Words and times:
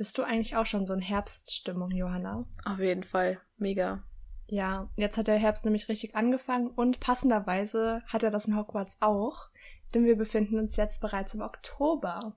Bist 0.00 0.16
du 0.16 0.22
eigentlich 0.22 0.56
auch 0.56 0.64
schon 0.64 0.86
so 0.86 0.94
in 0.94 1.02
Herbststimmung, 1.02 1.90
Johanna? 1.90 2.46
Auf 2.64 2.78
jeden 2.78 3.04
Fall. 3.04 3.38
Mega. 3.58 4.02
Ja, 4.46 4.88
jetzt 4.96 5.18
hat 5.18 5.26
der 5.26 5.36
Herbst 5.36 5.66
nämlich 5.66 5.90
richtig 5.90 6.16
angefangen 6.16 6.68
und 6.68 7.00
passenderweise 7.00 8.02
hat 8.06 8.22
er 8.22 8.30
das 8.30 8.46
in 8.46 8.56
Hogwarts 8.56 8.96
auch, 9.00 9.50
denn 9.92 10.06
wir 10.06 10.16
befinden 10.16 10.58
uns 10.58 10.76
jetzt 10.76 11.02
bereits 11.02 11.34
im 11.34 11.42
Oktober. 11.42 12.34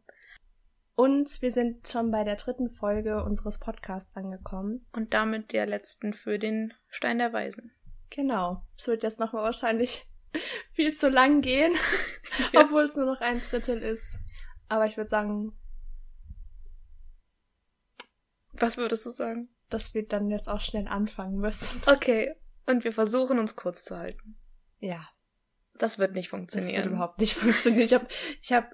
Und 0.95 1.41
wir 1.41 1.53
sind 1.53 1.87
schon 1.87 2.11
bei 2.11 2.25
der 2.25 2.35
dritten 2.35 2.69
Folge 2.69 3.23
unseres 3.23 3.59
Podcasts 3.59 4.13
angekommen. 4.17 4.85
Und 4.91 5.13
damit 5.13 5.53
der 5.53 5.65
letzten 5.65 6.13
für 6.13 6.39
den 6.39 6.73
Stein 6.89 7.19
der 7.19 7.31
Weisen. 7.31 7.71
Genau. 8.09 8.59
Es 8.77 8.87
wird 8.87 9.03
jetzt 9.03 9.21
nochmal 9.21 9.43
wahrscheinlich 9.43 10.05
viel 10.73 10.95
zu 10.95 11.07
lang 11.07 11.39
gehen, 11.39 11.71
ja. 12.51 12.65
obwohl 12.65 12.83
es 12.83 12.97
nur 12.97 13.05
noch 13.05 13.21
ein 13.21 13.39
Drittel 13.39 13.77
ist. 13.81 14.19
Aber 14.67 14.85
ich 14.85 14.97
würde 14.97 15.09
sagen. 15.09 15.53
Was 18.63 18.77
würdest 18.77 19.05
du 19.05 19.09
sagen? 19.09 19.49
Dass 19.69 19.93
wir 19.93 20.07
dann 20.07 20.29
jetzt 20.29 20.47
auch 20.47 20.61
schnell 20.61 20.87
anfangen 20.87 21.37
müssen. 21.37 21.81
Okay. 21.87 22.33
Und 22.65 22.85
wir 22.85 22.93
versuchen 22.93 23.39
uns 23.39 23.57
kurz 23.57 23.83
zu 23.83 23.97
halten. 23.97 24.37
Ja. 24.79 25.05
Das 25.77 25.99
wird 25.99 26.13
nicht 26.13 26.29
funktionieren. 26.29 26.73
Das 26.73 26.83
wird 26.85 26.93
überhaupt 26.93 27.19
nicht 27.19 27.33
funktionieren. 27.37 27.83
Ich 27.83 27.93
habe 27.93 28.07
ich 28.41 28.53
hab 28.53 28.73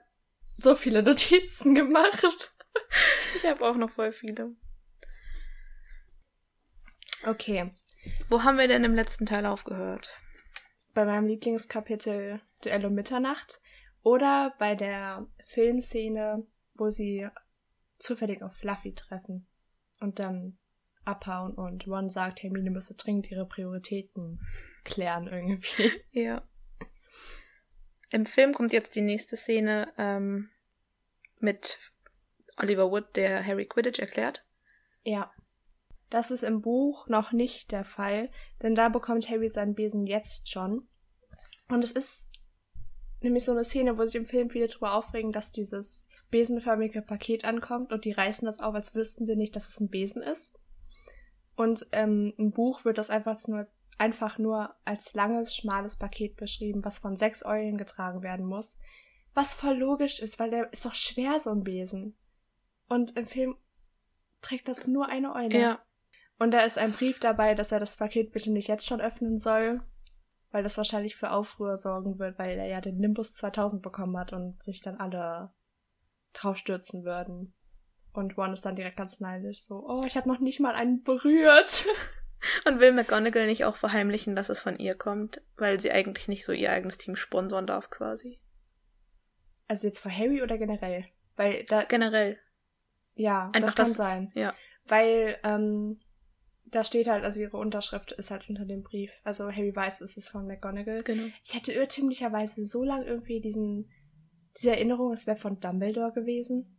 so 0.58 0.76
viele 0.76 1.02
Notizen 1.02 1.74
gemacht. 1.74 2.54
ich 3.36 3.48
habe 3.48 3.68
auch 3.68 3.78
noch 3.78 3.90
voll 3.90 4.12
viele. 4.12 4.56
Okay. 7.26 7.72
Wo 8.30 8.44
haben 8.44 8.60
wir 8.60 8.68
denn 8.68 8.84
im 8.84 8.94
letzten 8.94 9.26
Teil 9.26 9.48
aufgehört? 9.48 10.08
Bei 10.94 11.04
meinem 11.04 11.26
Lieblingskapitel 11.26 12.42
Duell 12.64 12.86
um 12.86 12.94
Mitternacht 12.94 13.60
oder 14.04 14.54
bei 14.60 14.76
der 14.76 15.26
Filmszene, 15.46 16.46
wo 16.76 16.92
sie 16.92 17.28
zufällig 17.98 18.44
auf 18.44 18.56
Fluffy 18.56 18.94
treffen 18.94 19.48
und 20.00 20.20
dann 20.20 20.58
abhauen 21.06 21.54
und 21.54 21.88
Ron 21.88 22.10
sagt, 22.10 22.44
Hermine 22.44 22.70
müsse 22.70 22.94
dringend 22.96 23.30
ihre 23.32 23.46
Prioritäten 23.46 24.40
klären 24.84 25.28
irgendwie. 25.28 25.92
Ja. 26.12 26.44
Im 28.12 28.26
Film 28.26 28.54
kommt 28.54 28.74
jetzt 28.74 28.96
die 28.96 29.02
nächste 29.02 29.36
Szene 29.36 29.94
ähm, 29.98 30.50
mit 31.40 31.78
Oliver 32.58 32.90
Wood, 32.90 33.16
der 33.16 33.46
Harry 33.46 33.68
Quidditch 33.68 34.00
erklärt. 34.00 34.44
Ja. 35.04 35.32
Das 36.10 36.32
ist 36.32 36.42
im 36.42 36.62
Buch 36.62 37.08
noch 37.08 37.32
nicht 37.32 37.72
der 37.72 37.84
Fall, 37.84 38.32
denn 38.64 38.74
da 38.74 38.90
bekommt 38.90 39.30
Harry 39.30 39.48
seinen 39.48 39.76
Besen 39.76 40.08
jetzt 40.08 40.50
schon. 40.50 40.88
Und 41.68 41.84
es 41.84 41.92
ist 41.92 42.32
nämlich 43.22 43.46
so 43.46 43.52
eine 43.52 43.64
Szene, 43.64 43.98
wo 43.98 44.06
sich 44.06 44.16
im 44.16 44.26
Film 44.26 44.50
viele 44.50 44.68
darüber 44.68 44.94
aufregen, 44.94 45.32
dass 45.32 45.52
dieses 45.52 46.08
besenförmige 46.30 47.02
Paket 47.02 47.46
ankommt 47.46 47.92
und 47.92 48.06
die 48.06 48.12
reißen 48.12 48.46
das 48.46 48.60
auf, 48.60 48.76
als 48.76 48.96
wüssten 48.96 49.26
sie 49.26 49.36
nicht, 49.36 49.56
dass 49.56 49.70
es 49.70 49.80
ein 49.80 49.90
Besen 49.90 50.22
ist. 50.22 50.60
Und 51.56 51.88
ähm, 51.92 52.34
im 52.38 52.52
Buch 52.52 52.86
wird 52.86 52.98
das 52.98 53.10
einfach 53.10 53.38
nur, 53.48 53.66
einfach 53.98 54.38
nur 54.38 54.76
als 54.86 55.14
langes, 55.14 55.56
schmales 55.56 55.98
Paket 55.98 56.38
beschrieben, 56.38 56.86
was 56.86 57.00
von 57.00 57.16
sechs 57.16 57.46
Eulen 57.46 57.78
getragen 57.78 58.22
werden 58.22 58.46
muss. 58.46 58.78
Was 59.34 59.54
voll 59.54 59.78
logisch 59.78 60.22
ist, 60.22 60.40
weil 60.40 60.50
der 60.50 60.72
ist 60.72 60.86
doch 60.86 60.96
schwer, 60.96 61.40
so 61.42 61.50
ein 61.52 61.64
Besen. 61.64 62.16
Und 62.88 63.18
im 63.18 63.26
Film 63.26 63.58
trägt 64.42 64.68
das 64.68 64.88
nur 64.88 65.08
eine 65.08 65.36
Eule. 65.36 65.60
Ja. 65.60 65.80
Und 66.40 66.52
da 66.52 66.62
ist 66.62 66.78
ein 66.78 66.94
Brief 66.94 67.20
dabei, 67.20 67.54
dass 67.56 67.72
er 67.72 67.80
das 67.82 67.98
Paket 67.98 68.32
bitte 68.32 68.52
nicht 68.52 68.70
jetzt 68.70 68.88
schon 68.88 69.02
öffnen 69.02 69.38
soll, 69.38 69.82
weil 70.52 70.64
das 70.64 70.78
wahrscheinlich 70.78 71.18
für 71.18 71.32
Aufruhr 71.32 71.78
sorgen 71.78 72.18
wird, 72.18 72.40
weil 72.40 72.58
er 72.58 72.68
ja 72.68 72.80
den 72.82 72.98
Nimbus 72.98 73.36
2000 73.36 73.82
bekommen 73.82 74.18
hat 74.18 74.32
und 74.32 74.64
sich 74.64 74.82
dann 74.82 74.96
alle 74.96 75.52
draufstürzen 76.34 77.04
würden. 77.04 77.54
Und 78.14 78.38
Ron 78.38 78.54
ist 78.54 78.66
dann 78.66 78.76
direkt 78.76 78.98
ganz 78.98 79.20
neidisch, 79.20 79.64
so, 79.64 79.86
oh, 79.88 80.04
ich 80.06 80.18
habe 80.18 80.28
noch 80.28 80.40
nicht 80.40 80.60
mal 80.60 80.76
einen 80.76 81.04
berührt. 81.04 81.86
Und 82.66 82.80
will 82.80 82.94
McGonagall 82.94 83.48
nicht 83.48 83.66
auch 83.66 83.76
verheimlichen, 83.76 84.36
dass 84.36 84.50
es 84.50 84.62
von 84.62 84.80
ihr 84.80 84.96
kommt, 84.96 85.42
weil 85.58 85.80
sie 85.80 85.92
eigentlich 85.92 86.28
nicht 86.28 86.46
so 86.46 86.54
ihr 86.54 86.72
eigenes 86.72 86.98
Team 86.98 87.16
sponsern 87.16 87.68
darf, 87.68 87.90
quasi. 87.90 88.40
Also 89.68 89.88
jetzt 89.88 90.00
vor 90.00 90.12
Harry 90.12 90.42
oder 90.42 90.58
generell? 90.58 91.06
Weil 91.36 91.66
da. 91.66 91.84
Generell. 91.84 92.40
Ja, 93.14 93.52
Einfach 93.54 93.62
das 93.62 93.76
kann 93.76 93.88
das, 93.88 93.98
sein. 93.98 94.32
Ja. 94.34 94.54
Weil 94.86 95.38
ähm, 95.44 96.00
da 96.66 96.84
steht 96.84 97.08
halt, 97.08 97.24
also 97.24 97.40
ihre 97.40 97.58
Unterschrift 97.58 98.12
ist 98.14 98.32
halt 98.32 98.50
unter 98.50 98.66
dem 98.66 98.84
Brief. 98.84 99.20
Also 99.24 99.52
Harry 99.52 99.76
weiß, 99.76 100.02
es 100.02 100.18
ist 100.18 100.30
von 100.30 100.48
McGonagall. 100.48 101.04
Genau. 101.04 101.28
Ich 101.44 101.56
hatte 101.56 101.74
irrtümlicherweise 101.74 102.66
so 102.66 102.84
lange 102.84 103.06
irgendwie 103.06 103.42
diesen, 103.42 103.92
diese 104.58 104.72
Erinnerung, 104.72 105.14
es 105.14 105.28
wäre 105.28 105.38
von 105.38 105.60
Dumbledore 105.60 106.14
gewesen. 106.14 106.76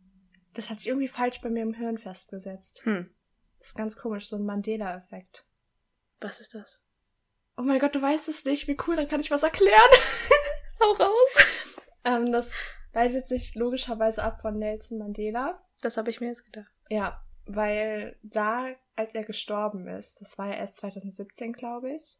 Das 0.53 0.69
hat 0.69 0.79
sich 0.79 0.89
irgendwie 0.89 1.07
falsch 1.07 1.41
bei 1.41 1.49
mir 1.49 1.63
im 1.63 1.73
Hirn 1.73 1.97
festgesetzt. 1.97 2.81
Hm. 2.85 3.13
Das 3.57 3.69
ist 3.69 3.75
ganz 3.75 3.95
komisch, 3.95 4.27
so 4.27 4.35
ein 4.35 4.45
Mandela-Effekt. 4.45 5.45
Was 6.19 6.39
ist 6.39 6.53
das? 6.53 6.83
Oh 7.57 7.63
mein 7.63 7.79
Gott, 7.79 7.95
du 7.95 8.01
weißt 8.01 8.27
es 8.27 8.45
nicht. 8.45 8.67
Wie 8.67 8.77
cool, 8.87 8.95
dann 8.95 9.07
kann 9.07 9.21
ich 9.21 9.31
was 9.31 9.43
erklären. 9.43 9.89
Hau 10.79 10.91
raus. 10.93 11.45
ähm, 12.03 12.31
das 12.31 12.51
leitet 12.93 13.27
sich 13.27 13.55
logischerweise 13.55 14.23
ab 14.23 14.41
von 14.41 14.57
Nelson 14.57 14.97
Mandela. 14.97 15.63
Das 15.81 15.97
habe 15.97 16.09
ich 16.09 16.21
mir 16.21 16.27
jetzt 16.27 16.45
gedacht. 16.45 16.71
Ja, 16.89 17.21
weil 17.45 18.17
da 18.23 18.67
als 18.95 19.15
er 19.15 19.23
gestorben 19.23 19.87
ist, 19.87 20.21
das 20.21 20.37
war 20.37 20.47
ja 20.47 20.55
erst 20.55 20.77
2017, 20.77 21.53
glaube 21.53 21.93
ich. 21.93 22.19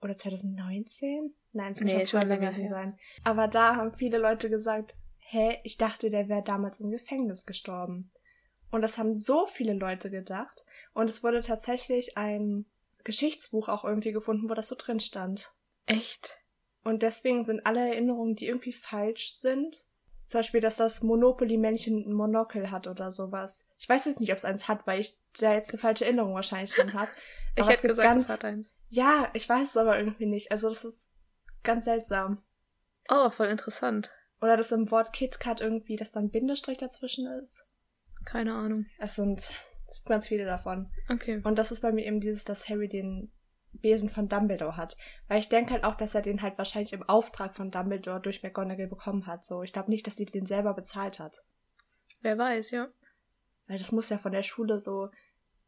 Oder 0.00 0.16
2019? 0.16 1.34
Nein, 1.58 1.72
es 1.72 1.80
muss 1.80 1.92
nee, 1.92 2.06
schon 2.06 2.28
länger 2.28 2.50
gewesen 2.50 2.68
sein. 2.68 2.96
Aber 3.24 3.48
da 3.48 3.74
haben 3.74 3.92
viele 3.92 4.18
Leute 4.18 4.48
gesagt, 4.48 4.94
hä, 5.18 5.58
ich 5.64 5.76
dachte, 5.76 6.08
der 6.08 6.28
wäre 6.28 6.44
damals 6.44 6.78
im 6.78 6.92
Gefängnis 6.92 7.46
gestorben. 7.46 8.12
Und 8.70 8.82
das 8.82 8.96
haben 8.96 9.12
so 9.12 9.44
viele 9.44 9.72
Leute 9.72 10.08
gedacht. 10.08 10.66
Und 10.94 11.10
es 11.10 11.24
wurde 11.24 11.40
tatsächlich 11.40 12.16
ein 12.16 12.64
Geschichtsbuch 13.02 13.68
auch 13.68 13.84
irgendwie 13.84 14.12
gefunden, 14.12 14.48
wo 14.48 14.54
das 14.54 14.68
so 14.68 14.76
drin 14.78 15.00
stand. 15.00 15.52
Echt? 15.86 16.38
Und 16.84 17.02
deswegen 17.02 17.42
sind 17.42 17.66
alle 17.66 17.80
Erinnerungen, 17.88 18.36
die 18.36 18.46
irgendwie 18.46 18.72
falsch 18.72 19.34
sind, 19.34 19.84
zum 20.26 20.40
Beispiel, 20.40 20.60
dass 20.60 20.76
das 20.76 21.02
Monopoly-Männchen 21.02 22.06
ein 22.06 22.12
Monokel 22.12 22.70
hat 22.70 22.86
oder 22.86 23.10
sowas. 23.10 23.68
Ich 23.78 23.88
weiß 23.88 24.04
jetzt 24.04 24.20
nicht, 24.20 24.30
ob 24.30 24.38
es 24.38 24.44
eins 24.44 24.68
hat, 24.68 24.86
weil 24.86 25.00
ich 25.00 25.18
da 25.40 25.54
jetzt 25.54 25.70
eine 25.70 25.78
falsche 25.78 26.04
Erinnerung 26.04 26.34
wahrscheinlich 26.34 26.72
drin 26.72 26.92
habe. 26.92 27.10
ich 27.56 27.66
hätte 27.66 27.88
gesagt, 27.88 28.08
ganz, 28.08 28.24
es 28.24 28.30
hat 28.30 28.44
eins. 28.44 28.76
Ja, 28.90 29.28
ich 29.32 29.48
weiß 29.48 29.70
es 29.70 29.76
aber 29.76 29.98
irgendwie 29.98 30.26
nicht. 30.26 30.52
Also 30.52 30.68
das 30.68 30.84
ist 30.84 31.10
ganz 31.62 31.84
seltsam. 31.84 32.42
Oh, 33.08 33.30
voll 33.30 33.48
interessant. 33.48 34.10
Oder 34.40 34.56
dass 34.56 34.72
im 34.72 34.90
Wort 34.90 35.12
KitKat 35.12 35.60
irgendwie, 35.60 35.96
dass 35.96 36.12
da 36.12 36.20
ein 36.20 36.30
Bindestrich 36.30 36.78
dazwischen 36.78 37.26
ist. 37.26 37.66
Keine 38.24 38.54
Ahnung. 38.54 38.86
Es 38.98 39.16
sind, 39.16 39.50
es 39.88 40.04
ganz 40.04 40.28
viele 40.28 40.44
davon. 40.44 40.90
Okay. 41.08 41.40
Und 41.42 41.56
das 41.56 41.72
ist 41.72 41.80
bei 41.80 41.92
mir 41.92 42.04
eben 42.06 42.20
dieses, 42.20 42.44
dass 42.44 42.68
Harry 42.68 42.88
den 42.88 43.32
Besen 43.72 44.08
von 44.08 44.28
Dumbledore 44.28 44.76
hat. 44.76 44.96
Weil 45.26 45.40
ich 45.40 45.48
denke 45.48 45.72
halt 45.72 45.84
auch, 45.84 45.94
dass 45.94 46.14
er 46.14 46.22
den 46.22 46.42
halt 46.42 46.58
wahrscheinlich 46.58 46.92
im 46.92 47.02
Auftrag 47.02 47.56
von 47.56 47.70
Dumbledore 47.70 48.20
durch 48.20 48.42
McGonagall 48.42 48.86
bekommen 48.86 49.26
hat. 49.26 49.44
So, 49.44 49.62
ich 49.62 49.72
glaube 49.72 49.90
nicht, 49.90 50.06
dass 50.06 50.16
sie 50.16 50.26
den 50.26 50.46
selber 50.46 50.74
bezahlt 50.74 51.18
hat. 51.18 51.42
Wer 52.20 52.38
weiß, 52.38 52.70
ja. 52.70 52.88
Weil 53.66 53.78
das 53.78 53.92
muss 53.92 54.08
ja 54.08 54.18
von 54.18 54.32
der 54.32 54.42
Schule 54.42 54.80
so 54.80 55.10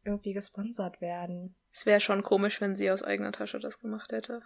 irgendwie 0.03 0.33
gesponsert 0.33 1.01
werden. 1.01 1.55
Es 1.71 1.85
wäre 1.85 1.99
schon 1.99 2.23
komisch, 2.23 2.59
wenn 2.59 2.75
sie 2.75 2.91
aus 2.91 3.03
eigener 3.03 3.31
Tasche 3.31 3.59
das 3.59 3.79
gemacht 3.79 4.11
hätte. 4.11 4.41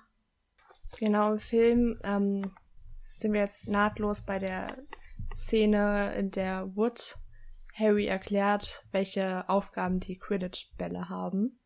Genau, 1.00 1.34
im 1.34 1.40
Film 1.40 2.00
ähm, 2.04 2.52
sind 3.14 3.34
wir 3.34 3.42
jetzt 3.42 3.68
nahtlos 3.68 4.26
bei 4.26 4.40
der 4.40 4.78
Szene, 5.36 6.16
in 6.16 6.32
der 6.32 6.76
Wood 6.76 7.16
Harry 7.74 8.06
erklärt, 8.06 8.86
welche 8.92 9.48
Aufgaben 9.50 10.00
die 10.00 10.18
Quidditch-Bälle 10.18 11.10
haben. 11.10 11.60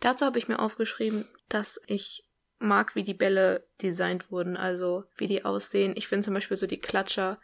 Dazu 0.00 0.24
habe 0.24 0.38
ich 0.38 0.48
mir 0.48 0.58
aufgeschrieben, 0.58 1.26
dass 1.48 1.80
ich 1.86 2.24
mag, 2.58 2.94
wie 2.94 3.04
die 3.04 3.14
Bälle 3.14 3.66
designt 3.82 4.30
wurden, 4.30 4.56
also 4.56 5.04
wie 5.16 5.26
die 5.26 5.44
aussehen. 5.44 5.92
Ich 5.96 6.08
finde 6.08 6.24
zum 6.24 6.34
Beispiel 6.34 6.56
so 6.56 6.66
die 6.66 6.80
Klatscher, 6.80 7.38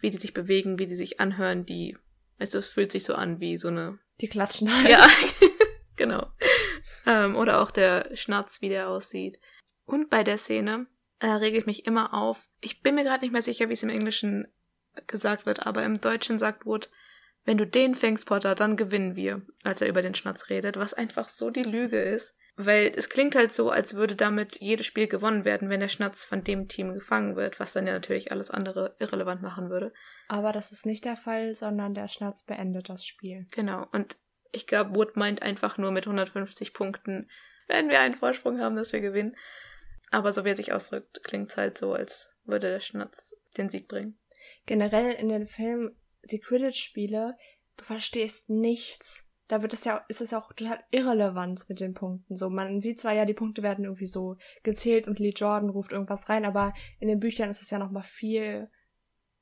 wie 0.00 0.10
die 0.10 0.18
sich 0.18 0.34
bewegen, 0.34 0.78
wie 0.78 0.86
die 0.86 0.94
sich 0.94 1.20
anhören, 1.20 1.66
die, 1.66 1.96
also 2.38 2.58
es 2.58 2.68
fühlt 2.68 2.92
sich 2.92 3.04
so 3.04 3.14
an 3.14 3.40
wie 3.40 3.56
so 3.56 3.68
eine. 3.68 3.98
Die 4.20 4.28
klatschen 4.28 4.72
halt. 4.72 4.88
Ja, 4.88 5.06
genau. 5.96 6.28
Ähm, 7.06 7.34
oder 7.34 7.60
auch 7.60 7.70
der 7.70 8.14
Schnatz, 8.14 8.60
wie 8.60 8.68
der 8.68 8.88
aussieht. 8.88 9.40
Und 9.92 10.08
bei 10.08 10.24
der 10.24 10.38
Szene 10.38 10.86
äh, 11.18 11.26
rege 11.26 11.58
ich 11.58 11.66
mich 11.66 11.84
immer 11.84 12.14
auf. 12.14 12.48
Ich 12.62 12.80
bin 12.80 12.94
mir 12.94 13.04
gerade 13.04 13.22
nicht 13.22 13.32
mehr 13.32 13.42
sicher, 13.42 13.68
wie 13.68 13.74
es 13.74 13.82
im 13.82 13.90
Englischen 13.90 14.46
gesagt 15.06 15.44
wird, 15.44 15.66
aber 15.66 15.84
im 15.84 16.00
Deutschen 16.00 16.38
sagt 16.38 16.64
Wood, 16.64 16.88
wenn 17.44 17.58
du 17.58 17.66
den 17.66 17.94
fängst, 17.94 18.24
Potter, 18.26 18.54
dann 18.54 18.78
gewinnen 18.78 19.16
wir, 19.16 19.42
als 19.64 19.82
er 19.82 19.88
über 19.88 20.00
den 20.00 20.14
Schnatz 20.14 20.48
redet, 20.48 20.78
was 20.78 20.94
einfach 20.94 21.28
so 21.28 21.50
die 21.50 21.62
Lüge 21.62 22.00
ist. 22.00 22.34
Weil 22.56 22.90
es 22.96 23.10
klingt 23.10 23.34
halt 23.34 23.52
so, 23.52 23.68
als 23.68 23.92
würde 23.92 24.16
damit 24.16 24.62
jedes 24.62 24.86
Spiel 24.86 25.08
gewonnen 25.08 25.44
werden, 25.44 25.68
wenn 25.68 25.80
der 25.80 25.88
Schnatz 25.88 26.24
von 26.24 26.42
dem 26.42 26.68
Team 26.68 26.94
gefangen 26.94 27.36
wird, 27.36 27.60
was 27.60 27.74
dann 27.74 27.86
ja 27.86 27.92
natürlich 27.92 28.32
alles 28.32 28.50
andere 28.50 28.96
irrelevant 28.98 29.42
machen 29.42 29.68
würde. 29.68 29.92
Aber 30.26 30.52
das 30.52 30.72
ist 30.72 30.86
nicht 30.86 31.04
der 31.04 31.16
Fall, 31.16 31.54
sondern 31.54 31.92
der 31.92 32.08
Schnatz 32.08 32.44
beendet 32.44 32.88
das 32.88 33.04
Spiel. 33.04 33.46
Genau. 33.52 33.86
Und 33.92 34.16
ich 34.52 34.66
glaube, 34.66 34.94
Wood 34.94 35.16
meint 35.16 35.42
einfach 35.42 35.76
nur 35.76 35.90
mit 35.90 36.06
150 36.06 36.72
Punkten, 36.72 37.28
wenn 37.68 37.90
wir 37.90 38.00
einen 38.00 38.14
Vorsprung 38.14 38.58
haben, 38.58 38.76
dass 38.76 38.94
wir 38.94 39.00
gewinnen. 39.00 39.36
Aber 40.12 40.32
so 40.32 40.44
wie 40.44 40.50
er 40.50 40.54
sich 40.54 40.72
ausdrückt, 40.72 41.24
klingt 41.24 41.50
es 41.50 41.56
halt 41.56 41.78
so, 41.78 41.92
als 41.92 42.32
würde 42.44 42.70
der 42.70 42.80
Schnatz 42.80 43.34
den 43.56 43.70
Sieg 43.70 43.88
bringen. 43.88 44.18
Generell 44.66 45.12
in 45.12 45.28
den 45.28 45.46
Filmen 45.46 45.96
die 46.30 46.38
Quidditch-Spiele 46.38 47.36
du 47.76 47.84
verstehst 47.84 48.50
nichts. 48.50 49.26
Da 49.48 49.62
wird 49.62 49.72
es 49.72 49.84
ja, 49.84 50.04
ist 50.08 50.20
es 50.20 50.30
ja 50.30 50.38
auch 50.38 50.52
total 50.52 50.82
irrelevant 50.90 51.68
mit 51.68 51.80
den 51.80 51.94
Punkten. 51.94 52.36
So, 52.36 52.48
man 52.48 52.80
sieht 52.80 53.00
zwar 53.00 53.12
ja, 53.12 53.24
die 53.24 53.34
Punkte 53.34 53.62
werden 53.62 53.84
irgendwie 53.84 54.06
so 54.06 54.36
gezählt 54.62 55.08
und 55.08 55.18
Lee 55.18 55.34
Jordan 55.34 55.70
ruft 55.70 55.92
irgendwas 55.92 56.28
rein, 56.28 56.44
aber 56.44 56.72
in 57.00 57.08
den 57.08 57.20
Büchern 57.20 57.50
ist 57.50 57.60
es 57.60 57.70
ja 57.70 57.78
nochmal 57.78 58.04
viel 58.04 58.70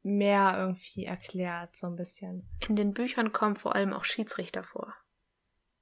mehr 0.02 0.54
irgendwie 0.56 1.04
erklärt, 1.04 1.76
so 1.76 1.86
ein 1.86 1.96
bisschen. 1.96 2.48
In 2.68 2.76
den 2.76 2.92
Büchern 2.92 3.32
kommen 3.32 3.56
vor 3.56 3.74
allem 3.74 3.92
auch 3.92 4.04
Schiedsrichter 4.04 4.64
vor. 4.64 4.94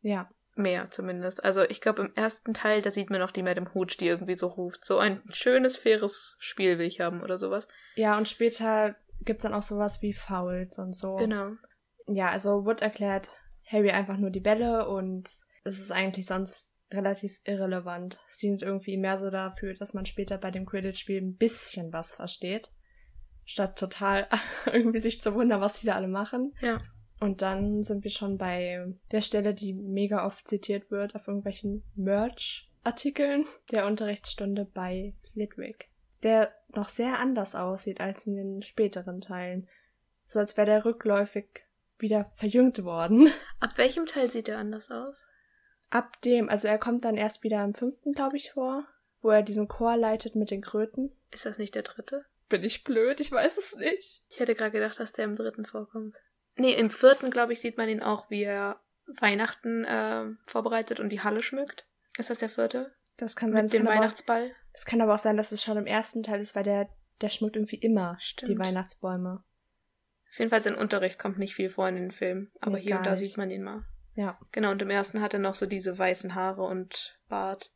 Ja. 0.00 0.30
Mehr 0.58 0.90
zumindest. 0.90 1.44
Also 1.44 1.62
ich 1.62 1.80
glaube, 1.80 2.02
im 2.02 2.12
ersten 2.16 2.52
Teil, 2.52 2.82
da 2.82 2.90
sieht 2.90 3.10
man 3.10 3.20
noch 3.20 3.30
die 3.30 3.44
Madame 3.44 3.72
Hooch, 3.74 3.96
die 3.96 4.08
irgendwie 4.08 4.34
so 4.34 4.48
ruft. 4.48 4.84
So 4.84 4.98
ein 4.98 5.22
schönes, 5.30 5.76
faires 5.76 6.36
Spiel 6.40 6.78
will 6.78 6.86
ich 6.86 7.00
haben 7.00 7.22
oder 7.22 7.38
sowas. 7.38 7.68
Ja, 7.94 8.18
und 8.18 8.28
später 8.28 8.96
gibt's 9.20 9.42
dann 9.42 9.54
auch 9.54 9.62
sowas 9.62 10.02
wie 10.02 10.12
Fouls 10.12 10.78
und 10.78 10.90
so. 10.90 11.14
Genau. 11.14 11.52
Ja, 12.08 12.30
also 12.30 12.64
Wood 12.64 12.82
erklärt 12.82 13.40
Harry 13.70 13.92
einfach 13.92 14.16
nur 14.16 14.30
die 14.30 14.40
Bälle 14.40 14.88
und 14.88 15.28
es 15.62 15.78
ist 15.78 15.92
eigentlich 15.92 16.26
sonst 16.26 16.74
relativ 16.90 17.38
irrelevant. 17.44 18.18
Es 18.26 18.38
dient 18.38 18.62
irgendwie 18.62 18.96
mehr 18.96 19.18
so 19.18 19.30
dafür, 19.30 19.74
dass 19.74 19.94
man 19.94 20.06
später 20.06 20.38
bei 20.38 20.50
dem 20.50 20.66
Quidditch-Spiel 20.66 21.20
ein 21.20 21.36
bisschen 21.36 21.92
was 21.92 22.14
versteht. 22.14 22.72
Statt 23.44 23.78
total 23.78 24.26
irgendwie 24.66 25.00
sich 25.00 25.20
zu 25.20 25.34
wundern, 25.34 25.60
was 25.60 25.80
die 25.80 25.86
da 25.86 25.94
alle 25.94 26.08
machen. 26.08 26.52
Ja. 26.60 26.80
Und 27.20 27.42
dann 27.42 27.82
sind 27.82 28.04
wir 28.04 28.10
schon 28.10 28.38
bei 28.38 28.94
der 29.10 29.22
Stelle, 29.22 29.54
die 29.54 29.72
mega 29.72 30.24
oft 30.24 30.46
zitiert 30.46 30.90
wird 30.90 31.14
auf 31.14 31.26
irgendwelchen 31.26 31.82
Merch-Artikeln 31.96 33.44
der 33.72 33.86
Unterrichtsstunde 33.86 34.64
bei 34.64 35.14
Flitwick. 35.32 35.88
Der 36.22 36.52
noch 36.74 36.88
sehr 36.88 37.18
anders 37.18 37.54
aussieht 37.54 38.00
als 38.00 38.26
in 38.26 38.36
den 38.36 38.62
späteren 38.62 39.20
Teilen. 39.20 39.68
So 40.26 40.38
als 40.38 40.56
wäre 40.56 40.66
der 40.66 40.84
rückläufig 40.84 41.64
wieder 41.98 42.26
verjüngt 42.34 42.84
worden. 42.84 43.28
Ab 43.60 43.72
welchem 43.76 44.06
Teil 44.06 44.30
sieht 44.30 44.48
er 44.48 44.58
anders 44.58 44.90
aus? 44.90 45.26
Ab 45.90 46.20
dem, 46.22 46.48
also 46.48 46.68
er 46.68 46.78
kommt 46.78 47.04
dann 47.04 47.16
erst 47.16 47.42
wieder 47.42 47.64
im 47.64 47.74
fünften, 47.74 48.12
glaube 48.12 48.36
ich, 48.36 48.52
vor, 48.52 48.84
wo 49.22 49.30
er 49.30 49.42
diesen 49.42 49.68
Chor 49.68 49.96
leitet 49.96 50.36
mit 50.36 50.50
den 50.50 50.60
Kröten. 50.60 51.10
Ist 51.30 51.46
das 51.46 51.58
nicht 51.58 51.74
der 51.74 51.82
dritte? 51.82 52.24
Bin 52.48 52.62
ich 52.62 52.84
blöd? 52.84 53.20
Ich 53.20 53.32
weiß 53.32 53.56
es 53.56 53.74
nicht. 53.76 54.22
Ich 54.28 54.38
hätte 54.38 54.54
gerade 54.54 54.70
gedacht, 54.70 55.00
dass 55.00 55.12
der 55.12 55.24
im 55.24 55.36
dritten 55.36 55.64
vorkommt. 55.64 56.16
Nee, 56.58 56.74
im 56.74 56.90
vierten, 56.90 57.30
glaube 57.30 57.52
ich, 57.52 57.60
sieht 57.60 57.76
man 57.78 57.88
ihn 57.88 58.02
auch, 58.02 58.28
wie 58.30 58.42
er 58.42 58.80
Weihnachten 59.06 59.84
äh, 59.84 60.24
vorbereitet 60.46 61.00
und 61.00 61.10
die 61.10 61.22
Halle 61.22 61.42
schmückt. 61.42 61.86
Ist 62.18 62.30
das 62.30 62.38
der 62.38 62.50
vierte? 62.50 62.92
Das 63.16 63.36
kann 63.36 63.52
sein. 63.52 63.64
Mit 63.64 63.72
dem 63.72 63.86
Weihnachtsball? 63.86 64.50
Es 64.72 64.84
kann 64.84 65.00
aber 65.00 65.14
auch 65.14 65.18
sein, 65.18 65.36
dass 65.36 65.50
es 65.52 65.62
schon 65.62 65.76
im 65.76 65.86
ersten 65.86 66.22
Teil 66.22 66.40
ist, 66.40 66.54
weil 66.54 66.64
der, 66.64 66.88
der 67.20 67.30
schmückt 67.30 67.56
irgendwie 67.56 67.76
immer 67.76 68.16
Stimmt. 68.20 68.50
die 68.50 68.58
Weihnachtsbäume. 68.58 69.42
Auf 70.30 70.38
jeden 70.38 70.50
Fall 70.50 70.60
sein 70.60 70.74
Unterricht 70.74 71.18
kommt 71.18 71.38
nicht 71.38 71.54
viel 71.54 71.70
vor 71.70 71.88
in 71.88 71.96
den 71.96 72.10
Film, 72.10 72.50
aber 72.60 72.76
Nee, 72.76 72.82
hier 72.82 72.96
und 72.98 73.06
da 73.06 73.12
nicht. 73.12 73.20
sieht 73.20 73.36
man 73.38 73.50
ihn 73.50 73.62
mal. 73.62 73.84
Ja. 74.14 74.38
Genau, 74.52 74.70
und 74.72 74.82
im 74.82 74.90
ersten 74.90 75.20
hat 75.20 75.32
er 75.32 75.40
noch 75.40 75.54
so 75.54 75.64
diese 75.66 75.96
weißen 75.98 76.34
Haare 76.34 76.62
und 76.62 77.18
Bart. 77.28 77.72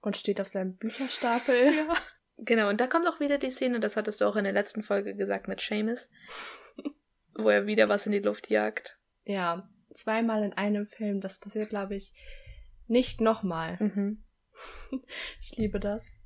Und 0.00 0.16
steht 0.16 0.40
auf 0.40 0.48
seinem 0.48 0.76
Bücherstapel. 0.78 1.74
Ja. 1.74 1.96
Genau, 2.38 2.68
und 2.68 2.80
da 2.80 2.86
kommt 2.86 3.06
auch 3.08 3.20
wieder 3.20 3.38
die 3.38 3.50
Szene, 3.50 3.80
das 3.80 3.96
hattest 3.96 4.20
du 4.20 4.26
auch 4.26 4.36
in 4.36 4.44
der 4.44 4.52
letzten 4.52 4.82
Folge 4.82 5.14
gesagt 5.14 5.48
mit 5.48 5.60
Seamus, 5.60 6.10
wo 7.38 7.48
er 7.48 7.66
wieder 7.66 7.88
was 7.88 8.06
in 8.06 8.12
die 8.12 8.18
Luft 8.20 8.50
jagt. 8.50 8.98
Ja. 9.24 9.68
Zweimal 9.92 10.42
in 10.42 10.52
einem 10.52 10.86
Film. 10.86 11.20
Das 11.20 11.40
passiert, 11.40 11.70
glaube 11.70 11.94
ich, 11.94 12.12
nicht 12.86 13.20
nochmal. 13.20 13.76
Mhm. 13.80 14.22
Ich 15.40 15.56
liebe 15.56 15.78
das. 15.78 16.16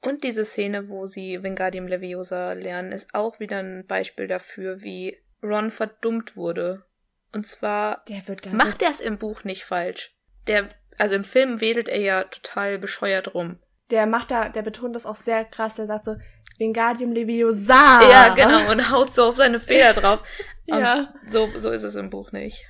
Und 0.00 0.24
diese 0.24 0.44
Szene, 0.44 0.88
wo 0.88 1.06
sie 1.06 1.42
Wingardium 1.42 1.88
Leviosa 1.88 2.52
lernen, 2.52 2.92
ist 2.92 3.14
auch 3.14 3.40
wieder 3.40 3.58
ein 3.58 3.84
Beispiel 3.86 4.28
dafür, 4.28 4.82
wie 4.82 5.16
Ron 5.42 5.70
verdummt 5.70 6.36
wurde. 6.36 6.84
Und 7.32 7.46
zwar 7.46 8.04
macht 8.52 8.82
er 8.82 8.90
es 8.90 9.00
im 9.00 9.18
Buch 9.18 9.44
nicht 9.44 9.64
falsch. 9.64 10.16
Der, 10.46 10.68
also 10.96 11.14
im 11.14 11.24
Film 11.24 11.60
wedelt 11.60 11.88
er 11.88 12.00
ja 12.00 12.24
total 12.24 12.78
bescheuert 12.78 13.34
rum. 13.34 13.58
Der 13.90 14.06
macht 14.06 14.30
da, 14.30 14.48
der 14.48 14.62
betont 14.62 14.94
das 14.94 15.06
auch 15.06 15.16
sehr 15.16 15.44
krass. 15.44 15.76
Der 15.76 15.86
sagt 15.86 16.04
so, 16.04 16.16
Wingardium 16.58 17.12
Leviosa. 17.12 18.00
Ja, 18.10 18.34
genau, 18.34 18.70
und 18.70 18.90
haut 18.90 19.14
so 19.14 19.24
auf 19.28 19.36
seine 19.36 19.60
Feder 19.60 19.94
drauf. 19.94 20.22
Und 20.70 20.80
Ja. 20.80 21.14
So, 21.26 21.48
so 21.56 21.70
ist 21.70 21.82
es 21.84 21.94
im 21.94 22.10
Buch 22.10 22.30
nicht. 22.32 22.66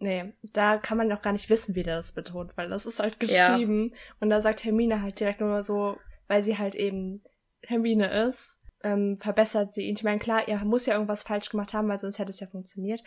Nee, 0.00 0.34
da 0.42 0.76
kann 0.78 0.98
man 0.98 1.12
auch 1.12 1.22
gar 1.22 1.32
nicht 1.32 1.48
wissen, 1.48 1.74
wie 1.76 1.82
der 1.84 1.96
das 1.96 2.12
betont, 2.12 2.56
weil 2.56 2.68
das 2.68 2.86
ist 2.86 2.98
halt 2.98 3.16
Ja. 3.22 3.50
geschrieben. 3.54 3.94
Und 4.20 4.30
da 4.30 4.40
sagt 4.40 4.64
Hermine 4.64 5.00
halt 5.00 5.20
direkt 5.20 5.40
nur 5.40 5.62
so, 5.62 5.96
weil 6.26 6.42
sie 6.42 6.58
halt 6.58 6.74
eben 6.74 7.22
Hermine 7.62 8.26
ist, 8.26 8.58
ähm, 8.82 9.16
verbessert 9.16 9.72
sie 9.72 9.82
ihn. 9.86 9.94
Ich 9.96 10.02
meine, 10.02 10.18
klar, 10.18 10.46
er 10.48 10.58
muss 10.64 10.86
ja 10.86 10.94
irgendwas 10.94 11.22
falsch 11.22 11.48
gemacht 11.50 11.72
haben, 11.72 11.88
weil 11.88 11.98
sonst 11.98 12.18
hätte 12.18 12.30
es 12.30 12.40
ja 12.40 12.48
funktioniert. 12.48 13.02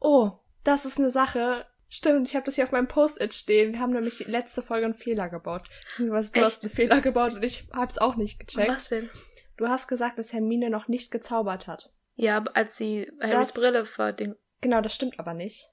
Oh, 0.00 0.30
das 0.64 0.84
ist 0.84 0.98
eine 0.98 1.10
Sache. 1.10 1.66
Stimmt, 1.90 2.28
ich 2.28 2.36
habe 2.36 2.44
das 2.46 2.54
hier 2.54 2.64
auf 2.64 2.72
meinem 2.72 2.86
Post-it 2.88 3.34
stehen. 3.34 3.72
Wir 3.72 3.80
haben 3.80 3.92
nämlich 3.92 4.26
letzte 4.28 4.62
Folge 4.62 4.84
einen 4.84 4.94
Fehler 4.94 5.28
gebaut. 5.28 5.62
Du 5.96 6.14
Echt? 6.14 6.36
hast 6.36 6.62
einen 6.62 6.72
Fehler 6.72 7.00
gebaut 7.00 7.34
und 7.34 7.42
ich 7.42 7.66
hab's 7.72 7.98
auch 7.98 8.16
nicht 8.16 8.38
gecheckt. 8.38 8.70
Was 8.70 8.88
denn? 8.88 9.10
Du 9.58 9.68
hast 9.68 9.86
gesagt, 9.88 10.18
dass 10.18 10.32
Hermine 10.32 10.70
noch 10.70 10.88
nicht 10.88 11.10
gezaubert 11.10 11.66
hat. 11.66 11.92
Ja, 12.14 12.42
als 12.54 12.76
sie 12.78 13.10
Harrys 13.20 13.48
Das- 13.48 13.52
Brille 13.52 13.84
verding. 13.86 14.34
Genau, 14.60 14.80
das 14.80 14.94
stimmt 14.94 15.18
aber 15.20 15.34
nicht. 15.34 15.70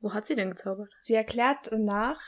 Wo 0.00 0.12
hat 0.12 0.26
sie 0.26 0.34
denn 0.34 0.50
gezaubert? 0.50 0.90
Sie 1.00 1.14
erklärt 1.14 1.70
danach, 1.70 2.20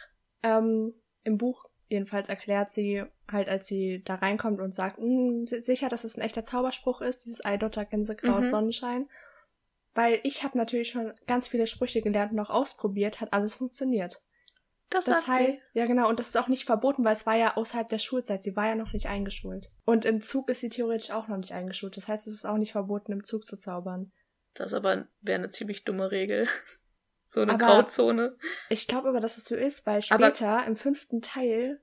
ähm, 0.43 0.95
im 1.25 1.37
Buch 1.37 1.65
jedenfalls 1.89 2.29
erklärt 2.29 2.71
sie 2.71 3.03
halt, 3.31 3.49
als 3.49 3.67
sie 3.67 4.03
da 4.05 4.15
reinkommt 4.17 4.61
und 4.61 4.75
sagt, 4.75 4.99
"Hm, 4.99 5.47
si- 5.47 5.61
sicher, 5.61 5.89
dass 5.89 6.05
es 6.05 6.17
ein 6.17 6.23
echter 6.23 6.45
Zauberspruch 6.45 7.01
ist, 7.01 7.25
dieses 7.25 7.45
Eidotter, 7.45 7.85
Gänsekraut, 7.85 8.43
Mhm. 8.45 8.51
Sonnenschein. 8.51 9.09
Weil 9.95 10.21
ich 10.23 10.45
habe 10.45 10.57
natürlich 10.57 10.91
schon 10.91 11.13
ganz 11.27 11.49
viele 11.49 11.67
Sprüche 11.67 12.03
gelernt 12.03 12.33
und 12.33 12.41
auch 12.41 12.51
ausprobiert, 12.51 13.21
hat 13.21 13.33
alles 13.33 13.55
funktioniert. 13.55 14.23
Das, 14.91 15.05
Das 15.05 15.27
heißt, 15.29 15.63
ja 15.75 15.85
genau, 15.87 16.09
und 16.09 16.19
das 16.19 16.29
ist 16.29 16.37
auch 16.39 16.49
nicht 16.49 16.65
verboten, 16.65 17.05
weil 17.05 17.13
es 17.13 17.27
war 17.27 17.37
ja 17.37 17.57
außerhalb 17.57 17.89
der 17.89 17.99
Schulzeit. 17.99 18.43
Sie 18.43 18.57
war 18.57 18.69
ja 18.69 18.75
noch 18.75 18.93
nicht 18.95 19.07
eingeschult. 19.07 19.71
Und 19.85 20.05
im 20.07 20.21
Zug 20.23 20.49
ist 20.49 20.61
sie 20.61 20.71
theoretisch 20.71 21.11
auch 21.11 21.29
noch 21.29 21.37
nicht 21.37 21.53
eingeschult. 21.53 21.97
Das 21.97 22.09
heißt, 22.09 22.27
es 22.27 22.33
ist 22.35 22.47
auch 22.47 22.57
nicht 22.57 22.73
verboten, 22.73 23.13
im 23.13 23.23
Zug 23.23 23.45
zu 23.45 23.57
zaubern. 23.57 24.07
sie. 24.07 24.13
Das 24.55 24.73
aber 24.75 25.07
wäre 25.21 25.39
eine 25.39 25.51
ziemlich 25.51 25.85
dumme 25.85 26.11
Regel. 26.11 26.49
So 27.31 27.43
eine 27.43 27.53
Aber- 27.53 27.83
Grauzone. 27.83 28.39
Ich 28.71 28.89
glaube 28.89 29.11
aber, 29.11 29.21
dass 29.21 29.37
es 29.37 29.45
so 29.45 29.55
ist, 29.55 29.85
weil 29.87 30.01
Aber- 30.09 30.29
später 30.35 30.65
im 30.67 30.77
fünften 30.77 31.21
Teil, 31.21 31.79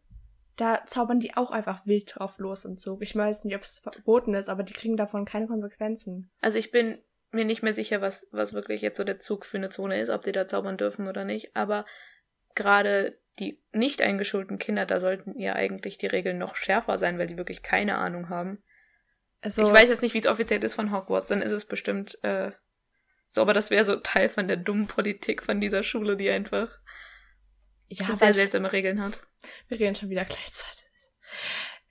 da 0.56 0.84
zaubern 0.88 1.20
die 1.20 1.38
auch 1.38 1.52
einfach 1.52 1.86
wild 1.86 2.16
drauf 2.16 2.40
los 2.40 2.66
im 2.66 2.78
Zug. 2.78 3.04
Ich 3.04 3.16
weiß 3.16 3.46
nicht, 3.46 3.56
ob 3.56 3.62
es 3.62 3.78
verboten 3.78 4.34
ist, 4.34 4.50
aber 4.50 4.64
die 4.64 4.74
kriegen 4.74 4.98
davon 4.98 5.24
keine 5.24 5.46
Konsequenzen. 5.46 6.32
Also 6.42 6.58
ich 6.58 6.72
bin 6.72 6.98
mir 7.30 7.46
nicht 7.46 7.62
mehr 7.62 7.74
sicher, 7.74 8.02
was, 8.02 8.28
was 8.32 8.54
wirklich 8.54 8.82
jetzt 8.82 8.98
so 8.98 9.04
der 9.04 9.20
Zug 9.20 9.46
für 9.46 9.58
eine 9.58 9.70
Zone 9.70 10.02
ist, 10.02 10.10
ob 10.10 10.24
die 10.24 10.32
da 10.32 10.48
zaubern 10.48 10.78
dürfen 10.78 11.08
oder 11.08 11.26
nicht. 11.26 11.56
Aber 11.56 11.86
gerade 12.56 13.20
die 13.40 13.62
nicht 13.74 14.02
eingeschulten 14.02 14.60
Kinder, 14.60 14.86
da 14.86 15.00
sollten 15.00 15.40
ja 15.40 15.54
eigentlich 15.54 15.98
die 15.98 16.08
Regeln 16.08 16.38
noch 16.38 16.56
schärfer 16.56 16.98
sein, 16.98 17.20
weil 17.20 17.28
die 17.28 17.38
wirklich 17.38 17.64
keine 17.64 17.98
Ahnung 17.98 18.30
haben. 18.30 18.64
Also, 19.42 19.68
Ich 19.68 19.74
weiß 19.74 19.90
jetzt 19.90 20.02
nicht, 20.02 20.14
wie 20.14 20.20
es 20.20 20.28
offiziell 20.28 20.64
ist 20.64 20.74
von 20.74 20.92
Hogwarts, 20.92 21.28
dann 21.28 21.42
ist 21.42 21.52
es 21.52 21.66
bestimmt 21.66 22.18
äh, 22.24 22.52
so, 23.32 23.42
aber 23.42 23.54
das 23.54 23.70
wäre 23.70 23.84
so 23.84 23.98
Teil 23.98 24.30
von 24.30 24.48
der 24.48 24.56
dummen 24.56 24.88
Politik 24.88 25.44
von 25.44 25.60
dieser 25.60 25.84
Schule, 25.84 26.16
die 26.16 26.30
einfach 26.30 26.70
ja, 27.90 28.16
sehr 28.16 28.34
seltsame 28.34 28.72
Regeln 28.72 29.04
hat. 29.04 29.20
wir 29.68 29.78
reden 29.78 29.96
schon 29.96 30.10
wieder 30.10 30.24
gleichzeitig. 30.24 30.86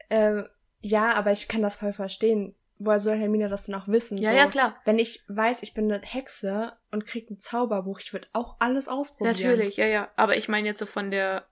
Ähm, 0.08 0.48
ja, 0.80 1.14
aber 1.14 1.32
ich 1.32 1.46
kann 1.46 1.60
das 1.60 1.76
voll 1.76 1.92
verstehen. 1.92 2.56
Woher 2.78 2.98
soll 2.98 3.16
Hermine 3.16 3.48
das 3.48 3.66
denn 3.66 3.74
auch 3.74 3.86
wissen? 3.86 4.18
Ja, 4.18 4.30
so, 4.30 4.36
ja, 4.36 4.46
klar. 4.48 4.76
Wenn 4.84 4.98
ich 4.98 5.22
weiß, 5.28 5.62
ich 5.62 5.74
bin 5.74 5.90
eine 5.90 6.04
Hexe 6.04 6.72
und 6.90 7.06
krieg 7.06 7.30
ein 7.30 7.38
Zauberbuch, 7.38 8.00
ich 8.00 8.12
würde 8.12 8.26
auch 8.32 8.56
alles 8.58 8.88
ausprobieren. 8.88 9.36
Natürlich, 9.36 9.76
ja, 9.76 9.86
ja. 9.86 10.10
Aber 10.16 10.36
ich 10.36 10.48
meine 10.48 10.66
jetzt 10.66 10.80
so 10.80 10.86
von 10.86 11.10
der 11.10 11.46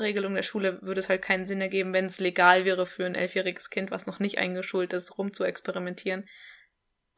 Regelung 0.00 0.34
der 0.34 0.42
Schule 0.42 0.80
würde 0.82 1.00
es 1.00 1.08
halt 1.08 1.22
keinen 1.22 1.46
Sinn 1.46 1.60
ergeben, 1.60 1.92
wenn 1.92 2.06
es 2.06 2.20
legal 2.20 2.64
wäre 2.64 2.86
für 2.86 3.06
ein 3.06 3.14
elfjähriges 3.14 3.70
Kind, 3.70 3.90
was 3.90 4.06
noch 4.06 4.20
nicht 4.20 4.38
eingeschult 4.38 4.92
ist, 4.92 5.18
rum 5.18 5.32
zu 5.32 5.44
experimentieren. 5.44 6.28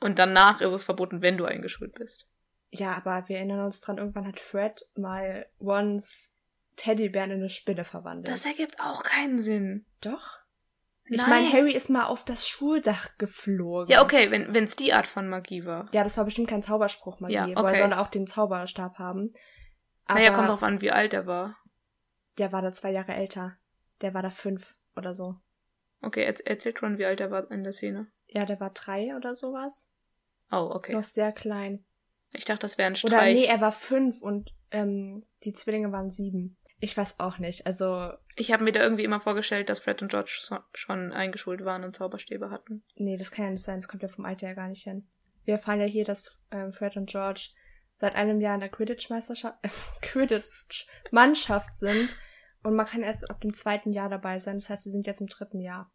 Und 0.00 0.18
danach 0.18 0.60
ist 0.60 0.72
es 0.72 0.84
verboten, 0.84 1.22
wenn 1.22 1.36
du 1.36 1.44
eingeschult 1.44 1.94
bist. 1.94 2.26
Ja, 2.70 2.92
aber 2.92 3.28
wir 3.28 3.36
erinnern 3.36 3.64
uns 3.64 3.80
dran, 3.80 3.98
irgendwann 3.98 4.26
hat 4.26 4.40
Fred 4.40 4.86
mal 4.96 5.46
Rons 5.60 6.38
Teddybären 6.76 7.30
in 7.30 7.38
eine 7.38 7.50
Spinne 7.50 7.84
verwandelt. 7.84 8.28
Das 8.28 8.46
ergibt 8.46 8.80
auch 8.80 9.02
keinen 9.02 9.40
Sinn. 9.42 9.84
Doch. 10.00 10.39
Ich 11.12 11.26
meine, 11.26 11.52
Harry 11.52 11.72
ist 11.72 11.90
mal 11.90 12.06
auf 12.06 12.24
das 12.24 12.46
Schuldach 12.48 13.16
geflogen. 13.18 13.88
Ja, 13.90 14.02
okay, 14.02 14.30
wenn 14.30 14.64
es 14.64 14.76
die 14.76 14.92
Art 14.92 15.06
von 15.06 15.28
Magie 15.28 15.64
war. 15.64 15.88
Ja, 15.92 16.04
das 16.04 16.16
war 16.16 16.24
bestimmt 16.24 16.48
kein 16.48 16.62
Zauberspruch 16.62 17.20
Magie, 17.20 17.34
Ja, 17.34 17.46
okay. 17.56 17.76
soll 17.76 17.90
er 17.92 18.00
auch 18.00 18.08
den 18.08 18.26
Zauberstab 18.26 18.98
haben? 18.98 19.32
Aber 20.06 20.18
naja, 20.20 20.32
kommt 20.34 20.48
drauf 20.48 20.62
an, 20.62 20.80
wie 20.80 20.90
alt 20.90 21.12
er 21.12 21.26
war. 21.26 21.56
der 22.38 22.52
war 22.52 22.62
da 22.62 22.72
zwei 22.72 22.90
Jahre 22.92 23.12
älter. 23.14 23.56
Der 24.02 24.14
war 24.14 24.22
da 24.22 24.30
fünf 24.30 24.76
oder 24.96 25.14
so. 25.14 25.36
Okay, 26.00 26.24
erz 26.24 26.40
erzählt 26.40 26.82
Ron, 26.82 26.96
wie 26.98 27.04
alt 27.04 27.20
er 27.20 27.30
war 27.30 27.50
in 27.50 27.62
der 27.64 27.72
Szene. 27.72 28.10
Ja, 28.28 28.46
der 28.46 28.58
war 28.60 28.70
drei 28.70 29.14
oder 29.16 29.34
sowas. 29.34 29.90
Oh, 30.50 30.70
okay. 30.72 30.92
Noch 30.94 31.04
sehr 31.04 31.32
klein. 31.32 31.84
Ich 32.32 32.44
dachte, 32.44 32.60
das 32.60 32.78
wäre 32.78 32.86
ein 32.86 32.92
Oder 32.92 32.98
Streich. 33.18 33.38
nee, 33.38 33.44
er 33.46 33.60
war 33.60 33.72
fünf 33.72 34.22
und 34.22 34.54
ähm, 34.70 35.26
die 35.42 35.52
Zwillinge 35.52 35.90
waren 35.92 36.10
sieben. 36.10 36.56
Ich 36.80 36.96
weiß 36.96 37.20
auch 37.20 37.38
nicht. 37.38 37.66
Also, 37.66 38.10
Ich 38.36 38.52
habe 38.52 38.64
mir 38.64 38.72
da 38.72 38.80
irgendwie 38.80 39.04
immer 39.04 39.20
vorgestellt, 39.20 39.68
dass 39.68 39.78
Fred 39.80 40.00
und 40.02 40.10
George 40.10 40.38
so, 40.40 40.58
schon 40.72 41.12
eingeschult 41.12 41.64
waren 41.64 41.84
und 41.84 41.94
Zauberstäbe 41.94 42.50
hatten. 42.50 42.82
nee, 42.96 43.16
das 43.16 43.30
kann 43.30 43.44
ja 43.44 43.50
nicht 43.52 43.62
sein. 43.62 43.76
Das 43.76 43.88
kommt 43.88 44.02
ja 44.02 44.08
vom 44.08 44.24
Alter 44.24 44.48
ja 44.48 44.54
gar 44.54 44.68
nicht 44.68 44.84
hin. 44.84 45.06
Wir 45.44 45.54
erfahren 45.54 45.80
ja 45.80 45.86
hier, 45.86 46.04
dass 46.04 46.40
ähm, 46.50 46.72
Fred 46.72 46.96
und 46.96 47.10
George 47.10 47.50
seit 47.92 48.14
einem 48.14 48.40
Jahr 48.40 48.54
in 48.54 48.60
der 48.60 48.70
Quidditch-Meisterschaft, 48.70 49.56
äh, 49.62 49.68
Quidditch-Mannschaft 50.02 51.74
sind 51.74 52.16
und 52.62 52.74
man 52.74 52.86
kann 52.86 53.02
erst 53.02 53.30
ab 53.30 53.40
dem 53.40 53.54
zweiten 53.54 53.92
Jahr 53.92 54.08
dabei 54.08 54.38
sein. 54.38 54.56
Das 54.56 54.70
heißt, 54.70 54.84
sie 54.84 54.90
sind 54.90 55.06
jetzt 55.06 55.20
im 55.20 55.28
dritten 55.28 55.60
Jahr. 55.60 55.90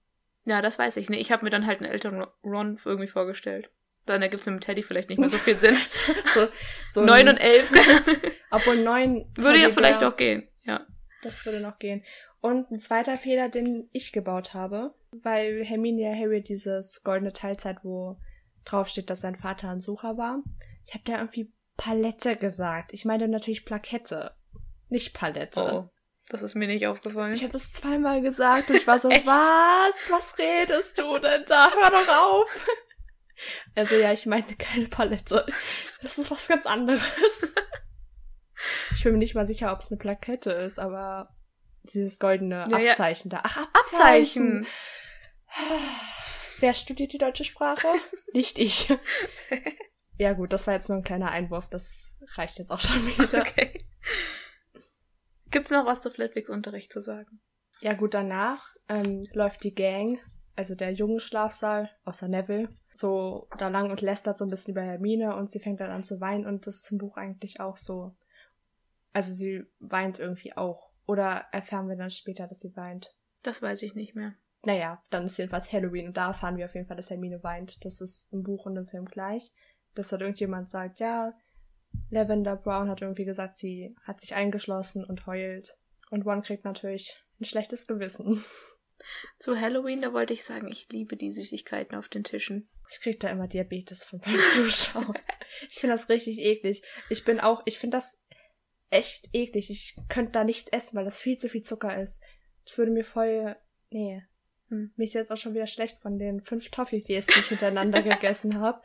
Ja, 0.45 0.61
das 0.61 0.77
weiß 0.77 0.97
ich. 0.97 1.09
Nee, 1.09 1.17
ich 1.17 1.31
habe 1.31 1.43
mir 1.43 1.49
dann 1.49 1.65
halt 1.65 1.81
einen 1.81 1.91
älteren 1.91 2.25
Ron 2.43 2.79
irgendwie 2.85 3.07
vorgestellt. 3.07 3.71
Dann 4.05 4.21
ergibt 4.21 4.41
es 4.41 4.45
mit 4.47 4.55
dem 4.55 4.61
Teddy 4.61 4.83
vielleicht 4.83 5.09
nicht 5.09 5.17
mehr 5.17 5.29
so 5.29 5.37
viel 5.37 5.55
Sinn. 5.55 5.75
so, 6.33 6.47
so 6.89 7.03
neun 7.03 7.27
und 7.27 7.37
elf. 7.37 7.71
Obwohl 8.51 8.83
neun. 8.83 9.31
Würde 9.35 9.59
ja 9.59 9.69
vielleicht 9.69 10.03
auch 10.03 10.15
gehen, 10.15 10.47
ja. 10.65 10.85
Das 11.23 11.45
würde 11.45 11.59
noch 11.59 11.79
gehen. 11.79 12.03
Und 12.41 12.69
ein 12.69 12.79
zweiter 12.79 13.17
Fehler, 13.17 13.49
den 13.49 13.89
ich 13.91 14.11
gebaut 14.11 14.53
habe, 14.53 14.93
weil 15.11 15.63
Hermine 15.63 16.01
ja 16.01 16.13
Harry 16.13 16.43
dieses 16.43 17.03
goldene 17.03 17.33
Teilzeit, 17.33 17.77
wo 17.83 18.17
draufsteht, 18.65 19.09
dass 19.09 19.21
sein 19.21 19.35
Vater 19.35 19.69
ein 19.69 19.79
Sucher 19.79 20.17
war. 20.17 20.43
Ich 20.85 20.93
habe 20.93 21.03
da 21.05 21.17
irgendwie 21.17 21.51
Palette 21.77 22.35
gesagt. 22.35 22.93
Ich 22.93 23.05
meine 23.05 23.27
natürlich 23.27 23.65
Plakette, 23.65 24.35
nicht 24.89 25.13
Palette. 25.13 25.61
Oh, 25.61 25.89
das 26.29 26.43
ist 26.43 26.55
mir 26.55 26.67
nicht 26.67 26.87
aufgefallen. 26.87 27.33
Ich 27.33 27.43
habe 27.43 27.53
das 27.53 27.71
zweimal 27.71 28.21
gesagt 28.21 28.69
und 28.69 28.75
ich 28.75 28.87
war 28.87 28.99
so, 28.99 29.09
was? 29.25 30.11
Was 30.11 30.37
redest 30.37 30.99
du 30.99 31.17
denn 31.19 31.43
da? 31.47 31.71
Hör 31.71 31.91
doch 31.91 32.07
auf. 32.07 32.67
Also 33.75 33.95
ja, 33.95 34.13
ich 34.13 34.25
meine 34.25 34.55
keine 34.57 34.87
Palette. 34.87 35.45
Das 36.01 36.17
ist 36.17 36.31
was 36.31 36.47
ganz 36.47 36.65
anderes. 36.65 37.55
Ich 38.93 39.03
bin 39.03 39.13
mir 39.13 39.19
nicht 39.19 39.35
mal 39.35 39.45
sicher, 39.45 39.71
ob 39.71 39.79
es 39.79 39.91
eine 39.91 39.97
Plakette 39.97 40.51
ist, 40.51 40.79
aber 40.79 41.35
dieses 41.93 42.19
goldene 42.19 42.67
ja, 42.69 42.91
Abzeichen 42.91 43.31
ja. 43.31 43.37
da. 43.37 43.43
Ach, 43.45 43.67
Abzeichen. 43.73 44.65
Abzeichen. 44.65 44.67
Wer 46.59 46.73
studiert 46.73 47.13
die 47.13 47.17
deutsche 47.17 47.45
Sprache? 47.45 47.87
Nicht 48.33 48.57
ich. 48.57 48.93
Ja 50.17 50.31
gut, 50.31 50.53
das 50.53 50.65
war 50.65 50.73
jetzt 50.73 50.87
nur 50.87 50.97
ein 50.97 51.03
kleiner 51.03 51.31
Einwurf. 51.31 51.67
Das 51.67 52.17
reicht 52.35 52.57
jetzt 52.57 52.71
auch 52.71 52.79
schon 52.79 53.05
wieder. 53.05 53.41
Okay. 53.41 53.77
Gibt's 55.51 55.71
noch 55.71 55.85
was 55.85 56.01
zu 56.01 56.09
Flitwigs 56.09 56.49
Unterricht 56.49 56.93
zu 56.93 57.01
sagen? 57.01 57.41
Ja 57.81 57.93
gut, 57.93 58.13
danach 58.13 58.75
ähm, 58.87 59.21
läuft 59.33 59.63
die 59.65 59.75
Gang, 59.75 60.19
also 60.55 60.75
der 60.75 60.93
junge 60.93 61.19
Schlafsaal, 61.19 61.89
außer 62.05 62.29
Neville, 62.29 62.69
so 62.93 63.49
da 63.57 63.67
lang 63.67 63.91
und 63.91 64.01
lästert 64.01 64.37
so 64.37 64.45
ein 64.45 64.49
bisschen 64.49 64.73
über 64.73 64.83
Hermine 64.83 65.35
und 65.35 65.49
sie 65.49 65.59
fängt 65.59 65.81
dann 65.81 65.91
an 65.91 66.03
zu 66.03 66.21
weinen 66.21 66.45
und 66.45 66.65
das 66.65 66.77
ist 66.77 66.91
im 66.91 66.97
Buch 66.97 67.17
eigentlich 67.17 67.59
auch 67.59 67.75
so. 67.75 68.15
Also 69.15 69.33
sie 69.33 69.63
weint 69.79 70.19
irgendwie 70.19 70.57
auch. 70.57 70.91
Oder 71.07 71.45
erfahren 71.53 71.87
wir 71.87 71.95
dann 71.95 72.09
später, 72.09 72.47
dass 72.47 72.59
sie 72.59 72.75
weint? 72.75 73.15
Das 73.43 73.61
weiß 73.61 73.81
ich 73.83 73.95
nicht 73.95 74.13
mehr. 74.13 74.33
Naja, 74.65 75.01
dann 75.09 75.23
ist 75.23 75.37
jedenfalls 75.37 75.71
Halloween 75.71 76.07
und 76.07 76.17
da 76.17 76.27
erfahren 76.27 76.57
wir 76.57 76.65
auf 76.65 76.75
jeden 76.75 76.85
Fall, 76.85 76.97
dass 76.97 77.11
Hermine 77.11 77.41
weint. 77.41 77.85
Das 77.85 78.01
ist 78.01 78.27
im 78.33 78.43
Buch 78.43 78.65
und 78.65 78.75
im 78.75 78.85
Film 78.85 79.05
gleich. 79.05 79.53
Dass 79.93 80.09
dort 80.09 80.21
irgendjemand 80.21 80.69
sagt, 80.69 80.99
ja, 80.99 81.31
Lavender 82.09 82.57
Brown 82.57 82.89
hat 82.89 83.01
irgendwie 83.01 83.23
gesagt, 83.23 83.55
sie 83.55 83.95
hat 84.03 84.19
sich 84.19 84.35
eingeschlossen 84.35 85.05
und 85.05 85.25
heult. 85.27 85.77
Und 86.11 86.25
One 86.25 86.41
kriegt 86.41 86.65
natürlich 86.65 87.15
ein 87.39 87.45
schlechtes 87.45 87.87
Gewissen. 87.87 88.43
Zu 89.39 89.57
Halloween, 89.57 90.01
da 90.01 90.11
wollte 90.11 90.33
ich 90.33 90.43
sagen, 90.43 90.67
ich 90.67 90.89
liebe 90.91 91.15
die 91.15 91.31
Süßigkeiten 91.31 91.97
auf 91.97 92.09
den 92.09 92.25
Tischen. 92.25 92.69
Ich 92.91 92.99
krieg 92.99 93.21
da 93.21 93.29
immer 93.29 93.47
Diabetes 93.47 94.03
von 94.03 94.19
meinen 94.25 94.43
Zuschauern. 94.51 95.17
ich 95.69 95.75
finde 95.75 95.95
das 95.95 96.09
richtig 96.09 96.39
eklig. 96.39 96.83
Ich 97.09 97.23
bin 97.23 97.39
auch, 97.39 97.61
ich 97.63 97.79
finde 97.79 97.95
das 97.95 98.24
echt 98.95 99.29
eklig. 99.33 99.69
Ich 99.69 99.95
könnte 100.09 100.31
da 100.31 100.43
nichts 100.43 100.71
essen, 100.71 100.95
weil 100.95 101.05
das 101.05 101.19
viel 101.19 101.37
zu 101.37 101.49
viel 101.49 101.61
Zucker 101.61 102.01
ist. 102.01 102.21
Das 102.65 102.77
würde 102.77 102.91
mir 102.91 103.03
voll. 103.03 103.55
Nee. 103.91 104.23
Hm. 104.69 104.91
Mir 104.95 105.03
ist 105.03 105.13
jetzt 105.13 105.31
auch 105.31 105.37
schon 105.37 105.53
wieder 105.53 105.67
schlecht 105.67 105.99
von 106.01 106.17
den 106.17 106.41
fünf 106.41 106.69
Toffifees, 106.71 107.27
die 107.27 107.39
ich 107.39 107.47
hintereinander 107.47 108.01
gegessen 108.03 108.59
habe. 108.59 108.81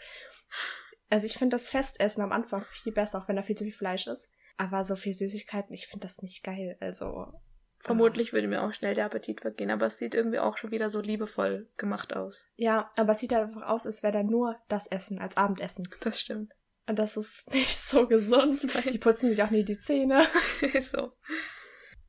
Also 1.08 1.26
ich 1.26 1.38
finde 1.38 1.54
das 1.54 1.68
Festessen 1.68 2.22
am 2.22 2.32
Anfang 2.32 2.62
viel 2.62 2.92
besser, 2.92 3.18
auch 3.18 3.28
wenn 3.28 3.36
da 3.36 3.42
viel 3.42 3.56
zu 3.56 3.64
viel 3.64 3.72
Fleisch 3.72 4.06
ist. 4.06 4.32
Aber 4.56 4.84
so 4.84 4.94
viel 4.94 5.14
Süßigkeiten, 5.14 5.72
ich 5.72 5.86
finde 5.86 6.06
das 6.06 6.22
nicht 6.22 6.42
geil. 6.44 6.76
Also. 6.80 7.32
Vermutlich 7.78 8.34
würde 8.34 8.46
mir 8.46 8.62
auch 8.62 8.74
schnell 8.74 8.94
der 8.94 9.06
Appetit 9.06 9.40
vergehen, 9.40 9.70
aber 9.70 9.86
es 9.86 9.96
sieht 9.96 10.14
irgendwie 10.14 10.38
auch 10.38 10.58
schon 10.58 10.70
wieder 10.70 10.90
so 10.90 11.00
liebevoll 11.00 11.66
gemacht 11.78 12.14
aus. 12.14 12.46
Ja, 12.56 12.90
aber 12.96 13.12
es 13.12 13.20
sieht 13.20 13.32
halt 13.32 13.48
einfach 13.48 13.66
aus, 13.66 13.86
als 13.86 14.02
wäre 14.02 14.12
da 14.12 14.22
nur 14.22 14.56
das 14.68 14.86
Essen 14.86 15.18
als 15.18 15.38
Abendessen. 15.38 15.88
Das 16.02 16.20
stimmt. 16.20 16.52
Und 16.86 16.98
das 16.98 17.16
ist 17.16 17.50
nicht 17.54 17.78
so 17.78 18.06
gesund. 18.06 18.66
Die 18.90 18.98
putzen 18.98 19.30
sich 19.30 19.42
auch 19.42 19.50
nie 19.50 19.64
die 19.64 19.78
Zähne. 19.78 20.26
so. 20.80 21.12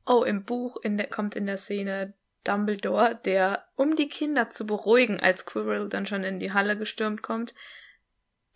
Oh, 0.06 0.24
im 0.24 0.44
Buch 0.44 0.76
in 0.82 0.96
der, 0.96 1.08
kommt 1.08 1.36
in 1.36 1.46
der 1.46 1.56
Szene 1.56 2.14
Dumbledore, 2.44 3.20
der, 3.24 3.68
um 3.76 3.94
die 3.94 4.08
Kinder 4.08 4.50
zu 4.50 4.66
beruhigen, 4.66 5.20
als 5.20 5.46
Quirrell 5.46 5.88
dann 5.88 6.06
schon 6.06 6.24
in 6.24 6.40
die 6.40 6.52
Halle 6.52 6.76
gestürmt 6.76 7.22
kommt, 7.22 7.54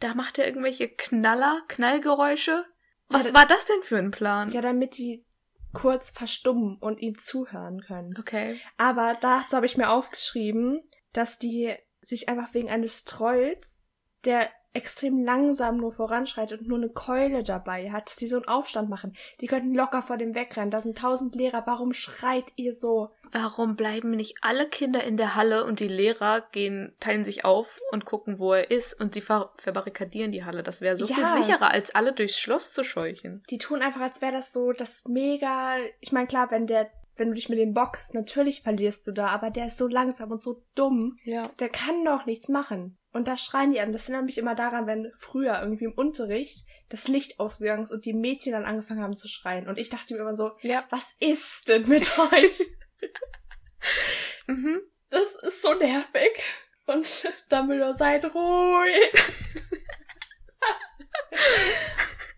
da 0.01 0.15
macht 0.15 0.39
er 0.39 0.47
irgendwelche 0.47 0.89
Knaller, 0.89 1.63
Knallgeräusche. 1.69 2.65
Was 3.09 3.29
ja, 3.29 3.35
war 3.35 3.47
das 3.47 3.65
denn 3.67 3.83
für 3.83 3.99
ein 3.99 4.11
Plan? 4.11 4.51
Ja, 4.51 4.61
damit 4.61 4.99
die 4.99 5.25
kurz 5.73 6.11
verstummen 6.11 6.77
und 6.79 7.01
ihm 7.01 7.19
zuhören 7.19 7.81
können. 7.81 8.15
Okay. 8.19 8.61
Aber 8.77 9.17
dazu 9.21 9.57
habe 9.57 9.67
ich 9.67 9.77
mir 9.77 9.91
aufgeschrieben, 9.91 10.83
dass 11.13 11.39
die 11.39 11.75
sich 12.01 12.29
einfach 12.29 12.55
wegen 12.55 12.71
eines 12.71 13.05
Trolls, 13.05 13.89
der 14.25 14.51
extrem 14.77 15.25
langsam 15.25 15.79
nur 15.79 15.93
voranschreitet 15.93 16.61
und 16.61 16.69
nur 16.69 16.79
eine 16.79 16.91
Keule 16.91 17.43
dabei 17.43 17.91
hat, 17.91 18.09
dass 18.09 18.17
die 18.17 18.27
so 18.27 18.37
einen 18.37 18.49
Aufstand 18.49 18.89
machen. 18.89 19.17
Die 19.41 19.47
könnten 19.47 19.75
locker 19.75 20.03
vor 20.03 20.17
dem 20.17 20.35
wegrennen. 20.35 20.71
Da 20.71 20.81
sind 20.81 20.99
tausend 20.99 21.35
Lehrer. 21.35 21.63
Warum 21.67 21.93
schreit 21.93 22.45
ihr 22.57 22.73
so? 22.73 23.11
Warum 23.33 23.75
bleiben 23.75 24.11
nicht 24.11 24.37
alle 24.43 24.69
Kinder 24.69 25.03
in 25.03 25.17
der 25.17 25.35
Halle 25.35 25.65
und 25.65 25.81
die 25.81 25.89
Lehrer 25.89 26.43
gehen, 26.53 26.95
teilen 27.01 27.25
sich 27.25 27.45
auf 27.45 27.81
und 27.91 28.05
gucken, 28.05 28.39
wo 28.39 28.53
er 28.53 28.71
ist 28.71 29.01
und 29.01 29.15
sie 29.15 29.21
ver 29.21 29.51
verbarrikadieren 29.57 30.31
die 30.31 30.45
Halle? 30.45 30.63
Das 30.63 30.81
wäre 30.81 30.97
so 30.97 31.07
ja. 31.07 31.15
viel 31.15 31.43
sicherer, 31.43 31.73
als 31.73 31.95
alle 31.95 32.13
durchs 32.13 32.39
Schloss 32.39 32.73
zu 32.73 32.85
scheuchen. 32.85 33.43
Die 33.51 33.59
tun 33.59 33.83
einfach, 33.83 34.03
als 34.03 34.23
wäre 34.23 34.33
das 34.33 34.53
so, 34.53 34.73
das 34.73 35.07
mega. 35.07 35.77
Ich 36.01 36.13
meine, 36.13 36.27
klar, 36.27 36.51
wenn 36.51 36.67
der 36.67 36.91
wenn 37.17 37.29
du 37.29 37.35
dich 37.35 37.49
mit 37.49 37.59
dem 37.59 37.73
boxst, 37.73 38.15
natürlich 38.15 38.63
verlierst 38.63 39.07
du 39.07 39.13
da, 39.13 39.29
aber 39.29 39.51
der 39.51 39.69
ist 39.69 39.79
so 39.79 39.89
langsam 39.89 40.31
und 40.31 40.43
so 40.43 40.63
dumm. 40.75 41.19
Ja. 41.25 41.49
Der 41.59 41.71
kann 41.71 42.05
doch 42.05 42.27
nichts 42.27 42.49
machen. 42.49 42.99
Und 43.17 43.27
da 43.27 43.39
schreien 43.39 43.73
die 43.73 43.81
an. 43.81 43.93
Das 43.93 44.09
erinnert 44.09 44.27
mich 44.27 44.37
immer 44.37 44.55
daran, 44.55 44.87
wenn 44.87 45.11
früher 45.17 45.59
irgendwie 45.63 45.87
im 45.87 45.95
Unterricht 45.95 46.67
das 46.91 47.09
Licht 47.09 47.41
ausgegangen 47.41 47.85
ist 47.85 47.91
und 47.91 48.05
die 48.05 48.13
Mädchen 48.13 48.53
dann 48.53 48.67
angefangen 48.67 49.01
haben 49.01 49.17
zu 49.17 49.27
schreien. 49.27 49.69
Und 49.69 49.79
ich 49.79 49.89
dachte 49.89 50.13
mir 50.13 50.21
immer 50.21 50.35
so, 50.35 50.53
ja. 50.61 50.85
was 50.91 51.15
ist 51.19 51.71
denn 51.71 51.89
mit 51.89 52.11
euch? 52.19 52.61
mhm. 54.47 54.83
Das 55.09 55.35
ist 55.37 55.63
so 55.63 55.73
nervig. 55.73 56.43
Und 56.85 57.33
Dumbledore, 57.49 57.95
seid 57.95 58.27
ruhig. 58.35 59.09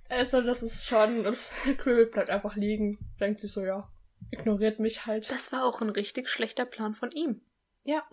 also, 0.09 0.41
das 0.43 0.63
ist 0.63 0.87
schon. 0.87 1.27
Und 1.27 1.39
Quirrell 1.79 2.07
bleibt 2.07 2.31
einfach 2.31 2.55
liegen. 2.55 3.01
Denkt 3.19 3.41
sich 3.41 3.51
so, 3.51 3.65
ja, 3.65 3.91
ignoriert 4.31 4.79
mich 4.79 5.07
halt. 5.07 5.29
Das 5.29 5.51
war 5.51 5.65
auch 5.65 5.81
ein 5.81 5.91
richtig 5.91 6.29
schlechter 6.29 6.65
Plan 6.65 6.95
von 6.95 7.11
ihm. 7.11 7.41
Ja. 7.83 8.09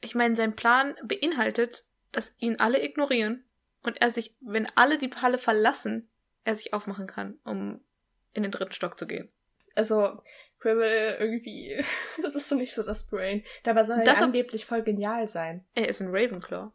Ich 0.00 0.14
meine, 0.14 0.36
sein 0.36 0.54
Plan 0.54 0.94
beinhaltet, 1.02 1.84
dass 2.16 2.34
ihn 2.38 2.56
alle 2.58 2.82
ignorieren 2.82 3.44
und 3.82 4.00
er 4.00 4.10
sich, 4.10 4.34
wenn 4.40 4.66
alle 4.74 4.96
die 4.96 5.10
Halle 5.10 5.36
verlassen, 5.36 6.08
er 6.44 6.56
sich 6.56 6.72
aufmachen 6.72 7.06
kann, 7.06 7.38
um 7.44 7.84
in 8.32 8.42
den 8.42 8.50
dritten 8.50 8.72
Stock 8.72 8.98
zu 8.98 9.06
gehen. 9.06 9.30
Also, 9.74 10.22
Quibble 10.58 11.18
irgendwie, 11.18 11.84
das 12.22 12.32
bist 12.32 12.50
du 12.50 12.54
nicht 12.54 12.74
so 12.74 12.82
das 12.82 13.10
Brain. 13.10 13.44
Dabei 13.64 13.84
soll 13.84 13.98
er 13.98 14.22
angeblich 14.22 14.64
voll 14.64 14.82
genial 14.82 15.28
sein. 15.28 15.66
Er 15.74 15.90
ist 15.90 16.00
ein 16.00 16.08
Ravenclaw. 16.08 16.72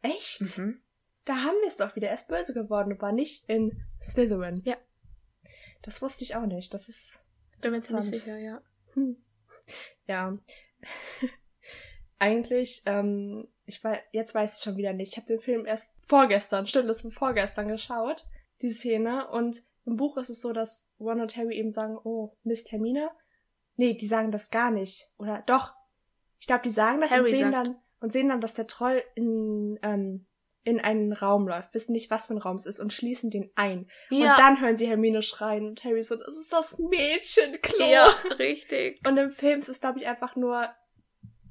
Echt? 0.00 0.40
Mhm. 0.40 0.80
Da 1.26 1.34
haben 1.34 1.60
wir 1.60 1.68
es 1.68 1.76
doch 1.76 1.94
wieder. 1.94 2.08
Er 2.08 2.14
ist 2.14 2.28
böse 2.28 2.54
geworden 2.54 2.94
und 2.94 3.02
war 3.02 3.12
nicht 3.12 3.44
in 3.46 3.84
Slytherin. 4.00 4.62
Ja. 4.64 4.78
Das 5.82 6.00
wusste 6.00 6.24
ich 6.24 6.36
auch 6.36 6.46
nicht. 6.46 6.72
Das 6.72 6.88
ist. 6.88 7.22
Bin 7.60 7.72
mir 7.72 7.80
ziemlich 7.80 8.06
sicher, 8.06 8.38
ja. 8.38 8.62
Hm. 8.94 9.22
Ja. 10.06 10.38
Eigentlich, 12.18 12.82
ähm, 12.86 13.48
ich 13.66 13.82
weiß, 13.82 13.98
jetzt 14.12 14.34
weiß 14.34 14.58
ich 14.58 14.64
schon 14.64 14.76
wieder 14.76 14.92
nicht. 14.92 15.12
Ich 15.12 15.16
habe 15.16 15.26
den 15.26 15.38
Film 15.38 15.66
erst 15.66 15.90
vorgestern, 16.02 16.66
stimmt, 16.66 16.88
das 16.88 17.04
war 17.04 17.10
vorgestern 17.10 17.68
geschaut, 17.68 18.26
die 18.62 18.70
Szene. 18.70 19.28
Und 19.28 19.62
im 19.84 19.96
Buch 19.96 20.16
ist 20.16 20.30
es 20.30 20.40
so, 20.40 20.52
dass 20.52 20.92
Ron 21.00 21.20
und 21.20 21.36
Harry 21.36 21.56
eben 21.56 21.70
sagen, 21.70 21.98
oh, 22.02 22.36
Miss 22.42 22.70
Hermine. 22.70 23.10
Nee, 23.76 23.94
die 23.94 24.06
sagen 24.06 24.30
das 24.30 24.50
gar 24.50 24.70
nicht. 24.70 25.08
Oder 25.18 25.42
doch. 25.46 25.74
Ich 26.38 26.46
glaube, 26.46 26.62
die 26.62 26.70
sagen 26.70 27.00
das 27.00 27.10
Harry 27.10 27.24
und 27.24 27.30
sehen 27.30 27.50
sagt. 27.50 27.66
dann 27.66 27.76
und 28.04 28.12
sehen 28.12 28.28
dann, 28.28 28.42
dass 28.42 28.52
der 28.52 28.66
Troll 28.66 29.02
in, 29.14 29.78
ähm, 29.82 30.26
in 30.62 30.78
einen 30.78 31.14
Raum 31.14 31.48
läuft, 31.48 31.72
wissen 31.72 31.92
nicht, 31.92 32.10
was 32.10 32.26
für 32.26 32.34
ein 32.34 32.38
Raum 32.38 32.56
es 32.56 32.66
ist 32.66 32.78
und 32.78 32.92
schließen 32.92 33.30
den 33.30 33.50
ein. 33.54 33.88
Ja. 34.10 34.32
Und 34.32 34.38
dann 34.38 34.60
hören 34.60 34.76
sie 34.76 34.86
Hermine 34.86 35.22
schreien 35.22 35.66
und 35.68 35.84
Harry 35.84 36.02
so, 36.02 36.14
das 36.16 36.36
ist 36.36 36.52
das 36.52 36.78
Mädchenklo. 36.78 37.86
Ja, 37.86 38.08
richtig. 38.38 39.00
Und 39.06 39.16
im 39.16 39.30
Film 39.30 39.58
ist 39.58 39.70
es, 39.70 39.80
glaube 39.80 40.00
ich, 40.00 40.06
einfach 40.06 40.36
nur, 40.36 40.68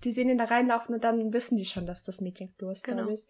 die 0.04 0.12
sehen 0.12 0.30
ihn 0.30 0.38
da 0.38 0.46
reinlaufen 0.46 0.96
und 0.96 1.04
dann 1.04 1.34
wissen 1.34 1.58
die 1.58 1.66
schon, 1.66 1.86
dass 1.86 2.04
das 2.04 2.22
Mädchenklo 2.22 2.70
ist, 2.72 2.84
genau. 2.84 2.98
glaube 2.98 3.14
ich. 3.14 3.28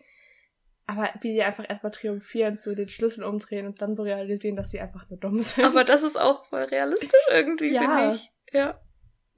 Aber 0.86 1.10
wie 1.22 1.32
sie 1.32 1.44
einfach 1.44 1.70
erstmal 1.70 1.92
triumphieren, 1.92 2.58
zu 2.58 2.76
den 2.76 2.90
Schlüssel 2.90 3.24
umdrehen 3.24 3.66
und 3.68 3.82
dann 3.82 3.96
so 3.96 4.04
realisieren, 4.04 4.56
dass 4.56 4.72
sie 4.72 4.82
einfach 4.82 5.10
nur 5.10 5.18
dumm 5.18 5.42
sind. 5.42 5.64
Aber 5.64 5.84
das 5.84 6.04
ist 6.04 6.20
auch 6.20 6.46
voll 6.46 6.64
realistisch 6.64 7.26
irgendwie, 7.30 7.72
ja. 7.74 7.82
finde 7.82 8.16
ich. 8.16 8.32
Ja. 8.52 8.82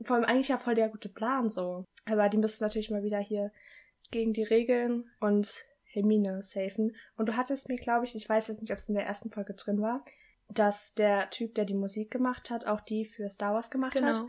Vor 0.01 0.15
allem 0.15 0.25
eigentlich 0.25 0.47
ja 0.47 0.57
voll 0.57 0.75
der 0.75 0.89
gute 0.89 1.09
Plan 1.09 1.49
so. 1.49 1.85
Aber 2.05 2.29
die 2.29 2.37
müssen 2.37 2.63
natürlich 2.63 2.89
mal 2.89 3.03
wieder 3.03 3.19
hier 3.19 3.51
gegen 4.11 4.33
die 4.33 4.43
Regeln 4.43 5.09
und 5.19 5.65
Hermine 5.83 6.41
safen. 6.43 6.95
Und 7.15 7.27
du 7.27 7.37
hattest 7.37 7.69
mir, 7.69 7.77
glaube 7.77 8.05
ich, 8.05 8.15
ich 8.15 8.27
weiß 8.27 8.47
jetzt 8.47 8.61
nicht, 8.61 8.71
ob 8.71 8.77
es 8.77 8.89
in 8.89 8.95
der 8.95 9.05
ersten 9.05 9.31
Folge 9.31 9.53
drin 9.53 9.81
war, 9.81 10.03
dass 10.49 10.93
der 10.93 11.29
Typ, 11.29 11.55
der 11.55 11.65
die 11.65 11.73
Musik 11.73 12.11
gemacht 12.11 12.49
hat, 12.49 12.65
auch 12.65 12.81
die 12.81 13.05
für 13.05 13.29
Star 13.29 13.53
Wars 13.53 13.69
gemacht 13.69 13.93
Genau. 13.93 14.07
hat. 14.07 14.25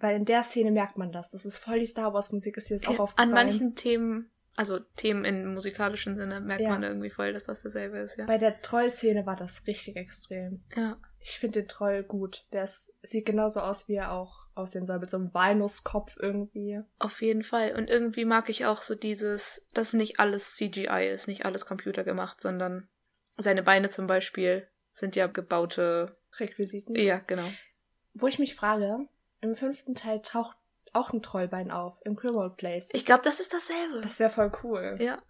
Weil 0.00 0.16
in 0.16 0.24
der 0.24 0.42
Szene 0.42 0.70
merkt 0.70 0.96
man 0.98 1.12
das. 1.12 1.30
Das 1.30 1.44
ist 1.44 1.58
voll 1.58 1.78
die 1.80 1.86
Star 1.86 2.12
Wars 2.14 2.32
Musik, 2.32 2.56
ist 2.56 2.70
dir 2.70 2.74
das 2.74 2.86
auch 2.86 2.94
Ja, 2.94 2.98
aufgefallen. 3.00 3.28
An 3.30 3.34
manchen 3.34 3.74
Themen, 3.76 4.30
also 4.56 4.78
Themen 4.96 5.24
im 5.24 5.52
musikalischen 5.54 6.16
Sinne, 6.16 6.40
merkt 6.40 6.62
Ja. 6.62 6.70
man 6.70 6.82
irgendwie 6.82 7.10
voll, 7.10 7.32
dass 7.32 7.44
das 7.44 7.62
dasselbe 7.62 7.98
ist, 7.98 8.16
ja. 8.16 8.24
Bei 8.26 8.38
der 8.38 8.60
Troll-Szene 8.62 9.26
war 9.26 9.36
das 9.36 9.66
richtig 9.66 9.96
extrem. 9.96 10.62
ja. 10.76 10.96
Ich 11.22 11.38
finde 11.38 11.60
den 11.60 11.68
Troll 11.68 12.02
gut. 12.02 12.46
Der 12.50 12.64
ist, 12.64 12.94
sieht 13.02 13.26
genauso 13.26 13.60
aus, 13.60 13.88
wie 13.88 13.96
er 13.96 14.10
auch 14.12 14.46
aussehen 14.54 14.86
soll, 14.86 15.00
mit 15.00 15.10
so 15.10 15.18
einem 15.18 15.34
Walnusskopf 15.34 16.16
irgendwie. 16.18 16.80
Auf 16.98 17.20
jeden 17.20 17.42
Fall. 17.42 17.74
Und 17.76 17.90
irgendwie 17.90 18.24
mag 18.24 18.48
ich 18.48 18.64
auch 18.64 18.80
so 18.80 18.94
dieses, 18.94 19.66
dass 19.74 19.92
nicht 19.92 20.18
alles 20.18 20.54
CGI 20.54 21.10
ist, 21.12 21.28
nicht 21.28 21.44
alles 21.44 21.66
computergemacht, 21.66 22.40
sondern 22.40 22.88
seine 23.36 23.62
Beine 23.62 23.90
zum 23.90 24.06
Beispiel 24.06 24.66
sind 24.92 25.14
ja 25.14 25.26
gebaute. 25.26 26.16
Requisiten. 26.38 26.94
Ja, 26.96 27.18
genau. 27.18 27.48
Wo 28.14 28.26
ich 28.26 28.38
mich 28.38 28.54
frage, 28.54 29.06
im 29.40 29.54
fünften 29.54 29.94
Teil 29.94 30.22
taucht 30.22 30.56
auch 30.92 31.12
ein 31.12 31.22
Trollbein 31.22 31.70
auf, 31.70 32.00
im 32.04 32.16
Grimmauld 32.16 32.56
Place. 32.56 32.90
Ich 32.92 33.04
glaube, 33.06 33.22
das 33.24 33.40
ist 33.40 33.52
dasselbe. 33.52 34.00
das 34.00 34.18
wäre 34.18 34.30
voll 34.30 34.52
cool. 34.62 34.98
ja. 35.00 35.22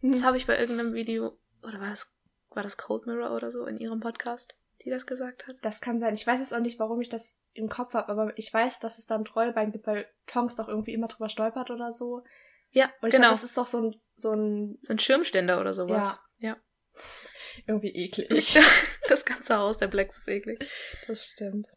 Hm. 0.00 0.12
Das 0.12 0.22
habe 0.22 0.36
ich 0.36 0.46
bei 0.46 0.58
irgendeinem 0.58 0.94
Video, 0.94 1.38
oder 1.62 1.80
war 1.80 1.90
das, 1.90 2.14
war 2.50 2.62
das 2.62 2.76
Cold 2.76 3.06
Mirror 3.06 3.34
oder 3.34 3.50
so 3.50 3.66
in 3.66 3.78
ihrem 3.78 4.00
Podcast, 4.00 4.54
die 4.84 4.90
das 4.90 5.06
gesagt 5.06 5.48
hat? 5.48 5.56
Das 5.62 5.80
kann 5.80 5.98
sein. 5.98 6.14
Ich 6.14 6.26
weiß 6.26 6.38
jetzt 6.38 6.54
auch 6.54 6.60
nicht, 6.60 6.78
warum 6.78 7.00
ich 7.00 7.08
das 7.08 7.44
im 7.52 7.68
Kopf 7.68 7.94
habe, 7.94 8.08
aber 8.08 8.38
ich 8.38 8.52
weiß, 8.52 8.78
dass 8.80 8.98
es 8.98 9.06
da 9.06 9.16
ein 9.16 9.24
Trollbein 9.24 9.72
gibt, 9.72 9.86
weil 9.86 10.06
Tonks 10.26 10.56
doch 10.56 10.68
irgendwie 10.68 10.92
immer 10.94 11.08
drüber 11.08 11.28
stolpert 11.28 11.70
oder 11.70 11.92
so. 11.92 12.22
Ja, 12.70 12.92
Und 13.00 13.08
ich 13.08 13.14
genau. 13.14 13.28
glaube, 13.28 13.34
das 13.34 13.44
ist 13.44 13.56
doch 13.58 13.66
so 13.66 13.82
ein, 13.82 14.00
so 14.14 14.32
ein 14.32 14.78
so 14.82 14.92
ein 14.92 14.98
Schirmständer 14.98 15.60
oder 15.60 15.74
sowas. 15.74 16.18
Ja. 16.38 16.56
irgendwie 17.66 17.94
eklig. 17.94 18.58
das 19.08 19.24
ganze 19.24 19.56
Haus 19.56 19.78
der 19.78 19.88
Blacks 19.88 20.18
ist 20.18 20.28
eklig. 20.28 20.58
Das 21.06 21.24
stimmt. 21.26 21.72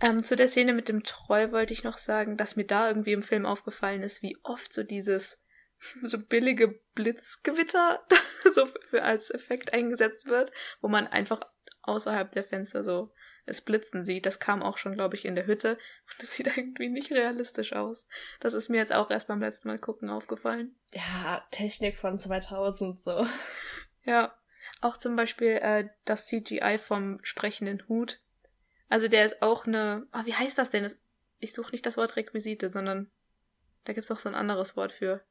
Ähm, 0.00 0.24
zu 0.24 0.36
der 0.36 0.48
Szene 0.48 0.72
mit 0.72 0.88
dem 0.88 1.04
Troll 1.04 1.52
wollte 1.52 1.72
ich 1.72 1.84
noch 1.84 1.98
sagen, 1.98 2.36
dass 2.36 2.56
mir 2.56 2.66
da 2.66 2.88
irgendwie 2.88 3.12
im 3.12 3.22
Film 3.22 3.46
aufgefallen 3.46 4.02
ist, 4.02 4.22
wie 4.22 4.36
oft 4.42 4.72
so 4.72 4.82
dieses 4.82 5.42
so 6.02 6.18
billige 6.18 6.80
Blitzgewitter 6.94 8.04
so 8.52 8.66
für, 8.66 9.02
als 9.02 9.30
Effekt 9.30 9.72
eingesetzt 9.72 10.28
wird, 10.28 10.52
wo 10.80 10.88
man 10.88 11.06
einfach 11.06 11.40
außerhalb 11.82 12.32
der 12.32 12.44
Fenster 12.44 12.82
so 12.84 13.12
es 13.46 13.60
blitzen 13.60 14.04
sieht. 14.04 14.26
Das 14.26 14.40
kam 14.40 14.62
auch 14.62 14.76
schon, 14.76 14.94
glaube 14.94 15.14
ich, 15.14 15.24
in 15.24 15.36
der 15.36 15.46
Hütte 15.46 15.70
und 15.70 16.18
das 16.22 16.34
sieht 16.34 16.48
irgendwie 16.48 16.88
nicht 16.88 17.12
realistisch 17.12 17.72
aus. 17.72 18.08
Das 18.40 18.52
ist 18.52 18.68
mir 18.68 18.78
jetzt 18.78 18.92
auch 18.92 19.10
erst 19.10 19.28
beim 19.28 19.40
letzten 19.40 19.68
Mal 19.68 19.78
gucken 19.78 20.10
aufgefallen. 20.10 20.76
Ja, 20.92 21.46
Technik 21.50 21.96
von 21.96 22.18
2000 22.18 23.00
so. 23.00 23.26
Ja. 24.02 24.36
Auch 24.80 24.96
zum 24.96 25.14
Beispiel 25.14 25.58
äh, 25.62 25.88
das 26.04 26.26
CGI 26.26 26.78
vom 26.78 27.20
sprechenden 27.22 27.86
Hut. 27.88 28.20
Also 28.88 29.08
der 29.08 29.24
ist 29.24 29.42
auch 29.42 29.66
eine. 29.66 30.06
Ah, 30.12 30.24
wie 30.24 30.34
heißt 30.34 30.58
das 30.58 30.70
denn? 30.70 30.84
Das, 30.84 30.96
ich 31.38 31.52
suche 31.52 31.72
nicht 31.72 31.86
das 31.86 31.96
Wort 31.96 32.16
Requisite, 32.16 32.68
sondern 32.70 33.10
da 33.84 33.92
gibt's 33.92 34.10
auch 34.10 34.18
so 34.18 34.28
ein 34.28 34.34
anderes 34.34 34.76
Wort 34.76 34.92
für. 34.92 35.22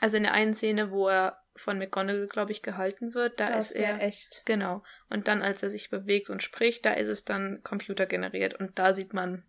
Also 0.00 0.16
in 0.16 0.24
der 0.24 0.32
einen 0.32 0.54
Szene, 0.54 0.90
wo 0.90 1.08
er 1.08 1.38
von 1.56 1.78
McGonagall, 1.78 2.26
glaube 2.26 2.52
ich, 2.52 2.62
gehalten 2.62 3.14
wird, 3.14 3.38
da 3.38 3.48
Da 3.50 3.58
ist 3.58 3.72
ist 3.74 3.80
er. 3.80 4.00
echt. 4.02 4.42
Genau. 4.44 4.82
Und 5.08 5.28
dann, 5.28 5.40
als 5.42 5.62
er 5.62 5.70
sich 5.70 5.88
bewegt 5.88 6.28
und 6.30 6.42
spricht, 6.42 6.84
da 6.84 6.92
ist 6.94 7.08
es 7.08 7.24
dann 7.24 7.62
computergeneriert. 7.62 8.54
Und 8.54 8.78
da 8.78 8.92
sieht 8.92 9.14
man 9.14 9.44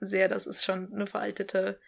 sehr, 0.00 0.28
dass 0.28 0.46
es 0.46 0.64
schon 0.64 0.92
eine 0.92 1.06
veraltete 1.06 1.80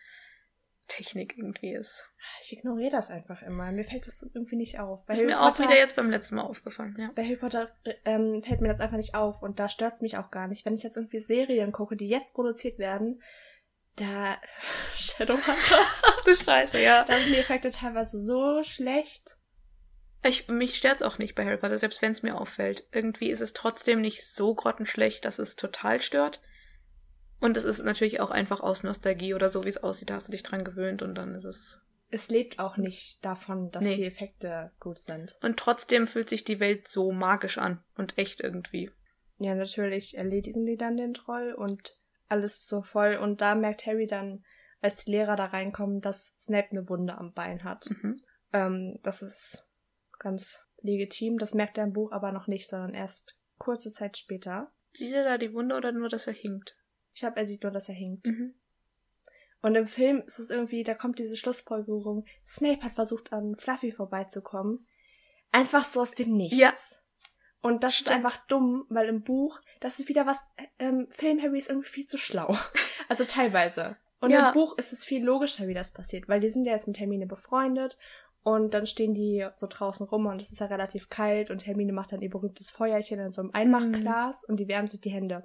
Technik 0.91 1.39
irgendwie 1.39 1.73
ist. 1.73 2.05
Ich 2.43 2.53
ignoriere 2.53 2.91
das 2.91 3.11
einfach 3.11 3.41
immer. 3.43 3.71
Mir 3.73 3.85
fällt 3.85 4.07
das 4.07 4.23
irgendwie 4.35 4.57
nicht 4.57 4.79
auf. 4.79 5.07
Bei 5.07 5.15
ist 5.15 5.21
Harry 5.21 5.29
mir 5.31 5.41
auch 5.41 5.49
Potter- 5.55 5.65
wieder 5.65 5.79
jetzt 5.79 5.97
beim 5.97 6.11
letzten 6.11 6.35
Mal 6.35 6.43
aufgefallen, 6.43 6.97
ja. 6.99 7.11
Bei 7.15 7.25
Harry 7.25 7.37
Potter 7.37 7.71
ähm, 8.05 8.43
fällt 8.45 8.61
mir 8.61 8.69
das 8.69 8.81
einfach 8.81 8.97
nicht 8.97 9.15
auf 9.15 9.43
und 9.43 9.59
da 9.59 9.69
stört's 9.69 10.03
mich 10.03 10.17
auch 10.19 10.31
gar 10.31 10.49
nicht. 10.49 10.67
Wenn 10.67 10.75
ich 10.75 10.83
jetzt 10.83 10.97
irgendwie 10.97 11.21
Serien 11.21 11.73
gucke, 11.73 11.97
die 11.97 12.09
jetzt 12.09 12.35
produziert 12.35 12.79
werden, 12.79 13.23
da 13.97 14.37
Shadowhunters, 14.97 16.03
Ach 16.05 16.25
du 16.25 16.35
Scheiße, 16.37 16.81
ja. 16.81 17.05
da 17.05 17.19
sind 17.19 17.33
die 17.33 17.39
Effekte 17.39 17.71
teilweise 17.71 18.19
so 18.19 18.63
schlecht. 18.63 19.37
Ich, 20.23 20.49
mich 20.49 20.77
stört's 20.77 21.01
auch 21.01 21.17
nicht 21.19 21.35
bei 21.35 21.47
Harry 21.47 21.57
Potter, 21.57 21.79
selbst 21.79 22.03
wenn 22.03 22.13
es 22.13 22.23
mir 22.23 22.39
auffällt. 22.39 22.87
Irgendwie 22.93 23.31
ist 23.31 23.41
es 23.41 23.55
trotzdem 23.55 24.03
nicht 24.03 24.27
so 24.27 24.55
grottenschlecht, 24.55 25.25
dass 25.25 25.39
es 25.39 25.57
total 25.57 26.03
stört. 26.03 26.43
Und 27.41 27.57
es 27.57 27.65
ist 27.65 27.83
natürlich 27.83 28.21
auch 28.21 28.31
einfach 28.31 28.61
aus 28.61 28.83
Nostalgie 28.83 29.35
oder 29.35 29.49
so, 29.49 29.65
wie 29.65 29.69
es 29.69 29.83
aussieht, 29.83 30.11
da 30.11 30.15
hast 30.15 30.29
du 30.29 30.33
dich 30.33 30.43
dran 30.43 30.65
gewöhnt 30.65 31.03
und 31.03 31.15
dann 31.15 31.35
ist 31.35 31.45
es. 31.45 31.81
Es 32.11 32.29
lebt 32.29 32.59
auch 32.59 32.77
nicht 32.77 33.25
davon, 33.25 33.71
dass 33.71 33.85
Nee. 33.85 33.97
die 33.97 34.05
Effekte 34.05 34.73
gut 34.81 34.99
sind. 34.99 35.39
Und 35.43 35.57
trotzdem 35.59 36.07
fühlt 36.07 36.29
sich 36.29 36.45
die 36.45 36.59
Welt 36.61 36.89
so 36.89 37.13
magisch 37.13 37.57
an 37.59 37.83
und 37.97 38.19
echt 38.19 38.41
irgendwie. 38.41 38.91
Ja, 39.39 39.55
natürlich 39.55 40.17
erledigen 40.19 40.67
die 40.67 40.77
dann 40.77 40.97
den 40.97 41.15
Troll 41.15 41.55
und 41.57 41.97
alles 42.29 42.59
ist 42.59 42.69
so 42.69 42.83
voll. 42.83 43.15
Und 43.17 43.41
da 43.41 43.55
merkt 43.55 43.87
Harry 43.87 44.07
dann, 44.07 44.45
als 44.83 45.05
die 45.05 45.13
Lehrer 45.13 45.37
da 45.37 45.47
reinkommen, 45.47 46.01
dass 46.01 46.35
Snape 46.39 46.71
eine 46.73 46.89
Wunde 46.89 47.17
am 47.17 47.33
Bein 47.33 47.65
hat. 47.65 47.89
Mhm. 47.89 48.21
Ähm, 48.53 48.99
das 49.03 49.23
ist 49.23 49.67
ganz 50.19 50.67
legitim. 50.83 51.39
Das 51.39 51.55
merkt 51.55 51.79
er 51.79 51.85
im 51.85 51.93
Buch 51.93 52.13
aber 52.13 52.33
noch 52.33 52.49
nicht, 52.49 52.69
sondern 52.69 52.93
erst 52.93 53.35
kurze 53.59 53.91
Zeit 53.91 54.19
später. 54.19 54.73
Sieht 54.93 55.13
er 55.13 55.25
da 55.25 55.39
die 55.39 55.55
Wunde 55.55 55.77
oder 55.77 55.93
nur, 55.93 56.09
dass 56.09 56.27
er 56.27 56.33
hinkt? 56.33 56.77
Ich 57.15 57.21
glaube, 57.21 57.37
er 57.39 57.47
sieht 57.47 57.63
nur, 57.63 57.73
dass 57.73 57.89
er 57.89 57.95
hinkt. 57.95 58.27
Mhm. 58.27 58.55
Und 59.63 59.75
im 59.75 59.87
Film 59.87 60.23
ist 60.27 60.39
es 60.39 60.51
irgendwie, 60.51 60.85
da 60.85 60.95
kommt 60.95 61.19
diese 61.19 61.37
Schlussfolgerung, 61.37 62.25
Snape 62.47 62.83
hat 62.83 62.93
versucht, 62.93 63.33
an 63.33 63.57
Fluffy 63.57 63.93
vorbeizukommen. 63.93 64.87
Einfach 65.53 65.85
so 65.85 66.01
aus 66.01 66.13
dem 66.13 66.35
Nichts. 66.37 66.57
Ja. 66.59 66.73
Und 67.63 67.85
das 67.85 67.95
Stimmt. 67.95 68.09
ist 68.09 68.15
einfach 68.15 68.39
dumm, 68.47 68.87
weil 68.89 69.09
im 69.09 69.23
Buch, 69.23 69.61
das 69.81 69.99
ist 69.99 70.09
wieder 70.09 70.27
was, 70.27 70.49
ähm, 70.79 71.09
Film 71.11 71.43
Harry 71.43 71.59
ist 71.59 71.69
irgendwie 71.69 71.89
viel 71.89 72.07
zu 72.07 72.17
schlau. 72.19 72.57
Also 73.09 73.25
teilweise. 73.25 73.97
Und 74.21 74.31
Ja. 74.31 74.49
im 74.49 74.53
Buch 74.53 74.79
ist 74.79 74.93
es 74.93 75.03
viel 75.05 75.25
logischer, 75.25 75.67
wie 75.67 75.75
das 75.75 75.93
passiert, 75.93 76.29
weil 76.29 76.39
die 76.39 76.49
sind 76.51 76.65
ja 76.65 76.73
jetzt 76.73 76.87
mit 76.87 77.01
Hermine 77.01 77.27
befreundet 77.27 77.99
und 78.45 78.73
dann 78.73 78.87
stehen 78.87 79.15
die 79.15 79.45
so 79.57 79.67
draußen 79.67 80.07
rum 80.07 80.27
und 80.27 80.41
es 80.41 80.53
ist 80.53 80.61
ja 80.61 80.67
relativ 80.67 81.09
kalt 81.09 81.51
und 81.51 81.67
Hermine 81.67 81.93
macht 81.93 82.13
dann 82.13 82.23
ihr 82.23 82.31
berühmtes 82.31 82.71
Feuerchen 82.71 83.19
in 83.19 83.33
so 83.33 83.43
einem 83.43 83.51
Einmachglas 83.53 84.45
und 84.45 84.59
die 84.59 84.69
wärmen 84.69 84.87
sich 84.87 85.01
die 85.01 85.11
Hände. 85.11 85.45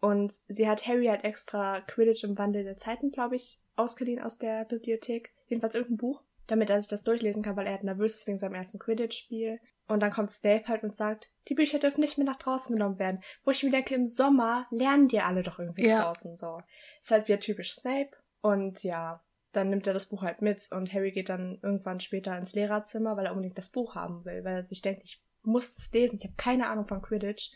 Und 0.00 0.32
sie 0.48 0.68
hat 0.68 0.86
Harry 0.86 1.06
halt 1.06 1.24
extra 1.24 1.80
Quidditch 1.82 2.24
im 2.24 2.38
Wandel 2.38 2.64
der 2.64 2.76
Zeiten, 2.76 3.10
glaube 3.10 3.36
ich, 3.36 3.60
ausgeliehen 3.76 4.22
aus 4.22 4.38
der 4.38 4.64
Bibliothek. 4.64 5.34
Jedenfalls 5.46 5.74
irgendein 5.74 5.98
Buch, 5.98 6.22
damit 6.46 6.70
er 6.70 6.80
sich 6.80 6.88
das 6.88 7.04
durchlesen 7.04 7.42
kann, 7.42 7.56
weil 7.56 7.66
er 7.66 7.72
halt 7.72 7.84
nervös 7.84 8.16
ist 8.16 8.26
wegen 8.26 8.38
seinem 8.38 8.54
ersten 8.54 8.78
Quidditch-Spiel. 8.78 9.60
Und 9.88 10.00
dann 10.00 10.12
kommt 10.12 10.30
Snape 10.30 10.68
halt 10.68 10.84
und 10.84 10.94
sagt, 10.94 11.28
die 11.48 11.54
Bücher 11.54 11.78
dürfen 11.78 12.00
nicht 12.00 12.16
mehr 12.16 12.26
nach 12.26 12.36
draußen 12.36 12.74
genommen 12.74 12.98
werden. 12.98 13.20
Wo 13.44 13.50
ich 13.50 13.62
mir 13.62 13.70
denke, 13.70 13.94
im 13.94 14.06
Sommer 14.06 14.66
lernen 14.70 15.08
die 15.08 15.20
alle 15.20 15.42
doch 15.42 15.58
irgendwie 15.58 15.88
Ja. 15.88 16.04
draußen 16.04 16.36
so. 16.36 16.60
Ist 17.00 17.10
halt 17.10 17.28
wieder 17.28 17.40
typisch 17.40 17.72
Snape. 17.72 18.10
Und 18.40 18.82
ja, 18.84 19.22
dann 19.52 19.68
nimmt 19.68 19.86
er 19.86 19.94
das 19.94 20.06
Buch 20.06 20.22
halt 20.22 20.42
mit 20.42 20.68
und 20.70 20.92
Harry 20.92 21.10
geht 21.10 21.28
dann 21.28 21.58
irgendwann 21.62 22.00
später 22.00 22.38
ins 22.38 22.54
Lehrerzimmer, 22.54 23.16
weil 23.16 23.26
er 23.26 23.32
unbedingt 23.32 23.58
das 23.58 23.70
Buch 23.70 23.96
haben 23.96 24.24
will, 24.24 24.44
weil 24.44 24.54
er 24.56 24.62
sich 24.62 24.80
denkt, 24.80 25.02
ich 25.04 25.22
muss 25.42 25.76
es 25.76 25.92
lesen, 25.92 26.18
ich 26.18 26.24
habe 26.24 26.36
keine 26.36 26.68
Ahnung 26.68 26.86
von 26.86 27.02
Quidditch. 27.02 27.50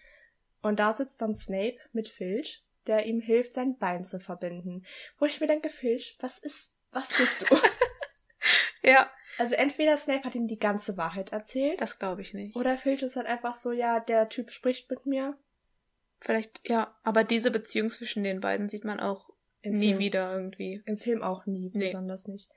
Und 0.65 0.79
da 0.81 0.93
sitzt 0.93 1.21
dann 1.23 1.35
Snape 1.35 1.77
mit 1.93 2.09
Filch, 2.09 2.65
der 2.87 3.07
ihm 3.07 3.21
hilft, 3.21 3.55
sein 3.55 3.77
Bein 3.79 4.05
zu 4.05 4.19
verbinden. 4.19 4.85
Wo 5.19 5.27
ich 5.27 5.41
mir 5.41 5.47
denke, 5.47 5.69
Filch, 5.69 6.17
was 6.21 6.39
ist, 6.39 6.77
was 6.91 7.13
bist 7.17 7.43
du? 7.51 7.57
Ja, 8.83 9.11
also 9.39 9.55
entweder 9.55 9.97
Snape 9.97 10.25
hat 10.25 10.35
ihm 10.35 10.47
die 10.47 10.59
ganze 10.59 10.99
Wahrheit 10.99 11.33
erzählt, 11.33 11.81
das 11.81 11.99
glaube 11.99 12.21
ich 12.21 12.35
nicht. 12.35 12.55
oder 12.55 12.77
Filch 12.77 13.03
ist 13.03 13.17
halt 13.17 13.27
einfach 13.27 13.55
so, 13.55 13.73
ja, 13.73 13.99
der 13.99 14.29
Typ 14.29 14.51
spricht 14.51 14.91
mit 14.91 15.07
mir. 15.07 15.39
Vielleicht, 16.21 16.61
ja, 16.69 16.95
aber 17.03 17.25
diese 17.25 17.51
Beziehung 17.51 17.89
zwischen 17.89 18.23
den 18.25 18.41
beiden 18.41 18.69
sieht 18.69 18.85
man 18.85 19.01
auch 19.01 19.31
Im 19.63 19.73
nie 19.73 19.89
Film. 19.89 19.99
wieder 20.01 20.33
irgendwie. 20.35 20.83
Im 20.85 20.99
Film 20.99 21.23
auch 21.23 21.47
nie, 21.47 21.71
Nee. 21.75 21.87
besonders 21.87 22.29
nicht. 22.29 22.51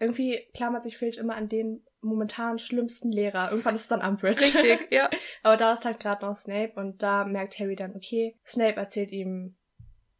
Irgendwie 0.00 0.48
klammert 0.54 0.82
sich 0.82 0.98
Filch 0.98 1.16
immer 1.16 1.36
an 1.36 1.48
den 1.48 1.84
momentan 2.00 2.58
schlimmsten 2.58 3.10
Lehrer. 3.10 3.50
Irgendwann 3.50 3.74
ist 3.74 3.82
es 3.82 3.88
dann 3.88 4.02
Umbridge. 4.02 4.42
Richtig, 4.44 4.90
ja. 4.90 5.10
Aber 5.42 5.56
da 5.56 5.72
ist 5.72 5.84
halt 5.84 6.00
gerade 6.00 6.24
noch 6.24 6.34
Snape 6.34 6.72
und 6.76 7.02
da 7.02 7.24
merkt 7.24 7.58
Harry 7.58 7.76
dann, 7.76 7.94
okay, 7.94 8.38
Snape 8.46 8.76
erzählt 8.76 9.10
ihm, 9.10 9.56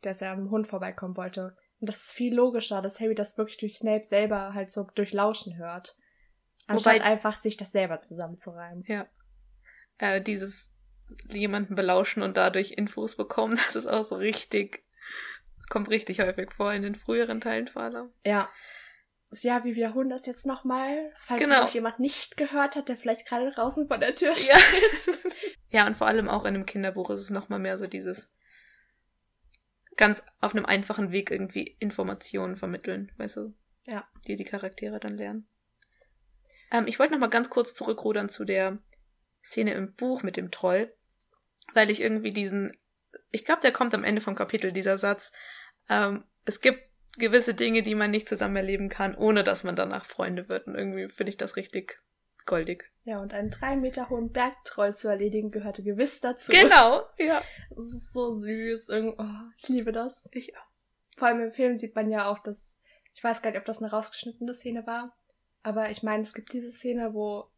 dass 0.03 0.23
er 0.23 0.33
am 0.33 0.51
Hund 0.51 0.67
vorbeikommen 0.67 1.17
wollte. 1.17 1.57
Und 1.81 1.89
das 1.89 2.03
ist 2.03 2.13
viel 2.13 2.35
logischer, 2.35 2.83
dass 2.83 3.01
Harry 3.01 3.15
das 3.15 3.39
wirklich 3.39 3.59
durch 3.59 3.77
Snape 3.77 4.05
selber 4.05 4.55
halt 4.55 4.71
so 4.71 4.85
durchlauschen 4.95 5.57
hört. 5.57 5.97
Anstatt 6.67 6.97
Wobei- 6.97 7.05
einfach 7.05 7.41
sich 7.41 7.57
das 7.57 7.71
selber 7.71 8.01
zusammenzureimen. 8.03 8.85
Ja. 8.87 9.07
Äh, 9.99 10.21
dieses 10.21 10.73
jemanden 11.31 11.75
belauschen 11.75 12.23
und 12.23 12.37
dadurch 12.37 12.73
Infos 12.73 13.17
bekommen, 13.17 13.57
das 13.67 13.77
ist 13.77 13.87
auch 13.87 14.05
so 14.05 14.17
richtig, 14.17 14.85
kommt 15.69 15.89
richtig 15.91 16.21
häufig 16.21 16.53
vor 16.53 16.73
in 16.73 16.83
den 16.83 16.95
früheren 16.95 17.41
Teilen 17.41 17.69
vor 17.69 17.83
allem. 17.83 18.11
Ja. 18.25 18.51
Ja, 19.43 19.63
wir 19.65 19.75
wiederholen 19.75 20.09
das 20.09 20.25
jetzt 20.27 20.47
nochmal, 20.47 21.13
falls 21.19 21.43
Genau. 21.43 21.57
es 21.57 21.61
noch 21.61 21.75
jemand 21.75 22.01
nicht 22.01 22.37
gehört 22.37 22.77
hat, 22.77 22.89
der 22.89 22.97
vielleicht 22.97 23.27
gerade 23.27 23.51
draußen 23.51 23.87
vor 23.87 23.99
der 23.99 24.15
Tür 24.15 24.31
Ja. 24.31 24.37
steht. 24.37 25.19
ja, 25.71 25.87
und 25.87 25.97
vor 25.97 26.07
allem 26.07 26.29
auch 26.29 26.45
in 26.45 26.55
einem 26.55 26.67
Kinderbuch 26.67 27.11
ist 27.11 27.21
es 27.21 27.31
nochmal 27.31 27.59
mehr 27.59 27.77
so 27.77 27.87
dieses 27.87 28.33
ganz 29.97 30.23
auf 30.41 30.55
einem 30.55 30.65
einfachen 30.65 31.11
Weg 31.11 31.31
irgendwie 31.31 31.77
Informationen 31.79 32.57
vermitteln, 32.57 33.13
weißt 33.19 33.37
du? 33.37 33.55
Ja. 33.83 34.09
Die 34.27 34.37
die 34.37 34.45
Charaktere 34.45 35.01
dann 35.01 35.17
lernen. 35.17 35.49
Ähm, 36.71 36.87
ich 36.87 36.99
wollte 36.99 37.13
noch 37.13 37.21
mal 37.21 37.27
ganz 37.29 37.51
kurz 37.51 37.75
zurückrudern 37.75 38.29
zu 38.29 38.45
der 38.45 38.79
Szene 39.45 39.75
im 39.75 39.95
Buch 39.95 40.23
mit 40.23 40.37
dem 40.37 40.51
Troll, 40.51 40.95
weil 41.75 41.91
ich 41.91 42.01
irgendwie 42.01 42.33
diesen, 42.33 42.73
ich 43.31 43.45
glaube, 43.45 43.61
der 43.61 43.73
kommt 43.73 43.95
am 43.95 44.05
Ende 44.05 44.21
vom 44.21 44.35
Kapitel, 44.35 44.73
dieser 44.73 44.99
Satz. 44.99 45.33
Ähm, 45.89 46.25
es 46.45 46.61
gibt 46.61 46.83
gewisse 47.19 47.55
Dinge, 47.55 47.83
die 47.83 47.95
man 47.95 48.11
nicht 48.11 48.29
zusammen 48.29 48.57
erleben 48.57 48.89
kann, 48.89 49.15
ohne 49.15 49.45
dass 49.45 49.65
man 49.65 49.77
danach 49.77 50.05
Freunde 50.05 50.49
wird. 50.49 50.67
Und 50.67 50.75
irgendwie 50.75 51.09
finde 51.09 51.31
ich 51.31 51.37
das 51.37 51.57
richtig 51.57 52.01
goldig. 52.47 52.91
Ja, 53.05 53.21
und 53.21 53.33
einen 53.33 53.51
drei 53.51 53.77
Meter 53.77 54.11
hohen 54.11 54.33
Bergtroll 54.33 54.95
zu 54.95 55.09
erledigen 55.09 55.51
gehörte 55.51 55.83
gewiss 55.83 56.21
dazu. 56.21 56.51
Genau, 56.51 57.03
ja. 57.19 57.43
Das 57.71 57.85
ist 57.85 58.13
so 58.13 58.33
süß. 58.33 58.91
Oh, 58.91 59.25
ich 59.57 59.69
liebe 59.69 59.93
das. 59.93 60.29
Ich 60.33 60.57
auch. 60.57 60.63
Vor 61.17 61.29
allem 61.29 61.41
im 61.41 61.51
Film 61.51 61.77
sieht 61.77 61.95
man 61.95 62.11
ja 62.11 62.31
auch, 62.31 62.39
dass, 62.41 62.77
ich 63.15 63.23
weiß 63.23 63.43
gar 63.43 63.51
nicht, 63.51 63.59
ob 63.59 63.67
das 63.67 63.83
eine 63.83 63.91
rausgeschnittene 63.91 64.55
Szene 64.55 64.87
war, 64.87 65.17
aber 65.63 65.91
ich 65.91 66.03
meine, 66.03 66.23
es 66.23 66.35
gibt 66.35 66.53
diese 66.53 66.71
Szene, 66.71 67.15
wo 67.15 67.49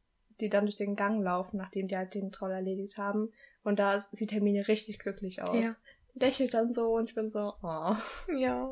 die 0.40 0.48
dann 0.48 0.64
durch 0.64 0.76
den 0.76 0.96
Gang 0.96 1.22
laufen, 1.22 1.58
nachdem 1.58 1.86
die 1.88 1.96
halt 1.96 2.14
den 2.14 2.32
Troll 2.32 2.50
erledigt 2.50 2.96
haben. 2.96 3.32
Und 3.62 3.78
da 3.78 4.00
sieht 4.00 4.32
Hermine 4.32 4.68
richtig 4.68 4.98
glücklich 4.98 5.42
aus. 5.42 5.64
Ja. 5.64 5.74
Lächelt 6.14 6.54
dann 6.54 6.72
so 6.72 6.94
und 6.94 7.10
ich 7.10 7.14
bin 7.14 7.28
so, 7.28 7.52
oh. 7.62 7.94
Ja. 8.34 8.68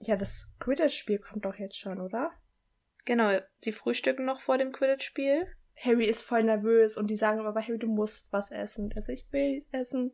Ja, 0.00 0.16
das 0.16 0.54
Quidditch-Spiel 0.60 1.18
kommt 1.18 1.44
doch 1.44 1.56
jetzt 1.56 1.78
schon, 1.78 2.00
oder? 2.00 2.32
Genau, 3.04 3.38
sie 3.58 3.72
frühstücken 3.72 4.24
noch 4.24 4.40
vor 4.40 4.58
dem 4.58 4.72
Quidditch-Spiel. 4.72 5.46
Harry 5.76 6.06
ist 6.06 6.22
voll 6.22 6.42
nervös 6.42 6.96
und 6.96 7.08
die 7.08 7.16
sagen 7.16 7.40
aber, 7.40 7.62
Harry, 7.62 7.78
du 7.78 7.86
musst 7.86 8.32
was 8.32 8.50
essen. 8.50 8.92
Also 8.94 9.12
ich 9.12 9.26
will 9.32 9.64
essen. 9.70 10.12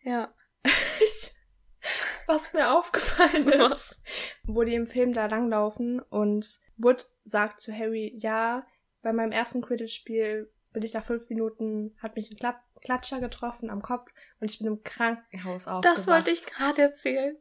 Ja. 0.00 0.34
was 2.26 2.52
mir 2.52 2.72
aufgefallen 2.72 3.48
ist, 3.48 3.58
Was? 3.58 4.02
wo 4.44 4.62
die 4.64 4.74
im 4.74 4.86
Film 4.86 5.12
da 5.12 5.26
langlaufen 5.26 6.00
und 6.00 6.60
Wood 6.76 7.06
sagt 7.24 7.60
zu 7.60 7.72
Harry, 7.72 8.14
ja, 8.18 8.66
bei 9.02 9.12
meinem 9.12 9.32
ersten 9.32 9.62
Quidditch-Spiel 9.62 10.50
bin 10.72 10.82
ich 10.82 10.94
nach 10.94 11.04
fünf 11.04 11.28
Minuten, 11.28 11.96
hat 12.02 12.16
mich 12.16 12.30
ein 12.30 12.36
Kla 12.36 12.60
Klatscher 12.80 13.18
getroffen 13.18 13.70
am 13.70 13.80
Kopf 13.80 14.06
und 14.40 14.50
ich 14.50 14.58
bin 14.58 14.66
im 14.66 14.82
Krankenhaus 14.82 15.68
aufgewacht. 15.68 15.96
Das 15.96 16.06
wollte 16.06 16.30
ich 16.30 16.44
gerade 16.44 16.82
erzählen. 16.82 17.34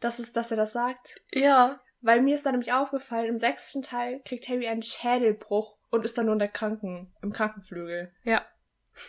Das 0.00 0.20
ist, 0.20 0.36
dass 0.36 0.50
er 0.50 0.56
das 0.56 0.72
sagt. 0.72 1.20
Ja. 1.32 1.80
Weil 2.00 2.20
mir 2.22 2.34
ist 2.36 2.46
dann 2.46 2.52
nämlich 2.52 2.72
aufgefallen, 2.72 3.26
im 3.26 3.38
sechsten 3.38 3.82
Teil 3.82 4.20
kriegt 4.24 4.48
Harry 4.48 4.68
einen 4.68 4.82
Schädelbruch 4.82 5.78
und 5.90 6.04
ist 6.04 6.16
dann 6.16 6.26
nur 6.26 6.34
in 6.34 6.38
der 6.38 6.48
Kranken, 6.48 7.12
im 7.22 7.32
Krankenflügel. 7.32 8.12
Ja. 8.22 8.46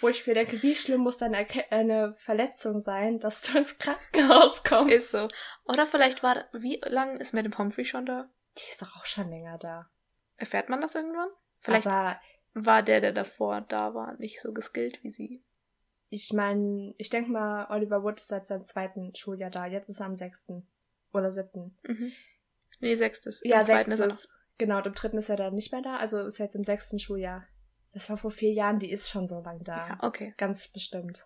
Wo 0.02 0.08
ich 0.10 0.25
mir 0.25 0.34
denke, 0.34 0.62
wie 0.63 0.75
schlimm 0.75 1.02
muss 1.02 1.17
deine 1.17 1.38
Erke- 1.38 1.71
eine 1.71 2.13
Verletzung 2.15 2.80
sein, 2.80 3.19
dass 3.19 3.41
du 3.41 3.58
ins 3.58 3.78
Krankenhaus 3.80 4.63
kommst. 4.63 4.93
Ist 4.93 5.12
so. 5.12 5.28
Oder 5.65 5.86
vielleicht 5.86 6.23
war, 6.23 6.45
wie 6.54 6.80
lang 6.86 7.17
ist 7.17 7.34
Madame 7.34 7.56
Pomfrey 7.56 7.86
schon 7.86 8.06
da? 8.06 8.30
Die 8.58 8.69
ist 8.69 8.82
doch 8.82 8.95
auch 8.95 9.06
schon 9.06 9.30
länger 9.30 9.58
da. 9.58 9.89
Erfährt 10.38 10.69
man 10.69 10.82
das 10.82 10.95
irgendwann? 10.95 11.30
Vielleicht 11.60 11.88
Aber 11.88 12.19
war 12.54 12.82
der, 12.84 13.02
der 13.02 13.12
davor 13.12 13.62
da 13.62 13.93
war, 13.93 14.15
nicht 14.17 14.41
so 14.41 14.52
geskillt 14.54 15.04
wie 15.04 15.10
sie. 15.10 15.43
ich 16.10 16.34
meine, 16.34 16.93
ich 16.97 17.10
denke 17.10 17.30
mal, 17.32 17.67
Oliver 17.69 18.04
Wood 18.04 18.19
ist 18.19 18.30
seit 18.30 18.45
seinem 18.45 18.63
zweiten 18.63 19.13
Schuljahr 19.15 19.52
da. 19.52 19.65
Jetzt 19.67 19.89
ist 19.89 19.99
er 19.99 20.08
am 20.08 20.15
sechsten. 20.15 20.67
Oder 21.13 21.31
siebten. 21.31 21.77
Mhm. 21.83 22.11
Nee, 22.79 22.95
sechstes. 22.95 23.41
Ja, 23.43 23.59
Im 23.61 23.65
zweiten 23.65 23.91
ist 23.91 23.97
sechstes. 23.99 24.29
Genau, 24.57 24.77
und 24.77 24.87
im 24.87 24.93
dritten 24.93 25.17
ist 25.17 25.29
er 25.29 25.37
dann 25.37 25.55
nicht 25.55 25.71
mehr 25.71 25.81
da. 25.81 25.97
Also 25.97 26.19
ist 26.19 26.39
er 26.39 26.45
jetzt 26.45 26.55
im 26.55 26.63
sechsten 26.63 26.99
Schuljahr. 26.99 27.47
Das 27.93 28.09
war 28.09 28.17
vor 28.17 28.31
vier 28.31 28.51
Jahren, 28.53 28.79
die 28.79 28.91
ist 28.91 29.09
schon 29.09 29.27
so 29.27 29.41
lang 29.41 29.63
da. 29.63 29.87
Ja, 29.87 29.97
okay. 30.01 30.33
Ganz 30.37 30.67
bestimmt. 30.67 31.25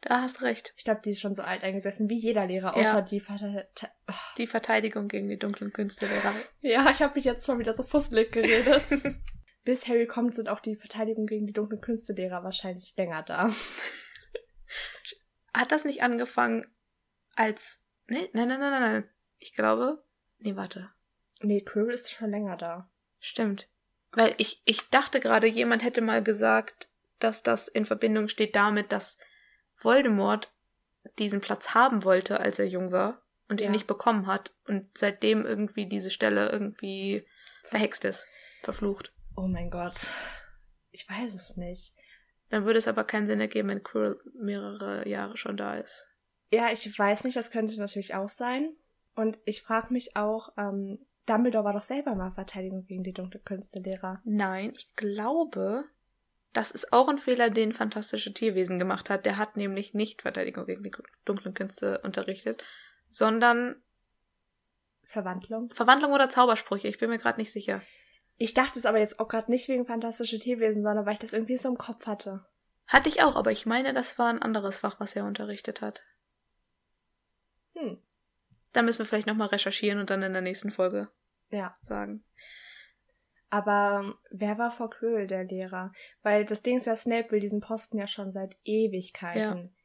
Da 0.00 0.22
hast 0.22 0.42
recht. 0.42 0.72
Ich 0.76 0.84
glaube, 0.84 1.00
die 1.04 1.10
ist 1.10 1.20
schon 1.20 1.34
so 1.34 1.42
alt 1.42 1.62
eingesessen 1.62 2.10
wie 2.10 2.18
jeder 2.18 2.46
Lehrer, 2.46 2.74
außer 2.76 2.82
Ja. 2.82 3.00
die 3.02 3.20
Vater. 3.20 3.68
Oh. 4.08 4.14
Die 4.36 4.46
Verteidigung 4.48 5.06
gegen 5.08 5.28
die 5.28 5.38
dunklen 5.38 5.72
Künste 5.72 6.08
wäre. 6.10 6.34
Ja, 6.60 6.90
ich 6.90 7.02
habe 7.02 7.14
mich 7.14 7.24
jetzt 7.24 7.46
schon 7.46 7.58
wieder 7.58 7.74
so 7.74 7.82
fusselig 7.84 8.32
geredet. 8.32 8.82
Bis 9.64 9.86
Harry 9.86 10.06
kommt, 10.08 10.34
sind 10.34 10.48
auch 10.48 10.58
die 10.58 10.74
Verteidigung 10.74 11.26
gegen 11.26 11.46
die 11.46 11.52
dunklen 11.52 11.80
Künstelehrer 11.80 12.42
wahrscheinlich 12.42 12.94
länger 12.96 13.22
da. 13.22 13.50
Hat 15.54 15.70
das 15.70 15.84
nicht 15.84 16.02
angefangen 16.02 16.66
als. 17.36 17.84
Nee, 18.12 18.28
nein, 18.34 18.46
nein, 18.48 18.60
nein, 18.60 18.70
nein, 18.70 18.80
nein. 18.92 19.10
Ich 19.38 19.54
glaube. 19.54 20.04
Nee, 20.38 20.54
warte. 20.54 20.90
Nee, 21.40 21.62
Quirrell 21.62 21.94
ist 21.94 22.10
schon 22.12 22.30
länger 22.30 22.58
da. 22.58 22.90
Stimmt. 23.20 23.68
Weil 24.12 24.34
ich, 24.36 24.60
ich 24.66 24.90
dachte 24.90 25.18
gerade, 25.18 25.46
jemand 25.46 25.82
hätte 25.82 26.02
mal 26.02 26.22
gesagt, 26.22 26.90
dass 27.20 27.42
das 27.42 27.68
in 27.68 27.86
Verbindung 27.86 28.28
steht 28.28 28.54
damit, 28.54 28.92
dass 28.92 29.16
Voldemort 29.78 30.52
diesen 31.18 31.40
Platz 31.40 31.70
haben 31.70 32.04
wollte, 32.04 32.38
als 32.40 32.58
er 32.58 32.66
jung 32.66 32.92
war 32.92 33.22
und 33.48 33.62
ihn 33.62 33.66
Ja. 33.66 33.70
nicht 33.70 33.86
bekommen 33.86 34.26
hat 34.26 34.52
und 34.66 34.86
seitdem 34.96 35.46
irgendwie 35.46 35.86
diese 35.86 36.10
Stelle 36.10 36.50
irgendwie 36.50 37.26
verhext 37.64 38.04
ist, 38.04 38.26
verflucht. 38.60 39.14
Oh 39.36 39.46
mein 39.46 39.70
Gott. 39.70 40.10
Ich 40.90 41.08
weiß 41.08 41.34
es 41.34 41.56
nicht. 41.56 41.94
Dann 42.50 42.66
würde 42.66 42.78
es 42.78 42.88
aber 42.88 43.04
keinen 43.04 43.26
Sinn 43.26 43.40
ergeben, 43.40 43.70
wenn 43.70 43.82
Quirrell 43.82 44.20
mehrere 44.34 45.08
Jahre 45.08 45.38
schon 45.38 45.56
da 45.56 45.76
ist. 45.78 46.06
Ja, 46.52 46.70
ich 46.70 46.98
weiß 46.98 47.24
nicht, 47.24 47.36
das 47.36 47.50
könnte 47.50 47.78
natürlich 47.78 48.14
auch 48.14 48.28
sein. 48.28 48.76
Und 49.14 49.38
ich 49.44 49.62
frage 49.62 49.92
mich 49.92 50.16
auch, 50.16 50.52
ähm, 50.56 50.98
Dumbledore 51.26 51.64
war 51.64 51.72
doch 51.72 51.82
selber 51.82 52.14
mal 52.14 52.30
Verteidigung 52.30 52.84
gegen 52.86 53.02
die 53.02 53.12
dunklen 53.12 53.44
Künstelehrer. 53.44 54.20
Nein, 54.24 54.72
ich 54.76 54.94
glaube, 54.94 55.84
das 56.52 56.70
ist 56.70 56.92
auch 56.92 57.08
ein 57.08 57.18
Fehler, 57.18 57.48
den 57.48 57.72
Fantastische 57.72 58.34
Tierwesen 58.34 58.78
gemacht 58.78 59.08
hat. 59.08 59.24
Der 59.24 59.38
hat 59.38 59.56
nämlich 59.56 59.94
nicht 59.94 60.22
Verteidigung 60.22 60.66
gegen 60.66 60.82
die 60.82 60.92
dunklen 61.24 61.54
Künste 61.54 62.00
unterrichtet, 62.00 62.64
sondern 63.08 63.76
Verwandlung. 65.04 65.70
Verwandlung 65.72 66.12
oder 66.12 66.28
Zaubersprüche. 66.28 66.88
Ich 66.88 66.98
bin 66.98 67.10
mir 67.10 67.18
gerade 67.18 67.40
nicht 67.40 67.52
sicher. 67.52 67.82
Ich 68.36 68.54
dachte 68.54 68.78
es 68.78 68.86
aber 68.86 68.98
jetzt 68.98 69.20
auch 69.20 69.28
gerade 69.28 69.50
nicht 69.50 69.68
wegen 69.68 69.86
Fantastische 69.86 70.38
Tierwesen, 70.38 70.82
sondern 70.82 71.06
weil 71.06 71.14
ich 71.14 71.18
das 71.18 71.32
irgendwie 71.32 71.58
so 71.58 71.68
im 71.68 71.78
Kopf 71.78 72.06
hatte. 72.06 72.44
Hatte 72.86 73.08
ich 73.08 73.22
auch, 73.22 73.36
aber 73.36 73.52
ich 73.52 73.64
meine, 73.64 73.94
das 73.94 74.18
war 74.18 74.28
ein 74.28 74.42
anderes 74.42 74.78
Fach, 74.78 75.00
was 75.00 75.16
er 75.16 75.24
unterrichtet 75.24 75.80
hat. 75.80 76.02
Hm. 77.82 77.98
Da 78.72 78.82
müssen 78.82 79.00
wir 79.00 79.06
vielleicht 79.06 79.26
nochmal 79.26 79.48
recherchieren 79.48 79.98
und 79.98 80.10
dann 80.10 80.22
in 80.22 80.32
der 80.32 80.42
nächsten 80.42 80.70
Folge 80.70 81.08
Ja. 81.50 81.76
sagen. 81.82 82.24
Aber 83.50 84.00
ähm, 84.02 84.14
wer 84.30 84.56
war 84.56 84.70
vor 84.70 84.88
Quirrell 84.88 85.26
der 85.26 85.44
Lehrer? 85.44 85.90
Weil 86.22 86.46
das 86.46 86.62
Ding 86.62 86.78
ist 86.78 86.86
ja, 86.86 86.96
Snape 86.96 87.30
will 87.30 87.40
diesen 87.40 87.60
Posten 87.60 87.98
ja 87.98 88.06
schon 88.06 88.32
seit 88.32 88.56
Ewigkeiten. 88.64 89.76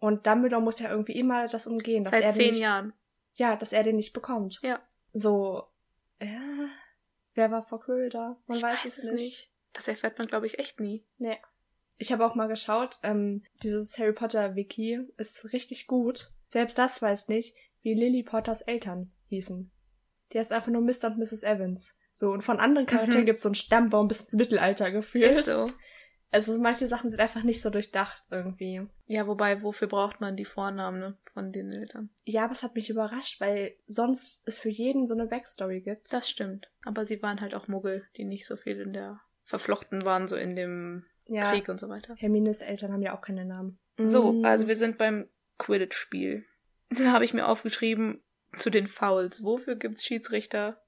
Und 0.00 0.26
Dumbledore 0.26 0.60
muss 0.60 0.80
ja 0.80 0.90
irgendwie 0.90 1.12
immer 1.16 1.46
das 1.46 1.68
umgehen, 1.68 2.02
dass 2.02 2.10
Seit 2.10 2.24
er 2.24 2.30
den 2.32 2.34
zehn 2.34 2.50
nicht, 2.50 2.58
Jahren. 2.58 2.92
Ja, 3.34 3.54
dass 3.54 3.72
er 3.72 3.84
den 3.84 3.94
nicht 3.94 4.12
bekommt. 4.12 4.58
Ja. 4.62 4.82
So, 5.12 5.68
ja. 6.20 6.68
Wer 7.34 7.50
war 7.52 7.62
vor 7.62 7.78
Quirrell 7.80 8.08
da? 8.08 8.36
Man 8.48 8.58
ich 8.58 8.62
weiß, 8.64 8.84
es 8.84 9.04
nicht. 9.04 9.52
Das 9.72 9.86
erfährt 9.86 10.18
man, 10.18 10.26
glaube 10.26 10.46
ich, 10.46 10.58
echt 10.58 10.80
nie. 10.80 11.06
Nee. 11.18 11.38
Ich 11.98 12.10
habe 12.10 12.26
auch 12.26 12.34
mal 12.34 12.48
geschaut, 12.48 12.98
ähm, 13.04 13.44
dieses 13.62 13.96
Harry 13.98 14.12
Potter 14.12 14.56
Wiki 14.56 14.98
ist 15.16 15.52
richtig 15.52 15.86
gut. 15.86 16.32
Selbst 16.52 16.76
das 16.76 17.00
weiß 17.00 17.28
nicht, 17.28 17.54
wie 17.80 17.94
Lily 17.94 18.22
Potters 18.22 18.60
Eltern 18.60 19.10
hießen. 19.28 19.70
Die 20.32 20.38
heißt 20.38 20.52
einfach 20.52 20.70
nur 20.70 20.82
Mr. 20.82 21.06
und 21.06 21.16
Mrs. 21.18 21.44
Evans. 21.44 21.96
So, 22.12 22.30
und 22.30 22.42
von 22.42 22.58
anderen 22.60 22.86
Charakteren 22.86 23.22
Mhm. 23.22 23.26
gibt's 23.26 23.42
so 23.42 23.48
einen 23.48 23.54
Stammbaum 23.54 24.06
bis 24.06 24.20
ins 24.20 24.34
Mittelalter 24.34 24.90
gefühlt. 24.90 25.32
Ist 25.38 25.46
so. 25.46 25.68
Also 26.30 26.58
manche 26.58 26.86
Sachen 26.86 27.08
sind 27.08 27.20
einfach 27.20 27.42
nicht 27.42 27.62
so 27.62 27.70
durchdacht 27.70 28.22
irgendwie. 28.30 28.86
Ja, 29.06 29.26
wobei, 29.26 29.62
wofür 29.62 29.88
braucht 29.88 30.20
man 30.20 30.36
die 30.36 30.44
Vornamen 30.44 31.00
ne, 31.00 31.16
von 31.32 31.52
den 31.52 31.72
Eltern? 31.72 32.10
Ja, 32.24 32.44
aber 32.44 32.52
es 32.52 32.62
hat 32.62 32.74
mich 32.74 32.90
überrascht, 32.90 33.40
weil 33.40 33.74
sonst 33.86 34.42
es 34.44 34.58
für 34.58 34.68
jeden 34.70 35.06
so 35.06 35.14
eine 35.14 35.26
Backstory 35.26 35.80
gibt. 35.80 36.12
Das 36.12 36.28
stimmt. 36.28 36.70
Aber 36.84 37.06
sie 37.06 37.22
waren 37.22 37.40
halt 37.40 37.54
auch 37.54 37.66
Muggel, 37.66 38.04
die 38.18 38.24
nicht 38.24 38.46
so 38.46 38.56
viel 38.56 38.78
in 38.78 38.92
der 38.92 39.20
verflochten 39.44 40.04
waren, 40.04 40.28
so 40.28 40.36
in 40.36 40.54
dem 40.54 41.04
ja, 41.28 41.50
Krieg 41.50 41.68
und 41.70 41.80
so 41.80 41.88
weiter. 41.88 42.14
Hermines 42.18 42.60
Eltern 42.60 42.92
haben 42.92 43.02
ja 43.02 43.16
auch 43.16 43.22
keine 43.22 43.46
Namen. 43.46 43.78
So, 43.98 44.32
Mm. 44.32 44.44
also 44.44 44.68
wir 44.68 44.76
sind 44.76 44.98
beim 44.98 45.28
Quidditch-Spiel. 45.58 46.44
Da 46.90 47.12
habe 47.12 47.24
ich 47.24 47.32
mir 47.32 47.48
aufgeschrieben 47.48 48.20
zu 48.54 48.68
den 48.68 48.86
Fouls. 48.86 49.42
Wofür 49.42 49.76
gibt's 49.76 50.04
Schiedsrichter, 50.04 50.82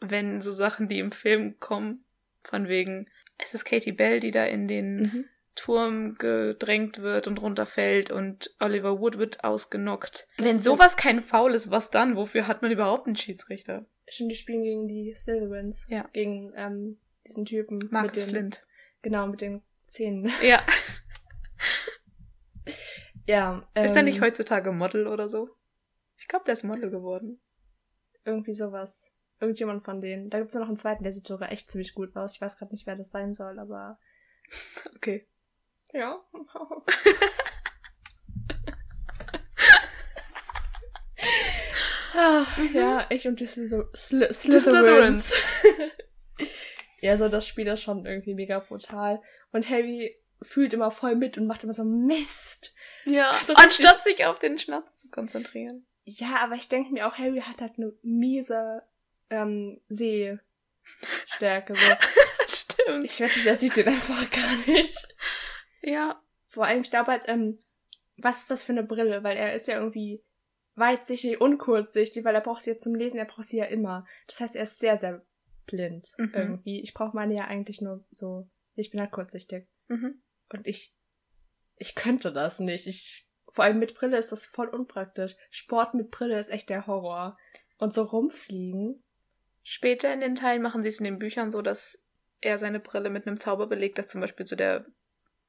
wenn 0.00 0.40
so 0.40 0.50
Sachen, 0.50 0.88
die 0.88 0.98
im 0.98 1.12
Film 1.12 1.60
kommen, 1.60 2.04
von 2.42 2.66
wegen, 2.66 3.08
es 3.38 3.54
ist 3.54 3.64
Katie 3.64 3.92
Bell, 3.92 4.18
die 4.18 4.32
da 4.32 4.44
in 4.44 4.66
den 4.66 4.96
Mhm. 5.02 5.24
Turm 5.54 6.16
gedrängt 6.18 6.98
wird 7.00 7.28
und 7.28 7.40
runterfällt 7.40 8.10
und 8.10 8.54
Oliver 8.58 8.98
Wood 9.00 9.18
wird 9.18 9.44
ausgenockt. 9.44 10.26
Das 10.36 10.46
Wenn 10.46 10.58
sowas 10.58 10.96
kein 10.96 11.22
Foul 11.22 11.54
ist, 11.54 11.70
was 11.70 11.90
dann? 11.90 12.16
Wofür 12.16 12.46
hat 12.48 12.60
man 12.60 12.72
überhaupt 12.72 13.06
einen 13.06 13.16
Schiedsrichter? 13.16 13.86
Stimmt, 14.08 14.32
die 14.32 14.36
spielen 14.36 14.62
gegen 14.64 14.86
die 14.88 15.14
Slytherins. 15.14 15.86
Ja. 15.88 16.08
Gegen 16.12 16.52
ähm, 16.56 16.98
diesen 17.26 17.44
Typen. 17.44 17.78
Marcus 17.90 18.16
mit 18.16 18.26
den, 18.26 18.28
Flint. 18.30 18.66
Genau, 19.02 19.26
mit 19.28 19.40
den 19.40 19.62
Zähnen. 19.86 20.30
Ja. 20.42 20.62
ja. 23.26 23.66
Ähm, 23.74 23.84
Ist 23.84 23.96
er 23.96 24.02
nicht 24.02 24.20
heutzutage 24.20 24.72
Model 24.72 25.06
oder 25.06 25.28
so? 25.28 25.50
Ich 26.18 26.28
glaube, 26.28 26.44
der 26.44 26.54
ist 26.54 26.64
Model 26.64 26.90
geworden. 26.90 27.40
Irgendwie 28.24 28.54
sowas. 28.54 29.12
Irgendjemand 29.40 29.84
von 29.84 30.00
denen. 30.00 30.30
Da 30.30 30.38
gibt's 30.38 30.54
ja 30.54 30.60
noch 30.60 30.68
einen 30.68 30.76
zweiten, 30.76 31.04
der 31.04 31.12
sieht 31.12 31.26
sogar 31.26 31.52
echt 31.52 31.70
ziemlich 31.70 31.94
gut 31.94 32.16
aus. 32.16 32.34
Ich 32.34 32.40
weiß 32.40 32.58
gerade 32.58 32.72
nicht, 32.72 32.86
wer 32.86 32.96
das 32.96 33.10
sein 33.10 33.34
soll, 33.34 33.58
aber. 33.58 33.98
Okay. 34.96 35.26
Ja. 35.92 36.20
Ah, 42.14 42.46
ja, 42.72 43.06
ich 43.10 43.28
und 43.28 43.38
die 43.40 43.46
Slyther 43.46 43.88
Sly 43.94 44.32
Slytherins. 44.32 45.28
Slytherins. 45.28 45.32
Ja, 47.00 47.16
so 47.18 47.28
das 47.28 47.46
Spiel 47.46 47.66
ist 47.68 47.82
schon 47.82 48.06
irgendwie 48.06 48.34
mega 48.34 48.58
brutal. 48.58 49.20
Und 49.52 49.68
Harry 49.68 50.16
fühlt 50.42 50.72
immer 50.72 50.90
voll 50.90 51.14
mit 51.14 51.36
und 51.38 51.46
macht 51.46 51.62
immer 51.62 51.74
so 51.74 51.84
Mist. 51.84 52.74
Ja, 53.06 53.40
So 53.44 53.54
anstatt 53.54 54.04
sich 54.04 54.24
auf 54.26 54.38
den 54.38 54.58
Schnatz 54.58 54.96
zu 54.98 55.08
konzentrieren. 55.08 55.86
Ja, 56.04 56.36
aber 56.42 56.54
ich 56.54 56.68
denke 56.68 56.92
mir 56.92 57.08
auch, 57.08 57.14
Harry 57.18 57.40
hat 57.40 57.60
halt 57.60 57.78
eine 57.78 57.92
miese 58.02 58.82
ähm, 59.30 59.80
Sehstärke. 59.88 61.74
So. 61.74 61.94
Stimmt. 62.48 63.04
Ich 63.06 63.18
wette, 63.20 63.40
der 63.42 63.56
sieht 63.56 63.76
den 63.76 63.88
einfach 63.88 64.30
gar 64.30 64.56
nicht. 64.66 65.08
Ja. 65.82 66.20
Vor 66.46 66.64
allem, 66.64 66.82
ich 66.82 66.90
glaube 66.90 67.10
halt, 67.10 67.24
ähm, 67.26 67.58
was 68.16 68.42
ist 68.42 68.50
das 68.50 68.62
für 68.62 68.72
eine 68.72 68.84
Brille? 68.84 69.22
Weil 69.24 69.36
er 69.36 69.54
ist 69.54 69.66
ja 69.66 69.78
irgendwie 69.78 70.22
weitsichtig 70.74 71.40
und 71.40 71.58
kurzsichtig, 71.58 72.24
weil 72.24 72.34
er 72.34 72.40
braucht 72.40 72.62
sie 72.62 72.70
ja 72.72 72.78
zum 72.78 72.94
Lesen, 72.94 73.18
er 73.18 73.24
braucht 73.24 73.44
sie 73.44 73.58
ja 73.58 73.64
immer. 73.64 74.06
Das 74.26 74.40
heißt, 74.40 74.56
er 74.56 74.62
ist 74.64 74.78
sehr, 74.78 74.96
sehr 74.96 75.24
blind 75.66 76.08
Mhm. 76.18 76.32
irgendwie. 76.34 76.80
Ich 76.82 76.94
brauche 76.94 77.16
meine 77.16 77.34
ja 77.34 77.44
eigentlich 77.46 77.80
nur 77.80 78.04
so, 78.12 78.48
ich 78.76 78.90
bin 78.90 79.00
halt 79.00 79.10
kurzsichtig. 79.10 79.66
Mhm. 79.88 80.22
Und 80.52 80.66
ich, 80.66 80.94
ich 81.76 81.94
könnte 81.94 82.32
das 82.32 82.58
nicht. 82.58 82.86
Ich, 82.86 83.28
vor 83.50 83.64
allem 83.64 83.78
mit 83.78 83.94
Brille 83.94 84.18
ist 84.18 84.32
das 84.32 84.46
voll 84.46 84.68
unpraktisch. 84.68 85.36
Sport 85.50 85.94
mit 85.94 86.10
Brille 86.10 86.38
ist 86.38 86.50
echt 86.50 86.68
der 86.68 86.86
Horror. 86.86 87.38
Und 87.78 87.92
so 87.92 88.02
rumfliegen. 88.02 89.02
Später 89.62 90.12
in 90.12 90.20
den 90.20 90.36
Teilen 90.36 90.62
machen 90.62 90.82
sie 90.82 90.88
es 90.88 90.98
in 90.98 91.04
den 91.04 91.18
Büchern 91.18 91.52
so, 91.52 91.60
dass 91.60 92.04
er 92.40 92.58
seine 92.58 92.80
Brille 92.80 93.10
mit 93.10 93.26
einem 93.26 93.40
Zauber 93.40 93.66
belegt, 93.66 93.98
dass 93.98 94.08
zum 94.08 94.20
Beispiel 94.20 94.46
so 94.46 94.56
der, 94.56 94.86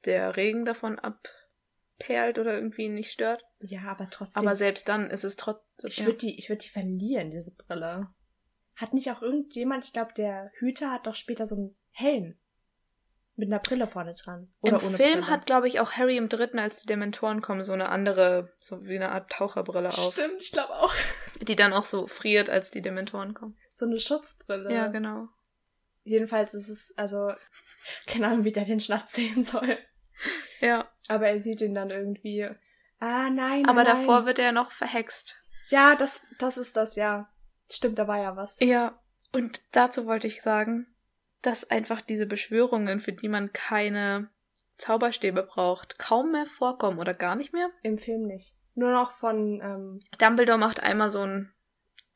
der 0.04 0.36
Regen 0.36 0.64
davon 0.64 0.98
abperlt 0.98 2.38
oder 2.38 2.54
irgendwie 2.54 2.84
ihn 2.84 2.94
nicht 2.94 3.10
stört. 3.10 3.44
Ja, 3.60 3.82
aber 3.82 4.10
trotzdem. 4.10 4.42
Aber 4.42 4.56
selbst 4.56 4.88
dann 4.88 5.10
ist 5.10 5.24
es 5.24 5.36
trotzdem. 5.36 5.88
ich 5.88 6.04
würde 6.04 6.18
die, 6.18 6.38
ich 6.38 6.48
würde 6.48 6.62
die 6.62 6.70
verlieren, 6.70 7.30
diese 7.30 7.54
Brille. 7.54 8.08
Hat 8.76 8.94
nicht 8.94 9.10
auch 9.10 9.22
irgendjemand, 9.22 9.84
ich 9.84 9.92
glaube, 9.92 10.12
der 10.14 10.50
Hüter 10.58 10.92
hat 10.92 11.06
doch 11.06 11.14
später 11.14 11.46
so 11.46 11.56
einen 11.56 11.76
Helm. 11.90 12.38
Mit 13.38 13.52
einer 13.52 13.60
Brille 13.60 13.86
vorne 13.86 14.14
dran. 14.14 14.52
Oder 14.62 14.80
Im 14.80 14.86
ohne 14.88 14.96
Film 14.96 15.20
Brille. 15.20 15.26
hat, 15.28 15.46
glaube 15.46 15.68
ich, 15.68 15.78
auch 15.78 15.92
Harry 15.92 16.16
im 16.16 16.28
dritten, 16.28 16.58
als 16.58 16.80
die 16.80 16.88
Dementoren 16.88 17.40
kommen, 17.40 17.62
so 17.62 17.72
eine 17.72 17.88
andere, 17.88 18.52
so 18.58 18.84
wie 18.88 18.96
eine 18.96 19.12
Art 19.12 19.30
Taucherbrille 19.30 19.90
auf. 19.90 20.12
Stimmt, 20.12 20.42
ich 20.42 20.50
glaube 20.50 20.74
auch. 20.74 20.92
Die 21.40 21.54
dann 21.54 21.72
auch 21.72 21.84
so 21.84 22.08
friert, 22.08 22.50
als 22.50 22.72
die 22.72 22.82
Dementoren 22.82 23.34
kommen. 23.34 23.56
So 23.68 23.86
eine 23.86 24.00
Schutzbrille. 24.00 24.74
Ja, 24.74 24.88
genau. 24.88 25.28
Jedenfalls 26.02 26.52
ist 26.52 26.68
es, 26.68 26.92
also, 26.96 27.32
keine 28.08 28.26
Ahnung, 28.26 28.42
wie 28.42 28.50
der 28.50 28.64
den 28.64 28.80
Schnatz 28.80 29.12
sehen 29.12 29.44
soll. 29.44 29.78
Ja. 30.58 30.88
Aber 31.06 31.28
er 31.28 31.38
sieht 31.38 31.60
ihn 31.60 31.76
dann 31.76 31.90
irgendwie. 31.90 32.42
Ah, 32.98 33.30
nein. 33.30 33.66
Aber 33.66 33.84
nein, 33.84 33.96
davor 33.96 34.26
wird 34.26 34.40
er 34.40 34.50
noch 34.50 34.72
verhext. 34.72 35.40
Ja, 35.68 35.94
das, 35.94 36.22
das 36.40 36.58
ist 36.58 36.76
das, 36.76 36.96
ja. 36.96 37.30
Stimmt, 37.70 38.00
da 38.00 38.08
war 38.08 38.20
ja 38.20 38.34
was. 38.34 38.58
Ja. 38.58 39.00
Und 39.30 39.60
dazu 39.70 40.06
wollte 40.06 40.26
ich 40.26 40.42
sagen, 40.42 40.88
dass 41.42 41.70
einfach 41.70 42.00
diese 42.00 42.26
Beschwörungen, 42.26 43.00
für 43.00 43.12
die 43.12 43.28
man 43.28 43.52
keine 43.52 44.30
Zauberstäbe 44.76 45.42
braucht, 45.42 45.98
kaum 45.98 46.32
mehr 46.32 46.46
vorkommen 46.46 46.98
oder 46.98 47.14
gar 47.14 47.36
nicht 47.36 47.52
mehr. 47.52 47.68
Im 47.82 47.98
Film 47.98 48.22
nicht. 48.26 48.54
Nur 48.74 48.92
noch 48.92 49.10
von, 49.12 49.60
ähm, 49.60 49.98
Dumbledore 50.18 50.58
macht 50.58 50.80
einmal 50.82 51.10
so 51.10 51.22
ein 51.22 51.52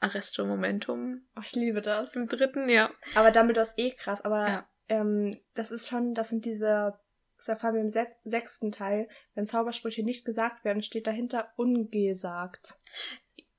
Arresto 0.00 0.44
Momentum 0.44 1.22
oh, 1.36 1.40
ich 1.44 1.54
liebe 1.54 1.80
das. 1.80 2.14
im 2.16 2.28
dritten, 2.28 2.68
ja. 2.68 2.90
Aber 3.14 3.30
Dumbledore 3.30 3.62
ist 3.66 3.78
eh 3.78 3.92
krass, 3.92 4.20
aber 4.22 4.48
Ja. 4.48 4.68
ähm, 4.88 5.38
das 5.54 5.70
ist 5.70 5.88
schon, 5.88 6.14
das 6.14 6.28
sind 6.28 6.44
diese, 6.44 6.98
das 7.36 7.48
erfahren 7.48 7.74
wir 7.74 7.80
im 7.80 7.88
se 7.88 8.06
sechsten 8.24 8.70
Teil, 8.72 9.08
wenn 9.34 9.46
Zaubersprüche 9.46 10.04
nicht 10.04 10.24
gesagt 10.24 10.64
werden, 10.64 10.82
steht 10.82 11.06
dahinter 11.06 11.52
ungesagt. 11.56 12.74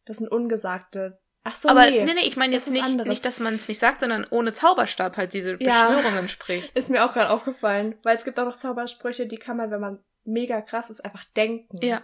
Das 0.05 0.17
sind 0.17 0.29
ungesagte. 0.29 1.19
Ach 1.45 1.55
so, 1.55 1.67
Aber 1.69 1.89
nee. 1.89 2.03
nee, 2.05 2.13
nee, 2.13 2.25
ich 2.25 2.37
meine 2.37 2.53
jetzt 2.53 2.69
nicht, 2.71 2.83
anderes. 2.83 3.09
nicht, 3.09 3.25
dass 3.25 3.39
man 3.41 3.55
es 3.55 3.67
nicht 3.67 3.79
sagt, 3.79 3.99
sondern 3.99 4.25
ohne 4.29 4.53
Zauberstab 4.53 5.17
halt 5.17 5.33
diese 5.33 5.57
Ja. 5.61 5.87
Beschwörungen 5.89 6.29
spricht. 6.29 6.71
Ist 6.77 6.89
mir 6.89 7.03
auch 7.05 7.13
gerade 7.13 7.29
aufgefallen, 7.31 7.95
weil 8.03 8.15
es 8.15 8.23
gibt 8.23 8.39
auch 8.39 8.45
noch 8.45 8.55
Zaubersprüche, 8.55 9.27
die 9.27 9.37
kann 9.37 9.57
man, 9.57 9.69
wenn 9.69 9.81
man 9.81 9.99
mega 10.23 10.61
krass 10.61 10.89
ist, 10.89 11.01
einfach 11.03 11.25
denken. 11.35 11.77
Ja, 11.85 12.01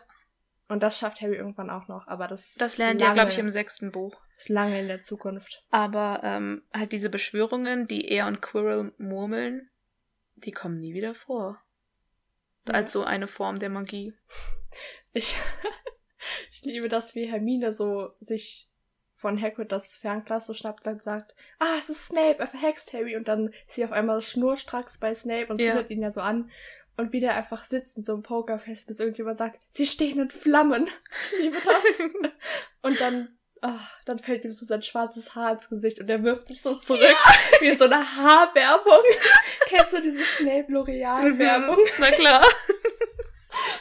Und 0.67 0.83
das 0.83 0.99
schafft 0.99 1.21
Harry 1.21 1.35
irgendwann 1.37 1.69
auch 1.69 1.87
noch, 1.87 2.05
aber 2.07 2.27
das 2.27 2.55
das 2.55 2.73
ist 2.73 2.77
lernt 2.79 2.99
lange, 2.99 3.13
glaube 3.13 3.29
ich, 3.31 3.39
im 3.39 3.49
sechsten 3.49 3.91
Buch. 3.91 4.21
ist 4.37 4.49
lange 4.49 4.77
in 4.77 4.89
der 4.89 5.01
Zukunft. 5.01 5.63
Aber 5.71 6.19
ähm, 6.23 6.63
halt 6.73 6.91
diese 6.91 7.09
Beschwörungen, 7.09 7.87
die 7.87 8.09
er 8.09 8.27
und 8.27 8.41
Quirrell 8.41 8.91
murmeln, 8.97 9.69
die 10.35 10.51
kommen 10.51 10.79
nie 10.79 10.93
wieder 10.93 11.15
vor. 11.15 11.61
Ja. 12.67 12.73
Als 12.73 12.91
so 12.91 13.05
eine 13.05 13.27
Form 13.27 13.57
der 13.59 13.69
Magie. 13.69 14.13
Ich, 15.13 15.37
ich 16.51 16.61
liebe 16.63 16.89
das, 16.89 17.15
wie 17.15 17.25
Hermine 17.31 17.71
so 17.71 18.11
sich 18.19 18.68
von 19.19 19.41
Hagrid 19.41 19.71
das 19.73 19.97
Fernglas 19.97 20.45
so 20.45 20.53
schnappt 20.53 20.87
und 20.87 21.03
sagt, 21.03 21.35
ah, 21.59 21.75
es 21.77 21.89
ist 21.89 22.05
Snape, 22.07 22.39
er 22.39 22.47
verhext 22.47 22.93
Harry. 22.93 23.17
Und 23.17 23.27
dann 23.27 23.47
ist 23.67 23.75
sie 23.75 23.83
auf 23.83 23.91
einmal 23.91 24.21
schnurstracks 24.21 24.97
bei 24.97 25.13
Snape 25.13 25.47
und 25.51 25.59
Ja. 25.59 25.71
zündet 25.73 25.89
ihn 25.91 26.01
ja 26.01 26.09
so 26.09 26.21
an. 26.21 26.49
Und 26.95 27.11
wie 27.11 27.19
der 27.19 27.35
einfach 27.35 27.65
sitzt 27.65 27.97
mit 27.97 28.05
so 28.05 28.13
einem 28.13 28.23
Pokerfest, 28.23 28.87
bis 28.87 28.99
irgendjemand 29.01 29.37
sagt, 29.37 29.59
sie 29.67 29.85
stehen 29.87 30.19
in 30.19 30.29
Flammen. 30.31 30.89
Ich 31.33 31.39
liebe 31.39 31.57
das. 31.63 31.99
und 32.81 32.99
dann, 33.01 33.37
ah, 33.61 33.79
dann 34.05 34.19
fällt 34.19 34.45
ihm 34.45 34.53
so 34.53 34.65
sein 34.65 34.83
schwarzes 34.83 35.35
Haar 35.35 35.51
ins 35.51 35.67
Gesicht 35.69 35.99
und 35.99 36.09
er 36.09 36.23
wirft 36.23 36.47
sich 36.47 36.61
so 36.61 36.75
zurück, 36.75 37.17
wie 37.59 37.67
in 37.67 37.77
so 37.77 37.85
einer 37.85 38.15
Haarwerbung. 38.15 39.03
Kennst 39.67 39.93
du 39.93 40.01
diese 40.01 40.23
Snape 40.23 40.71
L'Oreal 40.71 41.37
Werbung? 41.37 41.77
Na 41.99 42.09
klar. 42.11 42.45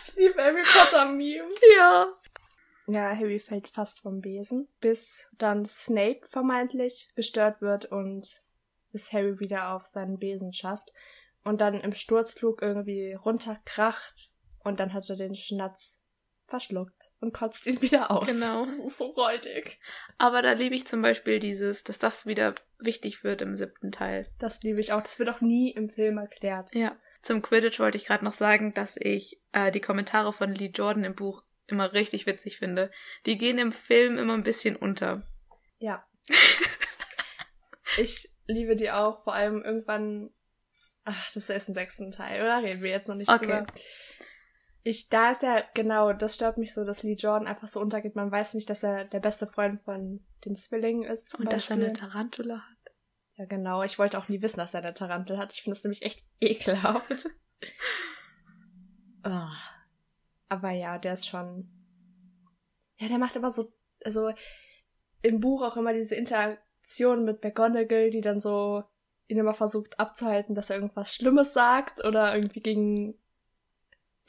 Ich 0.09 0.17
liebe 0.17 0.43
Harry 0.43 0.63
Potter 0.65 1.07
Memes. 1.13 1.61
ja. 1.77 2.09
Ja, 2.89 3.15
Harry 3.15 3.39
fällt 3.39 3.69
fast 3.69 4.01
vom 4.01 4.21
Besen, 4.23 4.67
bis 4.81 5.31
dann 5.37 5.67
Snape 5.67 6.21
vermeintlich 6.27 7.11
gestört 7.15 7.61
wird 7.61 7.85
und 7.85 8.43
es 8.93 9.13
Harry 9.13 9.39
wieder 9.41 9.75
auf 9.75 9.87
seinen 9.87 10.19
Besen 10.19 10.55
schafft 10.55 10.95
und 11.45 11.61
dann 11.61 11.75
im 11.75 11.93
Sturzflug 11.93 12.63
irgendwie 12.63 13.13
runterkracht 13.13 14.33
und 14.65 14.81
dann 14.81 14.95
hat 14.95 15.09
er 15.11 15.17
den 15.17 15.35
Schnatz 15.35 16.03
verschluckt 16.47 17.11
und 17.21 17.35
kotzt 17.35 17.67
ihn 17.67 17.83
wieder 17.83 18.11
aus. 18.11 18.27
Genau. 18.27 18.65
Das 18.65 18.79
ist 18.79 18.97
so 18.97 19.09
räudig. 19.09 19.79
Aber 20.17 20.41
da 20.41 20.53
liebe 20.53 20.75
ich 20.75 20.87
zum 20.87 21.03
Beispiel 21.03 21.41
dieses, 21.41 21.85
dass 21.85 21.99
das 21.99 22.25
wieder 22.25 22.55
wichtig 22.79 23.23
wird 23.23 23.43
im 23.43 23.55
siebten 23.55 23.93
Teil. 23.93 24.31
Das 24.39 24.63
liebe 24.63 24.81
ich 24.81 24.95
auch. 24.95 25.03
Das 25.03 25.19
wird 25.19 25.29
auch 25.29 25.43
nie 25.43 25.73
im 25.73 25.91
Film 25.91 26.17
erklärt. 26.17 26.75
Ja. 26.75 26.97
Zum 27.21 27.43
Quidditch 27.43 27.81
wollte 27.81 27.99
ich 27.99 28.07
gerade 28.07 28.25
noch 28.25 28.33
sagen, 28.33 28.73
dass 28.73 28.97
ich 28.97 29.43
äh, 29.53 29.71
die 29.71 29.81
Kommentare 29.81 30.33
von 30.33 30.55
Lee 30.55 30.71
Jordan 30.75 31.05
im 31.05 31.15
Buch 31.15 31.43
immer 31.69 31.93
richtig 31.93 32.27
witzig 32.27 32.59
finde. 32.59 32.91
Die 33.27 33.39
gehen 33.39 33.59
im 33.59 33.73
Film 33.73 34.19
immer 34.19 34.35
ein 34.35 34.43
bisschen 34.43 34.77
unter. 34.77 35.23
Ja. 35.79 36.05
ich 37.99 38.31
liebe 38.47 38.77
die 38.77 38.91
auch, 38.91 39.23
vor 39.23 39.35
allem 39.35 39.63
irgendwann. 39.63 40.31
Ach, 41.05 41.27
das 41.33 41.45
ist 41.45 41.51
erst 41.51 41.69
im 41.69 41.75
sechsten 41.75 42.11
Teil, 42.11 42.43
oder? 42.43 42.63
Reden 42.63 42.83
wir 42.83 42.91
jetzt 42.91 43.09
noch 43.09 43.15
nicht 43.15 43.31
Okay. 43.31 43.47
drüber. 43.47 43.67
Ich, 44.83 45.09
da 45.09 45.33
ist 45.33 45.43
ja, 45.43 45.63
genau, 45.75 46.13
das 46.13 46.35
stört 46.35 46.57
mich 46.57 46.73
so, 46.73 46.85
dass 46.85 47.03
Lee 47.03 47.15
Jordan 47.15 47.47
einfach 47.47 47.69
so 47.69 47.81
untergeht. 47.81 48.17
Man 48.17 48.31
weiß 48.31 48.55
nicht, 48.55 48.71
dass 48.71 48.83
er 48.83 49.05
der 49.05 49.21
beste 49.21 49.47
Freund 49.47 49.83
von 49.83 50.25
den 50.45 50.55
Zwillingen 50.55 51.05
ist. 51.05 51.35
Und 51.35 51.53
dass 51.53 51.69
er 51.71 51.77
Beispiel. 51.77 51.85
eine 51.85 51.93
Tarantula 51.93 52.57
hat. 52.57 52.93
Ja, 53.37 53.45
genau. 53.45 53.83
Ich 53.83 53.99
wollte 53.99 54.19
auch 54.19 54.29
nie 54.29 54.41
wissen, 54.43 54.59
dass 54.59 54.75
er 54.75 54.83
eine 54.83 54.95
Tarantel 54.95 55.39
hat. 55.39 55.53
Ich 55.53 55.63
finde 55.63 55.77
das 55.77 55.85
nämlich 55.85 56.03
echt 56.03 56.25
ekelhaft. 56.41 57.29
Ah. 59.25 59.53
Aber 60.49 60.71
ja, 60.71 60.99
der 60.99 61.15
ist 61.15 61.27
schon. 61.29 61.69
Ja, 62.97 63.09
der 63.09 63.19
macht 63.19 63.37
immer 63.37 63.51
so, 63.51 63.73
also 64.05 64.33
im 65.23 65.41
Buch 65.41 65.63
auch 65.63 65.77
immer 65.77 65.93
diese 65.93 66.15
Interaktion 66.15 67.25
mit 67.25 67.43
McGonagall, 67.45 68.11
die 68.11 68.21
dann 68.21 68.41
so 68.41 68.83
ihn 69.29 69.39
immer 69.39 69.55
versucht 69.55 70.01
abzuhalten, 70.01 70.55
dass 70.55 70.71
er 70.71 70.77
irgendwas 70.77 71.15
Schlimmes 71.15 71.53
sagt 71.53 72.05
oder 72.05 72.35
irgendwie 72.35 72.61
gegen 72.61 73.19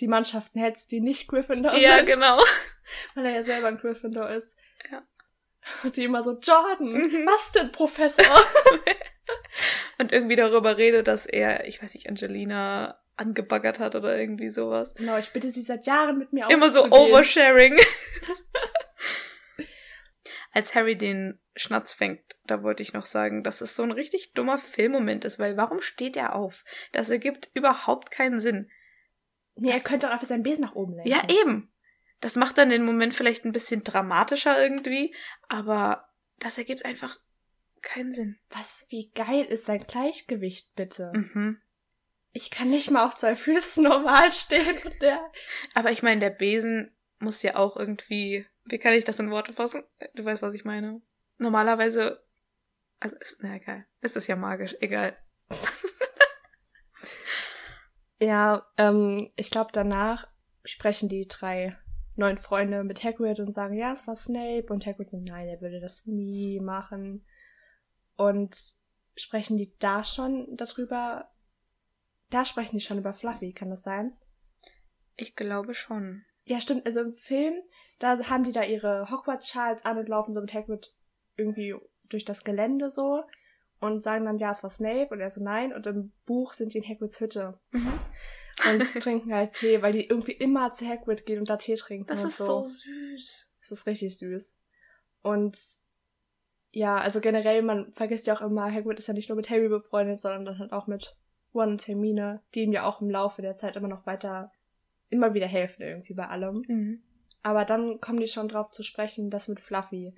die 0.02 0.08
Mannschaften 0.08 0.60
hetzt, 0.60 0.92
die 0.92 1.00
nicht 1.02 1.28
Gryffindor 1.28 1.76
Ja, 1.78 1.98
sind. 1.98 2.08
genau. 2.08 2.40
Weil 3.16 3.26
er 3.28 3.32
ja 3.36 3.44
selber 3.44 3.68
ein 3.68 3.78
Gryffindor 3.78 4.30
ist. 4.30 4.58
Ja. 4.92 5.04
Und 5.84 5.96
sie 5.96 6.04
immer 6.06 6.22
so, 6.24 6.38
Jordan, 6.40 6.92
Mhm. 6.94 7.26
was 7.28 7.52
denn, 7.54 7.72
Professor? 7.72 8.26
Und 10.00 10.12
irgendwie 10.12 10.36
darüber 10.36 10.78
redet, 10.78 11.08
dass 11.08 11.26
er, 11.26 11.68
ich 11.68 11.82
weiß 11.84 11.94
nicht, 11.94 12.08
Angelina 12.10 12.99
angebaggert 13.20 13.80
hat 13.80 13.96
oder 13.96 14.18
irgendwie 14.18 14.50
sowas. 14.52 14.96
Genau, 14.96 15.18
ich 15.18 15.32
bitte 15.32 15.50
sie 15.50 15.62
seit 15.62 15.86
Jahren 15.86 16.18
mit 16.18 16.34
mir 16.34 16.48
Immer 16.50 16.70
so. 16.70 16.86
Oversharing. 16.90 17.78
Als 20.52 20.74
Harry 20.74 20.98
den 20.98 21.40
Schnatz 21.56 21.94
fängt, 21.94 22.22
da 22.48 22.64
wollte 22.64 22.82
ich 22.82 22.94
noch 22.94 23.06
sagen, 23.06 23.44
dass 23.44 23.62
es 23.62 23.76
so 23.76 23.84
ein 23.84 23.92
richtig 23.92 24.34
dummer 24.34 24.58
Filmmoment 24.58 25.24
ist, 25.26 25.38
weil 25.38 25.58
warum 25.58 25.80
steht 25.82 26.18
er 26.18 26.36
auf? 26.36 26.64
Das 26.92 27.10
ergibt 27.10 27.50
überhaupt 27.54 28.10
keinen 28.10 28.40
Sinn. 28.40 28.70
Nee, 29.56 29.70
er 29.70 29.76
Das- 29.76 29.84
könnte 29.84 30.08
auch 30.08 30.14
einfach 30.14 30.26
seinen 30.28 30.42
Besen 30.44 30.64
nach 30.64 30.74
oben 30.76 30.96
lenken. 30.96 31.10
Ja, 31.12 31.28
eben. 31.30 31.72
Das 32.22 32.36
macht 32.36 32.58
dann 32.58 32.70
den 32.70 32.84
Moment 32.84 33.14
vielleicht 33.14 33.46
ein 33.46 33.52
bisschen 33.52 33.84
dramatischer 33.84 34.62
irgendwie, 34.62 35.16
aber 35.48 36.10
das 36.40 36.58
ergibt 36.58 36.84
einfach 36.84 37.20
keinen 37.82 38.14
Sinn. 38.14 38.40
Was, 38.50 38.88
wie 38.90 39.12
geil 39.12 39.46
ist 39.46 39.66
sein 39.66 39.86
Gleichgewicht, 39.86 40.74
bitte? 40.76 41.12
Mhm. 41.14 41.62
Ich 42.32 42.52
kann 42.52 42.70
nicht 42.70 42.92
mal 42.92 43.06
auf 43.06 43.16
zwei 43.16 43.36
Füßen 43.36 43.84
normal 43.84 44.32
stehen 44.32 44.78
der... 45.02 45.20
Aber 45.74 45.92
ich 45.92 46.04
meine, 46.04 46.20
der 46.20 46.30
Besen 46.30 46.96
muss 47.20 47.42
ja 47.42 47.56
auch 47.56 47.76
irgendwie. 47.76 48.46
Wie 48.66 48.78
kann 48.78 48.94
ich 48.94 49.04
das 49.04 49.20
in 49.20 49.32
Worte 49.32 49.52
fassen? 49.52 49.84
Du 50.16 50.24
weißt, 50.24 50.42
was 50.42 50.54
ich 50.54 50.64
meine. 50.64 51.02
Normalerweise. 51.38 52.24
Also, 53.00 53.16
na 53.40 53.56
egal. 53.56 53.86
Es 54.02 54.16
ist 54.16 54.28
ja 54.28 54.36
magisch, 54.36 54.76
egal. 54.80 55.18
Ja, 58.20 58.66
ähm, 58.78 59.32
ich 59.38 59.50
glaube, 59.50 59.70
danach 59.72 60.28
sprechen 60.66 61.08
die 61.08 61.28
drei 61.28 61.78
neuen 62.16 62.38
Freunde 62.38 62.84
mit 62.84 63.04
Hagrid 63.04 63.40
und 63.40 63.54
sagen, 63.54 63.76
ja, 63.76 63.94
es 63.94 64.08
war 64.08 64.16
Snape. 64.16 64.68
Und 64.70 64.86
Hagrid 64.86 65.10
sagt, 65.10 65.24
nein, 65.24 65.48
er 65.48 65.62
würde 65.62 65.80
das 65.80 66.06
nie 66.06 66.60
machen. 66.60 67.26
Und 68.18 68.58
sprechen 69.16 69.58
die 69.58 69.74
da 69.80 70.04
schon 70.04 70.58
darüber? 70.58 71.32
Da 72.30 72.46
sprechen 72.46 72.78
die 72.78 72.84
schon 72.84 73.00
über 73.00 73.14
Fluffy, 73.14 73.54
kann 73.54 73.70
das 73.70 73.84
sein? 73.84 74.16
Ich 75.16 75.36
glaube 75.36 75.74
schon. 75.74 76.24
Ja, 76.46 76.62
stimmt. 76.62 76.86
Also 76.86 77.02
im 77.02 77.14
Film, 77.14 77.54
da 78.00 78.18
haben 78.30 78.44
die 78.44 78.52
da 78.52 78.64
ihre 78.64 79.10
Hogwarts-Schals 79.12 79.86
an 79.86 79.98
und 79.98 80.10
laufen 80.10 80.34
so 80.34 80.42
mit 80.42 80.54
Hagrid 80.54 80.96
irgendwie 81.36 81.76
durch 82.06 82.26
das 82.26 82.44
Gelände 82.44 82.90
so 82.90 83.24
und 83.80 84.02
sagen 84.02 84.26
dann, 84.26 84.40
ja, 84.40 84.52
es 84.52 84.64
war 84.64 84.70
Snape 84.70 85.10
und 85.12 85.20
er 85.20 85.30
so, 85.30 85.44
nein. 85.44 85.74
Und 85.74 85.88
im 85.88 86.12
Buch 86.26 86.54
sind 86.54 86.74
die 86.74 86.80
in 86.80 86.88
Hagrids 86.88 87.20
Hütte. 87.20 87.60
Mhm. 87.72 88.00
Und 88.72 88.94
trinken 89.02 89.34
halt 89.34 89.54
Tee, 89.54 89.82
weil 89.82 89.94
die 89.94 90.08
irgendwie 90.08 90.34
immer 90.34 90.72
zu 90.72 90.88
Hagrid 90.88 91.26
gehen 91.26 91.40
und 91.40 91.50
da 91.50 91.58
Tee 91.58 91.76
trinken. 91.76 92.08
Das 92.08 92.24
ist 92.24 92.38
so 92.38 92.66
süß. 92.66 93.52
Das 93.62 93.72
ist 93.72 93.86
richtig 93.86 94.18
süß. 94.18 94.60
Und 95.22 95.58
ja, 96.72 96.98
also 96.98 97.20
generell, 97.20 97.62
man 97.62 97.92
vergisst 97.94 98.28
ja 98.28 98.36
auch 98.36 98.42
immer, 98.42 98.72
Hagrid 98.72 99.00
ist 99.00 99.08
ja 99.08 99.14
nicht 99.14 99.30
nur 99.30 99.36
mit 99.36 99.50
Harry 99.50 99.70
befreundet, 99.70 100.20
sondern 100.20 100.46
dann 100.46 100.60
halt 100.60 100.72
auch 100.72 100.88
mit 100.88 101.18
Hermine, 101.54 102.42
die 102.54 102.62
ihm 102.64 102.72
ja 102.72 102.84
auch 102.86 103.02
im 103.02 103.10
Laufe 103.10 103.42
der 103.42 103.56
Zeit 103.58 103.76
immer 103.76 103.88
noch 103.88 104.06
weiter, 104.06 104.52
immer 105.10 105.34
wieder 105.34 105.48
helfen 105.48 105.82
irgendwie 105.82 106.14
bei 106.14 106.28
allem. 106.28 106.64
Mhm. 106.68 107.04
Aber 107.42 107.66
dann 107.66 108.00
kommen 108.02 108.20
die 108.20 108.28
schon 108.28 108.48
drauf 108.50 108.70
zu 108.72 108.84
sprechen, 108.84 109.30
das 109.30 109.48
mit 109.48 109.60
Fluffy, 109.60 110.14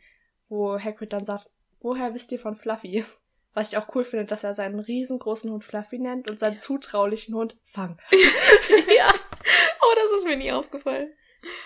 wo 0.50 0.80
Hagrid 0.80 1.14
dann 1.14 1.26
sagt, 1.26 1.48
woher 1.80 2.14
wisst 2.14 2.32
ihr 2.32 2.40
von 2.40 2.56
Fluffy? 2.56 3.06
Was 3.54 3.74
ich 3.74 3.78
auch 3.78 3.94
cool 3.96 4.06
finde, 4.06 4.24
dass 4.24 4.46
er 4.46 4.54
seinen 4.54 4.80
riesengroßen 4.80 5.52
Hund 5.52 5.66
Fluffy 5.66 6.00
nennt 6.00 6.30
und 6.30 6.40
seinen 6.40 6.54
Ja. 6.54 6.60
zutraulichen 6.60 7.36
Hund 7.36 7.58
Fang. 7.64 7.98
ja. 8.98 9.10
Oh, 9.82 9.94
das 9.96 10.20
ist 10.20 10.26
mir 10.26 10.38
nie 10.38 10.54
aufgefallen. 10.54 11.12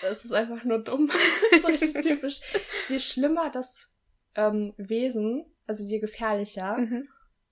Das 0.00 0.24
ist 0.24 0.32
einfach 0.32 0.64
nur 0.64 0.80
dumm. 0.80 1.08
das 1.52 1.60
ist 1.60 1.68
richtig 1.68 2.02
typisch. 2.02 2.40
Je 2.88 2.98
schlimmer 2.98 3.50
das 3.50 3.88
ähm, 4.34 4.74
Wesen, 4.78 5.46
also 5.68 5.84
je 5.84 6.00
gefährlicher, 6.00 6.76
Mhm. 6.76 7.08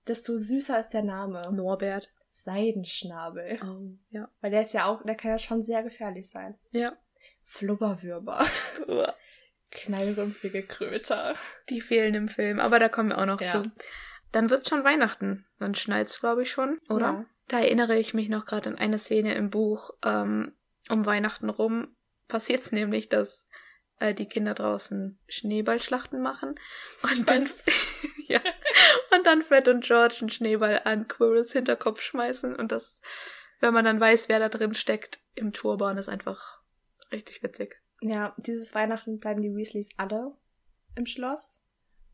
Desto 0.07 0.37
süßer 0.37 0.79
ist 0.79 0.89
der 0.89 1.03
Name. 1.03 1.51
Norbert. 1.51 2.09
Seidenschnabel. 2.29 3.59
Oh, 3.63 3.97
ja. 4.09 4.29
Weil 4.41 4.51
der 4.51 4.63
ist 4.63 4.73
ja 4.73 4.85
auch, 4.85 5.03
der 5.03 5.15
kann 5.15 5.31
ja 5.31 5.39
schon 5.39 5.61
sehr 5.63 5.83
gefährlich 5.83 6.29
sein. 6.29 6.57
Ja. 6.71 6.93
Flubberwürmer. 7.45 8.43
Knallrümpfige 9.71 10.63
Kröter. 10.63 11.35
Die 11.69 11.81
fehlen 11.81 12.13
im 12.13 12.27
Film, 12.27 12.59
aber 12.59 12.79
da 12.79 12.89
kommen 12.89 13.09
wir 13.09 13.17
auch 13.19 13.25
noch 13.25 13.41
Ja. 13.41 13.63
zu. 13.63 13.71
Dann 14.31 14.49
wird's 14.49 14.69
schon 14.69 14.83
Weihnachten. 14.83 15.45
Dann 15.59 15.75
schneit's, 15.75 16.19
glaube 16.19 16.43
ich, 16.43 16.51
schon, 16.51 16.79
oder? 16.89 17.05
Ja. 17.05 17.25
Da 17.47 17.59
erinnere 17.59 17.97
ich 17.97 18.13
mich 18.13 18.27
noch 18.27 18.45
gerade 18.45 18.69
an 18.69 18.77
eine 18.77 18.97
Szene 18.97 19.35
im 19.35 19.49
Buch. 19.49 19.91
Ähm, 20.03 20.53
um 20.89 21.05
Weihnachten 21.05 21.49
rum 21.49 21.95
passiert's 22.27 22.71
nämlich, 22.71 23.07
dass 23.07 23.47
äh, 23.99 24.13
die 24.13 24.27
Kinder 24.27 24.53
draußen 24.53 25.19
Schneeballschlachten 25.27 26.21
machen 26.21 26.55
und 27.03 27.29
dann 27.29 27.47
ja 28.27 28.41
und 29.11 29.25
dann 29.25 29.41
Fred 29.41 29.67
und 29.67 29.83
George 29.83 30.17
einen 30.21 30.29
Schneeball 30.29 30.81
an 30.83 31.07
Quirrells 31.07 31.53
Hinterkopf 31.53 32.01
schmeißen 32.01 32.55
und 32.55 32.71
das, 32.71 33.01
wenn 33.59 33.73
man 33.73 33.85
dann 33.85 33.99
weiß, 33.99 34.29
wer 34.29 34.39
da 34.39 34.49
drin 34.49 34.73
steckt 34.73 35.21
im 35.33 35.53
Turban, 35.53 35.97
ist 35.97 36.09
einfach 36.09 36.61
richtig 37.11 37.43
witzig. 37.43 37.81
Ja, 38.01 38.35
dieses 38.37 38.75
Weihnachten 38.75 39.19
bleiben 39.19 39.41
die 39.41 39.55
Weasleys 39.55 39.89
alle 39.97 40.35
im 40.95 41.05
Schloss, 41.05 41.63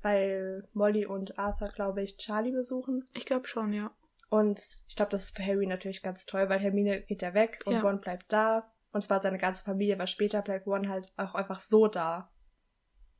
weil 0.01 0.67
Molly 0.73 1.05
und 1.05 1.37
Arthur, 1.37 1.69
glaube 1.69 2.01
ich, 2.01 2.17
Charlie 2.17 2.51
besuchen. 2.51 3.07
Ich 3.13 3.25
glaube 3.25 3.47
schon, 3.47 3.73
ja. 3.73 3.91
Und 4.29 4.61
ich 4.87 4.95
glaube, 4.95 5.11
das 5.11 5.25
ist 5.25 5.35
für 5.35 5.45
Harry 5.45 5.67
natürlich 5.67 6.01
ganz 6.01 6.25
toll, 6.25 6.47
weil 6.47 6.59
Hermine 6.59 7.01
geht 7.01 7.21
ja 7.21 7.33
weg 7.33 7.59
und 7.65 7.73
Ja. 7.73 7.81
Ron 7.81 7.99
bleibt 7.99 8.31
da. 8.31 8.71
Und 8.93 9.03
zwar 9.03 9.19
seine 9.19 9.37
ganze 9.37 9.63
Familie, 9.63 9.99
weil 9.99 10.07
später 10.07 10.41
bleibt 10.41 10.67
Ron 10.67 10.87
halt 10.87 11.11
auch 11.17 11.35
einfach 11.35 11.59
so 11.59 11.87
da. 11.87 12.31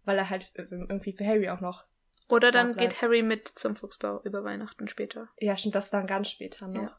Weil 0.06 0.18
er 0.18 0.30
halt 0.30 0.54
irgendwie 0.56 1.12
für 1.12 1.26
Harry 1.26 1.50
auch 1.50 1.60
noch. 1.60 1.84
Oder 2.32 2.52
Da 2.52 2.60
dann 2.64 2.74
bleibt. 2.74 2.94
geht 2.94 3.02
Harry 3.02 3.22
mit 3.22 3.48
zum 3.48 3.76
Fuchsbau 3.76 4.22
über 4.24 4.44
Weihnachten 4.44 4.88
später. 4.88 5.28
Ja, 5.38 5.58
stimmt, 5.58 5.76
das 5.76 5.90
dann 5.90 6.08
ganz 6.08 6.30
später 6.30 6.68
noch. 6.68 6.82
Ja. 6.84 6.98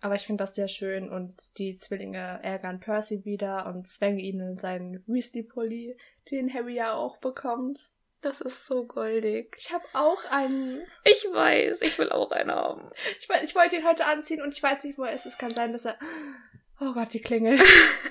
Aber 0.00 0.16
ich 0.16 0.26
finde 0.26 0.42
das 0.42 0.54
sehr 0.56 0.66
schön 0.68 1.10
und 1.10 1.58
die 1.58 1.76
Zwillinge 1.76 2.40
ärgern 2.42 2.80
Percy 2.80 3.24
wieder 3.24 3.66
und 3.66 3.86
zwängen 3.86 4.18
ihn 4.18 4.40
in 4.40 4.58
seinen 4.58 5.04
Weasley-Pulli, 5.06 5.96
den 6.30 6.52
Harry 6.52 6.74
ja 6.74 6.94
auch 6.94 7.18
bekommt. 7.18 7.78
Das 8.20 8.40
ist 8.40 8.66
so 8.66 8.84
goldig. 8.84 9.54
Ich 9.58 9.72
habe 9.72 9.84
auch 9.94 10.24
einen. 10.30 10.82
Ich 11.04 11.24
weiß, 11.32 11.82
ich 11.82 11.98
will 11.98 12.10
auch 12.10 12.30
einen 12.32 12.50
haben. 12.50 12.90
Ich, 13.20 13.28
weiß, 13.28 13.42
ich 13.44 13.54
wollte 13.54 13.76
ihn 13.76 13.86
heute 13.86 14.04
anziehen 14.06 14.42
und 14.42 14.52
ich 14.54 14.62
weiß 14.62 14.84
nicht, 14.84 14.96
wo 14.98 15.04
er 15.04 15.12
ist. 15.14 15.26
Es 15.26 15.38
kann 15.38 15.54
sein, 15.54 15.72
dass 15.72 15.84
er. 15.86 15.96
Oh 16.80 16.92
Gott, 16.92 17.12
die 17.12 17.20
Klingel. 17.20 17.58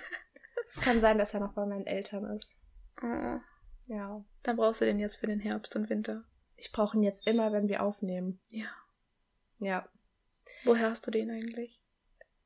es 0.66 0.80
kann 0.82 1.02
sein, 1.02 1.18
dass 1.18 1.34
er 1.34 1.40
noch 1.42 1.54
bei 1.54 1.66
meinen 1.66 1.88
Eltern 1.88 2.26
ist. 2.36 2.58
Oh, 3.02 3.40
Ja. 3.88 4.24
dann 4.44 4.56
brauchst 4.58 4.82
du 4.82 4.86
den 4.86 5.00
jetzt 5.00 5.18
für 5.18 5.28
den 5.28 5.40
Herbst 5.40 5.76
und 5.76 5.90
Winter. 5.90 6.24
Ich 6.62 6.72
brauche 6.72 6.96
ihn 6.96 7.02
jetzt 7.02 7.26
immer, 7.26 7.52
wenn 7.52 7.68
wir 7.68 7.82
aufnehmen. 7.82 8.40
Ja. 8.52 8.68
Ja. 9.58 9.90
Woher 10.64 10.92
hast 10.92 11.08
du 11.08 11.12
den 11.12 11.32
eigentlich? 11.32 11.82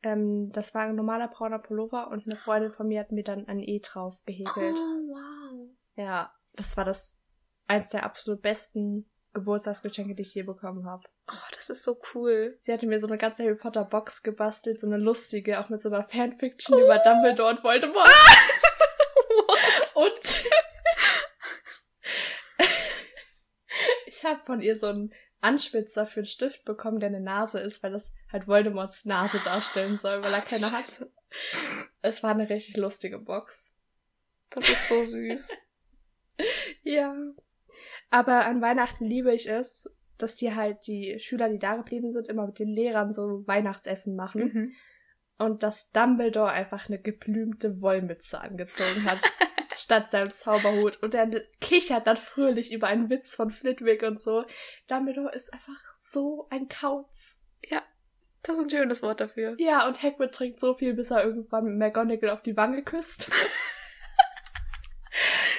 Ähm, 0.03 0.53
das 0.53 0.73
war 0.73 0.83
ein 0.83 0.95
normaler 0.95 1.27
brauner 1.27 1.59
Pullover 1.59 2.07
und 2.07 2.25
eine 2.25 2.37
Freundin 2.37 2.71
von 2.71 2.87
mir 2.87 3.01
hat 3.01 3.11
mir 3.11 3.25
dann 3.25 3.45
ein 3.49 3.59
E 3.59 3.81
drauf 3.81 4.23
gehäkelt. 4.25 4.77
Oh, 4.77 5.09
wow. 5.09 5.69
Ja, 5.97 6.33
das 6.53 6.77
war 6.77 6.85
das 6.85 7.19
eins 7.67 7.89
der 7.89 8.05
absolut 8.05 8.41
besten 8.41 9.09
Geburtstagsgeschenke, 9.33 10.15
die 10.15 10.21
ich 10.21 10.33
je 10.33 10.43
bekommen 10.43 10.85
habe. 10.85 11.03
Oh, 11.29 11.47
das 11.53 11.69
ist 11.69 11.83
so 11.83 11.99
cool. 12.13 12.57
Sie 12.61 12.71
hatte 12.71 12.87
mir 12.87 12.99
so 12.99 13.07
eine 13.07 13.17
ganze 13.17 13.43
Harry 13.43 13.55
Potter 13.55 13.83
Box 13.83 14.23
gebastelt, 14.23 14.79
so 14.79 14.87
eine 14.87 14.97
lustige, 14.97 15.59
auch 15.59 15.67
mit 15.67 15.81
so 15.81 15.89
einer 15.89 16.03
Fanfiction 16.03 16.79
über 16.79 16.99
Dumbledore 16.99 17.49
und 17.49 17.63
Voldemort. 17.65 18.09
und 19.95 20.45
ich 24.05 24.14
habe 24.25 24.41
von 24.45 24.61
ihr 24.61 24.77
so 24.77 24.87
einen 24.87 25.13
Anspitzer 25.41 26.05
für 26.05 26.21
einen 26.21 26.25
Stift 26.25 26.65
bekommen, 26.65 26.99
der 26.99 27.09
eine 27.09 27.21
Nase 27.21 27.59
ist, 27.59 27.83
weil 27.83 27.91
das 27.91 28.11
halt 28.31 28.47
Voldemorts 28.47 29.05
Nase 29.05 29.39
darstellen 29.45 29.97
soll, 29.97 30.21
weil 30.23 30.33
er 30.33 30.41
keine 30.41 30.71
hat. 30.71 31.07
Es 32.01 32.23
war 32.23 32.31
eine 32.31 32.49
richtig 32.49 32.77
lustige 32.77 33.19
Box. 33.19 33.77
Das 34.49 34.67
ist 34.69 34.89
so 34.89 35.03
süß. 35.03 35.51
Ja. 36.83 37.15
Aber 38.09 38.45
an 38.45 38.61
Weihnachten 38.61 39.05
liebe 39.05 39.33
ich 39.33 39.49
es, 39.49 39.89
dass 40.17 40.35
die 40.35 40.53
halt 40.53 40.85
die 40.85 41.17
Schüler, 41.17 41.47
die 41.47 41.59
da 41.59 41.77
geblieben 41.77 42.11
sind, 42.11 42.27
immer 42.27 42.45
mit 42.45 42.59
den 42.59 42.67
Lehrern 42.67 43.13
so 43.13 43.47
Weihnachtsessen 43.47 44.17
machen. 44.17 44.51
mhm. 44.53 44.73
Und 45.37 45.63
dass 45.63 45.91
Dumbledore 45.91 46.51
einfach 46.51 46.89
eine 46.89 46.99
geblümte 46.99 47.81
Wollmütze 47.81 48.41
angezogen 48.41 49.05
hat, 49.05 49.19
statt 49.77 50.09
seinem 50.09 50.31
Zauberhut. 50.31 51.01
Und 51.03 51.13
er 51.13 51.27
kichert 51.61 52.07
dann 52.07 52.17
fröhlich 52.17 52.71
über 52.71 52.87
einen 52.87 53.09
Witz 53.09 53.35
von 53.35 53.51
Flitwick 53.51 54.03
und 54.03 54.21
so. 54.21 54.45
Dumbledore 54.87 55.33
ist 55.33 55.53
einfach 55.53 55.79
so 55.97 56.47
ein 56.49 56.67
Kauz. 56.67 57.37
Ja, 57.63 57.81
das 58.43 58.57
ist 58.57 58.63
ein 58.65 58.69
schönes 58.69 59.01
Wort 59.01 59.19
dafür. 59.19 59.55
Ja, 59.57 59.87
und 59.87 60.03
Hagrid 60.03 60.33
trinkt 60.33 60.59
so 60.59 60.73
viel, 60.73 60.93
bis 60.93 61.11
er 61.11 61.23
irgendwann 61.23 61.77
McGonagall 61.77 62.29
auf 62.29 62.41
die 62.41 62.57
Wange 62.57 62.83
küsst. 62.83 63.31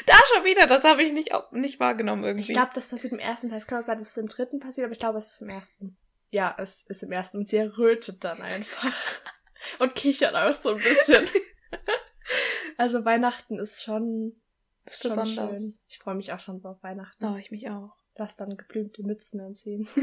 Da 0.07 0.15
schon 0.33 0.45
wieder, 0.45 0.67
das 0.67 0.85
habe 0.85 1.03
ich 1.03 1.13
nicht, 1.13 1.33
nicht 1.51 1.81
wahrgenommen 1.81 2.23
Ich 2.23 2.29
irgendwie. 2.29 2.53
glaube, 2.53 2.71
das 2.75 2.89
passiert 2.89 3.13
im 3.13 3.19
ersten 3.19 3.49
Teil. 3.49 3.59
Es 3.59 3.67
kann 3.67 3.79
auch 3.79 3.83
sein, 3.83 3.99
dass 3.99 4.11
es 4.11 4.17
im 4.17 4.29
dritten 4.29 4.61
passiert, 4.61 4.85
aber 4.85 4.93
ich 4.93 5.01
glaube, 5.01 5.19
es 5.19 5.33
ist 5.33 5.43
im 5.43 5.49
ersten. 5.49 5.97
Ja, 6.31 6.55
es 6.59 6.83
ist 6.83 7.03
im 7.03 7.11
ersten. 7.13 7.39
Und 7.39 7.49
sie 7.49 7.57
errötet 7.57 8.23
dann 8.23 8.41
einfach. 8.41 8.95
Und 9.79 9.95
kichert 9.95 10.35
auch 10.35 10.53
so 10.53 10.71
ein 10.71 10.77
bisschen. 10.77 11.29
also 12.77 13.05
Weihnachten 13.05 13.59
ist 13.59 13.83
schon, 13.83 14.41
ist 14.85 15.03
schon 15.03 15.11
besonders. 15.11 15.61
schön. 15.61 15.75
Ich 15.87 15.99
freue 15.99 16.15
mich 16.15 16.33
auch 16.33 16.41
schon 16.41 16.59
so 16.59 16.69
auf 16.69 16.83
Weihnachten. 16.83 17.25
Oh, 17.25 17.37
ich 17.37 17.51
mich 17.51 17.69
auch. 17.71 17.97
Lass 18.17 18.37
dann 18.37 18.57
geblümte 18.57 19.03
Mützen 19.03 19.41
anziehen. 19.41 19.89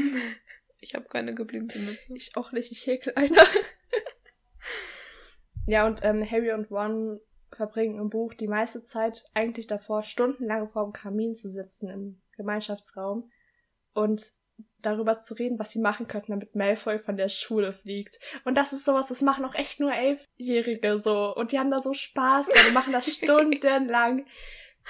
Ich 0.84 0.94
habe 0.94 1.06
keine 1.06 1.34
geblümte 1.34 1.78
Mütze. 1.78 2.14
Ich 2.14 2.36
auch 2.36 2.52
nicht, 2.52 2.70
ich 2.70 2.86
häkel 2.86 3.14
einer. 3.16 3.42
ja, 5.66 5.86
und 5.86 6.04
ähm, 6.04 6.22
Harry 6.30 6.52
und 6.52 6.70
Ron 6.70 7.20
verbringen 7.52 7.98
im 7.98 8.10
Buch 8.10 8.34
die 8.34 8.48
meiste 8.48 8.82
Zeit 8.82 9.24
eigentlich 9.32 9.66
davor, 9.66 10.02
stundenlang 10.02 10.68
vor 10.68 10.84
dem 10.84 10.92
Kamin 10.92 11.34
zu 11.36 11.48
sitzen 11.48 11.88
im 11.88 12.20
Gemeinschaftsraum 12.36 13.30
und 13.94 14.30
darüber 14.82 15.18
zu 15.18 15.34
reden, 15.34 15.58
was 15.58 15.70
sie 15.70 15.80
machen 15.80 16.08
könnten, 16.08 16.32
damit 16.32 16.54
Malfoy 16.54 16.98
von 16.98 17.16
der 17.16 17.28
Schule 17.28 17.72
fliegt. 17.72 18.18
Und 18.44 18.56
das 18.56 18.72
ist 18.72 18.84
sowas, 18.84 19.08
das 19.08 19.22
machen 19.22 19.44
auch 19.44 19.54
echt 19.54 19.80
nur 19.80 19.92
Elfjährige 19.92 20.98
so. 20.98 21.34
Und 21.34 21.52
die 21.52 21.58
haben 21.58 21.70
da 21.70 21.78
so 21.78 21.94
Spaß, 21.94 22.48
die 22.48 22.72
machen 22.72 22.92
das 22.92 23.06
stundenlang. 23.16 24.26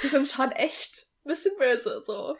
Die 0.02 0.08
sind 0.08 0.28
schon 0.28 0.50
echt 0.52 1.06
ein 1.24 1.28
bisschen 1.28 1.56
böse 1.58 2.02
so. 2.02 2.36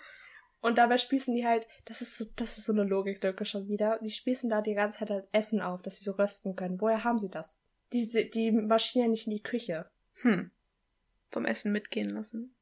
Und 0.60 0.78
dabei 0.78 0.96
spießen 0.96 1.34
die 1.34 1.46
halt, 1.46 1.66
das 1.84 2.00
ist 2.00 2.16
so, 2.16 2.24
das 2.36 2.56
ist 2.56 2.64
so 2.64 2.72
eine 2.72 2.84
Logiklücke 2.84 3.44
schon 3.44 3.68
wieder. 3.68 3.98
Die 4.02 4.10
spießen 4.10 4.48
da 4.48 4.62
die 4.62 4.74
ganze 4.74 5.00
Zeit 5.00 5.10
halt 5.10 5.28
Essen 5.30 5.60
auf, 5.60 5.82
dass 5.82 5.98
sie 5.98 6.04
so 6.04 6.12
rösten 6.12 6.56
können. 6.56 6.80
Woher 6.80 7.04
haben 7.04 7.18
sie 7.18 7.28
das? 7.28 7.62
Die, 7.92 8.30
die 8.30 8.50
marschieren 8.50 9.10
nicht 9.10 9.26
in 9.26 9.34
die 9.34 9.42
Küche. 9.42 9.90
Hm. 10.22 10.50
Vom 11.30 11.44
Essen 11.44 11.70
mitgehen 11.70 12.10
lassen. 12.10 12.54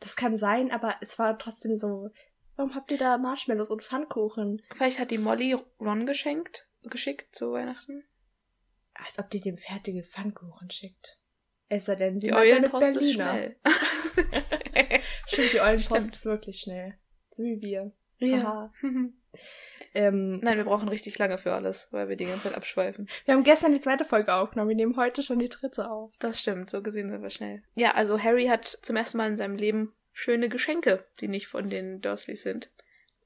Das 0.00 0.16
kann 0.16 0.38
sein, 0.38 0.70
aber 0.70 0.94
es 1.02 1.18
war 1.18 1.38
trotzdem 1.38 1.76
so, 1.76 2.10
warum 2.60 2.74
habt 2.74 2.92
ihr 2.92 2.98
da 2.98 3.16
Marshmallows 3.16 3.70
und 3.70 3.82
Pfannkuchen? 3.82 4.60
Vielleicht 4.74 4.98
hat 4.98 5.10
die 5.10 5.16
Molly 5.16 5.56
Ron 5.80 6.04
geschenkt, 6.04 6.68
geschickt 6.82 7.34
zu 7.34 7.52
Weihnachten. 7.52 8.04
als 8.92 9.18
ob 9.18 9.30
die 9.30 9.40
dem 9.40 9.56
fertige 9.56 10.02
Pfannkuchen 10.02 10.70
schickt. 10.70 11.16
Es 11.68 11.86
sei 11.86 11.94
denn, 11.94 12.20
sie 12.20 12.26
Die 12.28 12.34
Eulenpost 12.34 12.84
ist 12.88 12.94
Berliner. 12.98 13.32
schnell. 13.32 13.56
Stimmt, 15.26 15.52
die 15.54 15.60
Eulenpost 15.60 16.00
Stimmt. 16.02 16.14
ist 16.14 16.26
wirklich 16.26 16.60
schnell. 16.60 16.98
So 17.30 17.42
wie 17.44 17.60
wir. 17.62 17.92
ja. 18.18 18.70
Ähm, 19.94 20.38
Nein, 20.40 20.56
wir 20.56 20.64
brauchen 20.64 20.88
richtig 20.88 21.16
lange 21.18 21.38
für 21.38 21.52
alles, 21.52 21.88
weil 21.92 22.08
wir 22.08 22.16
die 22.16 22.24
ganze 22.24 22.44
Zeit 22.48 22.56
abschweifen. 22.56 23.08
wir 23.24 23.34
haben 23.34 23.42
gestern 23.44 23.72
die 23.72 23.78
zweite 23.80 24.04
Folge 24.04 24.34
aufgenommen. 24.34 24.68
Wir 24.68 24.76
nehmen 24.76 24.96
heute 24.96 25.22
schon 25.22 25.38
die 25.38 25.48
dritte 25.48 25.90
auf. 25.90 26.12
Das 26.18 26.38
stimmt, 26.40 26.70
so 26.70 26.82
gesehen 26.82 27.08
sind 27.08 27.22
wir 27.22 27.30
schnell. 27.30 27.62
Ja, 27.74 27.92
also 27.92 28.18
Harry 28.20 28.46
hat 28.46 28.66
zum 28.66 28.96
ersten 28.96 29.18
Mal 29.18 29.28
in 29.28 29.36
seinem 29.36 29.56
Leben 29.56 29.92
schöne 30.12 30.48
Geschenke, 30.48 31.04
die 31.20 31.28
nicht 31.28 31.46
von 31.48 31.70
den 31.70 32.00
Dursleys 32.00 32.42
sind. 32.42 32.70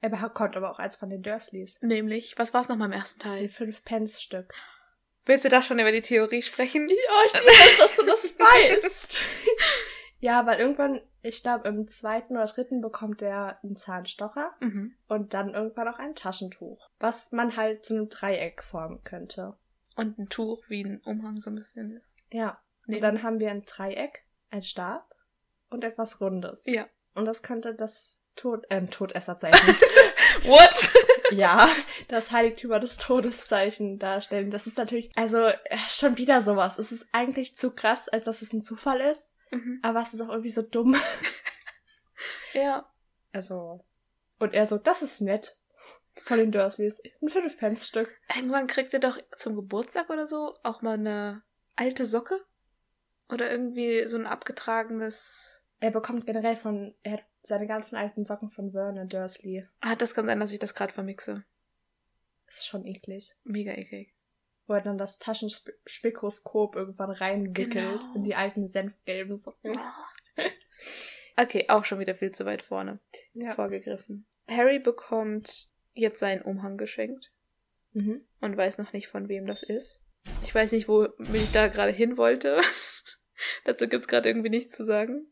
Er 0.00 0.10
bekommt 0.10 0.56
aber 0.56 0.70
auch 0.70 0.78
eins 0.78 0.96
von 0.96 1.08
den 1.10 1.22
Dursleys. 1.22 1.80
Nämlich, 1.82 2.38
was 2.38 2.52
war 2.52 2.60
es 2.60 2.68
nochmal 2.68 2.88
im 2.88 2.92
ersten 2.92 3.22
Ein 3.22 3.48
Teil? 3.48 3.68
5-Pence-Stück. 3.68 4.52
Willst 5.24 5.44
du 5.46 5.48
da 5.48 5.62
schon 5.62 5.78
über 5.78 5.92
die 5.92 6.02
Theorie 6.02 6.42
sprechen? 6.42 6.86
Oh, 6.90 7.26
ich 7.26 7.32
weiß, 7.32 7.78
dass 7.78 7.96
du 7.96 8.04
das 8.04 8.24
weißt. 8.38 9.16
ja, 10.20 10.44
weil 10.44 10.60
irgendwann, 10.60 11.00
ich 11.22 11.42
glaube, 11.42 11.66
im 11.68 11.86
zweiten 11.88 12.36
oder 12.36 12.44
dritten 12.44 12.82
bekommt 12.82 13.22
er 13.22 13.58
einen 13.62 13.76
Zahnstocher 13.76 14.54
Mhm. 14.60 14.94
und 15.08 15.32
dann 15.32 15.54
irgendwann 15.54 15.88
auch 15.88 15.98
ein 15.98 16.14
Taschentuch, 16.14 16.90
was 16.98 17.32
man 17.32 17.56
halt 17.56 17.84
zu 17.84 17.94
einem 17.94 18.10
Dreieck 18.10 18.62
formen 18.62 19.02
könnte. 19.04 19.56
Und 19.96 20.18
ein 20.18 20.28
Tuch, 20.28 20.62
wie 20.68 20.84
ein 20.84 21.00
Umhang 21.04 21.40
so 21.40 21.50
ein 21.50 21.54
bisschen 21.54 21.96
ist. 21.96 22.14
Ja. 22.30 22.60
Nee. 22.86 22.96
Und 22.96 23.00
dann 23.02 23.22
haben 23.22 23.38
wir 23.40 23.50
ein 23.50 23.64
Dreieck, 23.64 24.24
ein 24.50 24.62
Stab 24.62 25.13
und 25.74 25.84
etwas 25.84 26.20
Rundes. 26.20 26.64
Ja. 26.66 26.86
Und 27.14 27.26
das 27.26 27.42
könnte 27.42 27.74
das 27.74 28.22
Tod, 28.36 28.64
ähm, 28.70 28.90
Todesserzeichen. 28.90 29.76
What? 30.44 30.92
ja, 31.30 31.68
das 32.08 32.32
Heiligtümer 32.32 32.80
des 32.80 32.96
Todeszeichen 32.96 33.98
darstellen. 33.98 34.50
Das 34.50 34.66
ist 34.66 34.78
natürlich, 34.78 35.10
also 35.16 35.46
äh, 35.46 35.76
schon 35.88 36.18
wieder 36.18 36.42
sowas. 36.42 36.78
Es 36.78 36.90
ist 36.90 37.08
eigentlich 37.12 37.56
zu 37.56 37.72
krass, 37.74 38.08
als 38.08 38.24
dass 38.24 38.42
es 38.42 38.52
ein 38.52 38.62
Zufall 38.62 39.00
ist. 39.00 39.34
mhm. 39.50 39.78
Aber 39.82 40.00
es 40.00 40.14
ist 40.14 40.20
auch 40.20 40.30
irgendwie 40.30 40.50
so 40.50 40.62
dumm. 40.62 40.96
Ja. 42.54 42.88
Also. 43.32 43.84
Und 44.38 44.54
er 44.54 44.66
so, 44.66 44.78
das 44.78 45.02
ist 45.02 45.20
nett. 45.20 45.58
Von 46.16 46.38
den 46.38 46.52
Dursleys. 46.52 47.00
Ein 47.20 47.28
5-Pence-Stück. 47.28 48.08
Irgendwann 48.34 48.68
kriegt 48.68 48.94
er 48.94 49.00
doch 49.00 49.18
zum 49.36 49.56
Geburtstag 49.56 50.08
oder 50.10 50.26
so 50.26 50.56
auch 50.62 50.80
mal 50.80 50.94
eine 50.94 51.42
alte 51.74 52.06
Socke? 52.06 52.40
Oder 53.28 53.50
irgendwie 53.50 54.06
so 54.06 54.16
ein 54.16 54.26
abgetragenes. 54.26 55.63
Er 55.80 55.90
bekommt 55.90 56.24
generell 56.26 56.56
von, 56.56 56.94
er 57.02 57.12
hat 57.12 57.24
seine 57.42 57.66
ganzen 57.66 57.96
alten 57.96 58.24
Socken 58.24 58.50
von 58.50 58.72
Vernon 58.72 59.08
Dursley. 59.08 59.66
Ah, 59.80 59.94
das 59.96 60.14
kann 60.14 60.26
sein, 60.26 60.40
dass 60.40 60.52
ich 60.52 60.58
das 60.58 60.74
gerade 60.74 60.92
vermixe. 60.92 61.44
Ist 62.46 62.66
schon 62.66 62.84
eklig. 62.86 63.34
Mega 63.44 63.72
eklig. 63.72 64.14
Wo 64.66 64.74
er 64.74 64.80
dann 64.80 64.96
das 64.96 65.18
Taschenspikoskop 65.18 66.74
irgendwann 66.76 67.10
reinwickelt 67.10 68.00
Genau. 68.00 68.14
in 68.14 68.24
die 68.24 68.34
alten 68.34 68.66
senfgelben 68.66 69.36
Socken. 69.36 69.78
Okay, 71.36 71.66
auch 71.68 71.84
schon 71.84 71.98
wieder 71.98 72.14
viel 72.14 72.30
zu 72.30 72.46
weit 72.46 72.62
vorne 72.62 73.00
Ja. 73.32 73.54
vorgegriffen. 73.54 74.24
Harry 74.48 74.78
bekommt 74.78 75.68
jetzt 75.92 76.20
seinen 76.20 76.42
Umhang 76.42 76.76
geschenkt 76.78 77.30
Mhm. 77.92 78.24
und 78.40 78.56
weiß 78.56 78.78
noch 78.78 78.92
nicht, 78.92 79.08
von 79.08 79.28
wem 79.28 79.46
das 79.46 79.62
ist. 79.62 80.00
Ich 80.42 80.54
weiß 80.54 80.72
nicht, 80.72 80.88
wo 80.88 81.08
ich 81.32 81.50
da 81.52 81.66
gerade 81.68 81.92
hin 81.92 82.16
wollte. 82.16 82.60
Dazu 83.64 83.88
gibt's 83.88 84.08
gerade 84.08 84.28
irgendwie 84.28 84.48
nichts 84.50 84.76
zu 84.76 84.84
sagen. 84.84 85.26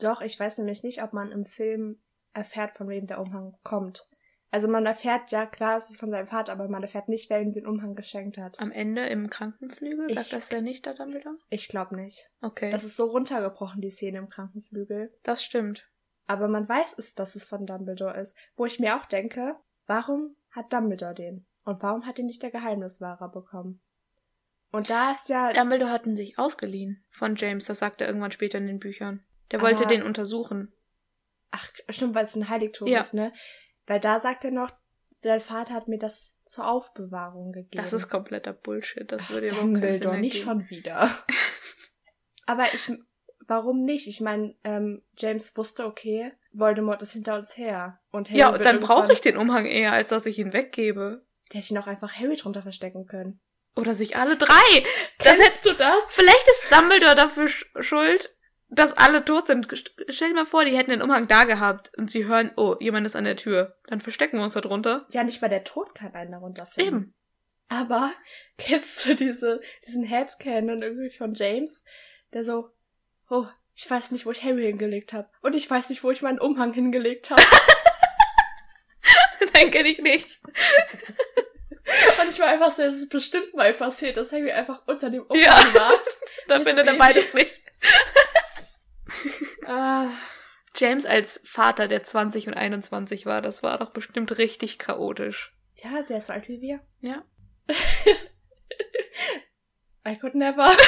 Doch, 0.00 0.20
ich 0.20 0.38
weiß 0.38 0.58
nämlich 0.58 0.82
nicht, 0.82 1.02
ob 1.02 1.12
man 1.12 1.32
im 1.32 1.44
Film 1.44 2.00
erfährt, 2.32 2.72
von 2.74 2.88
wem 2.88 3.06
der 3.06 3.20
Umhang 3.20 3.56
kommt. 3.62 4.06
Also 4.50 4.66
man 4.68 4.86
erfährt, 4.86 5.30
ja 5.30 5.44
klar, 5.44 5.76
es 5.76 5.90
ist 5.90 5.98
von 6.00 6.10
seinem 6.10 6.26
Vater, 6.26 6.52
aber 6.52 6.68
man 6.68 6.82
erfährt 6.82 7.08
nicht, 7.08 7.28
wer 7.28 7.40
ihm 7.42 7.52
den 7.52 7.66
Umhang 7.66 7.92
geschenkt 7.94 8.38
hat. 8.38 8.58
Am 8.60 8.70
Ende 8.72 9.06
im 9.06 9.28
Krankenflügel, 9.28 10.08
Ich- 10.08 10.14
sagt 10.16 10.32
das 10.32 10.48
der 10.48 10.62
nicht, 10.62 10.86
der 10.86 10.94
Dumbledore? 10.94 11.36
Ich 11.50 11.68
glaube 11.68 11.96
nicht. 11.96 12.30
Okay, 12.40 12.70
Das 12.70 12.84
ist 12.84 12.96
so 12.96 13.06
runtergebrochen, 13.06 13.82
die 13.82 13.90
Szene 13.90 14.18
im 14.18 14.28
Krankenflügel. 14.28 15.10
das 15.22 15.44
stimmt. 15.44 15.86
Aber 16.26 16.48
man 16.48 16.68
weiß 16.68 16.94
es, 16.98 17.14
dass 17.14 17.36
es 17.36 17.44
von 17.44 17.66
Dumbledore 17.66 18.18
ist. 18.18 18.36
Wo 18.56 18.64
ich 18.66 18.78
mir 18.78 18.96
auch 18.96 19.06
denke, 19.06 19.56
warum 19.86 20.36
hat 20.50 20.72
Dumbledore 20.72 21.14
den? 21.14 21.46
Und 21.64 21.82
warum 21.82 22.06
hat 22.06 22.18
ihn 22.18 22.26
nicht 22.26 22.42
der 22.42 22.50
Geheimniswahrer 22.50 23.30
bekommen? 23.30 23.82
Und 24.70 24.88
da 24.90 25.12
ist 25.12 25.28
ja. 25.28 25.52
Dumbledore 25.52 25.90
hat 25.90 26.06
ihn 26.06 26.16
sich 26.16 26.38
ausgeliehen 26.38 27.04
von 27.10 27.36
James, 27.36 27.64
das 27.66 27.78
sagt 27.78 28.00
er 28.00 28.06
irgendwann 28.06 28.32
später 28.32 28.58
in 28.58 28.66
den 28.66 28.78
Büchern. 28.78 29.24
Der 29.50 29.60
wollte 29.60 29.80
Aber- 29.84 29.88
den 29.94 30.02
untersuchen. 30.02 30.72
Ach, 31.50 31.70
stimmt, 31.88 32.14
weil 32.14 32.24
es 32.24 32.36
ein 32.36 32.48
Heiligtum 32.48 32.88
Ja. 32.88 33.00
ist, 33.00 33.14
ne? 33.14 33.32
Weil 33.86 34.00
da 34.00 34.18
sagt 34.18 34.44
er 34.44 34.50
noch, 34.50 34.70
dein 35.22 35.40
Vater 35.40 35.72
hat 35.74 35.88
mir 35.88 35.98
das 35.98 36.40
zur 36.44 36.68
Aufbewahrung 36.68 37.52
gegeben. 37.52 37.82
Das 37.82 37.92
ist 37.92 38.08
kompletter 38.10 38.52
Bullshit. 38.52 39.10
Das 39.10 39.22
Ach, 39.26 39.30
würde 39.30 39.50
Sinn 39.50 39.58
Dumbledore, 39.58 40.18
nicht 40.18 40.42
schon 40.42 40.68
wieder. 40.68 41.10
Aber 42.46 42.66
ich, 42.74 42.90
warum 43.46 43.82
nicht? 43.82 44.06
Ich 44.08 44.20
meine, 44.20 44.54
ähm, 44.64 45.02
James 45.16 45.56
wusste, 45.56 45.86
okay, 45.86 46.32
Voldemort 46.52 47.02
ist 47.02 47.12
hinter 47.12 47.36
uns 47.36 47.56
her. 47.56 48.00
Und 48.10 48.28
Harry 48.28 48.38
Ja, 48.38 48.56
dann 48.56 48.80
brauche 48.80 49.12
ich 49.12 49.20
den 49.20 49.36
Umhang 49.36 49.66
eher, 49.66 49.92
als 49.92 50.08
dass 50.08 50.26
ich 50.26 50.38
ihn 50.38 50.52
weggebe. 50.52 51.24
Der 51.52 51.60
hätte 51.60 51.72
ihn 51.74 51.78
auch 51.78 51.86
einfach 51.86 52.12
Harry 52.14 52.36
drunter 52.36 52.62
verstecken 52.62 53.06
können. 53.06 53.40
Oder 53.76 53.94
sich 53.94 54.16
alle 54.16 54.36
drei. 54.36 54.84
Das 55.18 55.38
hättest 55.38 55.64
du 55.66 55.72
das? 55.72 55.98
Vielleicht 56.10 56.46
ist 56.48 56.64
Dumbledore 56.70 57.14
dafür 57.14 57.48
sch 57.48 57.66
schuld, 57.80 58.34
dass 58.70 58.92
alle 58.96 59.24
tot 59.24 59.46
sind. 59.46 59.66
Stell 60.08 60.28
dir 60.28 60.34
mal 60.34 60.46
vor, 60.46 60.64
die 60.64 60.76
hätten 60.76 60.90
den 60.90 61.02
Umhang 61.02 61.26
da 61.26 61.44
gehabt 61.44 61.90
und 61.96 62.10
sie 62.10 62.26
hören, 62.26 62.50
oh, 62.56 62.76
jemand 62.80 63.06
ist 63.06 63.16
an 63.16 63.24
der 63.24 63.36
Tür. 63.36 63.76
Dann 63.86 64.00
verstecken 64.00 64.38
wir 64.38 64.44
uns 64.44 64.54
da 64.54 64.60
drunter. 64.60 65.06
Ja, 65.10 65.24
nicht 65.24 65.40
mal 65.40 65.48
der 65.48 65.64
Tod 65.64 65.94
kann 65.94 66.14
einen 66.14 66.32
darunter 66.32 66.66
finden. 66.66 66.88
Eben. 66.88 67.14
Aber 67.68 68.12
kennst 68.58 69.06
du 69.06 69.14
diese, 69.14 69.60
diesen 69.86 70.04
Headcanon 70.04 70.82
irgendwie 70.82 71.10
von 71.10 71.34
James, 71.34 71.82
der 72.32 72.44
so, 72.44 72.70
oh, 73.30 73.46
ich 73.74 73.88
weiß 73.88 74.10
nicht, 74.10 74.26
wo 74.26 74.32
ich 74.32 74.42
Harry 74.42 74.64
hingelegt 74.64 75.12
habe. 75.12 75.28
Und 75.40 75.54
ich 75.54 75.70
weiß 75.70 75.90
nicht, 75.90 76.02
wo 76.02 76.10
ich 76.10 76.22
meinen 76.22 76.40
Umhang 76.40 76.72
hingelegt 76.72 77.30
habe. 77.30 77.42
Nein, 79.54 79.70
kenne 79.70 79.88
ich 79.88 80.00
nicht. 80.00 80.40
Und 82.20 82.28
ich 82.28 82.38
war 82.38 82.48
einfach 82.48 82.76
so, 82.76 82.82
es 82.82 82.96
ist 82.96 83.08
bestimmt 83.08 83.54
mal 83.54 83.72
passiert, 83.72 84.16
dass 84.16 84.32
Harry 84.32 84.50
einfach 84.52 84.82
unter 84.86 85.08
dem 85.10 85.22
Umhang 85.22 85.42
Ja. 85.42 85.74
war. 85.74 85.92
Da 86.48 86.58
findet 86.60 86.86
er 86.86 86.96
beides 86.96 87.34
nicht. 87.34 87.60
Ah, 89.66 90.08
James 90.76 91.04
als 91.06 91.40
Vater, 91.44 91.88
der 91.88 92.02
20 92.04 92.48
und 92.48 92.54
21 92.54 93.26
war, 93.26 93.42
das 93.42 93.62
war 93.62 93.76
doch 93.78 93.90
bestimmt 93.90 94.36
richtig 94.38 94.78
chaotisch. 94.78 95.54
ja, 95.82 96.02
der 96.02 96.18
ist 96.18 96.26
so 96.28 96.32
alt 96.32 96.48
wie 96.48 96.60
wir. 96.60 96.80
Ja. 97.00 97.22
I 100.06 100.16
could 100.18 100.34
never. 100.34 100.70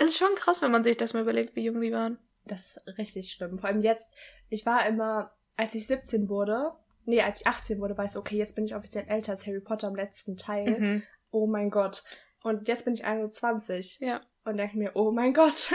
Es 0.00 0.06
ist 0.10 0.18
schon 0.18 0.34
krass, 0.34 0.60
wenn 0.60 0.72
man 0.72 0.82
sich 0.84 0.96
das 0.96 1.14
mal 1.14 1.22
überlegt, 1.22 1.54
wie 1.56 1.64
jung 1.64 1.80
die 1.80 1.92
waren. 1.92 2.18
Das 2.44 2.76
ist 2.76 2.98
richtig 2.98 3.30
schlimm. 3.32 3.58
Vor 3.58 3.68
allem 3.70 3.80
jetzt, 3.80 4.14
ich 4.50 4.66
war 4.66 4.84
immer, 4.86 5.32
als 5.56 5.74
ich 5.76 5.86
17 5.86 6.28
wurde, 6.28 6.72
nee, 7.04 7.22
als 7.22 7.40
ich 7.40 7.46
18 7.46 7.80
wurde, 7.80 7.96
war 7.96 8.04
ich 8.04 8.16
okay, 8.16 8.36
jetzt 8.36 8.54
bin 8.56 8.66
ich 8.66 8.74
offiziell 8.74 9.06
älter 9.08 9.32
als 9.32 9.46
Harry 9.46 9.60
Potter 9.60 9.88
im 9.88 9.94
letzten 9.94 10.36
Teil. 10.36 10.78
Mhm. 10.78 11.02
Oh 11.30 11.46
mein 11.46 11.70
Gott. 11.70 12.02
Und 12.42 12.68
jetzt 12.68 12.84
bin 12.84 12.92
ich 12.94 13.04
21 13.04 13.98
Ja. 14.00 14.20
und 14.44 14.56
denke 14.58 14.76
mir, 14.76 14.90
oh 14.94 15.10
mein 15.12 15.32
Gott. 15.32 15.72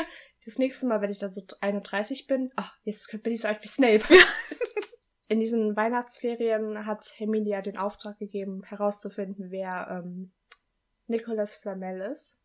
Das 0.49 0.57
nächste 0.57 0.87
Mal, 0.87 0.99
wenn 0.99 1.11
ich 1.11 1.19
dann 1.19 1.31
so 1.31 1.43
31 1.61 2.25
bin, 2.25 2.51
ach, 2.55 2.75
jetzt 2.81 3.07
bin 3.21 3.33
ich 3.33 3.41
so 3.41 3.47
alt 3.47 3.61
wie 3.61 3.67
Snape. 3.67 4.03
In 5.27 5.39
diesen 5.39 5.75
Weihnachtsferien 5.75 6.87
hat 6.87 7.05
Hermine 7.17 7.47
ja 7.47 7.61
den 7.61 7.77
Auftrag 7.77 8.17
gegeben, 8.17 8.63
herauszufinden, 8.63 9.51
wer 9.51 9.87
ähm, 9.91 10.33
Nicholas 11.05 11.53
Flamel 11.53 12.01
ist. 12.01 12.41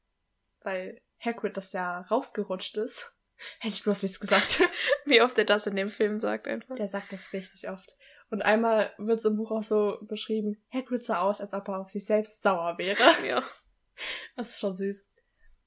Weil 0.61 1.00
Hagrid 1.18 1.57
das 1.57 1.72
ja 1.72 2.02
rausgerutscht 2.02 2.76
ist. 2.76 3.16
Hätte 3.61 3.72
ich 3.72 3.84
bloß 3.84 4.02
nichts 4.02 4.20
gesagt. 4.20 4.61
Wie 5.07 5.22
oft 5.22 5.38
er 5.38 5.46
das 5.46 5.66
in 5.66 5.74
dem 5.74 5.88
Film 5.88 6.20
sagt 6.20 6.46
einfach. 6.46 6.74
Der 6.74 6.88
sagt 6.88 7.11
das 7.11 7.32
richtig 7.32 7.70
oft. 7.70 7.96
Und 8.28 8.42
einmal 8.42 8.92
wird 8.98 9.20
es 9.20 9.24
im 9.24 9.38
Buch 9.38 9.50
auch 9.50 9.62
so 9.62 9.96
beschrieben, 10.02 10.62
Hagrid 10.70 11.02
sah 11.02 11.22
aus, 11.22 11.40
als 11.40 11.55
ob 11.55 11.68
er 11.68 11.80
auf 11.80 11.88
sich 11.88 12.05
selbst 12.05 12.42
sauer 12.42 12.76
wäre. 12.76 13.26
Ja. 13.26 13.42
Das 14.36 14.50
ist 14.50 14.61
schon 14.61 14.76
süß. 14.76 15.09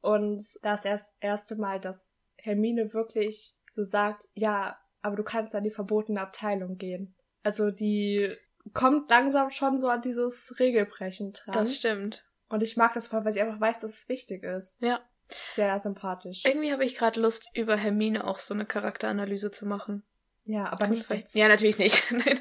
Und 0.01 0.45
das 0.61 0.85
erst 0.85 1.15
erste 1.19 1.55
Mal, 1.55 1.79
dass 1.79 2.21
Hermine 2.37 2.93
wirklich 2.93 3.55
so 3.71 3.83
sagt, 3.83 4.27
ja, 4.33 4.77
aber 5.01 5.15
du 5.15 5.23
kannst 5.23 5.55
an 5.55 5.63
die 5.63 5.71
verbotene 5.71 6.21
Abteilung 6.21 6.77
gehen. 6.77 7.15
Also 7.43 7.71
die 7.71 8.35
kommt 8.73 9.09
langsam 9.09 9.49
schon 9.51 9.77
so 9.77 9.87
an 9.87 10.01
dieses 10.01 10.59
Regelbrechen 10.59 11.33
dran. 11.33 11.53
Das 11.53 11.75
stimmt. 11.75 12.25
Und 12.49 12.63
ich 12.63 12.77
mag 12.77 12.93
das 12.93 13.07
voll, 13.07 13.23
weil 13.25 13.33
sie 13.33 13.41
einfach 13.41 13.59
weiß, 13.59 13.81
dass 13.81 13.93
es 13.93 14.09
wichtig 14.09 14.43
ist. 14.43 14.81
Ja. 14.81 14.99
Sehr 15.29 15.77
sympathisch. 15.79 16.45
Irgendwie 16.45 16.71
habe 16.71 16.85
ich 16.85 16.95
gerade 16.95 17.19
Lust, 17.19 17.49
über 17.53 17.75
Hermine 17.75 18.25
auch 18.25 18.39
so 18.39 18.53
eine 18.53 18.65
Charakteranalyse 18.65 19.51
zu 19.51 19.65
machen. 19.65 20.03
Ja, 20.45 20.71
aber 20.71 20.87
nicht 20.87 21.11
jetzt. 21.11 21.35
Ja, 21.35 21.49
natürlich 21.49 21.77
nicht. 21.77 22.01
Nein. 22.11 22.39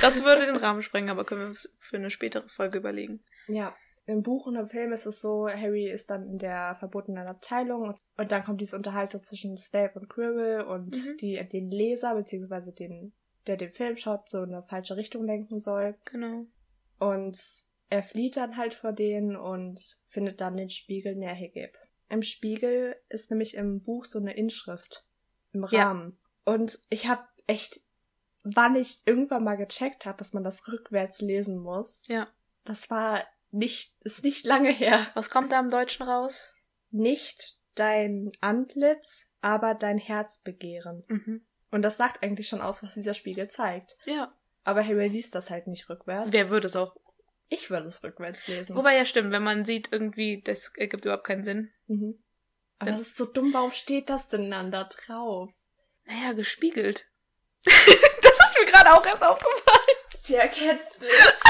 Das 0.00 0.24
würde 0.24 0.46
den 0.46 0.56
Rahmen 0.56 0.82
sprengen, 0.82 1.10
aber 1.10 1.24
können 1.24 1.42
wir 1.42 1.46
uns 1.46 1.72
für 1.78 1.96
eine 1.96 2.10
spätere 2.10 2.48
Folge 2.48 2.78
überlegen. 2.78 3.22
Ja, 3.46 3.76
im 4.08 4.22
Buch 4.22 4.46
und 4.46 4.56
im 4.56 4.66
Film 4.66 4.92
ist 4.92 5.04
es 5.04 5.20
so, 5.20 5.48
Harry 5.48 5.90
ist 5.90 6.08
dann 6.08 6.26
in 6.26 6.38
der 6.38 6.74
verbotenen 6.76 7.26
Abteilung 7.26 7.82
und, 7.82 7.98
und 8.16 8.32
dann 8.32 8.42
kommt 8.42 8.60
diese 8.62 8.74
Unterhaltung 8.74 9.20
zwischen 9.20 9.56
Snape 9.58 9.98
und 10.00 10.08
Quirrell 10.08 10.62
und 10.62 10.96
Mhm. 10.96 11.16
die 11.18 11.48
den 11.48 11.70
Leser 11.70 12.14
beziehungsweise 12.14 12.74
den, 12.74 13.12
der 13.46 13.58
den 13.58 13.70
Film 13.70 13.98
schaut, 13.98 14.26
so 14.26 14.42
in 14.42 14.54
eine 14.54 14.62
falsche 14.62 14.96
Richtung 14.96 15.24
lenken 15.26 15.58
soll. 15.58 15.94
Genau. 16.06 16.46
Und 16.98 17.38
er 17.90 18.02
flieht 18.02 18.38
dann 18.38 18.56
halt 18.56 18.72
vor 18.72 18.92
denen 18.92 19.36
und 19.36 19.98
findet 20.06 20.40
dann 20.40 20.56
den 20.56 20.70
Spiegel 20.70 21.14
Nerhigeb. 21.14 21.76
Im 22.08 22.22
Spiegel 22.22 22.96
ist 23.10 23.30
nämlich 23.30 23.54
im 23.54 23.82
Buch 23.82 24.06
so 24.06 24.18
eine 24.18 24.34
Inschrift 24.34 25.04
im 25.52 25.64
Rahmen. 25.64 26.18
Ja. 26.46 26.54
Und 26.54 26.78
ich 26.88 27.08
habe 27.08 27.24
echt, 27.46 27.82
wann 28.42 28.74
ich 28.74 29.02
irgendwann 29.04 29.44
mal 29.44 29.56
gecheckt 29.56 30.06
habe, 30.06 30.16
dass 30.16 30.32
man 30.32 30.44
das 30.44 30.66
rückwärts 30.66 31.20
lesen 31.20 31.58
muss. 31.58 32.04
Ja. 32.08 32.26
Das 32.64 32.88
war 32.90 33.22
nicht, 33.50 33.94
ist 34.02 34.24
nicht 34.24 34.46
lange 34.46 34.70
her. 34.70 35.06
Was 35.14 35.30
kommt 35.30 35.52
da 35.52 35.60
im 35.60 35.70
Deutschen 35.70 36.06
raus? 36.06 36.48
Nicht 36.90 37.58
dein 37.74 38.32
Antlitz, 38.40 39.32
aber 39.40 39.74
dein 39.74 39.98
Herz 39.98 40.38
begehren. 40.38 41.04
Mhm. 41.08 41.46
Und 41.70 41.82
das 41.82 41.96
sagt 41.96 42.22
eigentlich 42.22 42.48
schon 42.48 42.60
aus, 42.60 42.82
was 42.82 42.94
dieser 42.94 43.14
Spiegel 43.14 43.48
zeigt. 43.48 43.96
Ja. 44.04 44.32
Aber 44.64 44.84
Harry 44.84 45.08
liest 45.08 45.34
das 45.34 45.50
halt 45.50 45.66
nicht 45.66 45.88
rückwärts. 45.88 46.32
Wer 46.32 46.50
würde 46.50 46.66
es 46.66 46.76
auch? 46.76 46.96
Ich 47.48 47.70
würde 47.70 47.86
es 47.86 48.02
rückwärts 48.04 48.46
lesen. 48.48 48.76
Wobei 48.76 48.96
ja 48.96 49.04
stimmt, 49.06 49.32
wenn 49.32 49.42
man 49.42 49.64
sieht 49.64 49.90
irgendwie, 49.92 50.42
das 50.42 50.72
ergibt 50.76 51.04
überhaupt 51.04 51.24
keinen 51.24 51.44
Sinn. 51.44 51.70
Mhm. 51.86 52.22
Aber 52.78 52.90
das, 52.90 53.00
das 53.00 53.08
ist 53.08 53.16
so 53.16 53.24
dumm, 53.26 53.52
warum 53.52 53.72
steht 53.72 54.10
das 54.10 54.28
denn 54.28 54.50
dann 54.50 54.70
da 54.70 54.84
drauf? 54.84 55.52
Naja, 56.04 56.32
gespiegelt. 56.32 57.08
das 57.64 57.74
ist 57.74 58.58
mir 58.58 58.66
gerade 58.66 58.92
auch 58.92 59.04
erst 59.04 59.22
aufgefallen. 59.22 59.96
Die 60.26 60.34
Erkenntnis. 60.34 61.40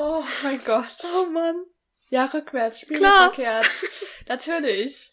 Oh 0.00 0.24
mein 0.42 0.60
Gott. 0.64 0.96
Oh 1.16 1.26
Mann. 1.26 1.64
Ja, 2.08 2.24
rückwärts, 2.26 2.80
spiegelverkehrt. 2.80 3.68
Natürlich. 4.28 5.12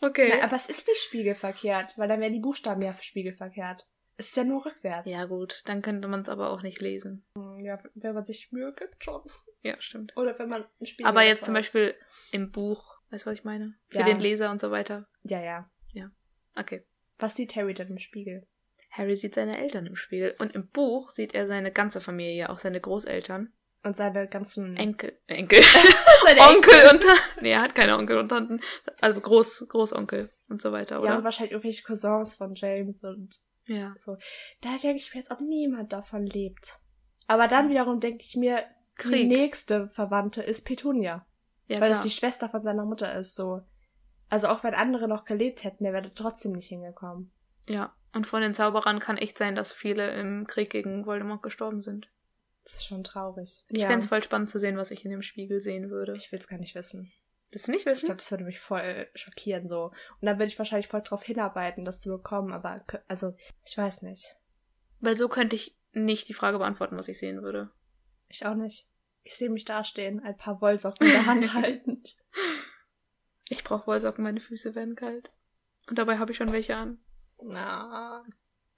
Okay. 0.00 0.32
Na, 0.34 0.44
aber 0.44 0.56
es 0.56 0.68
ist 0.68 0.88
nicht 0.88 1.02
spiegelverkehrt, 1.02 1.98
weil 1.98 2.08
dann 2.08 2.20
wären 2.20 2.32
die 2.32 2.40
Buchstaben 2.40 2.80
ja 2.80 2.94
spiegelverkehrt. 3.00 3.86
Es 4.16 4.28
ist 4.28 4.36
ja 4.36 4.44
nur 4.44 4.64
rückwärts. 4.64 5.10
Ja, 5.10 5.24
gut, 5.24 5.62
dann 5.64 5.82
könnte 5.82 6.08
man 6.08 6.22
es 6.22 6.28
aber 6.28 6.50
auch 6.50 6.62
nicht 6.62 6.80
lesen. 6.80 7.24
Hm, 7.36 7.58
ja, 7.60 7.78
wenn 7.94 8.14
man 8.14 8.24
sich 8.24 8.52
Mühe 8.52 8.72
gibt, 8.74 9.02
schon. 9.04 9.22
Ja, 9.62 9.80
stimmt. 9.80 10.16
Oder 10.16 10.38
wenn 10.38 10.48
man 10.48 10.66
ein 10.80 10.86
Spiegel 10.86 11.06
Aber 11.06 11.22
jetzt 11.22 11.44
zum 11.44 11.54
Beispiel 11.54 11.94
im 12.32 12.50
Buch, 12.50 12.98
weißt 13.10 13.24
du, 13.24 13.30
was 13.30 13.38
ich 13.38 13.44
meine? 13.44 13.74
Für 13.88 14.00
ja. 14.00 14.04
den 14.04 14.20
Leser 14.20 14.50
und 14.50 14.60
so 14.60 14.70
weiter. 14.70 15.06
Ja, 15.22 15.42
ja. 15.42 15.70
Ja. 15.92 16.10
Okay. 16.58 16.84
Was 17.18 17.36
sieht 17.36 17.56
Harry 17.56 17.74
denn 17.74 17.88
im 17.88 17.98
Spiegel? 17.98 18.46
Harry 18.90 19.16
sieht 19.16 19.34
seine 19.34 19.58
Eltern 19.58 19.86
im 19.86 19.96
Spiegel. 19.96 20.34
Und 20.38 20.54
im 20.54 20.68
Buch 20.68 21.10
sieht 21.10 21.34
er 21.34 21.46
seine 21.46 21.70
ganze 21.72 22.00
Familie, 22.00 22.50
auch 22.50 22.58
seine 22.58 22.80
Großeltern. 22.80 23.52
Und 23.82 23.96
seine 23.96 24.28
ganzen 24.28 24.76
Enkel. 24.76 25.18
Enkel. 25.26 25.60
seine 26.24 26.40
Onkel 26.54 26.74
Enkel. 26.74 26.94
und 26.94 27.42
Nee, 27.42 27.52
er 27.52 27.62
hat 27.62 27.74
keine 27.74 27.96
Onkel 27.96 28.18
und 28.18 28.28
Tanten. 28.28 28.60
Also 29.00 29.20
Groß, 29.20 29.66
Großonkel 29.68 30.30
und 30.48 30.60
so 30.60 30.70
weiter, 30.72 31.00
oder? 31.00 31.10
Ja, 31.10 31.16
und 31.16 31.24
wahrscheinlich 31.24 31.52
irgendwelche 31.52 31.82
Cousins 31.82 32.34
von 32.34 32.54
James 32.54 33.02
und 33.02 33.36
ja. 33.66 33.94
so. 33.98 34.16
Da 34.60 34.70
denke 34.70 34.96
ich 34.96 35.14
mir 35.14 35.20
jetzt, 35.20 35.30
ob 35.30 35.40
niemand 35.40 35.92
davon 35.92 36.26
lebt. 36.26 36.78
Aber 37.26 37.48
dann 37.48 37.70
wiederum 37.70 38.00
denke 38.00 38.22
ich 38.22 38.36
mir, 38.36 38.64
Krieg. 38.96 39.12
die 39.12 39.26
nächste 39.26 39.88
Verwandte 39.88 40.42
ist 40.42 40.66
Petunia. 40.66 41.26
Ja, 41.66 41.76
weil 41.76 41.88
klar. 41.88 41.90
das 41.90 42.02
die 42.02 42.10
Schwester 42.10 42.48
von 42.48 42.60
seiner 42.60 42.84
Mutter 42.84 43.14
ist, 43.14 43.34
so. 43.34 43.60
Also 44.28 44.48
auch 44.48 44.62
wenn 44.62 44.74
andere 44.74 45.08
noch 45.08 45.24
gelebt 45.24 45.64
hätten, 45.64 45.84
der 45.84 45.92
wäre 45.92 46.12
trotzdem 46.12 46.52
nicht 46.52 46.68
hingekommen. 46.68 47.32
Ja, 47.68 47.94
und 48.12 48.26
von 48.26 48.42
den 48.42 48.54
Zauberern 48.54 48.98
kann 48.98 49.16
echt 49.16 49.38
sein, 49.38 49.54
dass 49.54 49.72
viele 49.72 50.10
im 50.14 50.46
Krieg 50.46 50.70
gegen 50.70 51.06
Voldemort 51.06 51.42
gestorben 51.42 51.80
sind. 51.80 52.10
Das 52.64 52.74
ist 52.74 52.86
schon 52.86 53.04
traurig. 53.04 53.64
Ich 53.68 53.80
ja. 53.80 53.86
fände 53.86 54.04
es 54.04 54.08
voll 54.08 54.22
spannend 54.22 54.50
zu 54.50 54.58
sehen, 54.58 54.76
was 54.76 54.90
ich 54.90 55.04
in 55.04 55.10
dem 55.10 55.22
Spiegel 55.22 55.60
sehen 55.60 55.90
würde. 55.90 56.14
Ich 56.16 56.30
will 56.30 56.38
es 56.38 56.48
gar 56.48 56.58
nicht 56.58 56.74
wissen. 56.74 57.12
Willst 57.50 57.66
du 57.66 57.72
nicht 57.72 57.86
wissen? 57.86 58.02
Ich 58.02 58.06
glaube, 58.06 58.18
das 58.18 58.30
würde 58.30 58.44
mich 58.44 58.60
voll 58.60 59.08
schockieren 59.14 59.66
so. 59.66 59.86
Und 60.20 60.26
dann 60.26 60.38
würde 60.38 60.46
ich 60.46 60.58
wahrscheinlich 60.58 60.88
voll 60.88 61.02
drauf 61.02 61.24
hinarbeiten, 61.24 61.84
das 61.84 62.00
zu 62.00 62.10
bekommen, 62.10 62.52
aber 62.52 62.84
also, 63.08 63.34
ich 63.64 63.76
weiß 63.76 64.02
nicht. 64.02 64.36
Weil 65.00 65.16
so 65.18 65.28
könnte 65.28 65.56
ich 65.56 65.76
nicht 65.92 66.28
die 66.28 66.34
Frage 66.34 66.58
beantworten, 66.58 66.96
was 66.96 67.08
ich 67.08 67.18
sehen 67.18 67.42
würde. 67.42 67.70
Ich 68.28 68.46
auch 68.46 68.54
nicht. 68.54 68.86
Ich 69.22 69.36
sehe 69.36 69.50
mich 69.50 69.64
dastehen, 69.64 70.20
ein 70.20 70.36
paar 70.36 70.60
Wollsocken 70.60 71.06
in 71.06 71.12
der 71.12 71.26
Hand 71.26 71.54
haltend. 71.54 72.16
Ich 73.48 73.64
brauche 73.64 73.88
Wollsocken, 73.88 74.22
meine 74.22 74.40
Füße 74.40 74.74
werden 74.74 74.94
kalt. 74.94 75.32
Und 75.88 75.98
dabei 75.98 76.18
habe 76.18 76.30
ich 76.30 76.38
schon 76.38 76.52
welche 76.52 76.76
an. 76.76 77.00
Na. 77.42 78.24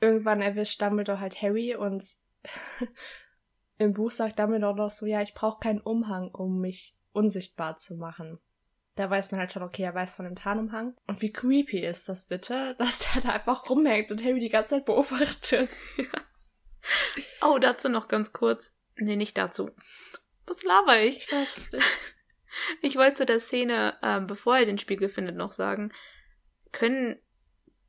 Irgendwann 0.01 0.41
erwischt 0.41 0.81
Dumbledore 0.81 1.21
halt 1.21 1.43
Harry 1.43 1.77
und 1.77 2.03
im 3.83 3.95
Buch 3.95 4.11
sagt 4.11 4.39
Dumbledore 4.39 4.77
noch 4.77 4.91
so, 4.91 5.07
ja, 5.07 5.23
ich 5.23 5.35
brauche 5.35 5.61
keinen 5.61 5.81
Umhang, 5.81 6.31
um 6.31 6.61
mich 6.61 6.97
unsichtbar 7.13 7.79
zu 7.79 7.97
machen. 7.97 8.39
Da 8.95 9.09
weiß 9.09 9.31
man 9.31 9.41
halt 9.41 9.53
schon, 9.53 9.63
okay, 9.63 9.83
er 9.83 9.95
weiß 9.95 10.15
von 10.15 10.25
dem 10.25 10.35
Tarnumhang. 10.35 10.95
Und 11.07 11.23
wie 11.23 11.33
creepy 11.33 11.81
ist 11.81 12.09
das 12.09 12.25
bitte, 12.25 12.75
dass 12.79 12.99
der 13.01 13.23
da 13.23 13.29
einfach 13.31 13.69
rumhängt 13.69 14.11
und 14.11 14.23
Harry 14.23 14.41
die 14.41 14.49
ganze 14.49 14.77
Zeit 14.77 14.85
beobachtet. 14.85 15.71
Ja. 15.97 16.05
Oh, 17.41 17.59
dazu 17.59 17.89
noch 17.89 18.09
ganz 18.09 18.33
kurz. 18.33 18.75
Nee, 18.97 19.15
nicht 19.15 19.39
dazu. 19.39 19.71
Was 20.49 20.65
laber 20.65 20.99
ich? 20.99 21.19
Ich 21.19 21.33
weiß 21.33 21.57
es 21.57 21.73
nicht. 21.73 21.85
Ich 22.83 22.97
wollte 22.97 23.15
zu 23.15 23.27
der 23.27 23.39
Szene, 23.39 23.97
äh, 24.03 24.21
bevor 24.21 24.59
er 24.59 24.67
den 24.67 24.79
Spiegel 24.79 25.09
findet, 25.09 25.37
noch 25.37 25.53
sagen, 25.53 25.93
können 26.73 27.17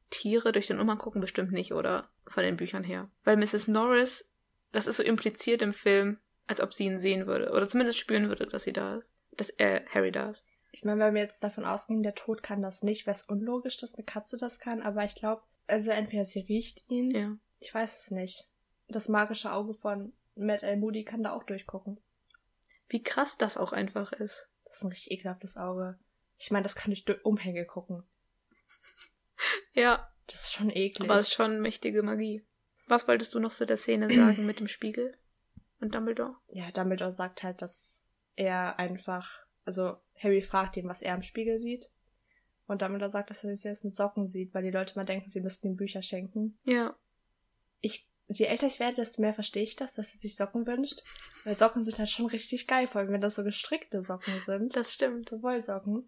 Tiere 0.10 0.52
durch 0.52 0.68
den 0.68 0.80
Umhang 0.80 1.00
gucken? 1.00 1.22
Bestimmt 1.22 1.52
nicht, 1.52 1.74
oder? 1.74 2.10
Von 2.28 2.44
den 2.44 2.56
Büchern 2.56 2.84
her. 2.84 3.10
Weil 3.24 3.38
Mrs. 3.38 3.68
Norris, 3.68 4.33
das 4.74 4.88
ist 4.88 4.98
so 4.98 5.04
impliziert 5.04 5.62
im 5.62 5.72
Film, 5.72 6.20
als 6.48 6.60
ob 6.60 6.74
sie 6.74 6.86
ihn 6.86 7.00
sehen 7.00 7.28
würde. 7.28 7.52
Oder 7.52 7.68
zumindest 7.68 8.00
spüren 8.00 8.28
würde, 8.28 8.48
dass 8.48 8.64
sie 8.64 8.74
da 8.74 8.98
ist. 8.98 9.14
Dass 9.32 9.50
er, 9.50 9.86
Harry 9.88 10.12
da 10.12 10.30
ist. 10.30 10.46
Ich 10.72 10.84
meine, 10.84 11.00
wenn 11.00 11.14
wir 11.14 11.22
jetzt 11.22 11.44
davon 11.44 11.66
ausgehen, 11.66 12.04
der 12.04 12.16
Tod 12.16 12.44
kann 12.44 12.62
das 12.62 12.84
nicht, 12.84 13.06
wäre 13.06 13.16
es 13.16 13.24
unlogisch, 13.24 13.78
dass 13.78 13.94
eine 13.94 14.04
Katze 14.04 14.38
das 14.38 14.60
kann, 14.60 14.82
aber 14.82 15.06
ich 15.06 15.16
glaube, 15.16 15.44
also 15.68 15.92
entweder 15.92 16.26
sie 16.26 16.42
riecht 16.42 16.84
ihn. 16.90 17.12
Ja. 17.12 17.38
Ich 17.60 17.74
weiß 17.74 18.02
es 18.02 18.12
nicht. 18.12 18.50
Das 18.88 19.08
magische 19.08 19.54
Auge 19.54 19.76
von 19.76 20.14
Matt 20.36 20.64
L. 20.64 20.78
Moody 20.78 21.04
kann 21.04 21.24
da 21.24 21.32
auch 21.32 21.44
durchgucken. 21.44 22.02
Wie 22.90 23.02
krass 23.02 23.38
das 23.38 23.58
auch 23.58 23.72
einfach 23.72 24.12
ist. 24.12 24.50
Das 24.66 24.78
ist 24.78 24.84
ein 24.84 24.90
richtig 24.90 25.12
ekelhaftes 25.12 25.58
Auge. 25.58 25.98
Ich 26.40 26.52
meine, 26.52 26.64
das 26.64 26.76
kann 26.76 26.94
durch 27.06 27.24
Umhänge 27.24 27.66
gucken. 27.66 28.04
ja. 29.74 30.10
Das 30.28 30.46
ist 30.46 30.54
schon 30.54 30.70
eklig. 30.70 31.10
Aber 31.10 31.20
es 31.20 31.28
ist 31.28 31.34
schon 31.34 31.62
mächtige 31.62 32.02
Magie. 32.02 32.44
Was 32.94 33.08
wolltest 33.08 33.34
du 33.34 33.40
noch 33.40 33.52
zu 33.52 33.66
der 33.66 33.78
Szene 33.78 34.08
sagen 34.14 34.46
mit 34.46 34.60
dem 34.60 34.68
Spiegel 34.68 35.18
und 35.80 35.96
Dumbledore? 35.96 36.36
Ja, 36.50 36.70
Dumbledore 36.70 37.12
sagt 37.12 37.42
halt, 37.42 37.64
dass 37.64 38.14
er 38.36 38.78
einfach, 38.78 39.48
also 39.66 39.98
Harry 40.16 40.44
fragt 40.44 40.78
ihn, 40.78 40.88
was 40.88 41.02
er 41.02 41.16
im 41.16 41.24
Spiegel 41.24 41.58
sieht. 41.58 41.90
Und 42.68 42.84
Dumbledore 42.84 43.10
sagt, 43.10 43.32
dass 43.32 43.44
er 43.44 43.50
sich 43.50 43.62
selbst 43.62 43.84
mit 43.84 43.96
Socken 43.96 44.28
sieht, 44.28 44.54
weil 44.54 44.62
die 44.62 44.70
Leute 44.70 44.96
mal 44.96 45.06
denken, 45.06 45.28
sie 45.28 45.42
müssten 45.42 45.70
ihm 45.70 45.76
Bücher 45.76 46.04
schenken. 46.04 46.56
Ja. 46.66 46.96
Ich, 47.82 48.08
je 48.28 48.46
älter 48.46 48.68
ich 48.68 48.80
werde, 48.80 48.98
desto 48.98 49.24
mehr 49.24 49.34
verstehe 49.34 49.64
ich 49.64 49.76
das, 49.76 49.96
dass 49.96 50.14
er 50.14 50.20
sich 50.20 50.36
Socken 50.36 50.68
wünscht. 50.68 51.02
Weil 51.46 51.58
Socken 51.58 51.82
sind 51.82 51.98
halt 51.98 52.12
schon 52.12 52.28
richtig 52.28 52.68
geil, 52.68 52.86
vor 52.86 53.02
allem 53.02 53.12
wenn 53.12 53.22
das 53.22 53.34
so 53.34 53.44
gestrickte 53.44 54.04
Socken 54.04 54.40
sind. 54.40 54.76
Das 54.76 54.94
stimmt. 54.94 55.28
So 55.28 55.42
Wollsocken. 55.42 56.06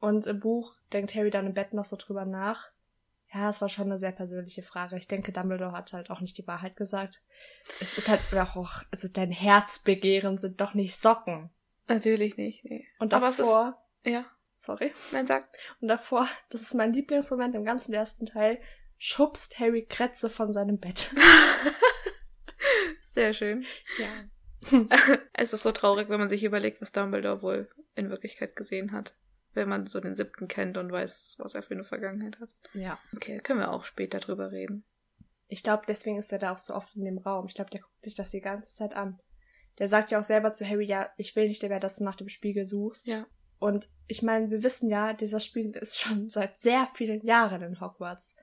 Und 0.00 0.26
im 0.26 0.40
Buch 0.40 0.74
denkt 0.92 1.14
Harry 1.14 1.30
dann 1.30 1.46
im 1.46 1.54
Bett 1.54 1.72
noch 1.72 1.84
so 1.84 1.94
drüber 1.96 2.24
nach. 2.24 2.72
Ja, 3.36 3.48
das 3.48 3.60
war 3.60 3.68
schon 3.68 3.84
eine 3.84 3.98
sehr 3.98 4.12
persönliche 4.12 4.62
Frage. 4.62 4.96
Ich 4.96 5.08
denke, 5.08 5.30
Dumbledore 5.30 5.72
hat 5.72 5.92
halt 5.92 6.08
auch 6.08 6.20
nicht 6.20 6.38
die 6.38 6.46
Wahrheit 6.46 6.74
gesagt. 6.74 7.20
Es 7.80 7.98
ist 7.98 8.08
halt 8.08 8.20
auch, 8.32 8.82
also 8.90 9.08
dein 9.08 9.30
Herzbegehren 9.30 10.38
sind 10.38 10.58
doch 10.62 10.72
nicht 10.72 10.96
Socken. 10.96 11.50
Natürlich 11.86 12.38
nicht, 12.38 12.64
nee. 12.64 12.86
Und 12.98 13.12
davor, 13.12 13.78
ist, 14.02 14.10
ja. 14.10 14.24
Sorry. 14.52 14.90
Nein, 15.12 15.26
sag. 15.26 15.46
Und 15.82 15.88
davor, 15.88 16.26
das 16.48 16.62
ist 16.62 16.72
mein 16.72 16.94
Lieblingsmoment 16.94 17.54
im 17.54 17.66
ganzen 17.66 17.92
ersten 17.92 18.24
Teil, 18.24 18.58
schubst 18.96 19.58
Harry 19.58 19.84
Kretze 19.84 20.30
von 20.30 20.54
seinem 20.54 20.78
Bett. 20.78 21.14
Sehr 23.04 23.34
schön. 23.34 23.66
Ja. 23.98 24.78
es 25.34 25.52
ist 25.52 25.62
so 25.62 25.72
traurig, 25.72 26.08
wenn 26.08 26.20
man 26.20 26.30
sich 26.30 26.42
überlegt, 26.42 26.80
was 26.80 26.92
Dumbledore 26.92 27.42
wohl 27.42 27.68
in 27.96 28.08
Wirklichkeit 28.08 28.56
gesehen 28.56 28.92
hat. 28.92 29.14
Wenn 29.56 29.70
man 29.70 29.86
so 29.86 30.00
den 30.00 30.14
siebten 30.14 30.48
kennt 30.48 30.76
und 30.76 30.92
weiß, 30.92 31.36
was 31.38 31.54
er 31.54 31.62
für 31.62 31.74
eine 31.74 31.84
Vergangenheit 31.84 32.38
hat. 32.38 32.50
Ja. 32.74 32.98
Okay, 33.14 33.38
können 33.38 33.60
wir 33.60 33.72
auch 33.72 33.84
später 33.84 34.20
drüber 34.20 34.52
reden. 34.52 34.84
Ich 35.48 35.62
glaube, 35.62 35.84
deswegen 35.88 36.18
ist 36.18 36.30
er 36.30 36.38
da 36.38 36.52
auch 36.52 36.58
so 36.58 36.74
oft 36.74 36.94
in 36.94 37.04
dem 37.04 37.18
Raum. 37.18 37.46
Ich 37.46 37.54
glaube, 37.54 37.70
der 37.70 37.80
guckt 37.80 38.04
sich 38.04 38.14
das 38.14 38.30
die 38.30 38.40
ganze 38.40 38.76
Zeit 38.76 38.94
an. 38.94 39.18
Der 39.78 39.88
sagt 39.88 40.10
ja 40.10 40.18
auch 40.18 40.24
selber 40.24 40.52
zu 40.52 40.68
Harry, 40.68 40.84
ja, 40.84 41.10
ich 41.16 41.34
will 41.36 41.48
nicht 41.48 41.62
mehr, 41.62 41.80
dass 41.80 41.96
du 41.96 42.04
nach 42.04 42.16
dem 42.16 42.28
Spiegel 42.28 42.66
suchst. 42.66 43.06
Ja. 43.06 43.26
Und 43.58 43.88
ich 44.06 44.22
meine, 44.22 44.50
wir 44.50 44.62
wissen 44.62 44.90
ja, 44.90 45.14
dieser 45.14 45.40
Spiegel 45.40 45.74
ist 45.80 45.98
schon 45.98 46.28
seit 46.30 46.58
sehr 46.58 46.86
vielen 46.94 47.24
Jahren 47.24 47.62
in 47.62 47.80
Hogwarts. 47.80 48.34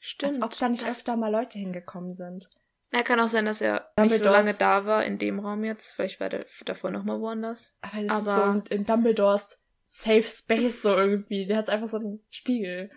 Stimmt. 0.00 0.34
Als 0.34 0.42
ob 0.42 0.58
da 0.58 0.68
nicht 0.68 0.86
öfter 0.86 1.16
mal 1.16 1.30
Leute 1.30 1.58
hingekommen 1.58 2.14
sind. 2.14 2.48
Ja, 2.92 3.04
kann 3.04 3.20
auch 3.20 3.28
sein, 3.28 3.44
dass 3.44 3.60
er 3.60 3.92
nicht 4.00 4.16
so 4.16 4.24
lange 4.24 4.54
da 4.54 4.84
war 4.84 5.04
in 5.04 5.18
dem 5.18 5.38
Raum 5.38 5.62
jetzt. 5.62 5.92
Vielleicht 5.92 6.18
war 6.18 6.28
der 6.28 6.44
davor 6.64 6.90
noch 6.90 7.04
mal 7.04 7.20
woanders. 7.20 7.76
Aber 7.82 8.02
das 8.02 8.28
aber 8.28 8.58
ist 8.58 8.68
so 8.68 8.74
in 8.74 8.84
Dumbledores 8.84 9.59
Safe 9.92 10.22
Space 10.22 10.82
so 10.82 10.96
irgendwie. 10.96 11.46
Der 11.46 11.56
hat 11.56 11.68
einfach 11.68 11.88
so 11.88 11.96
einen 11.96 12.24
Spiegel, 12.30 12.90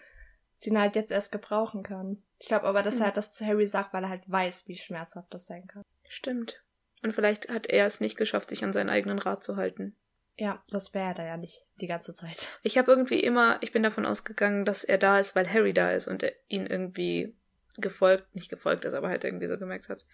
den 0.64 0.76
er 0.76 0.84
halt 0.84 0.96
jetzt 0.96 1.12
erst 1.12 1.32
gebrauchen 1.32 1.82
kann. 1.82 2.22
Ich 2.38 2.50
glaube 2.50 2.68
aber, 2.68 2.84
dass 2.84 3.00
er 3.00 3.12
das 3.12 3.32
zu 3.32 3.44
Harry 3.48 3.66
sagt, 3.66 3.94
weil 3.94 4.04
er 4.04 4.10
halt 4.10 4.30
weiß, 4.30 4.68
wie 4.68 4.76
schmerzhaft 4.76 5.34
das 5.34 5.48
sein 5.48 5.66
kann. 5.66 5.82
Stimmt. 6.08 6.64
Und 7.02 7.12
vielleicht 7.12 7.50
hat 7.50 7.66
er 7.66 7.88
es 7.88 8.00
nicht 8.00 8.16
geschafft, 8.16 8.52
sich 8.52 8.64
an 8.64 8.74
seinen 8.74 8.92
eigenen 8.92 9.18
Rat 9.18 9.44
zu 9.44 9.56
halten. 9.56 9.96
Ja, 10.38 10.64
das 10.70 10.94
wäre 10.94 11.08
er 11.08 11.14
da 11.16 11.26
ja 11.26 11.38
nicht 11.38 11.66
die 11.82 11.88
ganze 11.88 12.14
Zeit. 12.14 12.60
Ich 12.62 12.78
habe 12.78 12.92
irgendwie 12.92 13.20
immer, 13.20 13.58
ich 13.62 13.72
bin 13.72 13.82
davon 13.82 14.06
ausgegangen, 14.06 14.64
dass 14.64 14.84
er 14.84 15.00
da 15.00 15.18
ist, 15.18 15.36
weil 15.36 15.52
Harry 15.52 15.74
da 15.74 15.90
ist 15.92 16.08
und 16.08 16.22
er 16.22 16.34
ihn 16.48 16.68
irgendwie 16.68 17.36
gefolgt, 17.78 18.36
nicht 18.36 18.50
gefolgt 18.50 18.86
ist, 18.86 18.94
aber 18.94 19.10
halt 19.10 19.24
irgendwie 19.24 19.48
so 19.48 19.58
gemerkt 19.58 19.90
hat. 19.90 20.06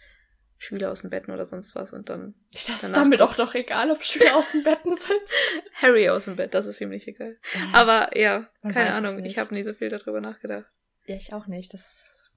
Schüler 0.62 0.92
aus 0.92 1.02
den 1.02 1.10
Betten 1.10 1.34
oder 1.34 1.46
sonst 1.46 1.74
was 1.74 1.94
und 1.94 2.10
dann. 2.10 2.36
Das 2.52 2.84
ist 2.84 2.96
damit 2.96 3.22
auch 3.22 3.34
doch 3.36 3.56
egal, 3.56 3.92
ob 3.92 4.04
Schüler 4.04 4.36
aus 4.36 4.52
den 4.52 4.64
Betten 4.64 4.94
sind. 4.94 5.22
Harry 5.74 6.10
aus 6.10 6.26
dem 6.26 6.36
Bett, 6.36 6.54
das 6.54 6.66
ist 6.66 6.78
ziemlich 6.78 7.08
egal. 7.08 7.38
Ja, 7.54 7.80
Aber 7.80 8.18
ja, 8.18 8.50
keine 8.62 8.94
Ahnung, 8.94 9.24
ich 9.24 9.40
habe 9.40 9.54
nie 9.54 9.64
so 9.64 9.74
viel 9.74 9.88
darüber 9.88 10.20
nachgedacht. 10.20 10.66
Ja, 11.06 11.16
ich 11.16 11.34
auch 11.34 11.48
nicht. 11.48 11.74
Das 11.74 12.28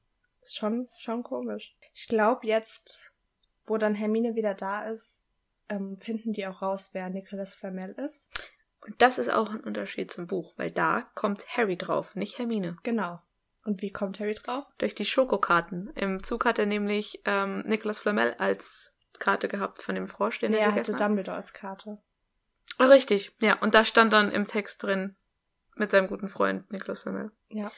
ist 0.40 0.56
schon, 0.56 0.88
schon 0.98 1.24
komisch. 1.24 1.76
Ich 1.92 2.06
glaube, 2.06 2.46
jetzt, 2.46 3.12
wo 3.66 3.76
dann 3.76 3.96
Hermine 3.96 4.36
wieder 4.36 4.54
da 4.54 4.84
ist, 4.84 5.28
ähm, 5.68 5.98
finden 5.98 6.32
die 6.32 6.46
auch 6.46 6.62
raus, 6.62 6.90
wer 6.92 7.10
Nicholas 7.10 7.54
Flamel 7.54 7.90
ist. 7.98 8.30
Und 8.86 9.02
das 9.02 9.18
ist 9.18 9.32
auch 9.32 9.50
ein 9.50 9.60
Unterschied 9.60 10.12
zum 10.12 10.28
Buch, 10.28 10.54
weil 10.56 10.70
da 10.70 11.10
kommt 11.14 11.44
Harry 11.56 11.76
drauf, 11.76 12.14
nicht 12.14 12.38
Hermine. 12.38 12.76
Genau. 12.84 13.20
Und 13.64 13.82
wie 13.82 13.92
kommt 13.92 14.18
Harry 14.18 14.34
drauf? 14.34 14.64
Durch 14.78 14.94
die 14.94 15.04
Schokokarten. 15.04 15.90
Im 15.94 16.22
Zug 16.22 16.44
hat 16.44 16.58
er 16.58 16.66
nämlich 16.66 17.22
ähm, 17.24 17.60
Nicholas 17.60 18.00
Flamel 18.00 18.34
als 18.38 18.96
Karte 19.18 19.46
gehabt 19.46 19.80
von 19.82 19.94
dem 19.94 20.06
Frosch, 20.06 20.40
den 20.40 20.50
nee, 20.50 20.58
er 20.58 20.66
er 20.66 20.74
hatte 20.74 20.94
Dumbledore 20.94 21.36
als 21.36 21.52
Karte. 21.52 21.98
Oh, 22.78 22.84
richtig, 22.84 23.36
ja. 23.40 23.56
Und 23.60 23.74
da 23.74 23.84
stand 23.84 24.12
dann 24.12 24.32
im 24.32 24.46
Text 24.46 24.82
drin 24.82 25.14
mit 25.76 25.90
seinem 25.90 26.08
guten 26.08 26.28
Freund 26.28 26.70
Nicholas 26.72 27.00
Flamel. 27.00 27.30
Ja. 27.48 27.70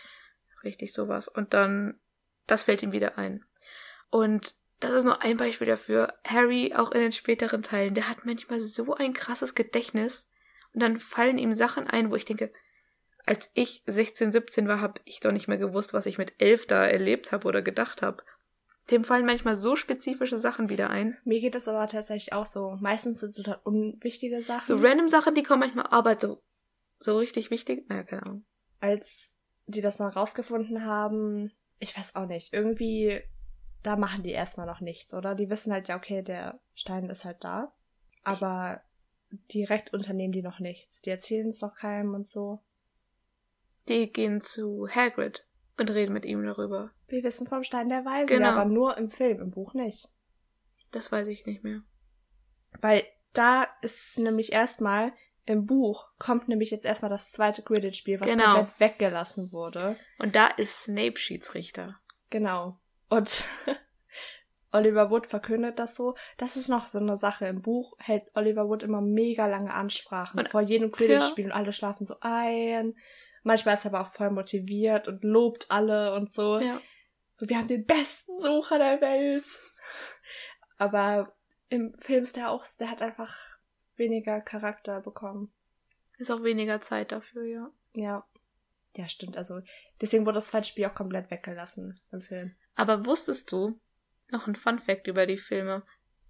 Richtig 0.62 0.94
sowas. 0.94 1.28
Und 1.28 1.52
dann, 1.52 2.00
das 2.46 2.62
fällt 2.62 2.82
ihm 2.82 2.92
wieder 2.92 3.18
ein. 3.18 3.44
Und 4.10 4.54
das 4.80 4.92
ist 4.92 5.04
nur 5.04 5.22
ein 5.22 5.36
Beispiel 5.36 5.66
dafür. 5.66 6.14
Harry, 6.26 6.74
auch 6.74 6.92
in 6.92 7.00
den 7.00 7.12
späteren 7.12 7.62
Teilen, 7.62 7.94
der 7.94 8.08
hat 8.08 8.24
manchmal 8.24 8.60
so 8.60 8.94
ein 8.94 9.12
krasses 9.12 9.54
Gedächtnis. 9.54 10.30
Und 10.72 10.80
dann 10.80 10.98
fallen 10.98 11.38
ihm 11.38 11.52
Sachen 11.52 11.86
ein, 11.86 12.10
wo 12.10 12.16
ich 12.16 12.24
denke, 12.24 12.52
als 13.26 13.50
ich 13.54 13.82
16, 13.86 14.32
17 14.32 14.68
war, 14.68 14.80
habe 14.80 15.00
ich 15.04 15.20
doch 15.20 15.32
nicht 15.32 15.48
mehr 15.48 15.56
gewusst, 15.56 15.94
was 15.94 16.06
ich 16.06 16.18
mit 16.18 16.34
11 16.38 16.66
da 16.66 16.84
erlebt 16.84 17.32
habe 17.32 17.48
oder 17.48 17.62
gedacht 17.62 18.02
habe. 18.02 18.22
Dem 18.90 19.04
fallen 19.04 19.24
manchmal 19.24 19.56
so 19.56 19.76
spezifische 19.76 20.38
Sachen 20.38 20.68
wieder 20.68 20.90
ein. 20.90 21.16
Mir 21.24 21.40
geht 21.40 21.54
das 21.54 21.68
aber 21.68 21.88
tatsächlich 21.88 22.34
auch 22.34 22.44
so. 22.44 22.76
Meistens 22.80 23.20
sind 23.20 23.30
es 23.30 23.36
total 23.36 23.60
unwichtige 23.64 24.42
Sachen. 24.42 24.66
So 24.66 24.76
random 24.76 25.08
Sachen, 25.08 25.34
die 25.34 25.42
kommen 25.42 25.60
manchmal, 25.60 25.86
aber 25.86 26.18
so, 26.20 26.42
so 26.98 27.16
richtig 27.16 27.50
wichtig. 27.50 27.88
Naja, 27.88 28.02
keine 28.02 28.22
Ahnung. 28.24 28.44
Als 28.80 29.42
die 29.66 29.80
das 29.80 29.96
dann 29.96 30.12
rausgefunden 30.12 30.84
haben, 30.84 31.50
ich 31.78 31.96
weiß 31.96 32.16
auch 32.16 32.26
nicht, 32.26 32.52
irgendwie, 32.52 33.22
da 33.82 33.96
machen 33.96 34.22
die 34.22 34.32
erstmal 34.32 34.66
noch 34.66 34.80
nichts, 34.80 35.14
oder? 35.14 35.34
Die 35.34 35.48
wissen 35.48 35.72
halt, 35.72 35.88
ja, 35.88 35.96
okay, 35.96 36.22
der 36.22 36.60
Stein 36.74 37.08
ist 37.08 37.24
halt 37.24 37.42
da. 37.42 37.72
Aber 38.22 38.82
direkt 39.52 39.94
unternehmen 39.94 40.32
die 40.32 40.42
noch 40.42 40.60
nichts. 40.60 41.00
Die 41.00 41.10
erzählen 41.10 41.48
es 41.48 41.62
noch 41.62 41.74
keinem 41.74 42.14
und 42.14 42.26
so. 42.26 42.60
Die 43.88 44.12
gehen 44.12 44.40
zu 44.40 44.88
Hagrid 44.88 45.46
und 45.78 45.90
reden 45.90 46.12
mit 46.12 46.24
ihm 46.24 46.44
darüber. 46.44 46.90
Wir 47.08 47.22
wissen 47.22 47.46
vom 47.46 47.62
Stein 47.64 47.88
der 47.88 48.04
Weise, 48.04 48.32
Genau. 48.32 48.50
aber 48.50 48.64
nur 48.64 48.96
im 48.96 49.08
Film, 49.08 49.40
im 49.40 49.50
Buch 49.50 49.74
nicht. 49.74 50.08
Das 50.90 51.10
weiß 51.12 51.28
ich 51.28 51.44
nicht 51.46 51.64
mehr. 51.64 51.82
Weil 52.80 53.04
da 53.32 53.66
ist 53.82 54.18
nämlich 54.18 54.52
erstmal, 54.52 55.12
im 55.44 55.66
Buch 55.66 56.06
kommt 56.18 56.48
nämlich 56.48 56.70
jetzt 56.70 56.86
erstmal 56.86 57.10
das 57.10 57.30
zweite 57.30 57.62
Quidditch-Spiel, 57.62 58.20
was 58.20 58.30
Genau. 58.30 58.54
komplett 58.64 58.80
weggelassen 58.80 59.52
wurde. 59.52 59.96
Und 60.18 60.34
da 60.36 60.46
ist 60.46 60.84
Snape 60.84 61.18
Schiedsrichter. 61.18 62.00
Genau. 62.30 62.78
Und 63.10 63.44
Oliver 64.72 65.10
Wood 65.10 65.26
verkündet 65.26 65.78
das 65.78 65.94
so. 65.94 66.14
Das 66.38 66.56
ist 66.56 66.68
noch 66.68 66.86
so 66.86 66.98
eine 66.98 67.16
Sache. 67.16 67.46
Im 67.46 67.62
Buch 67.62 67.94
hält 67.98 68.24
Oliver 68.34 68.66
Wood 68.68 68.82
immer 68.82 69.00
mega 69.00 69.46
lange 69.46 69.72
Ansprachen 69.72 70.40
Und- 70.40 70.48
vor 70.48 70.62
jedem 70.62 70.90
Quidditch-Spiel 70.90 71.46
und 71.46 71.52
alle 71.52 71.72
schlafen 71.72 72.04
so 72.06 72.16
ein. 72.20 72.96
Manchmal 73.44 73.74
ist 73.74 73.84
er 73.84 73.94
aber 73.94 74.00
auch 74.00 74.12
voll 74.12 74.30
motiviert 74.30 75.06
und 75.06 75.22
lobt 75.22 75.70
alle 75.70 76.14
und 76.14 76.32
so. 76.32 76.58
Ja. 76.58 76.80
So, 77.34 77.48
wir 77.48 77.58
haben 77.58 77.68
den 77.68 77.84
besten 77.84 78.38
Sucher 78.38 78.78
der 78.78 79.00
Welt. 79.00 79.44
Aber 80.78 81.36
im 81.68 81.94
Film 82.00 82.24
ist 82.24 82.36
der 82.36 82.50
auch, 82.50 82.64
der 82.80 82.90
hat 82.90 83.02
einfach 83.02 83.36
weniger 83.96 84.40
Charakter 84.40 85.00
bekommen. 85.00 85.52
Ist 86.18 86.30
auch 86.30 86.42
weniger 86.42 86.80
Zeit 86.80 87.12
dafür, 87.12 87.44
ja. 87.44 87.70
Ja. 87.94 88.26
Ja, 88.96 89.08
stimmt. 89.08 89.36
Also, 89.36 89.60
deswegen 90.00 90.24
wurde 90.24 90.36
das 90.36 90.48
zweite 90.48 90.68
Spiel 90.68 90.86
auch 90.86 90.94
komplett 90.94 91.30
weggelassen 91.30 92.00
im 92.12 92.20
Film. 92.20 92.56
Aber 92.76 93.04
wusstest 93.04 93.52
du, 93.52 93.78
noch 94.30 94.46
ein 94.46 94.56
Fun 94.56 94.78
Fact 94.78 95.06
über 95.06 95.26
die 95.26 95.38
Filme, 95.38 95.84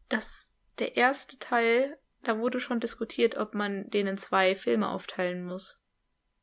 dass 0.09 0.53
der 0.79 0.97
erste 0.97 1.39
Teil, 1.39 1.99
da 2.23 2.39
wurde 2.39 2.61
schon 2.61 2.81
diskutiert, 2.81 3.37
ob 3.37 3.55
man 3.55 3.89
den 3.91 4.07
in 4.07 4.19
zwei 4.19 4.57
Filme 4.57 4.89
aufteilen 4.89 5.45
muss. 5.45 5.81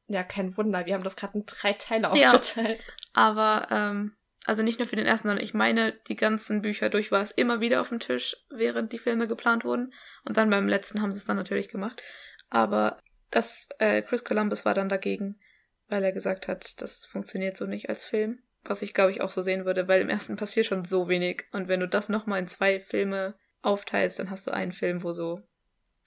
Ja, 0.07 0.23
kein 0.23 0.55
Wunder. 0.57 0.85
Wir 0.85 0.93
haben 0.93 1.03
das 1.03 1.15
gerade 1.15 1.37
in 1.37 1.45
drei 1.45 1.73
Teile 1.73 2.09
Ja. 2.15 2.33
aufgeteilt. 2.33 2.87
Aber, 3.13 3.67
ähm, 3.71 4.15
also 4.45 4.63
nicht 4.63 4.79
nur 4.79 4.87
für 4.87 4.95
den 4.95 5.05
ersten, 5.05 5.27
sondern 5.27 5.43
ich 5.43 5.53
meine, 5.53 5.93
die 6.07 6.15
ganzen 6.15 6.61
Bücher 6.61 6.89
durch 6.89 7.11
war 7.11 7.21
es 7.21 7.31
immer 7.31 7.61
wieder 7.61 7.79
auf 7.81 7.89
dem 7.89 7.99
Tisch, 7.99 8.35
während 8.49 8.91
die 8.91 8.99
Filme 8.99 9.27
geplant 9.27 9.63
wurden. 9.63 9.93
Und 10.25 10.37
dann 10.37 10.49
beim 10.49 10.67
letzten 10.67 11.01
haben 11.01 11.11
sie 11.11 11.17
es 11.19 11.25
dann 11.25 11.37
natürlich 11.37 11.69
gemacht. 11.69 12.01
Aber 12.49 12.97
das, 13.29 13.69
äh, 13.79 14.01
Chris 14.01 14.23
Columbus 14.23 14.65
war 14.65 14.73
dann 14.73 14.89
dagegen, 14.89 15.39
weil 15.87 16.03
er 16.03 16.11
gesagt 16.11 16.47
hat, 16.47 16.81
das 16.81 17.05
funktioniert 17.05 17.55
so 17.55 17.65
nicht 17.65 17.87
als 17.89 18.03
Film. 18.03 18.39
Was 18.63 18.81
ich, 18.81 18.93
glaube 18.93 19.11
ich, 19.11 19.21
auch 19.21 19.29
so 19.29 19.41
sehen 19.41 19.65
würde, 19.65 19.87
weil 19.87 20.01
im 20.01 20.09
ersten 20.09 20.35
passiert 20.35 20.65
schon 20.65 20.85
so 20.85 21.07
wenig. 21.07 21.45
Und 21.51 21.67
wenn 21.67 21.79
du 21.79 21.87
das 21.87 22.09
nochmal 22.09 22.39
in 22.39 22.47
zwei 22.47 22.79
Filme 22.79 23.35
aufteilst, 23.61 24.19
dann 24.19 24.29
hast 24.29 24.47
du 24.47 24.51
einen 24.51 24.71
Film, 24.71 25.03
wo 25.03 25.13
so 25.13 25.41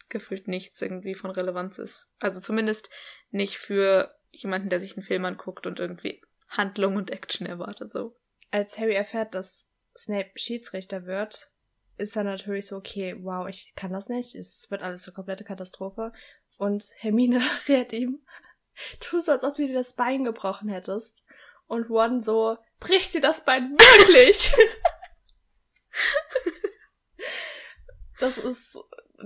gefühlt 0.09 0.49
nichts 0.49 0.83
irgendwie 0.83 1.15
von 1.15 1.31
Relevanz 1.31 1.79
ist. 1.79 2.13
Also 2.21 2.41
zumindest 2.41 2.91
nicht 3.31 3.59
für 3.59 4.15
jemanden, 4.31 4.69
der 4.69 4.81
sich 4.81 4.97
einen 4.97 5.03
Film 5.03 5.25
anguckt 5.25 5.67
und 5.67 5.81
irgendwie 5.81 6.23
Handlung 6.49 6.97
und 6.97 7.11
Action 7.11 7.47
erwartet, 7.47 7.91
so. 7.91 8.17
Als 8.51 8.79
Harry 8.79 8.95
erfährt, 8.95 9.35
dass 9.35 9.73
Snape 9.97 10.31
Schiedsrichter 10.37 11.07
wird, 11.07 11.51
ist 11.97 12.17
er 12.17 12.25
natürlich 12.25 12.67
so, 12.67 12.77
okay, 12.77 13.17
wow, 13.21 13.49
ich 13.49 13.73
kann 13.77 13.93
das 13.93 14.09
nicht. 14.09 14.35
Es 14.35 14.71
wird 14.71 14.83
alles 14.83 15.07
eine 15.07 15.15
komplette 15.15 15.45
Katastrophe. 15.45 16.13
Und 16.57 16.85
Hermine 16.99 17.41
rät 17.69 17.93
ihm, 17.93 18.25
tu 19.01 19.21
so, 19.21 19.33
als 19.33 19.45
ob 19.45 19.55
du 19.55 19.67
dir 19.67 19.75
das 19.75 19.95
Bein 19.95 20.25
gebrochen 20.25 20.69
hättest. 20.69 21.25
Und 21.67 21.89
Ron 21.89 22.21
so, 22.21 22.59
brich 22.79 23.11
dir 23.11 23.21
das 23.21 23.45
Bein 23.45 23.73
wirklich! 23.73 24.53
das 28.21 28.39
ist, 28.39 28.79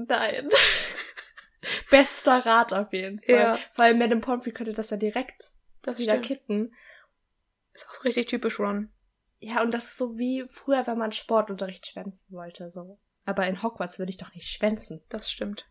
nein. 0.07 0.49
Bester 1.91 2.45
Rat 2.47 2.73
auf 2.73 2.93
jeden 2.93 3.21
Fall. 3.21 3.35
Ja. 3.35 3.59
Allem 3.77 3.99
Madame 3.99 4.21
Pomfrey 4.21 4.53
könnte 4.53 4.73
das 4.73 4.91
ja 4.91 4.97
direkt 4.97 5.53
Das 5.83 5.99
wieder 5.99 6.13
stimmt. 6.23 6.27
kitten. 6.27 6.75
Ist 7.75 7.89
auch 7.89 7.95
so 7.95 8.03
richtig 8.03 8.27
typisch 8.27 8.59
Ron. 8.59 8.91
Ja, 9.41 9.63
und 9.63 9.73
das 9.73 9.85
ist 9.87 9.99
so 9.99 10.19
wie 10.19 10.45
früher, 10.49 10.87
wenn 10.87 10.99
man 10.99 11.13
Sportunterricht 11.13 11.87
schwänzen 11.87 12.35
wollte, 12.35 12.71
so. 12.71 12.99
Aber 13.25 13.47
in 13.47 13.63
Hogwarts 13.63 13.99
würde 13.99 14.11
ich 14.11 14.17
doch 14.17 14.35
nicht 14.35 14.49
schwänzen. 14.49 15.03
Das 15.09 15.31
stimmt. 15.31 15.69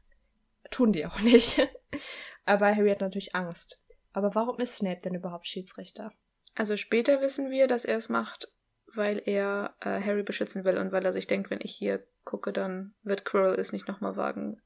Tun 0.72 0.94
die 0.94 1.06
auch 1.06 1.20
nicht. 1.22 1.60
Aber 2.46 2.74
Harry 2.74 2.90
hat 2.90 3.02
natürlich 3.02 3.36
Angst. 3.36 3.82
Aber 4.14 4.36
warum 4.36 4.60
ist 4.60 4.78
Snape 4.78 5.00
denn 5.04 5.16
überhaupt 5.16 5.48
Schiedsrichter? 5.48 6.14
Also 6.56 6.78
später 6.78 7.22
wissen 7.22 7.52
wir, 7.52 7.68
dass 7.68 7.86
er 7.86 7.98
es 7.98 8.10
macht, 8.10 8.52
weil 8.96 9.22
er 9.26 9.76
äh, 9.82 10.02
Harry 10.02 10.24
beschützen 10.24 10.64
will 10.64 10.78
und 10.78 10.92
weil 10.92 11.06
er 11.06 11.14
sich 11.14 11.28
denkt, 11.28 11.50
wenn 11.50 11.60
ich 11.62 11.76
hier 11.76 12.06
gucke, 12.28 12.54
dann 12.54 12.94
wird 13.02 13.26
Quirrell 13.26 13.60
es 13.60 13.72
nicht 13.72 13.88
nochmal 13.88 14.16
wagen, 14.16 14.62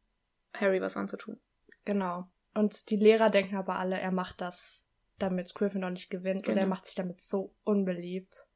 Harry 0.53 0.81
was 0.81 0.97
anzutun. 0.97 1.39
Genau. 1.85 2.27
Und 2.53 2.89
die 2.89 2.97
Lehrer 2.97 3.29
denken 3.29 3.55
aber 3.55 3.77
alle, 3.79 3.97
er 3.99 4.11
macht 4.11 4.41
das, 4.41 4.89
damit 5.19 5.55
Gryffindor 5.55 5.91
nicht 5.91 6.09
gewinnt. 6.09 6.47
Und 6.47 6.55
Genau. 6.55 6.61
er 6.61 6.67
macht 6.67 6.85
sich 6.85 6.95
damit 6.95 7.21
so 7.21 7.55
unbeliebt. 7.63 8.47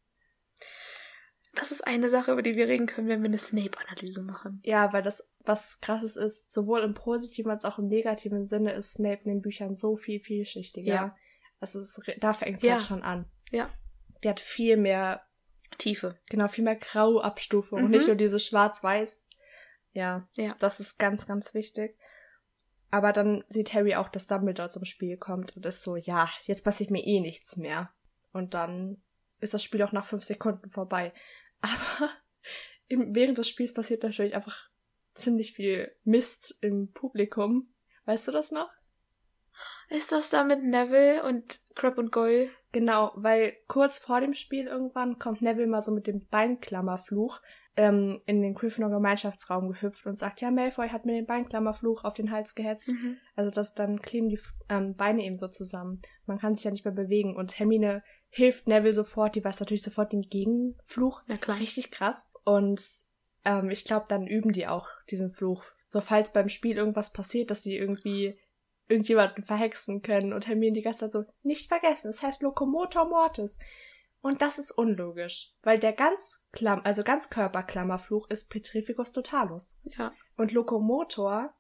Das 1.53 1.72
ist 1.72 1.88
eine 1.88 2.10
Sache, 2.10 2.34
über 2.34 2.41
die 2.41 2.56
wir 2.58 2.68
reden 2.68 2.86
können, 2.86 3.08
wenn 3.08 3.22
wir 3.22 3.30
eine 3.30 3.38
Snape-Analyse 3.38 4.22
machen. 4.24 4.60
Ja, 4.66 4.91
weil 4.91 5.03
das 5.03 5.32
was 5.47 5.80
krasses 5.80 6.18
ist, 6.18 6.51
sowohl 6.51 6.82
im 6.82 6.95
positiven 6.95 7.51
als 7.51 7.66
auch 7.66 7.78
im 7.78 7.88
negativen 7.88 8.45
Sinne 8.47 8.74
ist 8.74 8.93
Snape 8.93 9.22
in 9.24 9.30
den 9.30 9.41
Büchern 9.41 9.76
so 9.76 9.95
viel 9.95 10.20
vielschichtiger. 10.20 10.93
Ja. 10.93 11.16
Das 11.60 11.76
ist, 11.76 12.01
da 12.20 12.34
fängt 12.34 12.58
es 12.58 12.64
Ja. 12.64 12.74
halt 12.74 12.82
schon 12.84 13.03
an. 13.03 13.26
Ja. 13.51 13.70
Der 14.24 14.32
hat 14.32 14.39
viel 14.39 14.76
mehr 14.76 15.22
Tiefe. 15.78 16.18
Genau, 16.30 16.47
viel 16.47 16.63
mehr 16.63 16.76
Grauabstufung 16.76 17.80
und 17.80 17.86
Mhm. 17.86 17.91
nicht 17.91 18.07
nur 18.07 18.16
diese 18.16 18.39
Schwarz-Weiß. 18.39 19.26
Ja, 19.93 20.28
Ja. 20.36 20.55
das 20.59 20.80
ist 20.80 20.97
ganz, 20.97 21.26
ganz 21.28 21.53
wichtig. 21.53 21.97
Aber 22.91 23.11
dann 23.13 23.43
sieht 23.49 23.74
Harry 23.74 23.95
auch, 23.95 24.09
dass 24.09 24.28
Dumbledore 24.28 24.70
zum 24.70 24.86
Spiel 24.86 25.18
kommt 25.18 25.55
und 25.57 25.66
ist 25.66 25.84
so, 25.84 25.95
ja, 25.95 26.30
jetzt 26.43 26.63
passiert 26.63 26.91
mir 26.91 27.03
eh 27.05 27.20
nichts 27.20 27.57
mehr. 27.57 27.91
Und 28.32 28.53
dann 28.53 29.01
ist 29.39 29.53
das 29.53 29.63
Spiel 29.63 29.82
auch 29.84 29.91
nach 29.91 30.05
fünf 30.05 30.24
Sekunden 30.24 30.70
vorbei. 30.70 31.13
Aber 31.61 32.09
im, 32.88 33.16
während 33.16 33.38
des 33.38 33.49
Spiels 33.49 33.74
passiert 33.74 34.03
natürlich 34.03 34.36
einfach 34.36 34.70
ziemlich 35.13 35.53
viel 35.53 35.93
Mist 36.03 36.57
im 36.61 36.91
Publikum. 36.91 37.74
Weißt 38.05 38.28
du 38.28 38.32
das 38.32 38.51
noch? 38.51 38.70
Ist 39.89 40.11
das 40.11 40.30
da 40.30 40.43
mit 40.43 40.61
Neville 40.63 41.24
und 41.24 41.59
Crab 41.76 41.97
und 41.97 42.11
Goyle? 42.11 42.49
Genau, 42.76 43.14
weil 43.16 43.54
kurz 43.70 43.98
vor 44.00 44.20
dem 44.20 44.34
Spiel 44.34 44.68
irgendwann 44.68 45.18
kommt 45.18 45.42
Neville 45.42 45.66
mal 45.66 45.82
so 45.82 45.94
mit 45.94 46.08
dem 46.08 46.28
Beinklammerfluch 46.28 47.40
ähm, 47.78 48.20
in 48.26 48.42
den 48.42 48.54
Gryffindor 48.54 48.92
Gemeinschaftsraum 48.92 49.70
gehüpft 49.70 50.06
und 50.06 50.18
sagt, 50.18 50.42
ja, 50.42 50.52
Malfoy 50.52 50.90
hat 50.90 51.06
mir 51.06 51.14
den 51.14 51.26
Beinklammerfluch 51.26 52.04
auf 52.04 52.16
den 52.16 52.32
Hals 52.32 52.54
gehetzt. 52.54 52.90
Mhm. 52.90 53.16
Also 53.34 53.50
das 53.50 53.76
dann 53.76 54.02
kleben 54.02 54.28
die 54.28 54.42
ähm, 54.68 54.94
Beine 54.94 55.24
eben 55.24 55.38
so 55.38 55.48
zusammen. 55.48 56.02
Man 56.26 56.38
kann 56.38 56.54
sich 56.54 56.66
ja 56.66 56.72
nicht 56.72 56.84
mehr 56.84 56.94
bewegen 56.94 57.38
und 57.38 57.58
Hermine 57.58 58.04
hilft 58.28 58.68
Neville 58.68 58.94
sofort, 58.94 59.36
die 59.36 59.46
weiß 59.46 59.62
natürlich 59.62 59.84
sofort 59.84 60.12
den 60.12 60.24
Gegenfluch. 60.24 61.22
Na 61.28 61.38
klar. 61.38 61.58
Richtig 61.62 61.92
krass. 61.92 62.30
Und 62.44 62.84
ähm, 63.46 63.70
ich 63.70 63.86
glaube, 63.86 64.08
dann 64.10 64.28
üben 64.28 64.52
die 64.52 64.68
auch 64.68 64.90
diesen 65.10 65.32
Fluch. 65.32 65.64
So, 65.88 66.02
falls 66.02 66.34
beim 66.34 66.50
Spiel 66.50 66.76
irgendwas 66.76 67.14
passiert, 67.14 67.52
dass 67.52 67.62
die 67.62 67.78
irgendwie 67.78 68.38
irgendjemanden 68.88 69.44
verhexen 69.44 70.02
können 70.02 70.34
und 70.34 70.48
Hermine 70.48 70.74
die 70.74 70.82
ganze 70.82 71.02
Zeit 71.02 71.12
so, 71.12 71.24
nicht 71.44 71.68
vergessen, 71.68 72.08
das 72.08 72.22
heißt 72.22 72.42
Lokomotor 72.42 73.06
Mortis. 73.06 73.60
Und 74.22 74.42
das 74.42 74.58
ist 74.58 74.72
unlogisch, 74.72 75.54
weil 75.62 75.78
der 75.78 75.94
ganz 75.94 76.46
Klamm, 76.52 76.82
also 76.84 77.04
ganz 77.04 77.30
Körperklammerfluch 77.30 78.28
ist 78.30 78.50
Petrificus 78.50 79.12
Totalus. 79.12 79.78
Ja. 79.84 80.14
Und 80.36 80.52
Lokomotor 80.52 81.54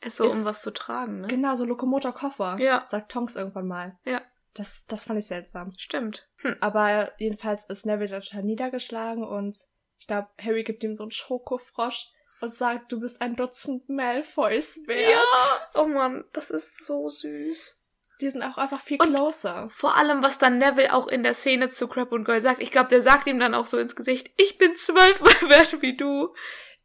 Ist 0.00 0.16
so, 0.16 0.24
Ist- 0.26 0.34
um 0.38 0.44
was 0.44 0.62
zu 0.62 0.70
tragen, 0.72 1.22
ne? 1.22 1.28
Genau, 1.28 1.54
so 1.56 1.64
Lokomotorkoffer. 1.64 2.56
Ja. 2.60 2.84
Sagt 2.84 3.10
Tonks 3.10 3.34
irgendwann 3.36 3.66
mal. 3.66 3.98
Ja. 4.04 4.22
Das, 4.52 4.86
das 4.86 5.04
fand 5.04 5.18
ich 5.18 5.26
seltsam. 5.26 5.72
Stimmt. 5.76 6.28
Hm. 6.36 6.54
Aber 6.60 7.10
jedenfalls 7.18 7.64
ist 7.64 7.86
Neville 7.86 8.20
total 8.20 8.44
niedergeschlagen 8.44 9.24
und 9.24 9.56
ich 9.98 10.06
glaube, 10.06 10.28
Harry 10.40 10.62
gibt 10.62 10.84
ihm 10.84 10.94
so 10.94 11.02
einen 11.02 11.10
Schokofrosch 11.10 12.12
und 12.44 12.54
sagt, 12.54 12.92
du 12.92 13.00
bist 13.00 13.20
ein 13.20 13.34
Dutzend 13.36 13.88
Malfoys 13.88 14.80
wert. 14.86 15.10
Ja. 15.12 15.80
Oh 15.82 15.86
Mann, 15.86 16.24
das 16.32 16.50
ist 16.50 16.86
so 16.86 17.08
süß. 17.08 17.80
Die 18.20 18.30
sind 18.30 18.42
auch 18.42 18.56
einfach 18.58 18.80
viel 18.80 19.00
Und- 19.02 19.12
closer. 19.14 19.68
Vor 19.70 19.96
allem, 19.96 20.22
was 20.22 20.38
dann 20.38 20.58
Neville 20.58 20.94
auch 20.94 21.08
in 21.08 21.24
der 21.24 21.34
Szene 21.34 21.68
zu 21.70 21.88
Crab 21.88 22.12
und 22.12 22.24
Goyle 22.24 22.40
sagt. 22.42 22.60
Ich 22.60 22.70
glaube, 22.70 22.88
der 22.88 23.02
sagt 23.02 23.26
ihm 23.26 23.40
dann 23.40 23.54
auch 23.54 23.66
so 23.66 23.76
ins 23.78 23.96
Gesicht, 23.96 24.30
ich 24.36 24.56
bin 24.58 24.76
zwölfmal 24.76 25.32
wert 25.50 25.82
wie 25.82 25.96
du. 25.96 26.32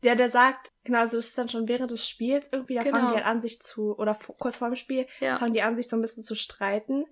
Ja, 0.01 0.16
der 0.16 0.30
sagt, 0.30 0.72
genau, 0.86 0.99
also 0.99 1.18
das 1.18 1.28
ist 1.28 1.38
dann 1.38 1.49
schon 1.49 1.68
während 1.68 1.91
des 1.91 2.07
Spiels 2.07 2.49
irgendwie, 2.51 2.76
da 2.76 2.84
Genau. 2.84 2.97
fangen 2.97 3.10
die 3.10 3.16
halt 3.18 3.26
an, 3.26 3.41
sich 3.41 3.62
zu, 3.62 3.95
oder 3.97 4.16
vor- 4.16 4.38
kurz 4.38 4.57
vor 4.57 4.70
dem 4.70 4.76
Spiel, 4.78 5.05
Ja. 5.20 5.38
fangen 5.38 5.53
die 5.53 5.62
an, 5.62 5.76
sich 5.76 5.88
so 5.89 5.97
ein 5.97 6.01
bisschen 6.01 6.24
zu 6.24 6.36
streiten, 6.36 7.05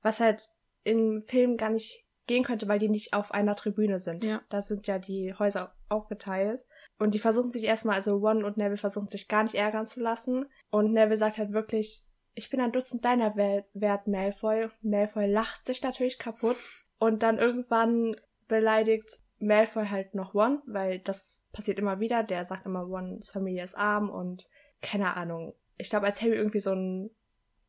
was 0.00 0.18
halt 0.18 0.48
im 0.82 1.22
Film 1.22 1.56
gar 1.56 1.68
nicht 1.70 2.04
gehen 2.26 2.42
könnte, 2.42 2.68
weil 2.68 2.78
die 2.78 2.88
nicht 2.88 3.12
auf 3.12 3.32
einer 3.32 3.54
Tribüne 3.54 4.00
sind. 4.00 4.24
Ja. 4.24 4.40
Da 4.48 4.62
sind 4.62 4.86
ja 4.86 4.98
die 4.98 5.34
Häuser 5.38 5.74
aufgeteilt. 5.88 6.64
Und 6.98 7.14
die 7.14 7.18
versuchen 7.18 7.50
sich 7.50 7.64
erstmal, 7.64 7.96
also 7.96 8.16
Ron 8.16 8.44
und 8.44 8.56
Neville 8.56 8.76
versuchen 8.76 9.08
sich 9.08 9.28
gar 9.28 9.42
nicht 9.42 9.54
ärgern 9.54 9.86
zu 9.86 10.00
lassen. 10.00 10.46
Und 10.70 10.92
Neville 10.92 11.16
sagt 11.16 11.38
halt 11.38 11.52
wirklich, 11.52 12.04
ich 12.34 12.48
bin 12.48 12.60
ein 12.60 12.72
Dutzend 12.72 13.04
deiner 13.04 13.36
Wel 13.36 13.64
wert, 13.74 14.06
Malfoy. 14.06 14.68
Malfoy 14.82 15.26
lacht 15.26 15.66
sich 15.66 15.82
natürlich 15.82 16.18
kaputt. 16.18 16.56
Und 16.98 17.22
dann 17.22 17.38
irgendwann 17.38 18.16
beleidigt 18.46 19.20
Malfoy 19.38 19.86
halt 19.86 20.14
noch 20.14 20.34
Ron, 20.34 20.62
weil 20.66 21.00
das 21.00 21.42
passiert 21.52 21.78
immer 21.78 22.00
wieder. 22.00 22.22
Der 22.22 22.44
sagt 22.44 22.66
immer, 22.66 22.82
Rons 22.82 23.30
Familie 23.30 23.64
ist 23.64 23.76
arm 23.76 24.08
und 24.08 24.48
keine 24.80 25.16
Ahnung. 25.16 25.54
Ich 25.76 25.90
glaube, 25.90 26.06
als 26.06 26.22
Harry 26.22 26.36
irgendwie 26.36 26.60
so 26.60 26.72
ein 26.72 27.10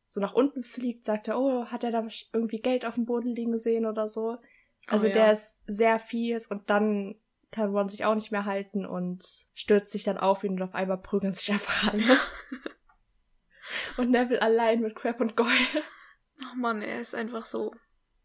so 0.08 0.20
nach 0.20 0.34
unten 0.34 0.62
fliegt, 0.62 1.04
sagt 1.04 1.26
er, 1.26 1.40
oh, 1.40 1.66
hat 1.66 1.82
er 1.82 1.90
da 1.90 2.06
irgendwie 2.32 2.60
Geld 2.60 2.86
auf 2.86 2.94
dem 2.94 3.04
Boden 3.04 3.34
liegen 3.34 3.58
sehen 3.58 3.84
oder 3.84 4.06
so. 4.06 4.36
Also 4.86 5.06
Oh, 5.06 5.08
ja. 5.08 5.14
der 5.14 5.32
ist 5.32 5.62
sehr 5.66 5.98
fies 5.98 6.46
und 6.46 6.70
dann 6.70 7.16
kann 7.54 7.70
Ron 7.70 7.88
sich 7.88 8.04
auch 8.04 8.16
nicht 8.16 8.32
mehr 8.32 8.46
halten 8.46 8.84
und 8.84 9.24
stürzt 9.54 9.92
sich 9.92 10.02
dann 10.02 10.18
auf 10.18 10.42
ihn 10.42 10.54
und 10.54 10.62
auf 10.62 10.74
einmal 10.74 10.98
prügeln 10.98 11.34
sich 11.34 11.52
einfach 11.52 11.92
alle. 11.92 12.18
und 13.96 14.10
Neville 14.10 14.42
allein 14.42 14.80
mit 14.80 14.96
Crab 14.96 15.20
und 15.20 15.36
Goyle. 15.36 15.84
Oh 16.42 16.56
Mann, 16.56 16.82
er 16.82 17.00
ist 17.00 17.14
einfach 17.14 17.46
so 17.46 17.72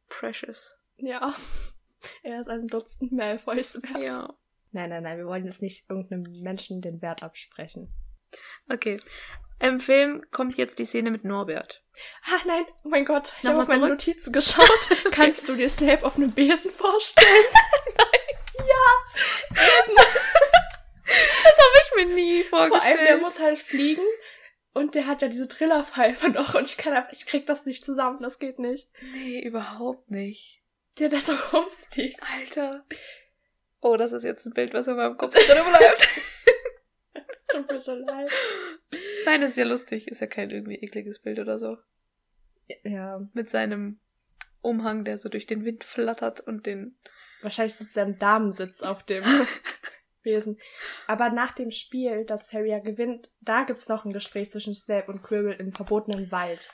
precious. 0.08 0.76
Ja. 0.98 1.36
Er 2.24 2.42
ist 2.42 2.50
ein 2.50 2.68
Dutzend 2.68 3.12
Malfoys 3.12 3.76
wert. 3.84 4.14
Ja. 4.14 4.34
Nein, 4.72 4.90
nein, 4.90 5.04
nein, 5.04 5.20
wir 5.20 5.28
wollen 5.28 5.46
jetzt 5.46 5.62
nicht 5.62 5.88
irgendeinem 5.88 6.42
Menschen 6.42 6.82
den 6.82 7.02
Wert 7.04 7.22
absprechen. 7.22 7.94
Okay. 8.68 9.00
Im 9.60 9.80
Film 9.80 10.24
kommt 10.32 10.58
jetzt 10.58 10.80
die 10.80 10.86
Szene 10.86 11.12
mit 11.12 11.24
Norbert. 11.24 11.84
Ah, 12.24 12.40
nein, 12.48 12.64
oh 12.84 12.90
mein 12.90 13.06
Gott, 13.06 13.34
ich 13.42 13.48
habe 13.48 13.62
auf 13.62 13.68
meine? 13.68 13.90
Notizen 13.90 14.32
geschaut. 14.32 14.90
Kannst 15.12 15.48
du 15.50 15.56
dir 15.56 15.70
Snape 15.70 16.04
auf 16.04 16.16
einem 16.16 16.32
Besen 16.32 16.72
vorstellen? 16.72 17.28
Das 21.06 21.58
habe 21.58 21.78
ich 21.84 21.96
mir 21.96 22.14
nie 22.16 22.44
Vor 22.44 22.60
allem, 22.62 22.72
der 22.72 22.82
vorgestellt. 22.82 23.22
muss 23.22 23.40
halt 23.40 23.60
fliegen 23.60 24.04
und 24.74 24.96
der 24.96 25.08
hat 25.08 25.22
ja 25.22 25.28
diese 25.28 25.48
Trillerpfeife 25.48 26.30
noch 26.32 26.54
und 26.56 26.68
ich 26.68 26.78
kann 26.78 26.94
einfach, 26.94 27.12
ich 27.12 27.26
krieg 27.26 27.46
das 27.48 27.66
nicht 27.66 27.84
zusammen, 27.84 28.22
das 28.22 28.40
geht 28.40 28.60
nicht. 28.60 28.90
nee, 29.14 29.42
überhaupt 29.42 30.10
nicht. 30.12 30.62
Der 31.00 31.10
da 31.10 31.18
so 31.18 31.34
rumfliegt. 31.54 32.22
Alter. 32.38 32.86
Oh, 33.82 33.96
das 33.96 34.12
ist 34.12 34.24
jetzt 34.24 34.46
ein 34.46 34.54
Bild, 34.54 34.74
was 34.74 34.88
in 34.88 34.98
meinem 34.98 35.18
Kopf 35.18 35.34
drin 35.34 35.46
bleibt. 35.64 36.10
Das 37.28 37.48
tut 37.48 37.72
mir 37.72 37.80
so 37.80 37.96
leid. 37.96 38.30
Nein, 39.26 39.42
ist 39.42 39.58
ja 39.58 39.64
lustig. 39.66 40.08
Ist 40.08 40.22
ja 40.22 40.28
kein 40.28 40.52
irgendwie 40.52 40.76
ekliges 40.76 41.18
Bild 41.20 41.40
oder 41.40 41.58
so. 41.58 41.78
Ja, 42.84 43.22
Mit 43.34 43.50
seinem 43.50 44.00
Umhang, 44.62 45.04
der 45.04 45.18
so 45.18 45.30
durch 45.30 45.48
den 45.48 45.66
Wind 45.66 45.84
flattert 45.84 46.42
und 46.42 46.68
den. 46.68 47.00
Wahrscheinlich 47.42 47.76
sitzt 47.76 47.96
er 47.98 48.04
im 48.04 48.18
Damensitz 48.18 48.82
auf 48.82 49.04
dem 49.04 49.24
Besen. 50.24 50.60
Aber 51.08 51.30
nach 51.30 51.54
dem 51.54 51.72
Spiel, 51.72 52.26
das 52.26 52.52
Harry 52.54 52.70
ja 52.72 52.80
gewinnt, 52.80 53.32
da 53.42 53.64
gibt's 53.64 53.88
noch 53.88 54.06
ein 54.06 54.12
Gespräch 54.14 54.50
zwischen 54.50 54.76
Snape 54.76 55.12
und 55.12 55.24
Quirrell 55.24 55.60
im 55.60 55.72
verbotenen 55.74 56.32
Wald. 56.32 56.72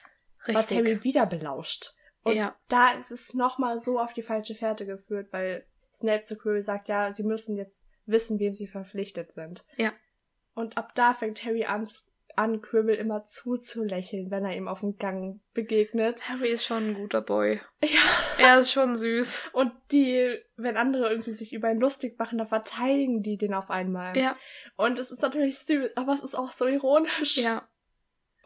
was 0.48 0.72
Harry 0.72 1.04
wieder 1.04 1.26
belauscht. 1.26 1.92
Und 2.24 2.36
Ja. 2.36 2.56
da 2.68 2.94
ist 2.94 3.12
es 3.12 3.34
nochmal 3.36 3.80
so 3.80 4.00
auf 4.00 4.14
die 4.14 4.24
falsche 4.24 4.56
Fährte 4.56 4.86
geführt, 4.86 5.28
weil 5.32 5.66
Snape 5.94 6.24
zu 6.24 6.38
Quirrell 6.38 6.62
sagt, 6.64 6.88
ja, 6.88 7.12
sie 7.12 7.24
müssen 7.24 7.56
jetzt 7.56 7.88
wissen, 8.06 8.40
wem 8.40 8.54
sie 8.54 8.68
verpflichtet 8.68 9.32
sind. 9.32 9.64
Ja. 9.78 9.94
Und 10.54 10.78
ab 10.78 10.94
da 10.96 11.14
fängt 11.14 11.44
Harry 11.44 11.66
an, 11.66 11.88
an 12.38 12.62
Quirrell 12.62 12.96
immer 12.96 13.24
zuzulächeln, 13.24 14.32
wenn 14.32 14.46
er 14.46 14.56
ihm 14.56 14.68
auf 14.68 14.82
dem 14.82 14.98
Gang 14.98 15.42
begegnet. 15.54 16.30
Harry 16.30 16.50
ist 16.50 16.66
schon 16.66 16.90
ein 16.90 16.94
guter 16.96 17.22
Boy. 17.22 17.62
Ja. 17.84 18.02
Er 18.38 18.60
ist 18.60 18.72
schon 18.72 18.96
süß. 18.96 19.50
Und 19.54 19.72
die, 19.92 20.38
wenn 20.58 20.78
andere 20.78 21.10
irgendwie 21.10 21.32
sich 21.32 21.54
über 21.54 21.72
ihn 21.72 21.80
lustig 21.80 22.18
machen, 22.20 22.38
dann 22.38 22.48
verteidigen 22.48 23.22
die 23.22 23.38
den 23.38 23.54
auf 23.54 23.70
einmal. 23.70 24.18
Ja. 24.18 24.36
Und 24.76 25.00
es 25.00 25.12
ist 25.12 25.22
natürlich 25.22 25.60
süß, 25.60 25.98
aber 25.98 26.14
es 26.14 26.24
ist 26.24 26.36
auch 26.36 26.52
so 26.52 26.66
ironisch. 26.66 27.38
Ja. 27.38 27.68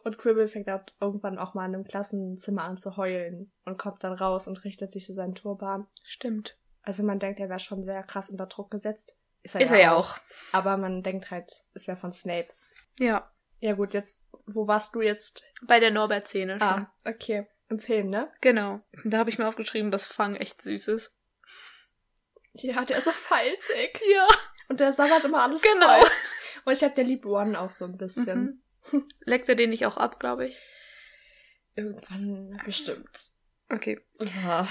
Und 0.03 0.17
Quirrell 0.17 0.47
fängt 0.47 0.69
auch 0.69 0.81
irgendwann 1.01 1.37
auch 1.37 1.53
mal 1.53 1.65
in 1.67 1.75
einem 1.75 1.83
Klassenzimmer 1.83 2.63
an 2.63 2.77
zu 2.77 2.97
heulen 2.97 3.51
und 3.65 3.77
kommt 3.77 4.03
dann 4.03 4.13
raus 4.13 4.47
und 4.47 4.63
richtet 4.63 4.91
sich 4.91 5.05
so 5.05 5.13
seinen 5.13 5.35
Turban. 5.35 5.87
Stimmt. 6.07 6.57
Also 6.81 7.03
man 7.03 7.19
denkt, 7.19 7.39
er 7.39 7.49
wäre 7.49 7.59
schon 7.59 7.83
sehr 7.83 8.03
krass 8.03 8.29
unter 8.29 8.47
Druck 8.47 8.71
gesetzt. 8.71 9.17
Ist 9.43 9.55
er 9.55 9.79
ja 9.79 9.95
auch. 9.95 10.17
Aber 10.51 10.77
man 10.77 11.03
denkt 11.03 11.31
halt, 11.31 11.51
es 11.73 11.87
wäre 11.87 11.97
von 11.97 12.11
Snape. 12.11 12.49
Ja. 12.97 13.31
Ja 13.60 13.74
gut, 13.74 13.93
jetzt, 13.93 14.26
wo 14.45 14.68
warst 14.68 14.95
du 14.95 15.01
jetzt? 15.01 15.43
Bei 15.64 15.80
der 15.80 15.91
Norbert-Szene 15.91 16.53
schon. 16.53 16.62
Ah, 16.62 16.93
okay. 17.05 17.47
Im 17.70 17.80
Film, 17.80 18.10
ne? 18.10 18.32
Genau. 18.41 18.82
Da 19.03 19.20
habe 19.20 19.30
ich 19.30 19.38
mir 19.38 19.47
aufgeschrieben, 19.47 19.91
dass 19.91 20.07
Fang 20.07 20.36
echt 20.36 20.62
süß 20.62 20.88
ist. 20.88 21.16
Ja, 22.53 22.84
der 22.84 22.97
ist 22.97 23.05
so 23.05 23.12
falzig. 23.12 23.99
Ja. 24.14 24.28
Und 24.70 24.80
der 24.80 24.91
sabbert 24.93 25.26
immer 25.26 25.43
alles 25.43 25.62
Genau. 25.62 25.99
voll. 25.99 26.10
Und 26.66 26.74
ich 26.74 26.84
hab 26.84 26.93
der 26.95 27.03
liebt 27.03 27.26
One 27.26 27.60
auch 27.60 27.72
so 27.72 27.86
ein 27.86 27.97
bisschen. 27.97 28.64
Mhm. 28.91 29.07
Leckt 29.22 29.49
er 29.49 29.55
den 29.55 29.72
nicht 29.72 29.86
auch 29.86 29.97
ab, 29.97 30.20
glaube 30.20 30.47
ich? 30.47 30.60
Irgendwann 31.76 32.62
bestimmt. 32.66 33.30
Okay. 33.70 33.99
Ja. 34.43 34.68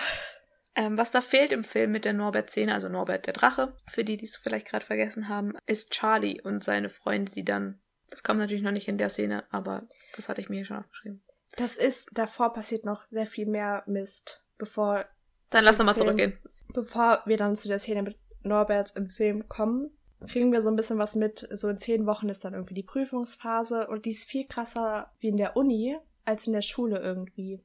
Ähm, 0.74 0.96
was 0.96 1.10
da 1.10 1.20
fehlt 1.20 1.52
im 1.52 1.64
Film 1.64 1.90
mit 1.92 2.04
der 2.04 2.12
Norbert-Szene, 2.12 2.72
also 2.72 2.88
Norbert 2.88 3.26
der 3.26 3.32
Drache, 3.32 3.74
für 3.88 4.04
die, 4.04 4.16
die 4.16 4.26
es 4.26 4.36
vielleicht 4.36 4.66
gerade 4.68 4.86
vergessen 4.86 5.28
haben, 5.28 5.54
ist 5.66 5.90
Charlie 5.92 6.40
und 6.40 6.62
seine 6.62 6.88
Freunde, 6.88 7.32
die 7.32 7.44
dann. 7.44 7.80
Das 8.10 8.22
kam 8.22 8.38
natürlich 8.38 8.62
noch 8.62 8.72
nicht 8.72 8.88
in 8.88 8.98
der 8.98 9.08
Szene, 9.08 9.44
aber 9.50 9.82
das 10.16 10.28
hatte 10.28 10.40
ich 10.40 10.48
mir 10.48 10.56
hier 10.56 10.64
schon 10.64 10.78
aufgeschrieben. 10.78 11.22
Das 11.56 11.76
ist, 11.76 12.10
davor 12.16 12.52
passiert 12.52 12.84
noch 12.84 13.04
sehr 13.06 13.26
viel 13.26 13.46
mehr 13.46 13.82
Mist, 13.86 14.42
bevor 14.58 15.04
Dann 15.50 15.64
lass 15.64 15.78
doch 15.78 15.84
mal 15.84 15.94
Film. 15.94 16.06
zurückgehen. 16.06 16.38
bevor 16.72 17.22
wir 17.26 17.36
dann 17.36 17.56
zu 17.56 17.68
der 17.68 17.78
Szene 17.78 18.02
mit 18.02 18.16
Norbert 18.42 18.94
im 18.96 19.06
Film 19.06 19.48
kommen, 19.48 19.90
kriegen 20.26 20.52
wir 20.52 20.62
so 20.62 20.68
ein 20.68 20.76
bisschen 20.76 20.98
was 20.98 21.14
mit. 21.14 21.46
So 21.52 21.68
in 21.68 21.78
zehn 21.78 22.06
Wochen 22.06 22.28
ist 22.28 22.44
dann 22.44 22.54
irgendwie 22.54 22.74
die 22.74 22.82
Prüfungsphase 22.82 23.86
und 23.88 24.04
die 24.04 24.10
ist 24.10 24.28
viel 24.28 24.46
krasser 24.46 25.12
wie 25.20 25.28
in 25.28 25.36
der 25.36 25.56
Uni 25.56 25.96
als 26.24 26.46
in 26.46 26.52
der 26.52 26.62
Schule 26.62 26.98
irgendwie. 26.98 27.60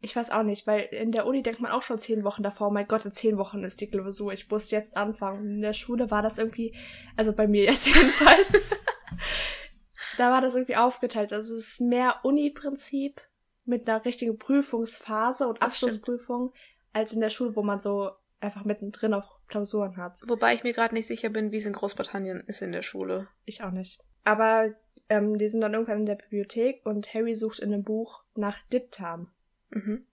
Ich 0.00 0.14
weiß 0.14 0.30
auch 0.30 0.42
nicht, 0.42 0.66
weil 0.66 0.82
in 0.82 1.12
der 1.12 1.26
Uni 1.26 1.42
denkt 1.42 1.60
man 1.60 1.72
auch 1.72 1.80
schon 1.80 1.98
zehn 1.98 2.24
Wochen 2.24 2.42
davor, 2.42 2.68
oh 2.68 2.70
mein 2.70 2.86
Gott, 2.86 3.06
in 3.06 3.10
zehn 3.10 3.38
Wochen 3.38 3.64
ist 3.64 3.80
die 3.80 3.88
Klausur, 3.88 4.32
ich 4.34 4.50
muss 4.50 4.70
jetzt 4.70 4.98
anfangen. 4.98 5.46
In 5.46 5.62
der 5.62 5.72
Schule 5.72 6.10
war 6.10 6.20
das 6.20 6.36
irgendwie, 6.36 6.74
also 7.16 7.32
bei 7.32 7.48
mir 7.48 7.64
jetzt 7.70 7.86
jedenfalls, 7.86 8.76
da 10.18 10.30
war 10.30 10.40
das 10.40 10.54
irgendwie 10.54 10.76
aufgeteilt. 10.76 11.32
Also 11.32 11.54
es 11.54 11.68
ist 11.68 11.80
mehr 11.80 12.20
Uni-Prinzip 12.22 13.20
mit 13.64 13.88
einer 13.88 14.04
richtigen 14.04 14.38
Prüfungsphase 14.38 15.46
und 15.48 15.62
Das 15.62 15.76
stimmt. 15.76 15.92
Abschlussprüfung 15.92 16.52
als 16.92 17.12
in 17.12 17.20
der 17.20 17.30
Schule, 17.30 17.56
wo 17.56 17.62
man 17.62 17.80
so 17.80 18.10
einfach 18.40 18.64
mittendrin 18.64 19.14
auch 19.14 19.38
Klausuren 19.48 19.96
hat. 19.96 20.20
Wobei 20.26 20.54
ich 20.54 20.64
mir 20.64 20.72
gerade 20.72 20.94
nicht 20.94 21.06
sicher 21.06 21.28
bin, 21.30 21.50
wie 21.52 21.56
es 21.56 21.66
in 21.66 21.72
Großbritannien 21.72 22.40
ist 22.46 22.62
in 22.62 22.72
der 22.72 22.82
Schule. 22.82 23.28
Ich 23.44 23.62
auch 23.62 23.70
nicht. 23.70 24.00
Aber 24.24 24.74
ähm, 25.08 25.38
die 25.38 25.48
sind 25.48 25.60
dann 25.60 25.72
irgendwann 25.74 26.00
in 26.00 26.06
der 26.06 26.14
Bibliothek 26.16 26.84
und 26.84 27.12
Harry 27.14 27.34
sucht 27.34 27.58
in 27.58 27.72
einem 27.72 27.84
Buch 27.84 28.24
nach 28.34 28.58
Diptam. 28.68 29.30
Mhm. 29.70 30.06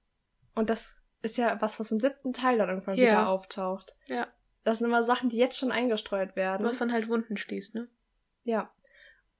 Und 0.56 0.70
das 0.70 1.02
ist 1.22 1.38
ja 1.38 1.62
was, 1.62 1.80
was 1.80 1.92
im 1.92 2.00
siebten 2.00 2.34
Teil 2.34 2.58
dann 2.58 2.70
irgendwann 2.70 2.96
Ja. 2.98 3.04
wieder 3.04 3.30
auftaucht. 3.30 3.96
Ja. 4.08 4.28
Das 4.64 4.80
sind 4.80 4.88
immer 4.88 5.04
Sachen, 5.04 5.30
die 5.30 5.38
jetzt 5.38 5.58
schon 5.58 5.72
eingestreut 5.72 6.36
werden. 6.36 6.66
Was 6.66 6.78
dann 6.80 6.92
halt 6.92 7.10
Wunden 7.10 7.38
schließt, 7.38 7.76
ne? 7.76 7.88
Ja. 8.44 8.70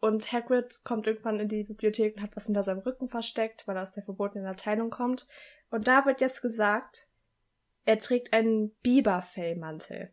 Und 0.02 0.34
Hagrid 0.34 0.84
kommt 0.84 1.06
irgendwann 1.06 1.40
in 1.40 1.48
die 1.48 1.64
Bibliothek 1.64 2.16
und 2.16 2.24
hat 2.24 2.36
was 2.36 2.48
hinter 2.48 2.64
seinem 2.64 2.80
Rücken 2.80 3.08
versteckt, 3.08 3.68
weil 3.68 3.78
er 3.78 3.84
aus 3.84 3.94
der 3.94 4.04
verbotenen 4.04 4.48
Abteilung 4.48 4.90
kommt. 4.90 5.28
Und 5.70 5.88
da 5.88 6.08
wird 6.08 6.22
jetzt 6.22 6.42
gesagt, 6.42 7.08
er 7.86 8.00
trägt 8.00 8.34
einen 8.34 8.72
Biberfellmantel. 8.82 10.12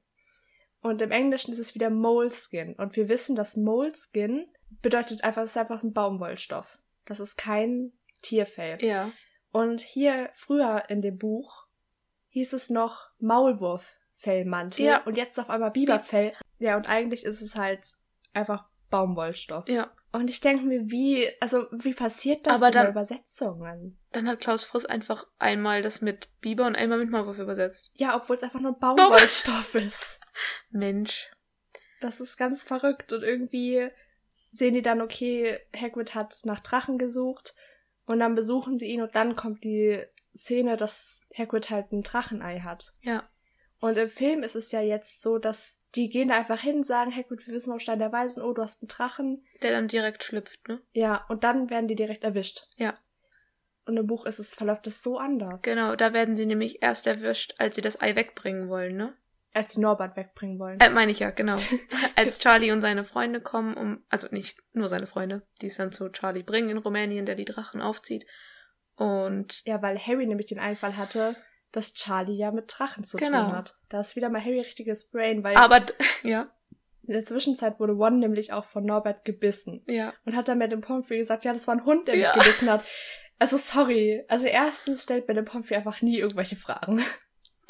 Und 0.82 1.00
im 1.00 1.10
Englischen 1.10 1.52
ist 1.52 1.58
es 1.58 1.74
wieder 1.74 1.88
Moleskin. 1.88 2.74
Und 2.74 2.96
wir 2.96 3.08
wissen, 3.08 3.34
dass 3.34 3.56
Moleskin 3.56 4.46
bedeutet 4.82 5.24
einfach, 5.24 5.42
es 5.42 5.50
ist 5.50 5.56
einfach 5.56 5.82
ein 5.82 5.94
Baumwollstoff. 5.94 6.78
Das 7.06 7.18
ist 7.18 7.36
kein 7.36 7.92
Tierfell. 8.20 8.84
Ja. 8.84 9.10
Und 9.52 9.80
hier 9.80 10.28
früher 10.34 10.84
in 10.88 11.00
dem 11.00 11.16
Buch 11.16 11.66
hieß 12.28 12.52
es 12.52 12.68
noch 12.68 13.08
Maulwurffellmantel. 13.20 14.84
Ja. 14.84 15.02
Und 15.04 15.16
jetzt 15.16 15.40
auf 15.40 15.48
einmal 15.48 15.70
Biberfell. 15.70 16.34
Ja, 16.58 16.76
und 16.76 16.90
eigentlich 16.90 17.24
ist 17.24 17.40
es 17.40 17.56
halt 17.56 17.80
einfach 18.34 18.68
Baumwollstoff. 18.90 19.68
Ja. 19.68 19.90
Und 20.10 20.28
ich 20.30 20.40
denke 20.40 20.64
mir, 20.64 20.90
wie, 20.90 21.28
also 21.40 21.66
wie 21.70 21.92
passiert 21.92 22.46
das 22.46 22.62
Aber 22.62 22.70
dann- 22.70 22.88
Übersetzungen? 22.90 23.98
Dann 24.12 24.28
hat 24.28 24.40
Klaus 24.40 24.64
Friss 24.64 24.86
einfach 24.86 25.26
einmal 25.38 25.82
das 25.82 26.00
mit 26.00 26.28
Biber 26.40 26.66
und 26.66 26.76
einmal 26.76 26.98
mit 26.98 27.10
Maulwurf 27.10 27.38
übersetzt. 27.38 27.90
Ja, 27.94 28.16
obwohl 28.16 28.36
es 28.36 28.42
einfach 28.42 28.60
nur 28.60 28.78
Baumwollstoff 28.78 29.74
ist. 29.74 30.20
Mensch. 30.70 31.30
Das 32.00 32.20
ist 32.20 32.36
ganz 32.38 32.62
verrückt. 32.64 33.12
Und 33.12 33.22
irgendwie 33.22 33.88
sehen 34.50 34.72
die 34.74 34.82
dann, 34.82 35.02
okay, 35.02 35.58
Hagrid 35.76 36.14
hat 36.14 36.40
nach 36.44 36.60
Drachen 36.60 36.96
gesucht. 36.96 37.54
Und 38.06 38.20
dann 38.20 38.34
besuchen 38.34 38.78
sie 38.78 38.86
ihn 38.86 39.02
und 39.02 39.14
dann 39.14 39.36
kommt 39.36 39.62
die 39.64 40.02
Szene, 40.34 40.78
dass 40.78 41.20
Hagrid 41.36 41.68
halt 41.68 41.92
ein 41.92 42.02
Drachenei 42.02 42.60
hat. 42.60 42.92
Ja. 43.02 43.28
Und 43.80 43.96
im 43.96 44.10
Film 44.10 44.42
ist 44.42 44.56
es 44.56 44.72
ja 44.72 44.80
jetzt 44.80 45.22
so, 45.22 45.38
dass 45.38 45.82
die 45.94 46.08
gehen 46.08 46.28
da 46.28 46.36
einfach 46.36 46.60
hin, 46.60 46.82
sagen, 46.82 47.14
Hagrid, 47.14 47.46
wir 47.46 47.54
wissen 47.54 47.70
vom 47.70 47.80
Stein 47.80 47.98
der 47.98 48.12
Weisen, 48.12 48.42
oh, 48.42 48.52
du 48.52 48.62
hast 48.62 48.82
einen 48.82 48.88
Drachen. 48.88 49.44
Der 49.62 49.70
dann 49.70 49.88
direkt 49.88 50.24
schlüpft, 50.24 50.68
ne? 50.68 50.82
Ja, 50.92 51.24
und 51.28 51.44
dann 51.44 51.70
werden 51.70 51.88
die 51.88 51.94
direkt 51.94 52.24
erwischt. 52.24 52.66
Ja. 52.76 52.94
Und 53.86 53.96
im 53.96 54.06
Buch 54.06 54.26
ist 54.26 54.38
es, 54.38 54.54
verläuft 54.54 54.86
es 54.86 55.02
so 55.02 55.18
anders. 55.18 55.62
Genau, 55.62 55.96
da 55.96 56.12
werden 56.12 56.36
sie 56.36 56.44
nämlich 56.44 56.82
erst 56.82 57.06
erwischt, 57.06 57.54
als 57.58 57.76
sie 57.76 57.80
das 57.80 58.00
Ei 58.02 58.16
wegbringen 58.16 58.68
wollen, 58.68 58.96
ne? 58.96 59.16
Als 59.54 59.72
sie 59.72 59.80
Norbert 59.80 60.14
wegbringen 60.14 60.58
wollen. 60.58 60.78
Äh, 60.78 60.90
meine 60.90 61.10
ich 61.10 61.20
ja, 61.20 61.30
genau. 61.30 61.56
Als 62.16 62.38
Charlie 62.38 62.70
und 62.70 62.82
seine 62.82 63.02
Freunde 63.02 63.40
kommen, 63.40 63.74
um, 63.74 64.04
also 64.10 64.28
nicht 64.30 64.58
nur 64.72 64.88
seine 64.88 65.06
Freunde, 65.06 65.42
die 65.62 65.66
es 65.68 65.76
dann 65.76 65.90
zu 65.90 66.10
Charlie 66.10 66.42
bringen 66.42 66.68
in 66.68 66.78
Rumänien, 66.78 67.24
der 67.24 67.34
die 67.34 67.46
Drachen 67.46 67.80
aufzieht. 67.80 68.26
Und 68.94 69.64
Ja, 69.64 69.80
weil 69.80 69.98
Harry 69.98 70.26
nämlich 70.26 70.46
den 70.46 70.58
Einfall 70.58 70.98
hatte, 70.98 71.34
dass 71.72 71.92
Charlie 71.94 72.36
ja 72.36 72.50
mit 72.50 72.64
Drachen 72.76 73.04
zu 73.04 73.16
Genau. 73.18 73.44
tun 73.46 73.52
hat. 73.56 73.74
Da 73.88 74.00
ist 74.00 74.16
wieder 74.16 74.28
mal 74.30 74.42
Harry 74.44 74.60
richtiges 74.60 75.08
Brain, 75.08 75.42
weil 75.44 75.56
aber 75.56 75.84
ja, 76.24 76.50
in 77.06 77.12
der 77.14 77.24
Zwischenzeit 77.24 77.78
wurde 77.80 77.96
One 77.96 78.18
nämlich 78.18 78.52
auch 78.52 78.64
von 78.64 78.84
Norbert 78.84 79.24
gebissen. 79.24 79.82
ja. 79.86 80.12
Und 80.24 80.36
hat 80.36 80.48
dann 80.48 80.58
mit 80.58 80.72
dem 80.72 80.80
Pomfrey 80.82 81.18
gesagt, 81.18 81.44
ja, 81.44 81.52
das 81.52 81.66
war 81.66 81.74
ein 81.74 81.84
Hund, 81.84 82.06
der 82.08 82.16
mich 82.16 82.24
Ja. 82.24 82.32
gebissen 82.34 82.70
hat. 82.70 82.84
Also 83.38 83.56
sorry. 83.56 84.24
Also 84.28 84.46
erstens 84.46 85.04
stellt 85.04 85.28
der 85.28 85.42
Pomfrey 85.42 85.76
einfach 85.76 86.02
nie 86.02 86.18
irgendwelche 86.18 86.56
Fragen. 86.56 87.00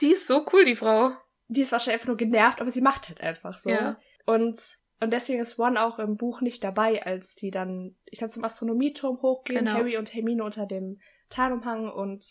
Die 0.00 0.12
ist 0.12 0.26
so 0.26 0.46
cool, 0.52 0.64
die 0.64 0.76
Frau. 0.76 1.12
Die 1.48 1.60
ist 1.60 1.72
wahrscheinlich 1.72 1.94
einfach 2.00 2.08
nur 2.08 2.16
genervt, 2.16 2.60
aber 2.60 2.70
sie 2.70 2.80
macht 2.80 3.08
halt 3.08 3.20
einfach 3.20 3.58
so. 3.58 3.70
Ja. 3.70 3.98
Und, 4.26 4.58
und 5.00 5.12
deswegen 5.12 5.40
ist 5.40 5.58
One 5.58 5.82
auch 5.82 5.98
im 5.98 6.16
Buch 6.16 6.40
nicht 6.40 6.62
dabei, 6.64 7.04
als 7.04 7.34
die 7.34 7.50
dann, 7.50 7.96
ich 8.06 8.18
glaube, 8.18 8.32
zum 8.32 8.44
Astronomieturm 8.44 9.20
hochgehen, 9.22 9.64
Genau. 9.64 9.72
Harry 9.78 9.96
und 9.98 10.14
Hermine 10.14 10.42
unter 10.44 10.66
dem 10.66 11.00
Tarnumhang 11.30 11.90
und 11.90 12.24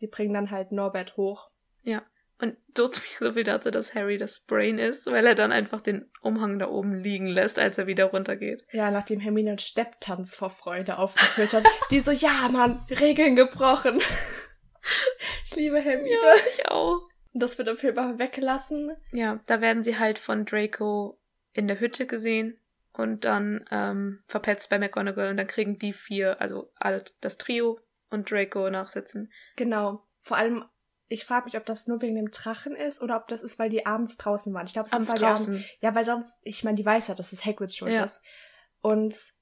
die 0.00 0.06
bringen 0.06 0.34
dann 0.34 0.50
halt 0.50 0.72
Norbert 0.72 1.16
hoch. 1.16 1.50
Ja. 1.84 2.02
Und 2.40 2.56
so, 2.76 2.90
so 3.18 3.32
viel 3.32 3.44
dazu, 3.44 3.70
dass 3.70 3.94
Harry 3.94 4.16
das 4.16 4.40
Brain 4.40 4.78
ist, 4.78 5.06
weil 5.06 5.26
er 5.26 5.34
dann 5.34 5.52
einfach 5.52 5.82
den 5.82 6.10
Umhang 6.22 6.58
da 6.58 6.68
oben 6.68 6.94
liegen 6.94 7.26
lässt, 7.26 7.58
als 7.58 7.76
er 7.76 7.86
wieder 7.86 8.06
runtergeht. 8.06 8.64
Ja, 8.72 8.90
nachdem 8.90 9.20
Hermine 9.20 9.50
einen 9.50 9.58
Stepptanz 9.58 10.34
vor 10.34 10.48
Freude 10.48 10.98
aufgeführt 10.98 11.52
hat. 11.52 11.64
Die 11.90 12.00
so, 12.00 12.12
ja, 12.12 12.48
Mann, 12.50 12.80
Regeln 12.88 13.36
gebrochen. 13.36 14.00
ich 15.44 15.54
liebe 15.56 15.80
Hermine. 15.80 16.16
Ich 16.56 16.66
auch. 16.66 17.02
Und 17.32 17.42
das 17.42 17.58
wird 17.58 17.68
im 17.68 17.76
Film 17.76 17.98
aber 17.98 18.18
weggelassen. 18.18 18.96
Ja, 19.12 19.40
da 19.46 19.60
werden 19.60 19.84
sie 19.84 19.98
halt 19.98 20.18
von 20.18 20.46
Draco 20.46 21.18
in 21.52 21.68
der 21.68 21.78
Hütte 21.78 22.06
gesehen 22.06 22.58
und 22.94 23.24
dann 23.24 23.64
ähm, 23.70 24.22
verpetzt 24.26 24.70
bei 24.70 24.78
McGonagall 24.78 25.30
und 25.30 25.36
dann 25.36 25.46
kriegen 25.46 25.78
die 25.78 25.92
vier, 25.92 26.40
also 26.40 26.72
alle, 26.76 27.04
das 27.20 27.38
Trio 27.38 27.78
und 28.10 28.30
Draco 28.30 28.68
nachsitzen. 28.70 29.32
Genau. 29.56 30.02
Vor 30.20 30.36
allem, 30.36 30.64
ich 31.08 31.24
frage 31.24 31.46
mich, 31.46 31.56
ob 31.56 31.66
das 31.66 31.86
nur 31.88 32.02
wegen 32.02 32.16
dem 32.16 32.30
Drachen 32.30 32.76
ist 32.76 33.02
oder 33.02 33.16
ob 33.16 33.28
das 33.28 33.42
ist, 33.42 33.58
weil 33.58 33.70
die 33.70 33.86
abends 33.86 34.16
draußen 34.16 34.52
waren. 34.54 34.66
Ich 34.66 34.72
glaube, 34.72 34.86
es 34.86 34.92
Abends 34.92 35.08
ist, 35.08 35.12
weil 35.14 35.18
die 35.20 35.26
abends 35.26 35.46
draußen. 35.46 35.64
Ja, 35.80 35.94
weil 35.94 36.06
sonst, 36.06 36.38
ich 36.42 36.62
meine, 36.64 36.76
die 36.76 36.84
weiß 36.84 37.08
ja, 37.08 37.14
dass 37.14 37.32
es 37.32 37.44
Hagrids 37.44 37.76
Schuld 37.76 37.92
Ja. 37.92 38.04
ist. 38.04 38.22
Und 38.80 39.32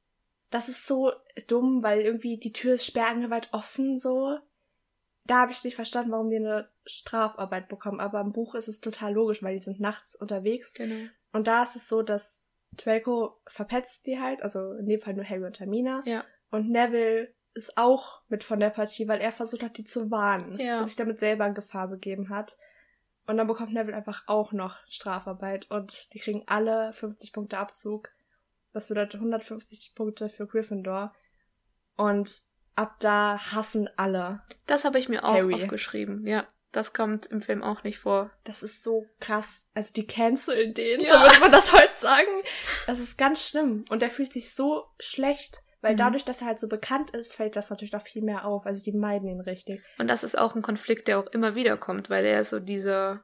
das 0.51 0.69
ist 0.69 0.87
so 0.87 1.13
dumm, 1.47 1.83
weil 1.83 2.01
irgendwie 2.01 2.39
die 2.39 2.53
Tür 2.53 2.75
ist 2.75 2.87
sperrangeweit 2.87 3.53
offen, 3.53 3.99
so. 3.99 4.39
Da 5.25 5.41
habe 5.43 5.53
ich 5.53 5.63
nicht 5.63 5.75
verstanden, 5.75 6.11
warum 6.11 6.31
die 6.31 6.37
eine 6.37 6.71
Strafarbeit 6.87 7.69
bekommen. 7.69 8.01
Aber 8.01 8.21
im 8.21 8.33
Buch 8.33 8.55
ist 8.55 8.69
es 8.69 8.81
total 8.81 9.13
logisch, 9.13 9.43
weil 9.43 9.55
die 9.59 9.63
sind 9.63 9.79
nachts 9.79 10.15
unterwegs. 10.15 10.73
Genau. 10.73 11.11
Und 11.33 11.49
da 11.49 11.65
ist 11.65 11.77
es 11.77 11.87
so, 11.87 12.01
dass 12.01 12.57
Draco 12.73 13.39
verpetzt 13.47 14.07
die 14.07 14.19
halt, 14.19 14.43
also 14.43 14.73
in 14.73 14.87
dem 14.87 15.03
Fall 15.03 15.13
nur 15.13 15.29
Harry 15.29 15.45
und 15.45 15.61
Hermine. 15.61 16.01
Ja. 16.07 16.25
Und 16.51 16.71
Neville 16.71 17.35
ist 17.59 17.77
auch 17.77 18.23
mit 18.29 18.43
von 18.45 18.61
der 18.61 18.71
Partie, 18.71 19.07
weil 19.09 19.21
er 19.21 19.33
versucht 19.33 19.63
hat, 19.63 19.77
die 19.77 19.85
zu 19.85 20.11
warnen. 20.11 20.59
Ja. 20.59 20.79
Und 20.81 20.87
sich 20.87 20.97
damit 20.97 21.19
selber 21.19 21.47
in 21.47 21.55
Gefahr 21.55 21.89
begeben 21.89 22.31
hat. 22.31 22.57
Und 23.27 23.37
dann 23.37 23.47
bekommt 23.47 23.75
Neville 23.75 23.95
einfach 23.97 24.23
auch 24.27 24.53
noch 24.53 24.77
Strafarbeit 24.89 25.71
und 25.71 26.15
die 26.15 26.19
kriegen 26.19 26.45
alle 26.47 26.95
50 26.95 27.35
Punkte 27.35 27.59
Abzug. 27.59 28.09
Das 28.73 28.89
bedeutet 28.89 29.17
150 29.17 29.95
Punkte 29.95 30.31
für 30.31 30.47
Gryffindor. 30.47 31.15
Und 31.97 32.31
ab 32.75 32.97
da 33.01 33.39
hassen 33.53 33.91
alle. 33.97 34.41
Das 34.67 34.85
habe 34.87 34.99
ich 34.99 35.09
mir 35.11 35.25
auch 35.25 35.35
Harry. 35.35 35.55
aufgeschrieben. 35.55 36.27
Ja, 36.27 36.47
das 36.73 36.93
kommt 36.95 37.27
im 37.27 37.43
Film 37.43 37.63
auch 37.63 37.83
nicht 37.83 37.99
vor. 37.99 38.31
Das 38.45 38.63
ist 38.63 38.83
so 38.83 39.05
krass. 39.21 39.69
Also 39.75 39.93
die 39.93 40.07
canceln 40.07 40.73
den, 40.75 41.01
Ja. 41.01 41.07
so 41.15 41.21
würde 41.21 41.41
man 41.41 41.53
das 41.53 41.73
heute 41.73 41.95
sagen. 41.97 42.31
Das 42.87 42.99
ist 43.01 43.19
ganz 43.19 43.47
schlimm. 43.47 43.85
Und 43.91 44.03
er 44.03 44.11
fühlt 44.11 44.33
sich 44.33 44.55
so 44.55 44.87
schlecht, 44.99 45.63
weil 45.81 45.93
Mhm. 45.95 45.99
dadurch, 45.99 46.25
dass 46.25 46.41
er 46.41 46.49
halt 46.49 46.59
so 46.59 46.69
bekannt 46.69 47.11
ist, 47.11 47.35
fällt 47.35 47.57
das 47.57 47.71
natürlich 47.71 47.93
noch 47.93 48.03
viel 48.03 48.23
mehr 48.23 48.45
auf. 48.45 48.67
Also 48.67 48.83
die 48.83 48.93
meiden 48.93 49.29
ihn 49.29 49.41
richtig. 49.41 49.83
Und 49.99 50.09
das 50.09 50.25
ist 50.25 50.37
auch 50.39 50.55
ein 50.57 50.63
Konflikt, 50.63 51.09
der 51.09 51.19
auch 51.19 51.27
immer 51.29 51.55
wieder 51.55 51.77
kommt, 51.77 52.11
weil 52.11 52.25
er 52.25 52.41
ist 52.41 52.51
so 52.51 52.61
dieser, 52.61 53.23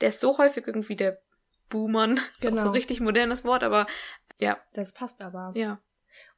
der 0.00 0.08
ist 0.08 0.20
so 0.20 0.38
häufig 0.38 0.66
irgendwie 0.66 0.96
der 0.96 1.20
Buhmann. 1.68 2.12
Ist 2.40 2.46
auch 2.46 2.50
Genau. 2.50 2.60
so 2.62 2.66
ein 2.68 2.72
richtig 2.74 3.00
modernes 3.00 3.44
Wort, 3.44 3.62
aber 3.62 3.86
ja, 4.38 4.58
Das 4.72 4.92
passt 4.94 5.20
aber. 5.22 5.52
ja. 5.54 5.80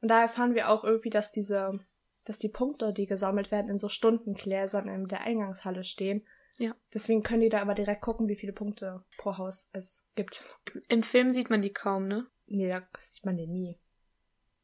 Und 0.03 0.09
da 0.11 0.21
erfahren 0.21 0.55
wir 0.55 0.69
auch 0.69 0.85
irgendwie, 0.85 1.09
dass 1.11 1.33
diese, 1.33 1.79
dass 2.25 2.39
die 2.39 2.51
Punkte, 2.51 2.93
die 2.93 3.07
gesammelt 3.07 3.51
werden, 3.51 3.71
in 3.71 3.79
so 3.79 3.89
Stundengläsern 3.89 4.89
in 4.89 5.09
der 5.09 5.23
Eingangshalle 5.23 5.85
stehen. 5.85 6.27
Ja. 6.59 6.75
Deswegen 6.93 7.23
können 7.23 7.41
die 7.41 7.49
da 7.49 7.63
aber 7.63 7.73
direkt 7.75 8.03
gucken, 8.03 8.29
wie 8.29 8.37
viele 8.37 8.53
Punkte 8.53 9.03
pro 9.17 9.39
Haus 9.39 9.71
es 9.73 10.07
gibt. 10.15 10.45
Im 10.89 11.03
Film 11.03 11.31
sieht 11.31 11.49
man 11.49 11.63
die 11.63 11.73
kaum, 11.73 12.07
ne? 12.07 12.27
Nee, 12.47 12.69
da 12.69 12.83
sieht 12.99 13.25
man 13.25 13.39
den 13.39 13.51
nie. 13.53 13.81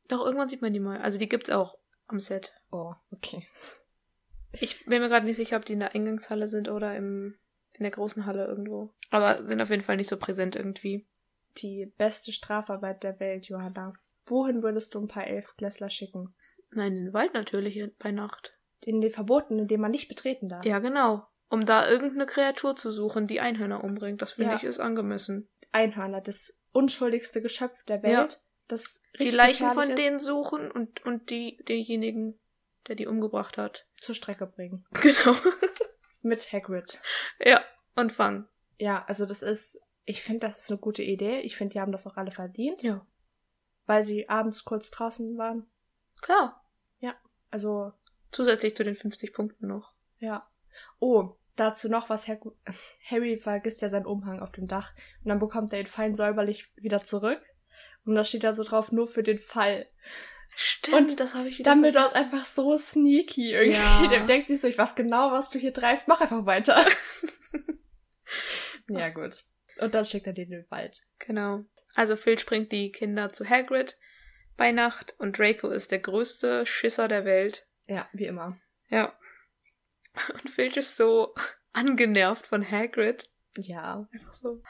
Doch, 0.09 0.25
irgendwann 0.25 0.49
sieht 0.49 0.63
man 0.63 0.73
die 0.73 0.81
mal. 0.81 1.01
Also 1.01 1.19
die 1.19 1.29
gibt's 1.29 1.51
auch 1.51 1.79
am 2.07 2.21
Set. 2.21 2.53
Oh, 2.71 2.95
okay. 3.11 3.47
Ich 4.53 4.85
bin 4.87 5.03
mir 5.03 5.09
gerade 5.09 5.27
nicht 5.27 5.37
sicher, 5.37 5.57
ob 5.57 5.65
die 5.67 5.75
in 5.75 5.81
der 5.81 5.95
Eingangshalle 5.95 6.49
sind 6.49 6.69
oder 6.69 6.97
im, 6.97 7.39
in 7.75 7.83
der 7.83 7.91
großen 7.91 8.25
Halle 8.27 8.47
irgendwo. 8.47 8.95
Aber 9.11 9.45
sind 9.45 9.61
auf 9.61 9.71
jeden 9.71 9.83
Fall 9.83 9.97
nicht 9.97 10.09
so 10.09 10.17
präsent 10.17 10.57
irgendwie. 10.57 11.07
Die 11.59 11.93
beste 11.99 12.33
Strafarbeit 12.33 13.03
der 13.03 13.21
Welt, 13.21 13.47
Johanna. 13.47 13.93
Wohin 14.27 14.63
würdest 14.63 14.95
du 14.95 15.01
ein 15.01 15.09
paar 15.09 15.27
Elfklässler 15.27 15.91
schicken? 15.91 16.35
Nein, 16.71 16.97
in 16.97 17.05
den 17.07 17.15
Wald 17.15 17.35
natürlich 17.35 17.83
bei 17.99 18.11
Nacht. 18.11 18.55
In 18.85 19.01
den 19.01 19.11
Verbotenen, 19.11 19.67
den 19.67 19.81
man 19.81 19.91
nicht 19.91 20.09
betreten 20.09 20.49
darf. 20.49 20.65
Ja, 20.65 20.79
genau. 20.79 21.27
Um 21.51 21.65
da 21.65 21.89
irgendeine 21.89 22.27
Kreatur 22.27 22.77
zu 22.77 22.91
suchen, 22.91 23.27
die 23.27 23.41
Einhörner 23.41 23.83
umbringt. 23.83 24.21
Das 24.23 24.33
finde 24.33 24.53
Ja. 24.53 24.57
ich 24.57 24.65
ist 24.65 24.81
angemessen. 24.81 25.49
Einhörner, 25.73 26.21
das 26.21 26.61
unschuldigste 26.73 27.43
Geschöpf 27.43 27.83
der 27.85 28.03
Ja. 28.07 28.29
Das 28.69 29.03
Die 29.19 29.31
Leichen 29.31 29.71
von 29.71 29.91
ist, 29.91 29.99
denen 29.99 30.21
suchen 30.21 30.71
und, 30.71 31.05
und 31.05 31.31
die, 31.31 31.57
denjenigen, 31.69 32.39
der 32.87 32.95
die 32.97 33.07
umgebracht 33.07 33.59
hat. 33.59 33.87
zur 34.01 34.15
Strecke 34.15 34.47
bringen. 34.47 34.87
Genau. 35.03 35.35
Mit 36.21 36.53
Hagrid. 36.53 37.01
ja, 37.41 37.65
und 37.97 38.13
fangen. 38.13 38.49
Ja, 38.79 39.05
also 39.07 39.25
das 39.25 39.43
ist, 39.43 39.81
ich 40.05 40.23
finde, 40.23 40.47
das 40.47 40.59
ist 40.59 40.71
eine 40.71 40.79
gute 40.79 41.03
Idee. 41.03 41.41
Ich 41.41 41.57
finde, 41.57 41.73
die 41.75 41.81
haben 41.81 41.93
das 41.93 42.07
auch 42.07 42.17
alle 42.17 42.31
verdient, 42.31 42.83
Ja. 42.83 43.07
weil 43.87 44.03
sie 44.03 44.29
abends 44.29 44.65
kurz 44.65 44.91
draußen 44.91 45.37
waren. 45.39 45.67
Klar. 46.21 46.65
Also, 47.51 47.93
Zusätzlich 48.31 48.77
zu 48.77 48.85
den 48.85 48.95
50 48.95 49.33
Punkten 49.33 49.69
noch. 49.69 49.95
ja. 50.19 50.47
Oh, 51.01 51.35
dazu 51.57 51.89
noch 51.89 52.11
was, 52.11 52.29
Harry 53.11 53.39
vergisst 53.39 53.81
ja 53.81 53.89
seinen 53.89 54.05
Umhang 54.05 54.41
auf 54.41 54.53
dem 54.53 54.69
Dach 54.69 54.93
und 55.25 55.31
dann 55.31 55.39
bekommt 55.39 55.73
er 55.73 55.81
ihn 55.81 55.87
fein 55.87 56.15
säuberlich 56.15 56.71
wieder 56.77 57.03
zurück. 57.03 57.41
Und 58.09 58.15
da 58.15 58.25
steht 58.25 58.43
da 58.43 58.55
so 58.55 58.65
drauf, 58.65 58.91
nur 58.91 59.07
für 59.07 59.23
den 59.23 59.39
Fall. 59.39 59.87
Stimmt, 60.57 61.11
Und 61.11 61.21
das 61.21 61.35
habe 61.35 61.49
ich 61.49 61.59
wieder 61.59 61.71
Dumbledore 61.73 62.07
ist 62.07 62.17
einfach 62.17 62.47
so 62.47 62.75
sneaky 62.77 63.53
irgendwie. 63.53 63.77
Ja. 63.77 64.07
Der 64.11 64.25
denkt 64.25 64.49
sich 64.49 64.63
so, 64.63 64.67
ich 64.67 64.79
weiß 64.79 64.95
genau, 64.95 65.31
was 65.31 65.51
du 65.51 65.59
hier 65.59 65.75
treibst, 65.75 66.09
mach 66.09 66.23
einfach 66.23 66.47
weiter. 66.47 66.87
ja, 68.89 69.11
gut. 69.11 69.45
Und 69.79 69.95
dann 69.95 70.07
schickt 70.07 70.27
er 70.27 70.33
den 70.33 70.47
in 70.47 70.63
den 70.63 70.71
Wald. 70.71 71.03
Genau. 71.19 71.65
Also 71.95 72.17
Filch 72.17 72.47
bringt 72.47 72.73
die 72.73 72.91
Kinder 72.91 73.31
zu 73.31 73.47
Hagrid 73.47 73.99
bei 74.57 74.73
Nacht 74.73 75.15
und 75.19 75.39
Draco 75.39 75.69
ist 75.69 75.93
der 75.93 76.01
größte 76.01 76.65
Schisser 76.65 77.09
der 77.09 77.27
Welt. 77.27 77.67
Ja, 77.87 78.09
wie 78.15 78.25
immer. 78.25 78.59
Ja. 78.89 79.19
Und 80.33 80.49
Filch 80.49 80.79
ist 80.79 80.97
so 80.97 81.35
angenervt 81.75 82.47
von 82.47 82.69
Hagrid. 82.69 83.31
Ja. 83.57 84.09
Einfach 84.13 84.33
so. 84.33 84.63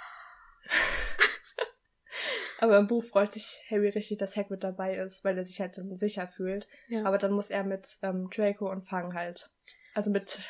Aber 2.61 2.77
im 2.79 2.89
Buch 2.89 3.05
freut 3.05 3.33
sich 3.33 3.63
Harry 3.71 3.89
richtig, 3.89 4.19
dass 4.19 4.37
Hagrid 4.37 4.65
dabei 4.65 4.97
ist, 4.97 5.25
weil 5.25 5.39
er 5.39 5.45
sich 5.45 5.61
halt 5.61 5.79
dann 5.79 5.97
sicher 5.97 6.27
fühlt. 6.27 6.67
Ja. 6.89 7.05
Aber 7.05 7.19
dann 7.19 7.33
muss 7.33 7.51
er 7.51 7.63
mit 7.63 7.99
ähm, 8.03 8.29
Draco 8.31 8.71
und 8.71 8.83
Fang 8.83 9.15
halt. 9.15 9.49
Also 9.95 10.11
mit 10.11 10.41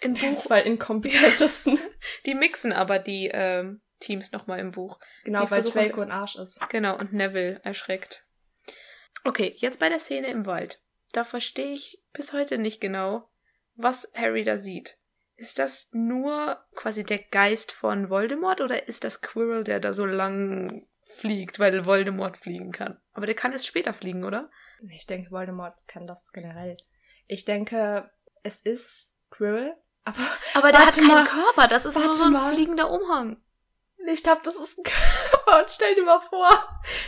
Im 0.00 0.14
den 0.14 0.34
Buch, 0.34 0.40
zwei 0.40 0.62
inkompetentesten. 0.62 1.78
die 2.26 2.34
mixen 2.34 2.72
aber 2.72 2.98
die 2.98 3.30
ähm, 3.32 3.80
Teams 4.00 4.32
nochmal 4.32 4.60
im 4.60 4.70
Buch. 4.70 4.98
genau, 5.24 5.44
Die 5.44 5.50
weil 5.50 5.62
Draco 5.62 6.02
ein 6.02 6.10
Arsch 6.10 6.36
ist. 6.36 6.66
Genau, 6.68 6.98
und 6.98 7.12
Neville 7.12 7.60
erschreckt. 7.64 8.24
Okay, 9.24 9.54
jetzt 9.56 9.80
bei 9.80 9.88
der 9.88 9.98
Szene 9.98 10.28
im 10.28 10.46
Wald. 10.46 10.80
Da 11.12 11.24
verstehe 11.24 11.72
ich 11.72 12.02
bis 12.12 12.32
heute 12.32 12.58
nicht 12.58 12.80
genau, 12.80 13.28
was 13.74 14.10
Harry 14.14 14.44
da 14.44 14.58
sieht. 14.58 14.98
Ist 15.36 15.58
das 15.58 15.88
nur 15.92 16.64
quasi 16.74 17.04
der 17.04 17.18
Geist 17.18 17.72
von 17.72 18.08
Voldemort 18.08 18.60
oder 18.60 18.88
ist 18.88 19.04
das 19.04 19.20
Quirrell, 19.20 19.64
der 19.64 19.80
da 19.80 19.92
so 19.92 20.06
lang 20.06 20.86
fliegt, 21.06 21.58
weil 21.58 21.86
Voldemort 21.86 22.36
fliegen 22.36 22.72
kann? 22.72 23.00
Aber 23.12 23.26
der 23.26 23.34
kann 23.34 23.52
erst 23.52 23.66
später 23.66 23.94
fliegen, 23.94 24.24
oder? 24.24 24.50
Ich 24.88 25.06
denke, 25.06 25.30
Voldemort 25.30 25.86
kann 25.88 26.06
das 26.06 26.32
generell. 26.32 26.76
Ich 27.26 27.44
denke, 27.44 28.10
es 28.42 28.60
ist 28.60 29.14
Quirrell, 29.30 29.76
aber 30.04 30.18
Aber 30.54 30.72
der 30.72 30.86
hat 30.86 30.94
keinen 30.96 31.08
mal. 31.08 31.24
Körper, 31.24 31.68
das 31.68 31.86
ist 31.86 31.96
nur 31.98 32.14
so 32.14 32.24
ein 32.24 32.32
mal. 32.32 32.52
fliegender 32.54 32.90
Umhang. 32.90 33.40
ich 34.12 34.22
glaube, 34.22 34.42
das 34.44 34.56
ist 34.56 34.78
ein 34.78 34.84
Körper. 35.42 35.62
Und 35.62 35.72
stell 35.72 35.94
dir 35.94 36.04
mal 36.04 36.20
vor, 36.20 36.50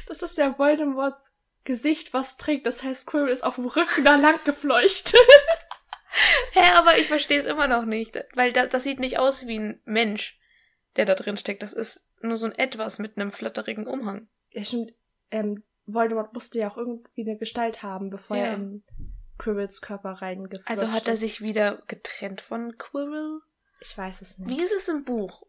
das 0.07 0.23
ist 0.23 0.39
ja 0.39 0.59
Voldemorts 0.59 1.33
Gesicht, 1.65 2.15
was 2.15 2.37
trägt. 2.39 2.67
Das 2.67 2.83
heißt, 2.83 3.07
Quirrell 3.07 3.29
ist 3.29 3.45
auf 3.45 3.57
dem 3.57 3.67
Rücken 3.67 4.05
da 4.05 4.17
lang 4.17 4.39
gefleucht. 4.45 5.13
Hä, 6.53 6.71
aber 6.75 6.97
ich 6.99 7.07
verstehe 7.07 7.39
es 7.39 7.47
immer 7.47 7.69
noch 7.69 7.85
nicht, 7.85 8.17
weil 8.35 8.53
da, 8.53 8.67
das 8.67 8.83
sieht 8.85 8.99
nicht 8.99 9.19
aus 9.19 9.47
wie 9.47 9.59
ein 9.59 9.81
Mensch, 9.85 10.41
der 10.97 11.05
da 11.05 11.15
drin 11.15 11.37
steckt. 11.37 11.63
Das 11.63 11.73
ist 11.75 12.08
nur 12.23 12.37
so 12.37 12.47
ein 12.47 12.53
Etwas 12.53 12.99
mit 12.99 13.17
einem 13.17 13.31
flatterigen 13.31 13.87
Umhang. 13.87 14.29
ja, 14.51 14.65
stimmt. 14.65 14.93
Ähm, 15.31 15.63
Voldemort 15.87 16.33
musste 16.35 16.59
ja 16.59 16.69
auch 16.71 16.77
irgendwie 16.77 17.23
eine 17.23 17.37
Gestalt 17.39 17.83
haben, 17.83 18.11
bevor 18.11 18.37
Ja. 18.37 18.45
er 18.45 18.55
in 18.55 18.83
Quirrells 19.39 19.81
Körper 19.81 20.11
reingeflutscht 20.13 20.69
Also 20.69 20.91
hat 20.91 21.07
er 21.07 21.15
ist. 21.15 21.21
sich 21.21 21.41
wieder 21.41 21.83
getrennt 21.87 22.41
von 22.41 22.77
Quirrell? 22.77 23.41
Ich 23.81 23.97
weiß 23.97 24.21
es 24.23 24.39
nicht. 24.39 24.51
Wie 24.51 24.63
ist 24.63 24.73
es 24.73 24.89
im 24.89 25.05
Buch? 25.05 25.47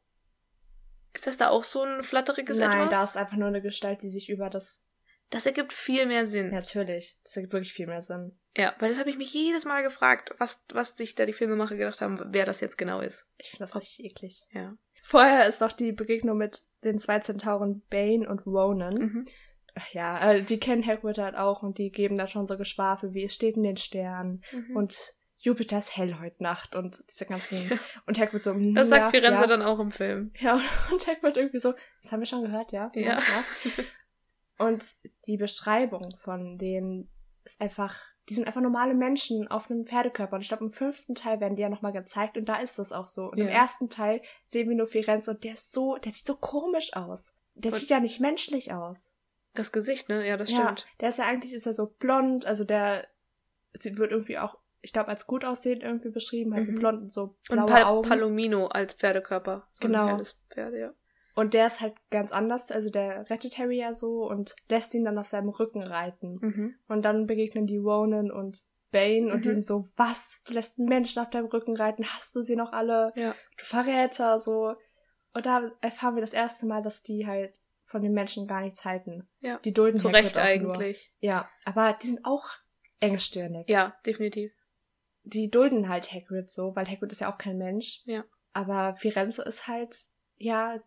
Ist 1.14 1.26
das 1.28 1.38
da 1.38 1.50
auch 1.50 1.64
so 1.64 1.82
ein 1.84 2.04
flatteriges 2.04 2.60
Nein, 2.60 2.84
Etwas? 2.88 2.90
da 2.92 3.04
ist 3.04 3.18
einfach 3.18 3.38
nur 3.38 3.48
eine 3.48 3.62
Gestalt, 3.62 4.02
die 4.04 4.10
sich 4.10 4.30
über 4.30 4.50
das. 4.50 4.86
das 5.32 5.46
ergibt 5.46 5.74
viel 5.74 6.06
mehr 6.06 6.26
Sinn. 6.26 6.48
Ja, 6.48 6.60
Natürlich. 6.60 7.18
Das 7.24 7.36
ergibt 7.36 7.54
wirklich 7.54 7.74
viel 7.74 7.88
mehr 7.88 8.02
Sinn. 8.04 8.38
weil 8.56 8.90
das 8.90 9.00
habe 9.00 9.10
ich 9.10 9.18
mich 9.18 9.34
jedes 9.34 9.66
Mal 9.66 9.82
gefragt, 9.84 10.34
was, 10.38 10.64
was 10.74 10.96
sich 10.96 11.16
da 11.16 11.26
die 11.26 11.34
Filmemacher 11.34 11.76
gedacht 11.78 12.02
haben, 12.02 12.20
wer 12.34 12.46
das 12.46 12.60
jetzt 12.62 12.78
genau 12.78 13.02
ist. 13.02 13.26
Ich 13.38 13.50
finde 13.50 13.64
das 13.64 13.76
richtig 13.76 14.06
eklig. 14.06 14.46
Ja. 14.52 14.78
Vorher 15.04 15.48
ist 15.48 15.62
noch 15.62 15.72
die 15.72 15.92
Begegnung 15.92 16.38
mit 16.38 16.62
den 16.84 16.98
zwei 16.98 17.20
Zentauren 17.20 17.82
Bane 17.90 18.28
und 18.28 18.46
Ronan. 18.46 18.96
Mhm. 18.96 19.26
Ja, 19.94 20.32
äh, 20.32 20.42
die 20.42 20.60
kennen 20.60 20.86
Hagrid 20.86 21.18
halt 21.18 21.36
auch 21.36 21.64
und 21.64 21.78
die 21.78 21.92
geben 21.92 22.16
da 22.16 22.28
schon 22.28 22.48
so 22.48 22.58
Geschwafel, 22.58 23.14
wie 23.14 23.24
es 23.26 23.34
steht 23.34 23.56
in 23.56 23.64
den 23.64 23.78
Sternen 23.78 24.44
Mhm. 24.52 24.76
und 24.76 25.14
Jupiter 25.42 25.78
ist 25.78 25.96
hell 25.96 26.20
heute 26.20 26.44
Nacht 26.44 26.76
und 26.76 26.98
diese 27.10 27.26
ganzen 27.26 27.58
und 28.06 28.20
Hagrid 28.20 28.44
so 28.44 28.54
das 28.54 28.90
sagt 28.90 29.02
ja, 29.02 29.10
Firenze 29.10 29.42
ja. 29.42 29.48
dann 29.48 29.62
auch 29.62 29.80
im 29.80 29.92
Film. 29.92 30.34
Ja, 30.40 30.60
und 30.92 31.08
Hagrid 31.08 31.38
irgendwie 31.38 31.60
so, 31.60 31.74
das 32.02 32.12
haben 32.12 32.20
wir 32.20 32.26
schon 32.26 32.42
gehört, 32.42 32.72
ja? 32.72 32.92
So, 32.94 33.00
Ja. 33.02 33.20
Und 34.58 34.84
die 35.26 35.38
Beschreibung 35.38 36.18
von 36.18 36.58
denen 36.58 37.10
ist 37.46 37.62
einfach, 37.62 37.96
die 38.30 38.34
sind 38.36 38.46
einfach 38.48 38.62
normale 38.62 38.94
Menschen 38.94 39.48
auf 39.48 39.70
einem 39.72 39.86
Pferdekörper. 39.86 40.36
Und 40.36 40.42
ich 40.42 40.48
glaube, 40.50 40.64
im 40.66 40.70
fünften 40.70 41.16
Teil 41.16 41.40
werden 41.40 41.56
die 41.56 41.62
ja 41.62 41.70
nochmal 41.70 41.94
gezeigt 41.94 42.38
und 42.38 42.46
da 42.46 42.56
ist 42.58 42.78
das 42.80 42.92
auch 42.92 43.08
so. 43.08 43.32
Und 43.32 43.38
im 43.40 43.48
Ja. 43.48 43.54
ersten 43.54 43.90
Teil 43.90 44.22
sehen 44.46 44.70
wir 44.70 44.76
nur 44.76 44.88
Firenze 44.88 45.32
und 45.32 45.44
der 45.44 45.54
ist 45.54 45.72
so, 45.72 45.98
der 45.98 46.12
sieht 46.12 46.26
so 46.26 46.36
komisch 46.36 46.94
aus. 46.94 47.34
Der 47.56 47.72
Und- 47.74 47.80
sieht 47.80 47.90
ja 47.90 48.00
nicht 48.00 48.20
menschlich 48.20 48.72
aus. 48.74 49.14
Das 49.56 49.72
Gesicht, 49.72 50.10
ne? 50.10 50.28
Ja, 50.28 50.38
das 50.38 50.52
Ja, 50.52 50.62
stimmt. 50.64 50.88
der 51.02 51.10
ist 51.10 51.18
ja 51.18 51.26
eigentlich, 51.26 51.54
ist 51.54 51.66
er 51.66 51.74
so 51.74 51.88
blond, 51.88 52.46
also 52.46 52.64
der 52.64 53.08
sie 53.74 53.98
wird 53.98 54.12
irgendwie 54.12 54.38
auch, 54.38 54.58
ich 54.82 54.94
glaube, 54.94 55.10
als 55.10 55.26
gut 55.28 55.44
aussehend 55.44 55.84
irgendwie 55.84 56.10
beschrieben, 56.10 56.54
also 56.54 56.72
Mhm. 56.72 56.80
blond 56.80 57.02
und 57.02 57.10
so 57.12 57.24
Und 57.50 57.56
blaue 57.56 57.66
Pal 57.66 57.84
Augen. 57.84 58.08
Palomino 58.10 58.68
als 58.68 58.94
Pferdekörper. 58.94 59.68
So 59.72 59.82
Genau. 59.88 60.04
ein 60.06 60.10
helles 60.12 60.40
Pferd, 60.50 60.74
ja. 60.76 60.94
Und 61.40 61.54
der 61.54 61.68
ist 61.68 61.80
halt 61.82 61.94
ganz 62.10 62.32
anders, 62.32 62.72
also 62.72 62.90
der 62.90 63.30
rettet 63.30 63.58
Harry 63.58 63.78
ja 63.80 63.94
so 63.94 64.28
und 64.30 64.56
lässt 64.68 64.94
ihn 64.94 65.06
dann 65.06 65.18
auf 65.18 65.28
seinem 65.28 65.50
Rücken 65.50 65.82
reiten. 65.82 66.38
Mhm. 66.42 66.76
Und 66.88 67.06
dann 67.06 67.28
begegnen 67.28 67.66
die 67.66 67.78
Ronan 67.78 68.30
und 68.32 68.58
Bane 68.92 69.32
und 69.32 69.46
die 69.46 69.50
Mhm. 69.50 69.54
sind 69.54 69.68
so, 69.68 69.86
was? 69.96 70.42
Du 70.46 70.54
lässt 70.54 70.80
einen 70.80 70.90
Menschen 70.90 71.22
auf 71.22 71.30
deinem 71.30 71.46
Rücken 71.46 71.78
reiten, 71.78 72.04
hast 72.06 72.36
du 72.36 72.42
sie 72.42 72.56
noch 72.56 72.74
alle? 72.74 73.14
Ja. 73.16 73.36
Du 73.58 73.64
Verräter, 73.64 74.40
so. 74.40 74.76
Und 75.34 75.46
da 75.46 75.72
erfahren 75.82 76.16
wir 76.16 76.22
das 76.22 76.34
erste 76.34 76.66
Mal, 76.66 76.82
dass 76.82 77.04
die 77.04 77.26
halt 77.28 77.54
von 77.86 78.02
den 78.02 78.14
Menschen 78.14 78.48
gar 78.48 78.62
nichts 78.62 78.84
halten. 78.84 79.28
Ja. 79.42 79.60
Die 79.60 79.74
dulden 79.74 79.98
Zu 80.00 80.08
Recht 80.10 80.38
auch 80.38 80.44
Nur. 80.44 80.74
eigentlich. 80.74 81.14
Ja, 81.20 81.50
aber 81.66 81.94
die 82.02 82.08
sind 82.08 82.26
auch 82.26 82.48
engstirnig. 83.00 83.70
Ja, 83.70 83.96
definitiv. 84.06 84.52
Die 85.24 85.50
dulden 85.50 85.88
halt 85.90 86.12
Hagrid 86.12 86.50
so, 86.52 86.76
weil 86.76 86.88
Hagrid 86.88 87.12
ist 87.12 87.22
ja 87.22 87.32
auch 87.32 87.38
kein 87.38 87.58
Mensch. 87.58 88.02
Ja. 88.06 88.26
Aber 88.54 88.96
Firenze 88.96 89.44
ist 89.44 89.68
halt, 89.68 89.96
ja, 90.38 90.80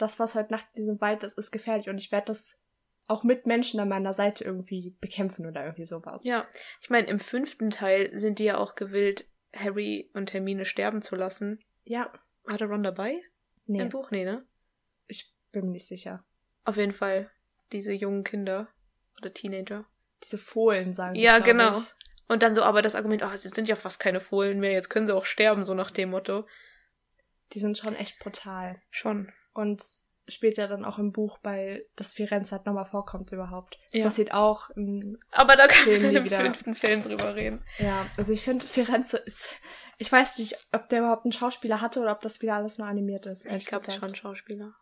das, 0.00 0.18
was 0.18 0.34
heute 0.34 0.52
Nacht 0.52 0.66
in 0.74 0.82
diesem 0.82 1.00
Wald 1.00 1.22
ist, 1.22 1.38
ist 1.38 1.50
gefährlich 1.50 1.88
und 1.88 1.98
ich 1.98 2.12
werde 2.12 2.26
das 2.26 2.60
auch 3.06 3.24
mit 3.24 3.46
Menschen 3.46 3.80
an 3.80 3.88
meiner 3.88 4.12
Seite 4.12 4.44
irgendwie 4.44 4.96
bekämpfen 5.00 5.46
oder 5.46 5.64
irgendwie 5.64 5.86
sowas. 5.86 6.24
Ja. 6.24 6.46
Ich 6.80 6.90
meine, 6.90 7.08
im 7.08 7.18
fünften 7.18 7.70
Teil 7.70 8.16
sind 8.16 8.38
die 8.38 8.44
ja 8.44 8.58
auch 8.58 8.76
gewillt, 8.76 9.28
Harry 9.54 10.10
und 10.14 10.32
Hermine 10.32 10.64
sterben 10.64 11.02
zu 11.02 11.16
lassen. 11.16 11.58
Ja. 11.84 12.12
Der 12.48 12.68
Ron 12.68 12.84
dabei? 12.84 13.20
Nee, 13.66 13.82
Im 13.82 13.88
Buch? 13.88 14.10
Nee, 14.10 14.24
ne? 14.24 14.44
ich 15.10 15.34
bin 15.52 15.66
mir 15.66 15.72
nicht 15.72 15.86
sicher. 15.86 16.24
Auf 16.64 16.76
jeden 16.76 16.92
Fall. 16.92 17.30
Diese 17.72 17.92
jungen 17.92 18.24
Kinder. 18.24 18.68
Oder 19.18 19.34
Teenager. 19.34 19.86
Diese 20.22 20.38
Fohlen 20.38 20.92
sagen 20.92 21.14
die, 21.14 21.22
Ja, 21.22 21.38
genau. 21.38 21.76
Ich. 21.76 21.94
Und 22.28 22.42
dann 22.42 22.54
so 22.54 22.62
aber 22.62 22.80
das 22.80 22.94
Argument, 22.94 23.22
oh, 23.24 23.36
sie 23.36 23.48
sind 23.48 23.68
ja 23.68 23.74
fast 23.74 23.98
keine 23.98 24.20
Fohlen 24.20 24.60
mehr, 24.60 24.72
jetzt 24.72 24.88
können 24.88 25.06
sie 25.06 25.14
auch 25.14 25.24
sterben, 25.24 25.64
so 25.64 25.74
nach 25.74 25.90
dem 25.90 26.10
Motto. 26.10 26.46
Die 27.52 27.58
sind 27.58 27.76
schon 27.76 27.96
echt 27.96 28.20
brutal. 28.20 28.80
Schon. 28.90 29.32
Und 29.52 29.82
später 30.28 30.68
dann 30.68 30.84
auch 30.84 30.98
im 30.98 31.10
Buch 31.12 31.38
bei, 31.38 31.84
dass 31.96 32.12
Firenze 32.12 32.54
halt 32.54 32.66
nochmal 32.66 32.84
vorkommt 32.84 33.32
überhaupt. 33.32 33.78
Das 33.90 33.98
Ja. 34.00 34.04
passiert 34.06 34.32
auch 34.32 34.70
im 34.70 35.18
Aber 35.32 35.56
da 35.56 35.66
können 35.66 35.84
Film 35.98 36.02
wir 36.12 36.18
im 36.20 36.24
wieder. 36.24 36.40
fünften 36.40 36.74
Film 36.74 37.02
drüber 37.02 37.34
reden. 37.34 37.64
Ja, 37.78 38.06
also 38.16 38.32
ich 38.32 38.42
finde, 38.42 38.66
Firenze 38.66 39.16
ist. 39.16 39.54
Ich 39.98 40.10
weiß 40.10 40.38
nicht, 40.38 40.56
ob 40.72 40.88
der 40.88 41.00
überhaupt 41.00 41.24
einen 41.24 41.32
Schauspieler 41.32 41.80
hatte 41.80 42.00
oder 42.00 42.12
ob 42.12 42.20
das 42.20 42.40
wieder 42.42 42.54
alles 42.54 42.78
nur 42.78 42.86
animiert 42.86 43.26
ist. 43.26 43.44
Ich 43.46 43.66
glaube 43.66 43.90
schon 43.90 44.14
Schauspieler. 44.14 44.72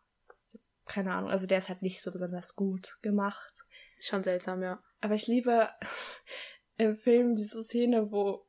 Keine 0.86 1.14
Ahnung. 1.14 1.30
Also 1.30 1.46
der 1.46 1.58
ist 1.58 1.68
halt 1.68 1.82
nicht 1.82 2.02
so 2.02 2.12
besonders 2.12 2.54
gut 2.54 2.98
gemacht. 3.02 3.64
Ist 3.98 4.08
schon 4.08 4.22
seltsam, 4.22 4.62
ja. 4.62 4.82
Aber 5.00 5.14
ich 5.14 5.26
liebe 5.26 5.70
im 6.76 6.94
Film 6.94 7.34
diese 7.34 7.62
Szene, 7.62 8.12
wo 8.12 8.46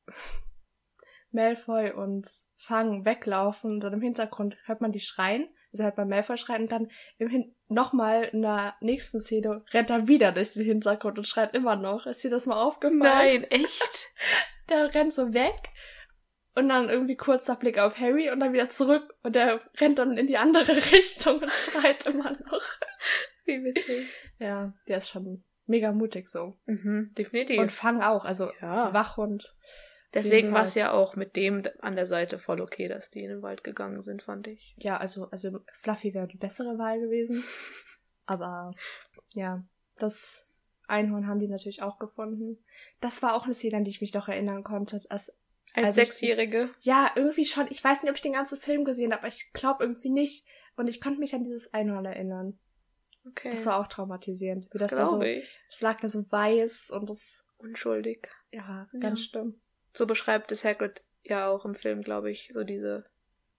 Malfoy 1.32 1.91
und 1.91 2.28
Fang 2.57 3.05
weglaufen 3.05 3.72
und 3.72 3.80
dann 3.80 3.93
im 3.93 4.01
Hintergrund 4.01 4.57
hört 4.65 4.82
man 4.82 4.91
die 4.91 4.99
schreien. 4.99 5.47
Also 5.72 5.84
hört 5.84 5.97
man 5.97 6.09
Malfoy 6.09 6.38
schreien 6.38 6.63
und 6.63 6.72
dann 6.72 6.89
im 7.17 7.30
Hin 7.30 7.55
nochmal 7.67 8.24
in 8.24 8.41
der 8.41 8.76
nächsten 8.82 9.20
Szene 9.20 9.63
rennt 9.72 9.89
er 9.89 10.07
wieder 10.07 10.32
durch 10.32 10.53
den 10.53 10.65
Hintergrund 10.65 11.17
und 11.17 11.28
schreit 11.28 11.53
immer 11.53 11.76
noch. 11.76 12.07
Ist 12.07 12.24
dir 12.24 12.32
das 12.32 12.45
mal 12.45 12.61
aufgefallen? 12.61 12.99
Nein, 12.99 13.43
echt? 13.43 14.07
der 14.70 14.93
rennt 14.93 15.13
so 15.13 15.34
weg 15.34 15.70
und 16.55 16.70
dann 16.70 16.89
irgendwie 16.89 17.15
kurzer 17.15 17.55
Blick 17.55 17.78
auf 17.78 17.99
Harry 17.99 18.30
und 18.32 18.39
dann 18.39 18.53
wieder 18.53 18.70
zurück 18.70 19.15
und 19.24 19.36
der 19.36 19.61
rennt 19.80 19.99
dann 19.99 20.17
in 20.17 20.28
die 20.28 20.38
andere 20.38 20.76
Richtung 20.91 21.41
und 21.41 21.51
schreit 21.51 22.05
immer 22.05 22.32
noch. 22.32 22.63
Wie 23.45 23.63
witzig. 23.63 24.09
Ja, 24.39 24.74
der 24.88 24.97
ist 24.97 25.09
schon 25.09 25.43
mega 25.65 25.91
mutig 25.91 26.30
so. 26.30 26.57
Mhm, 26.65 27.13
definitiv. 27.17 27.59
Und 27.59 27.72
Fang 27.72 28.01
auch, 28.01 28.26
also 28.26 28.51
ja. 28.61 28.93
Wachhund. 28.93 29.55
Deswegen 30.14 30.51
war 30.53 30.64
es 30.64 30.74
ja 30.76 30.91
auch 30.91 31.16
mit 31.16 31.36
dem 31.36 31.62
an 31.82 31.95
der 31.95 32.05
Seite 32.07 32.39
voll 32.39 32.62
okay, 32.62 32.88
dass 32.88 33.10
die 33.12 33.20
in 33.24 33.30
den 33.30 33.41
Wald 33.43 33.64
gegangen 33.64 34.01
sind, 34.01 34.24
fand 34.24 34.47
ich. 34.47 34.76
Ja, 34.80 34.97
also, 34.97 35.30
also 35.30 35.60
Fluffy 35.74 36.14
wäre 36.14 36.28
die 36.28 36.38
bessere 36.38 36.78
Wahl 36.80 36.99
gewesen. 36.99 37.43
Aber 38.26 38.74
ja, 39.34 39.64
das 39.97 40.47
Einhorn 40.88 41.28
haben 41.28 41.39
die 41.39 41.47
natürlich 41.47 41.84
auch 41.84 41.99
gefunden. 41.99 42.64
Das 43.01 43.22
war 43.22 43.36
auch 43.36 43.45
eine 43.45 43.53
Szene, 43.53 43.78
an 43.78 43.84
die 43.84 43.91
ich 43.91 44.01
mich 44.01 44.12
doch 44.12 44.28
erinnern 44.28 44.64
konnte. 44.64 44.99
Als, 45.10 45.30
Als 45.76 45.86
Als 45.86 45.97
ich- 45.97 46.07
Sechsjährige. 46.07 46.72
ja, 46.80 47.12
irgendwie 47.16 47.45
schon. 47.45 47.68
Ich 47.70 47.84
weiß 47.84 48.01
nicht, 48.01 48.10
ob 48.10 48.16
ich 48.16 48.24
den 48.24 48.34
ganzen 48.34 48.57
Film 48.60 48.86
gesehen 48.86 49.12
habe, 49.12 49.20
aber 49.20 49.28
ich 49.28 49.51
glaube 49.53 49.84
irgendwie 49.84 50.10
nicht. 50.10 50.45
Und 50.76 50.88
ich 50.88 51.01
konnte 51.01 51.20
mich 51.20 51.36
an 51.36 51.43
dieses 51.43 51.74
Einhorn 51.74 52.05
erinnern. 52.05 52.57
Okay. 53.28 53.49
Das 53.51 53.66
war 53.68 53.80
auch 53.80 53.88
traumatisierend. 53.88 54.66
Wie 54.74 54.80
das 54.80 54.89
das 54.91 54.99
da 54.99 55.07
so, 55.07 55.22
ich. 55.22 55.60
das 55.70 55.82
lag 55.82 55.99
da 55.99 56.10
so 56.10 56.32
weiß 56.32 56.89
und 56.89 57.10
das, 57.10 57.43
Unschuldig. 57.57 58.30
ja, 58.51 58.88
Ja. 58.91 58.99
ganz 58.99 59.22
schlimm. 59.26 59.60
So 59.94 60.06
beschreibt 60.06 60.52
es 60.52 60.64
Hagrid 60.64 61.04
ja 61.24 61.48
auch 61.48 61.66
im 61.66 61.76
Film, 61.76 62.02
glaube 62.02 62.32
ich, 62.32 62.50
so 62.54 62.64
diese, 62.64 63.06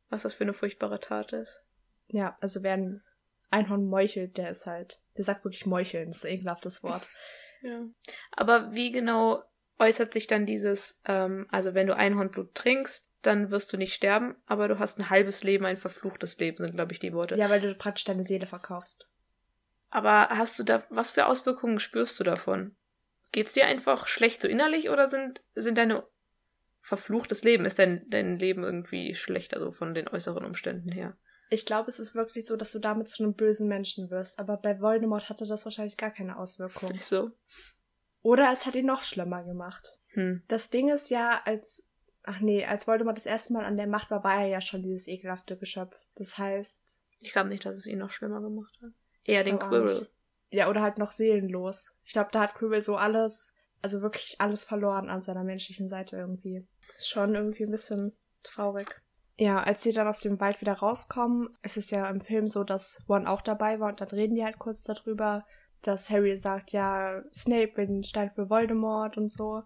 was 0.09 0.23
das 0.23 0.35
für 0.35 0.45
eine 0.45 0.53
furchtbare 0.53 1.01
Tat 1.01 1.33
ist. 1.33 1.65
Ja, 2.09 2.37
also 2.41 2.63
wer 2.63 2.75
ein 2.75 3.03
Einhorn 3.51 3.87
meuchelt, 3.87 4.37
der 4.37 4.51
ist 4.51 4.67
halt, 4.67 5.01
der 5.17 5.25
sagt 5.25 5.45
wirklich 5.45 5.67
meucheln, 5.67 6.09
das 6.09 6.19
ist 6.19 6.27
ein 6.27 6.33
ekelhaftes 6.35 6.83
Wort. 6.83 7.07
Ja. 7.63 7.85
Aber 8.33 8.73
wie 8.73 8.91
genau 8.91 9.43
äußert 9.79 10.15
sich 10.15 10.27
dann 10.27 10.47
dieses, 10.47 10.99
ähm, 11.05 11.47
also 11.51 11.75
wenn 11.75 11.87
du 11.87 11.95
Einhornblut 11.95 12.55
trinkst, 12.55 13.11
dann 13.21 13.51
wirst 13.51 13.71
du 13.73 13.77
nicht 13.77 13.93
sterben, 13.93 14.35
aber 14.47 14.67
du 14.67 14.79
hast 14.79 14.99
ein 14.99 15.11
halbes 15.11 15.43
Leben, 15.43 15.67
ein 15.67 15.77
verfluchtes 15.77 16.39
Leben, 16.39 16.57
sind, 16.57 16.75
glaube 16.75 16.93
ich, 16.93 17.01
die 17.01 17.13
Worte. 17.13 17.37
Ja, 17.37 17.51
weil 17.51 17.61
du 17.61 17.75
praktisch 17.75 18.05
deine 18.05 18.25
Seele 18.25 18.47
verkaufst. 18.47 19.11
Aber 19.91 20.29
hast 20.31 20.59
du 20.59 20.63
da, 20.63 20.85
was 20.89 21.11
für 21.11 21.27
Auswirkungen 21.27 21.81
spürst 21.81 22.19
du 22.19 22.25
davon? 22.25 22.77
Geht's 23.33 23.53
dir 23.53 23.67
einfach 23.67 24.07
schlecht 24.07 24.43
so 24.43 24.49
innerlich 24.49 24.89
oder 24.89 25.11
sind, 25.11 25.43
sind 25.55 25.77
deine 25.77 26.05
verfluchtes 26.81 27.45
Leben? 27.45 27.65
Ist 27.65 27.79
dein, 27.79 28.09
dein 28.09 28.39
Leben 28.39 28.65
irgendwie 28.65 29.15
schlechter, 29.15 29.61
so 29.61 29.73
von 29.73 29.95
den 29.95 30.09
äußeren 30.09 30.45
Umständen 30.45 30.91
her? 30.91 31.17
Ich 31.53 31.67
glaube, 31.67 31.89
es 31.89 31.99
ist 31.99 32.15
wirklich 32.15 32.47
so, 32.47 32.57
dass 32.57 32.71
du 32.71 32.79
damit 32.79 33.09
zu 33.09 33.25
einem 33.25 33.35
bösen 33.35 33.69
Menschen 33.69 34.11
wirst. 34.11 34.39
Aber 34.39 34.57
bei 34.57 34.81
Voldemort 34.81 35.29
hatte 35.29 35.47
das 35.47 35.65
wahrscheinlich 35.65 35.97
gar 35.97 36.13
keine 36.13 36.39
Auswirkung. 36.39 36.93
Nicht 36.93 37.05
so. 37.05 37.33
Oder 38.23 38.53
es 38.53 38.67
hat 38.67 38.77
ihn 38.77 38.87
noch 38.87 39.03
schlimmer 39.03 39.43
gemacht. 39.45 39.99
Hm. 40.13 40.43
Das 40.49 40.71
Ding 40.71 40.89
ist 40.89 41.11
ja, 41.11 41.43
als. 41.45 41.89
Ach 42.23 42.41
nee, 42.41 42.65
als 42.65 42.87
Voldemort 42.87 43.17
das 43.17 43.27
erste 43.27 43.55
Mal 43.55 43.65
an 43.65 43.79
der 43.79 43.87
Macht 43.87 44.11
war, 44.11 44.23
war 44.23 44.43
er 44.43 44.47
ja 44.47 44.61
schon 44.61 44.83
dieses 44.83 45.09
ekelhafte 45.09 45.57
Geschöpf. 45.57 45.97
Das 46.15 46.39
heißt. 46.39 47.03
Ich 47.19 47.33
glaube 47.33 47.49
nicht, 47.49 47.65
dass 47.65 47.77
es 47.77 47.87
ihn 47.87 47.99
noch 47.99 48.11
schlimmer 48.11 48.41
gemacht 48.41 48.79
hat. 48.83 48.93
Eher 49.25 49.43
den 49.43 49.59
Quirrell. 49.59 50.09
Ja, 50.51 50.69
oder 50.69 50.83
halt 50.83 50.99
noch 50.99 51.13
seelenlos. 51.13 51.97
Ich 52.05 52.13
glaube, 52.13 52.31
da 52.33 52.41
hat 52.43 52.55
Quirrell 52.55 52.83
so 52.83 52.97
alles, 52.97 53.55
also 53.83 54.03
wirklich 54.03 54.37
alles 54.39 54.65
verloren 54.65 55.09
an 55.09 55.23
seiner 55.23 55.45
menschlichen 55.45 55.89
Seite 55.89 56.17
irgendwie. 56.17 56.67
Ist 56.97 57.09
schon 57.09 57.35
irgendwie 57.35 57.65
ein 57.65 57.71
bisschen 57.71 58.13
traurig. 58.43 59.01
Ja, 59.37 59.63
als 59.63 59.83
sie 59.83 59.93
dann 59.93 60.07
aus 60.07 60.21
dem 60.21 60.39
Wald 60.39 60.61
wieder 60.61 60.75
rauskommen, 60.75 61.49
ist 61.63 61.79
es 61.79 61.91
ja 61.91 62.09
im 62.11 62.21
Film 62.21 62.47
so, 62.47 62.63
dass 62.63 63.03
Ron 63.09 63.27
auch 63.27 63.41
dabei 63.41 63.81
war 63.81 63.89
und 63.89 64.01
dann 64.01 64.09
reden 64.09 64.35
die 64.35 64.45
halt 64.45 64.59
kurz 64.59 64.85
darüber, 64.85 65.47
dass 65.81 66.11
Harry 66.11 66.37
sagt, 66.37 66.73
ja, 66.73 67.23
Snape 67.33 67.75
will 67.77 67.87
den 67.87 68.05
Stein 68.05 68.31
für 68.31 68.51
Voldemort 68.51 69.17
und 69.17 69.33
so. 69.33 69.63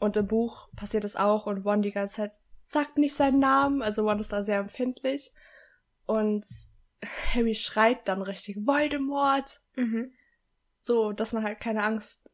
Und 0.00 0.16
im 0.16 0.26
Buch 0.26 0.68
passiert 0.74 1.04
es 1.04 1.14
auch 1.14 1.46
und 1.46 1.64
Ron 1.64 1.82
die 1.82 1.92
ganze 1.92 2.16
Zeit 2.16 2.40
sagt 2.64 2.98
nicht 2.98 3.14
seinen 3.14 3.38
Namen, 3.38 3.82
also 3.82 4.08
Ron 4.08 4.18
ist 4.18 4.32
da 4.32 4.42
sehr 4.42 4.58
empfindlich. 4.58 5.32
Und 6.06 6.44
Harry 7.34 7.54
schreit 7.54 8.08
dann 8.08 8.22
richtig, 8.22 8.66
Voldemort! 8.66 9.60
Mhm. 9.76 10.12
So, 10.80 11.12
dass 11.12 11.32
man 11.32 11.44
halt 11.44 11.60
keine 11.60 11.84
Angst 11.84 12.31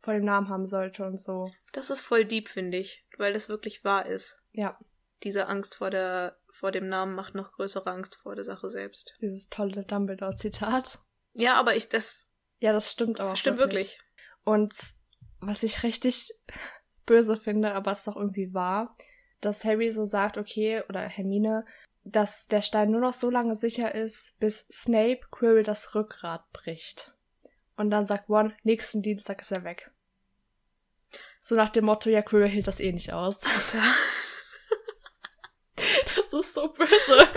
vor 0.00 0.14
dem 0.14 0.24
Namen 0.24 0.48
haben 0.48 0.66
sollte 0.66 1.04
und 1.04 1.20
so. 1.20 1.50
Das 1.72 1.90
ist 1.90 2.00
voll 2.00 2.24
deep, 2.24 2.48
finde 2.48 2.78
ich, 2.78 3.06
weil 3.18 3.32
das 3.32 3.48
wirklich 3.48 3.84
wahr 3.84 4.06
ist. 4.06 4.42
Ja, 4.52 4.78
Diese 5.22 5.46
Angst 5.46 5.76
vor 5.76 5.90
der, 5.90 6.38
vor 6.48 6.72
dem 6.72 6.88
Namen 6.88 7.14
macht 7.14 7.34
noch 7.34 7.52
größere 7.52 7.90
Angst 7.90 8.16
vor 8.16 8.34
der 8.34 8.44
Sache 8.44 8.70
selbst. 8.70 9.14
dieses 9.20 9.48
tolle 9.50 9.84
Dumbledore-Zitat. 9.84 10.98
Ja, 11.34 11.54
aber 11.54 11.76
ich, 11.76 11.88
das 11.88 12.26
Ja, 12.58 12.72
das 12.72 12.90
stimmt 12.90 13.20
aber. 13.20 13.32
auch 13.32 13.36
stimmt 13.36 13.58
wirklich. 13.58 14.00
Und 14.44 14.74
was 15.40 15.62
ich 15.62 15.82
richtig 15.82 16.32
böse 17.06 17.36
finde, 17.36 17.74
aber 17.74 17.92
es 17.92 17.98
ist 18.00 18.08
doch 18.08 18.16
irgendwie 18.16 18.54
wahr, 18.54 18.92
dass 19.40 19.64
Harry 19.64 19.90
so 19.90 20.04
sagt, 20.04 20.38
okay, 20.38 20.82
oder 20.88 21.00
Hermine, 21.00 21.64
dass 22.04 22.46
der 22.46 22.62
Stein 22.62 22.90
nur 22.90 23.00
noch 23.00 23.14
so 23.14 23.30
lange 23.30 23.56
sicher 23.56 23.94
ist, 23.94 24.38
bis 24.40 24.66
Snape 24.68 25.20
Quirrell 25.30 25.62
das 25.62 25.94
Rückgrat 25.94 26.50
bricht. 26.52 27.14
Und 27.80 27.88
dann 27.88 28.04
sagt 28.04 28.28
Ron, 28.28 28.52
nächsten 28.62 29.00
Dienstag 29.00 29.40
ist 29.40 29.52
er 29.52 29.64
weg. 29.64 29.90
So 31.40 31.54
nach 31.54 31.70
dem 31.70 31.86
Motto, 31.86 32.10
ja, 32.10 32.20
Quirrell 32.20 32.50
hält 32.50 32.66
das 32.66 32.78
eh 32.78 32.92
nicht 32.92 33.14
aus. 33.14 33.40
Das 36.14 36.32
ist 36.34 36.54
so 36.54 36.68
böse. 36.68 37.26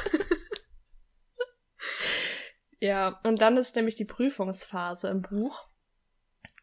ja, 2.80 3.22
und 3.24 3.40
dann 3.40 3.56
ist 3.56 3.78
nämlich 3.78 3.96
die 3.96 4.04
Prüfungsphase 4.04 5.08
im 5.08 5.22
Buch. 5.22 5.70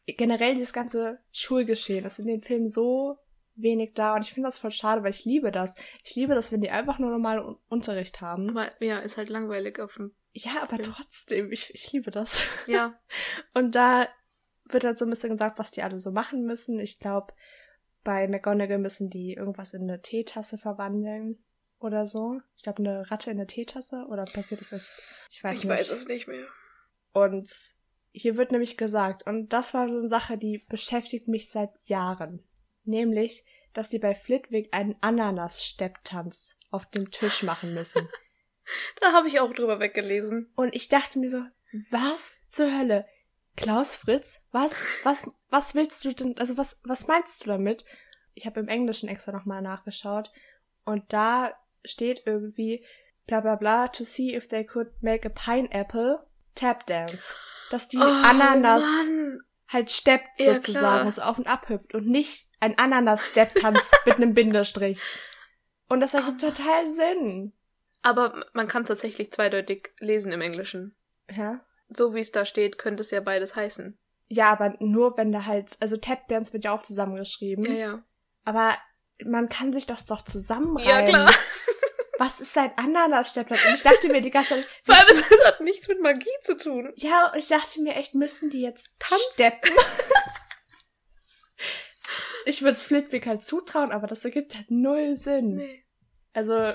Generell 0.07 0.55
dieses 0.55 0.75
ganze 0.75 1.19
Schulgeschehen 1.33 2.05
ist 2.05 2.19
in 2.19 2.27
den 2.27 2.43
Filmen 2.43 2.69
so 2.69 3.19
wenig 3.63 3.93
da 3.95 4.15
und 4.15 4.23
ich 4.23 4.33
finde 4.33 4.49
das 4.49 4.59
voll 4.59 4.71
schade, 4.71 5.03
weil 5.03 5.11
ich 5.11 5.25
liebe 5.25 5.51
das. 5.53 5.77
Ich 6.05 6.15
liebe 6.15 6.35
das, 6.35 6.53
wenn 6.53 6.61
die 6.61 6.71
einfach 6.71 6.99
nur 6.99 7.11
normalen 7.11 7.45
Un- 7.45 7.59
Unterricht 7.69 8.21
haben. 8.21 8.51
Aber 8.51 8.71
ja, 8.85 8.99
ist 8.99 9.17
halt 9.17 9.29
langweilig 9.29 9.79
auf 9.81 9.95
dem. 9.95 10.15
Ja, 10.33 10.63
aber 10.63 10.77
Film. 10.77 10.83
trotzdem, 10.95 11.53
ich, 11.53 11.75
ich 11.75 11.91
liebe 11.93 12.11
das. 12.11 12.45
Ja. 12.67 12.95
Und 13.55 13.75
da 13.75 14.09
wird 14.65 14.85
halt 14.85 14.97
so 14.99 15.05
ein 15.05 15.11
bisschen 15.11 15.31
gesagt, 15.31 15.59
was 15.59 15.71
die 15.73 15.83
alle 15.83 15.99
so 15.99 16.13
machen 16.13 16.45
müssen. 16.45 16.79
Ich 16.79 16.99
glaube, 17.01 17.33
bei 18.05 18.29
McGonagall 18.29 18.79
müssen 18.79 19.11
die 19.11 19.35
irgendwas 19.35 19.75
in 19.75 19.83
eine 19.83 20.01
Teetasse 20.01 20.57
verwandeln 20.59 21.43
oder 21.81 22.07
so. 22.07 22.41
Ich 22.57 22.63
glaube, 22.63 22.79
eine 22.79 23.11
Ratte 23.11 23.31
in 23.31 23.39
eine 23.39 23.47
Teetasse 23.47 24.07
oder 24.09 24.25
passiert 24.25 24.61
das 24.61 24.71
erst? 24.73 24.93
Ich 25.31 25.43
weiß 25.43 25.59
ich 25.59 25.65
nicht. 25.65 25.73
weiß 25.73 25.91
es 25.91 26.07
nicht 26.07 26.29
mehr. 26.29 26.47
Und 27.13 27.51
hier 28.13 28.37
wird 28.37 28.53
nämlich 28.53 28.77
gesagt, 28.77 29.27
und 29.27 29.53
das 29.53 29.75
war 29.75 29.89
so 29.89 29.99
eine 29.99 30.09
Sache, 30.09 30.39
die 30.39 30.59
beschäftigt 30.69 31.27
mich 31.29 31.51
seit 31.51 31.71
Jahren. 31.87 32.45
Nämlich, 32.85 33.45
dass 33.73 33.89
die 33.89 33.99
bei 33.99 34.15
Flitwick 34.15 34.69
einen 34.73 34.97
Ananas-Stepptanz 35.01 36.57
auf 36.71 36.87
dem 36.91 37.11
Tisch 37.11 37.43
machen 37.43 37.75
müssen. 37.75 38.09
Da 39.01 39.13
habe 39.13 39.27
ich 39.27 39.41
auch 39.41 39.53
drüber 39.53 39.81
weggelesen. 39.81 40.53
Und 40.55 40.77
ich 40.77 40.89
dachte 40.89 41.19
mir 41.19 41.29
so, 41.29 41.43
was 41.91 42.41
zur 42.49 42.71
Hölle? 42.79 43.05
Klaus 43.57 43.97
Fritz? 43.97 44.43
Was, 44.53 44.73
was, 45.03 45.29
was 45.49 45.75
willst 45.75 46.05
du 46.05 46.13
denn, 46.13 46.39
also 46.39 46.57
was, 46.57 46.81
was 46.85 47.09
meinst 47.09 47.43
du 47.45 47.49
damit? 47.49 47.85
Ich 48.35 48.47
habe 48.47 48.61
im 48.61 48.69
Englischen 48.69 49.09
extra 49.09 49.33
nochmal 49.33 49.61
nachgeschaut 49.61 50.31
und 50.85 51.03
da 51.13 51.53
steht 51.85 52.23
irgendwie 52.27 52.87
bla 53.27 53.41
bla 53.41 53.57
bla 53.57 53.89
to 53.89 54.05
see 54.05 54.37
if 54.37 54.47
they 54.47 54.65
could 54.65 54.93
make 55.03 55.27
a 55.27 55.33
pineapple 55.33 56.25
tap 56.55 56.87
dance. 56.87 57.35
Dass 57.73 57.89
die 57.89 57.99
Ananas 57.99 58.85
Oh, 58.85 59.11
Mann. 59.13 59.41
halt 59.67 59.91
steppt 59.91 60.39
Ja, 60.39 60.55
sozusagen 60.55 60.95
klar. 60.99 61.07
und 61.07 61.15
so 61.17 61.23
auf 61.23 61.39
und 61.39 61.49
ab 61.49 61.69
hüpft 61.69 61.93
und 61.97 62.07
nicht 62.07 62.49
ein 62.61 62.79
Ananas-Stepptanz 62.79 63.91
mit 64.07 64.17
einem 64.17 64.35
Bindestrich. 64.35 65.01
Und 65.89 66.01
das 66.01 66.15
ergibt 66.15 66.43
Oh. 66.45 66.49
total 66.51 66.87
Sinn. 66.89 67.53
Aber 68.03 68.47
man 68.55 68.69
kann 68.69 68.87
tatsächlich 68.87 69.33
zweideutig 69.33 69.91
lesen 69.99 70.33
im 70.33 70.41
Englischen. 70.41 70.97
Ja. 71.31 71.61
So 71.89 72.15
wie 72.15 72.21
es 72.21 72.33
da 72.33 72.45
steht, 72.45 72.79
könnte 72.79 73.03
es 73.03 73.11
ja 73.11 73.21
beides 73.21 73.57
heißen. 73.57 73.99
Ja, 74.29 74.51
aber 74.53 74.75
nur 74.79 75.17
wenn 75.17 75.33
da 75.33 75.45
halt, 75.47 75.77
also 75.81 75.97
Tap 75.97 76.29
Dance 76.29 76.53
wird 76.53 76.65
ja 76.65 76.73
auch 76.73 76.83
zusammengeschrieben. 76.85 77.65
Ja, 77.65 77.73
ja. 77.73 78.03
Aber 78.45 78.75
man 79.25 79.49
kann 79.49 79.73
sich 79.73 79.87
das 79.87 80.07
doch 80.07 80.23
zusammenreimen. 80.23 80.89
Ja, 80.89 81.03
klar. 81.03 81.31
Was 82.19 82.41
ist 82.41 82.57
ein 82.57 82.71
Ananas-Stepptanz? 82.77 83.65
Und 83.67 83.75
ich 83.75 83.83
dachte 83.83 84.09
mir 84.09 84.21
die 84.21 84.31
ganze 84.31 84.51
Zeit, 84.51 84.69
Vor 84.85 84.95
allem, 84.95 85.07
es 85.11 85.25
hat 85.45 85.61
nichts 85.61 85.89
mit 85.89 86.01
Magie 86.01 86.29
zu 86.43 86.57
tun. 86.57 86.93
ja, 86.97 87.33
und 87.33 87.39
ich 87.39 87.49
dachte 87.49 87.81
mir 87.83 87.97
echt, 87.97 88.15
müssen 88.15 88.51
die 88.51 88.61
jetzt 88.63 88.91
Tanzen? 88.99 89.33
steppen? 89.33 89.73
Ich 92.51 92.63
würde 92.63 92.73
es 92.73 92.83
Flitwick 92.83 93.27
halt 93.27 93.45
zutrauen, 93.45 93.93
aber 93.93 94.07
das 94.07 94.25
ergibt 94.25 94.55
halt 94.57 94.71
null 94.71 95.17
Sinn. 95.17 95.55
Nee. 95.55 95.85
Also, 96.33 96.75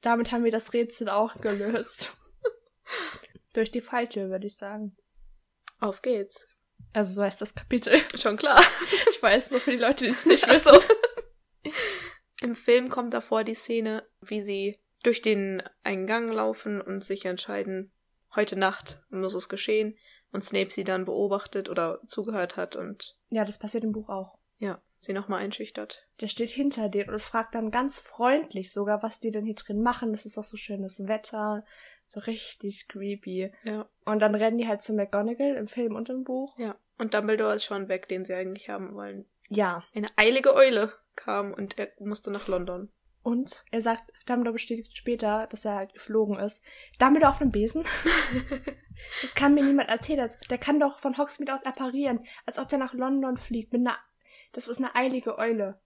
damit 0.00 0.32
haben 0.32 0.44
wir 0.44 0.50
das 0.50 0.72
Rätsel 0.72 1.08
auch 1.08 1.36
gelöst. 1.36 2.16
Durch 3.52 3.70
die 3.70 3.80
Falltür, 3.80 4.30
würde 4.30 4.46
ich 4.46 4.56
sagen. 4.56 4.96
Auf 5.80 6.02
geht's. 6.02 6.46
Also, 6.92 7.14
so 7.14 7.22
heißt 7.22 7.40
das 7.40 7.54
Kapitel. 7.54 7.98
Schon 8.18 8.36
klar. 8.36 8.60
Ich 9.10 9.22
weiß 9.22 9.50
nur 9.50 9.60
für 9.60 9.72
die 9.72 9.76
Leute, 9.76 10.04
die 10.04 10.10
es 10.10 10.26
nicht 10.26 10.48
wissen. 10.48 10.74
so. 10.74 11.70
Im 12.40 12.54
Film 12.54 12.88
kommt 12.88 13.12
davor 13.12 13.44
die 13.44 13.54
Szene, 13.54 14.06
wie 14.20 14.42
sie 14.42 14.80
durch 15.02 15.20
den 15.22 15.62
einen 15.82 16.06
Gang 16.06 16.30
laufen 16.32 16.80
und 16.80 17.04
sich 17.04 17.24
entscheiden, 17.26 17.92
heute 18.34 18.56
Nacht 18.56 19.02
muss 19.10 19.34
es 19.34 19.48
geschehen 19.48 19.96
und 20.32 20.44
Snape 20.44 20.70
sie 20.70 20.84
dann 20.84 21.04
beobachtet 21.04 21.68
oder 21.68 22.00
zugehört 22.06 22.56
hat 22.56 22.76
und 22.76 23.16
Ja, 23.30 23.44
das 23.44 23.58
passiert 23.58 23.84
im 23.84 23.92
Buch 23.92 24.08
auch. 24.08 24.38
ja, 24.58 24.80
sie 25.00 25.12
nochmal 25.12 25.40
einschüchtert. 25.42 26.06
Der 26.20 26.28
steht 26.28 26.50
hinter 26.50 26.88
denen 26.88 27.10
und 27.10 27.22
fragt 27.22 27.54
dann 27.54 27.70
ganz 27.70 27.98
freundlich 27.98 28.72
sogar, 28.72 29.02
was 29.02 29.18
die 29.20 29.30
denn 29.30 29.44
hier 29.44 29.54
drin 29.54 29.82
machen. 29.82 30.12
Das 30.12 30.26
ist 30.26 30.36
doch 30.36 30.44
so 30.44 30.56
schönes 30.56 31.06
Wetter. 31.08 31.64
So 32.08 32.20
richtig 32.20 32.88
creepy. 32.88 33.52
Ja. 33.64 33.88
Und 34.04 34.18
dann 34.20 34.34
rennen 34.34 34.58
die 34.58 34.66
halt 34.68 34.82
zu 34.82 34.92
McGonagall 34.94 35.54
im 35.54 35.66
Film 35.68 35.94
und 35.94 36.10
im 36.10 36.24
Buch. 36.24 36.58
Ja. 36.58 36.76
Und 36.98 37.14
Dumbledore 37.14 37.54
ist 37.54 37.64
schon 37.64 37.88
weg, 37.88 38.08
den 38.08 38.24
sie 38.24 38.34
eigentlich 38.34 38.68
haben 38.68 38.94
wollen. 38.94 39.26
Ja. 39.48 39.84
Eine 39.94 40.08
eilige 40.16 40.54
Eule 40.54 40.92
kam 41.16 41.52
und 41.52 41.78
er 41.78 41.88
musste 42.00 42.30
nach 42.30 42.46
London. 42.48 42.90
Und 43.22 43.64
er 43.70 43.80
sagt, 43.80 44.12
Dumbledore 44.26 44.54
bestätigt 44.54 44.96
später, 44.96 45.46
dass 45.50 45.64
er 45.64 45.76
halt 45.76 45.92
geflogen 45.92 46.38
ist. 46.38 46.64
Dumbledore 46.98 47.30
auf 47.32 47.40
einem 47.40 47.52
Besen? 47.52 47.84
das 49.22 49.34
kann 49.34 49.54
mir 49.54 49.62
niemand 49.64 49.88
erzählen. 49.88 50.20
Als- 50.20 50.38
Der 50.50 50.58
kann 50.58 50.80
doch 50.80 50.98
von 51.00 51.16
Hogsmeade 51.16 51.54
aus 51.54 51.64
apparieren. 51.64 52.24
Als 52.46 52.58
ob 52.58 52.68
der 52.68 52.78
nach 52.78 52.92
London 52.94 53.36
fliegt. 53.36 53.72
Mit 53.72 53.86
einer, 53.86 53.98
das 54.52 54.68
ist 54.68 54.78
eine 54.78 54.94
eilige 54.94 55.38
Eule. 55.38 55.80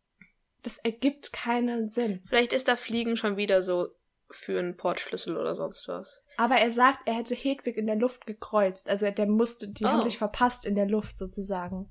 Das 0.63 0.79
ergibt 0.79 1.33
keinen 1.33 1.89
Sinn. 1.89 2.23
Vielleicht 2.27 2.53
ist 2.53 2.69
da 2.69 2.77
Fliegen 2.77 3.17
schon 3.17 3.37
wieder 3.37 3.61
so 3.61 3.89
für 4.31 4.59
einen 4.59 4.77
Portschlüssel 4.77 5.37
oder 5.37 5.55
sonst 5.55 5.87
was. 5.89 6.23
Aber 6.39 6.57
er 6.57 6.71
sagt, 6.71 7.07
er 7.07 7.15
hätte 7.15 7.35
Hedwig 7.35 7.77
in 7.77 7.87
der 7.87 7.97
Luft 7.97 8.27
gekreuzt. 8.27 8.89
Also 8.89 9.11
der 9.11 9.27
musste, 9.27 9.69
die 9.69 9.85
Oh. 9.85 9.89
haben 9.89 10.03
sich 10.03 10.17
verpasst 10.19 10.65
in 10.65 10.75
der 10.75 10.87
Luft 10.87 11.19
sozusagen. 11.19 11.91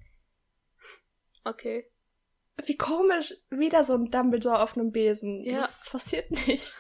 Okay. 1.46 1.90
Wie 2.66 2.78
komisch, 2.78 3.34
wieder 3.50 3.84
so 3.84 3.94
ein 3.96 4.06
Dumbledore 4.06 4.62
auf 4.62 4.76
einem 4.78 4.92
Besen. 4.92 5.44
Ja. 5.44 5.62
Das 5.62 5.90
passiert 5.90 6.32
nicht. 6.32 6.74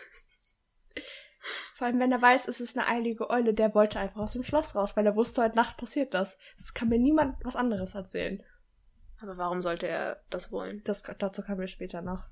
Vor 1.76 1.88
allem, 1.88 2.00
wenn 2.00 2.12
er 2.12 2.22
weiß, 2.22 2.48
es 2.48 2.62
ist 2.62 2.78
eine 2.78 2.88
eilige 2.88 3.30
Eule, 3.30 3.54
der 3.54 3.74
wollte 3.76 4.00
einfach 4.00 4.22
aus 4.22 4.34
dem 4.34 4.44
Schloss 4.44 4.76
raus, 4.76 4.96
weil 4.96 5.06
er 5.06 5.16
wusste, 5.16 5.44
heute 5.44 5.56
Nacht 5.56 5.78
passiert 5.78 6.14
das. 6.14 6.38
Das 6.58 6.74
kann 6.74 6.90
mir 6.90 7.00
niemand 7.00 7.36
was 7.44 7.56
anderes 7.56 7.96
erzählen. 7.96 8.42
Aber 9.24 9.38
warum 9.38 9.62
sollte 9.62 9.88
er 9.88 10.22
das 10.30 10.52
wollen? 10.52 10.82
Das, 10.84 11.02
dazu 11.18 11.42
kommen 11.44 11.62
wir 11.62 11.68
später 11.68 12.02
noch. 12.02 12.26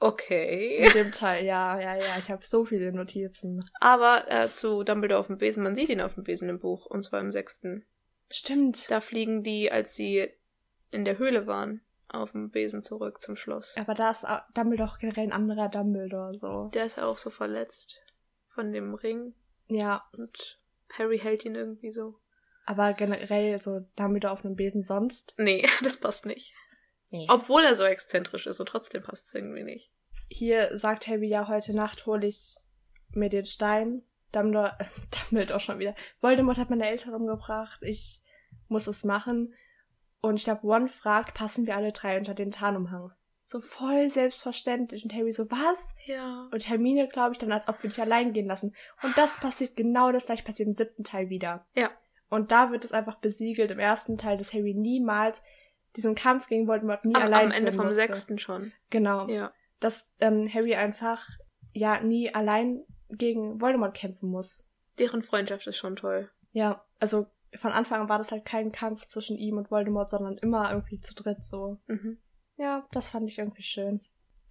Okay. 0.00 0.78
In 0.78 0.92
dem 0.92 1.12
Teil, 1.12 1.44
ja, 1.44 1.78
ja, 1.78 1.94
ja. 1.94 2.18
Ich 2.18 2.30
habe 2.30 2.46
so 2.46 2.64
viele 2.64 2.90
Notizen. 2.90 3.68
Aber 3.80 4.24
äh, 4.30 4.48
zu 4.48 4.82
Dumbledore 4.82 5.20
auf 5.20 5.26
dem 5.26 5.36
Besen, 5.36 5.62
man 5.62 5.76
sieht 5.76 5.90
ihn 5.90 6.00
auf 6.00 6.14
dem 6.14 6.24
Besen 6.24 6.48
im 6.48 6.58
Buch, 6.58 6.86
und 6.86 7.02
zwar 7.02 7.20
im 7.20 7.32
sechsten. 7.32 7.84
Stimmt. 8.30 8.90
Da 8.90 9.02
fliegen 9.02 9.42
die, 9.42 9.70
als 9.70 9.94
sie 9.94 10.30
in 10.90 11.04
der 11.04 11.18
Höhle 11.18 11.46
waren, 11.46 11.82
auf 12.08 12.32
dem 12.32 12.50
Besen 12.50 12.82
zurück 12.82 13.20
zum 13.20 13.36
Schloss. 13.36 13.74
Aber 13.76 13.92
da 13.92 14.10
ist 14.10 14.26
Dumbledore 14.54 14.96
generell 14.98 15.24
ein 15.24 15.32
anderer 15.32 15.68
Dumbledore, 15.68 16.34
so. 16.34 16.70
Der 16.72 16.86
ist 16.86 16.96
ja 16.96 17.04
auch 17.04 17.18
so 17.18 17.28
verletzt 17.28 18.00
von 18.54 18.72
dem 18.72 18.94
Ring 18.94 19.34
Ja, 19.66 20.08
und 20.16 20.60
Harry 20.90 21.18
hält 21.18 21.44
ihn 21.44 21.56
irgendwie 21.56 21.92
so. 21.92 22.18
Aber 22.68 22.92
generell 22.92 23.58
so 23.62 23.80
Dumbledore 23.96 24.30
auf 24.30 24.44
einem 24.44 24.54
Besen 24.54 24.82
sonst. 24.82 25.34
Nee, 25.38 25.66
das 25.82 25.96
passt 25.96 26.26
nicht. 26.26 26.52
Nee. 27.10 27.26
Obwohl 27.30 27.64
er 27.64 27.74
so 27.74 27.84
exzentrisch 27.84 28.46
ist 28.46 28.60
und 28.60 28.68
trotzdem 28.68 29.02
passt 29.02 29.28
es 29.28 29.34
irgendwie 29.34 29.62
nicht. 29.62 29.90
Hier 30.28 30.76
sagt 30.76 31.06
Harry 31.06 31.28
ja, 31.28 31.48
heute 31.48 31.74
Nacht 31.74 32.04
hole 32.04 32.26
ich 32.26 32.56
mir 33.12 33.30
den 33.30 33.46
Stein. 33.46 34.02
Dumbledore, 34.32 34.76
äh, 34.80 34.84
Dumbledore 35.30 35.60
schon 35.60 35.78
wieder. 35.78 35.94
Voldemort 36.20 36.58
hat 36.58 36.68
meine 36.68 36.86
Eltern 36.86 37.14
umgebracht. 37.14 37.80
Ich 37.82 38.20
muss 38.68 38.86
es 38.86 39.02
machen. 39.02 39.54
Und 40.20 40.34
ich 40.34 40.44
glaube, 40.44 40.66
One 40.66 40.88
fragt, 40.88 41.32
passen 41.32 41.66
wir 41.66 41.74
alle 41.74 41.92
drei 41.92 42.18
unter 42.18 42.34
den 42.34 42.50
Tarnumhang? 42.50 43.12
So 43.46 43.62
voll 43.62 44.10
selbstverständlich. 44.10 45.04
Und 45.04 45.14
Harry 45.14 45.32
so, 45.32 45.50
was? 45.50 45.94
Ja. 46.04 46.50
Und 46.52 46.68
Hermine, 46.68 47.08
glaube 47.08 47.32
ich, 47.32 47.38
dann, 47.38 47.52
als 47.52 47.66
ob 47.66 47.82
wir 47.82 47.88
dich 47.88 48.02
allein 48.02 48.34
gehen 48.34 48.46
lassen. 48.46 48.76
Und 49.02 49.16
das 49.16 49.40
passiert 49.40 49.74
genau 49.74 50.12
das 50.12 50.26
gleiche 50.26 50.44
passiert 50.44 50.66
im 50.66 50.74
siebten 50.74 51.02
Teil 51.02 51.30
wieder. 51.30 51.64
Ja. 51.74 51.90
Und 52.28 52.52
da 52.52 52.70
wird 52.70 52.84
es 52.84 52.92
einfach 52.92 53.16
besiegelt 53.18 53.70
im 53.70 53.78
ersten 53.78 54.18
Teil, 54.18 54.36
dass 54.36 54.52
Harry 54.52 54.74
niemals 54.74 55.42
diesen 55.96 56.14
Kampf 56.14 56.48
gegen 56.48 56.68
Voldemort 56.68 57.04
nie 57.04 57.14
Am, 57.14 57.22
allein 57.22 57.46
am 57.46 57.52
Ende 57.52 57.72
vom 57.72 57.86
musste. 57.86 58.06
sechsten 58.06 58.38
schon. 58.38 58.72
Genau. 58.90 59.28
Ja. 59.28 59.52
Dass 59.80 60.12
ähm, 60.20 60.48
Harry 60.52 60.74
einfach 60.74 61.26
ja 61.72 62.00
nie 62.00 62.34
allein 62.34 62.84
gegen 63.10 63.60
Voldemort 63.60 63.94
kämpfen 63.94 64.28
muss. 64.30 64.68
Deren 64.98 65.22
Freundschaft 65.22 65.66
ist 65.66 65.76
schon 65.76 65.96
toll. 65.96 66.30
Ja, 66.52 66.84
also 66.98 67.26
von 67.54 67.72
Anfang 67.72 68.02
an 68.02 68.08
war 68.08 68.18
das 68.18 68.32
halt 68.32 68.44
kein 68.44 68.72
Kampf 68.72 69.06
zwischen 69.06 69.38
ihm 69.38 69.56
und 69.56 69.70
Voldemort, 69.70 70.10
sondern 70.10 70.36
immer 70.38 70.70
irgendwie 70.70 71.00
zu 71.00 71.14
dritt 71.14 71.44
so. 71.44 71.78
Mhm. 71.86 72.18
Ja, 72.56 72.86
das 72.92 73.08
fand 73.08 73.28
ich 73.28 73.38
irgendwie 73.38 73.62
schön. 73.62 74.00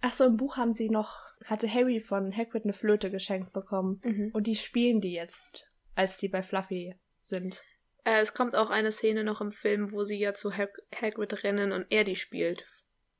Ach 0.00 0.12
so, 0.12 0.24
im 0.24 0.36
Buch 0.36 0.56
haben 0.56 0.72
sie 0.72 0.90
noch, 0.90 1.16
hatte 1.44 1.72
Harry 1.72 2.00
von 2.00 2.34
Hagrid 2.34 2.64
eine 2.64 2.72
Flöte 2.72 3.10
geschenkt 3.10 3.52
bekommen. 3.52 4.00
Mhm. 4.04 4.30
Und 4.32 4.46
die 4.46 4.56
spielen 4.56 5.00
die 5.00 5.12
jetzt, 5.12 5.68
als 5.94 6.18
die 6.18 6.28
bei 6.28 6.42
Fluffy 6.42 6.96
sind. 7.20 7.62
Äh, 8.08 8.20
es 8.20 8.32
kommt 8.34 8.54
auch 8.54 8.70
eine 8.70 8.92
Szene 8.92 9.22
noch 9.24 9.40
im 9.40 9.52
Film, 9.52 9.92
wo 9.92 10.04
sie 10.04 10.18
ja 10.18 10.32
zu 10.32 10.56
Hag 10.56 10.70
Hagrid 10.94 11.44
rennen 11.44 11.72
und 11.72 11.86
er 11.90 12.04
die 12.04 12.16
spielt. 12.16 12.66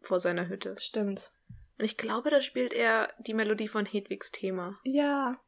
Vor 0.00 0.20
seiner 0.20 0.48
Hütte. 0.48 0.76
Stimmt. 0.78 1.32
Und 1.78 1.84
ich 1.84 1.96
glaube, 1.96 2.30
da 2.30 2.40
spielt 2.40 2.72
er 2.72 3.12
die 3.18 3.34
Melodie 3.34 3.68
von 3.68 3.84
Hedwigs 3.84 4.30
Thema. 4.32 4.78
Ja. 4.84 5.38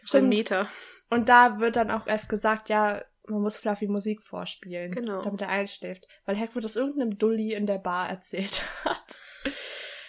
Von 0.00 0.06
Stimmt. 0.08 0.28
Meta. 0.30 0.68
Und 1.10 1.28
da 1.28 1.60
wird 1.60 1.76
dann 1.76 1.90
auch 1.90 2.06
erst 2.06 2.28
gesagt, 2.28 2.68
ja, 2.68 3.04
man 3.28 3.42
muss 3.42 3.56
Fluffy 3.56 3.86
Musik 3.88 4.22
vorspielen. 4.22 4.92
Genau. 4.92 5.22
Damit 5.22 5.42
er 5.42 5.48
einschläft. 5.48 6.06
Weil 6.24 6.38
Hagrid 6.38 6.64
das 6.64 6.76
irgendeinem 6.76 7.18
Dulli 7.18 7.52
in 7.54 7.66
der 7.66 7.78
Bar 7.78 8.08
erzählt 8.08 8.62
hat. 8.84 9.24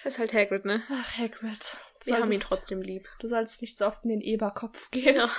Das 0.04 0.14
ist 0.14 0.20
halt 0.20 0.34
Hagrid, 0.34 0.66
ne? 0.66 0.82
Ach, 0.90 1.18
Hagrid. 1.18 1.78
Du 2.02 2.08
Wir 2.12 2.14
haben 2.16 2.32
ihn 2.32 2.40
solltest- 2.40 2.48
trotzdem 2.50 2.82
lieb. 2.82 3.08
Du 3.20 3.28
sollst 3.28 3.62
nicht 3.62 3.76
so 3.76 3.86
oft 3.88 4.04
in 4.04 4.10
den 4.12 4.22
Eberkopf 4.22 4.90
gehen. 4.92 5.16
Ja. 5.16 5.30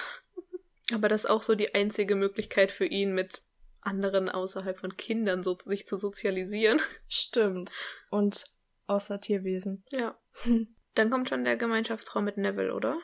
Aber 0.93 1.09
das 1.09 1.25
ist 1.25 1.31
auch 1.31 1.43
so 1.43 1.55
die 1.55 1.75
einzige 1.75 2.15
Möglichkeit 2.15 2.73
für 2.73 2.87
ihn, 2.87 3.15
mit 3.15 3.43
anderen 3.81 4.29
außerhalb 4.29 4.79
von 4.79 4.97
Kindern 4.97 5.43
so 5.43 5.57
sich 5.59 5.87
zu 5.87 5.97
sozialisieren. 5.97 6.81
Stimmt. 7.09 7.73
Und 8.11 8.45
außer 8.87 9.21
Tierwesen. 9.21 9.85
Ja. 9.91 10.19
Dann 10.95 11.11
kommt 11.11 11.29
schon 11.29 11.45
der 11.45 11.57
Gemeinschaftsraum 11.57 12.25
mit 12.25 12.39
Neville, 12.39 12.75
oder? 12.75 12.99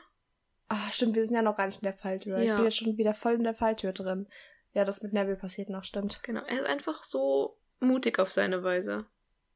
Ah, 0.67 0.89
stimmt, 0.91 1.15
wir 1.15 1.25
sind 1.25 1.35
ja 1.35 1.43
noch 1.43 1.55
gar 1.55 1.67
nicht 1.67 1.77
in 1.77 1.83
der 1.85 1.93
Falltür. 1.93 2.39
Ich 2.39 2.47
Ja. 2.47 2.55
bin 2.55 2.65
jetzt 2.65 2.77
schon 2.77 2.97
wieder 2.97 3.13
voll 3.13 3.33
in 3.35 3.43
der 3.43 3.53
Falltür 3.53 3.93
drin. 3.93 4.27
Ja, 4.73 4.83
das 4.83 5.03
mit 5.03 5.13
Neville 5.13 5.37
passiert 5.37 5.69
noch, 5.69 5.83
stimmt. 5.83 6.21
Genau. 6.23 6.41
Er 6.45 6.61
ist 6.61 6.65
einfach 6.65 7.03
so 7.03 7.57
mutig 7.79 8.19
auf 8.19 8.31
seine 8.31 8.63
Weise. 8.63 9.05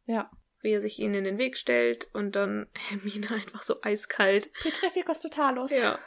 Ja. 0.05 0.29
Wie 0.61 0.71
er 0.71 0.81
sich 0.81 0.99
ihnen 0.99 1.15
in 1.15 1.23
den 1.23 1.37
Weg 1.39 1.57
stellt 1.57 2.09
und 2.13 2.35
dann 2.35 2.67
Hermine 2.89 3.29
einfach 3.31 3.63
so 3.63 3.81
eiskalt. 3.81 4.53
Petrificus 4.61 5.21
totalus. 5.21 5.77
Ja. 5.77 5.97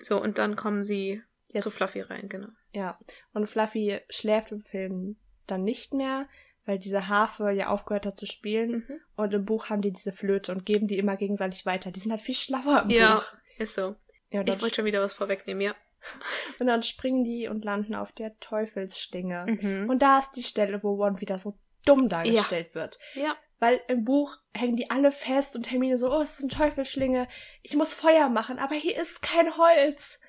So, 0.00 0.20
und 0.20 0.38
dann 0.38 0.56
kommen 0.56 0.84
sie 0.84 1.22
Jetzt, 1.48 1.64
zu 1.64 1.70
Fluffy 1.70 2.00
rein, 2.02 2.28
genau. 2.28 2.48
ja. 2.72 2.98
Und 3.32 3.46
Fluffy 3.48 4.00
schläft 4.10 4.52
im 4.52 4.60
Film 4.62 5.16
dann 5.46 5.64
nicht 5.64 5.94
mehr, 5.94 6.28
weil 6.66 6.78
diese 6.78 7.08
Harfe 7.08 7.50
ja 7.52 7.68
aufgehört 7.68 8.04
hat 8.06 8.16
zu 8.18 8.26
spielen. 8.26 8.84
Mhm. 8.86 9.00
Und 9.16 9.32
im 9.34 9.44
Buch 9.44 9.70
haben 9.70 9.80
die 9.80 9.92
diese 9.92 10.12
Flöte 10.12 10.52
und 10.52 10.66
geben 10.66 10.86
die 10.86 10.98
immer 10.98 11.16
gegenseitig 11.16 11.64
weiter. 11.66 11.90
Die 11.90 12.00
sind 12.00 12.10
halt 12.12 12.22
viel 12.22 12.34
schlauer 12.34 12.82
im 12.82 12.90
Ja, 12.90 13.14
Buch. 13.14 13.32
ist 13.58 13.74
so. 13.74 13.96
Ja, 14.30 14.42
Ich 14.42 14.60
wollte 14.60 14.74
schon 14.76 14.84
wieder 14.84 15.00
was 15.00 15.14
vorwegnehmen, 15.14 15.62
ja. 15.62 15.74
und 16.60 16.66
dann 16.66 16.82
springen 16.82 17.24
die 17.24 17.48
und 17.48 17.64
landen 17.64 17.94
auf 17.94 18.12
der 18.12 18.38
Teufelsschlinge. 18.40 19.46
Mhm. 19.60 19.90
Und 19.90 20.00
da 20.02 20.18
ist 20.18 20.32
die 20.32 20.42
Stelle, 20.42 20.82
wo 20.82 20.94
Ron 21.02 21.20
wieder 21.20 21.38
so 21.38 21.58
dumm 21.86 22.08
dargestellt 22.08 22.74
wird. 22.74 22.98
ja. 23.14 23.36
Weil 23.60 23.80
im 23.88 24.04
Buch 24.04 24.36
hängen 24.54 24.76
die 24.76 24.90
alle 24.90 25.10
fest 25.10 25.56
und 25.56 25.70
Hermine 25.70 25.98
so, 25.98 26.12
oh, 26.12 26.20
es 26.20 26.38
ist 26.38 26.42
eine 26.42 26.50
Teufelsschlinge. 26.68 27.26
Ich 27.62 27.74
muss 27.74 27.92
Feuer 27.94 28.28
machen, 28.28 28.58
aber 28.58 28.74
hier 28.76 28.96
ist 28.96 29.20
kein 29.22 29.56
Holz. 29.56 30.20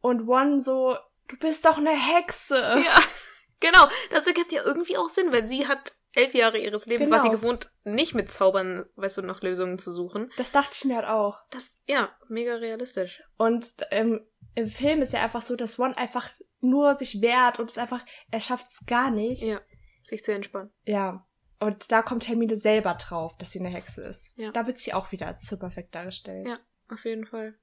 Und 0.00 0.28
One 0.28 0.60
so, 0.60 0.96
du 1.28 1.36
bist 1.38 1.64
doch 1.64 1.78
eine 1.78 1.90
Hexe. 1.90 2.58
Ja, 2.58 2.98
genau. 3.60 3.86
Das 4.10 4.26
ergibt 4.26 4.52
ja 4.52 4.62
irgendwie 4.62 4.96
auch 4.98 5.08
Sinn, 5.08 5.32
weil 5.32 5.48
sie 5.48 5.66
hat 5.66 5.92
elf 6.14 6.34
Jahre 6.34 6.58
ihres 6.58 6.86
Lebens, 6.86 7.10
war 7.10 7.20
sie 7.20 7.28
Genau. 7.28 7.40
gewohnt, 7.40 7.70
nicht 7.84 8.14
mit 8.14 8.30
Zaubern, 8.32 8.86
weißt 8.96 9.18
du, 9.18 9.22
nach 9.22 9.42
Lösungen 9.42 9.78
zu 9.78 9.92
suchen. 9.92 10.30
Das 10.36 10.52
dachte 10.52 10.72
ich 10.74 10.84
mir 10.84 10.96
halt 10.96 11.06
auch. 11.08 11.40
Das, 11.50 11.78
ja, 11.86 12.10
mega 12.28 12.54
realistisch. 12.54 13.22
Und 13.36 13.72
ähm, 13.90 14.26
im 14.54 14.66
Film 14.66 15.02
ist 15.02 15.12
ja 15.12 15.22
einfach 15.22 15.42
so, 15.42 15.56
dass 15.56 15.78
One 15.78 15.96
einfach 15.96 16.30
nur 16.60 16.94
sich 16.94 17.20
wehrt 17.20 17.58
und 17.58 17.70
es 17.70 17.76
einfach, 17.78 18.04
er 18.30 18.40
schafft 18.40 18.70
es 18.70 18.86
gar 18.86 19.10
nicht. 19.10 19.42
Ja, 19.42 19.60
sich 20.02 20.24
zu 20.24 20.32
entspannen. 20.32 20.72
Ja. 20.84 21.26
Und 21.58 21.90
da 21.90 22.02
kommt 22.02 22.28
Hermine 22.28 22.56
selber 22.56 22.94
drauf, 22.94 23.36
dass 23.38 23.52
sie 23.52 23.60
eine 23.60 23.70
Hexe 23.70 24.02
ist. 24.02 24.36
Ja. 24.36 24.50
Da 24.52 24.66
wird 24.66 24.78
sie 24.78 24.92
auch 24.92 25.12
wieder 25.12 25.26
als 25.26 25.42
zu 25.42 25.58
perfekt 25.58 25.94
dargestellt. 25.94 26.48
Ja. 26.48 26.58
Auf 26.88 27.04
jeden 27.04 27.26
Fall. 27.26 27.54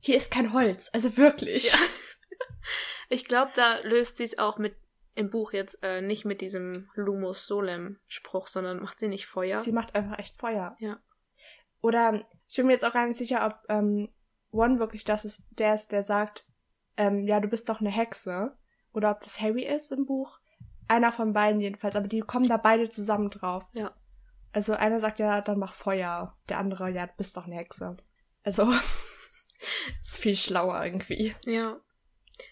Hier 0.00 0.16
ist 0.16 0.30
kein 0.30 0.52
Holz, 0.52 0.90
also 0.92 1.16
wirklich. 1.16 1.72
Ja. 1.72 1.78
Ich 3.08 3.26
glaube, 3.26 3.52
da 3.54 3.78
löst 3.84 4.16
sie 4.16 4.24
es 4.24 4.40
auch 4.40 4.58
mit 4.58 4.74
im 5.14 5.30
Buch 5.30 5.52
jetzt 5.52 5.78
äh, 5.82 6.02
nicht 6.02 6.24
mit 6.24 6.40
diesem 6.40 6.90
Lumus 6.94 7.46
Solem 7.46 7.98
Spruch, 8.06 8.48
sondern 8.48 8.80
macht 8.80 8.98
sie 8.98 9.08
nicht 9.08 9.26
Feuer. 9.26 9.60
Sie 9.60 9.72
macht 9.72 9.94
einfach 9.94 10.18
echt 10.18 10.36
Feuer. 10.36 10.76
Ja. 10.78 10.98
Oder 11.80 12.24
ich 12.48 12.56
bin 12.56 12.66
mir 12.66 12.72
jetzt 12.72 12.84
auch 12.84 12.92
gar 12.92 13.06
nicht 13.06 13.16
sicher, 13.16 13.46
ob 13.46 13.58
ähm, 13.68 14.12
One 14.50 14.78
wirklich 14.78 15.04
das 15.04 15.24
ist, 15.24 15.46
der 15.50 15.74
ist, 15.74 15.92
der 15.92 16.02
sagt, 16.02 16.46
ähm, 16.96 17.26
ja, 17.26 17.40
du 17.40 17.48
bist 17.48 17.68
doch 17.68 17.80
eine 17.80 17.90
Hexe. 17.90 18.56
Oder 18.92 19.10
ob 19.10 19.20
das 19.20 19.40
Harry 19.40 19.64
ist 19.64 19.92
im 19.92 20.06
Buch. 20.06 20.38
Einer 20.88 21.12
von 21.12 21.32
beiden 21.32 21.60
jedenfalls, 21.60 21.96
aber 21.96 22.08
die 22.08 22.20
kommen 22.20 22.48
da 22.48 22.56
beide 22.56 22.88
zusammen 22.88 23.30
drauf. 23.30 23.64
Ja. 23.72 23.94
Also 24.52 24.72
einer 24.72 25.00
sagt 25.00 25.18
ja, 25.18 25.40
dann 25.40 25.58
mach 25.58 25.74
Feuer. 25.74 26.36
Der 26.48 26.58
andere, 26.58 26.90
ja, 26.90 27.06
du 27.06 27.12
bist 27.16 27.36
doch 27.36 27.44
eine 27.44 27.56
Hexe. 27.56 27.96
Also, 28.44 28.72
ist 30.00 30.18
viel 30.18 30.36
schlauer 30.36 30.82
irgendwie. 30.84 31.34
Ja. 31.44 31.80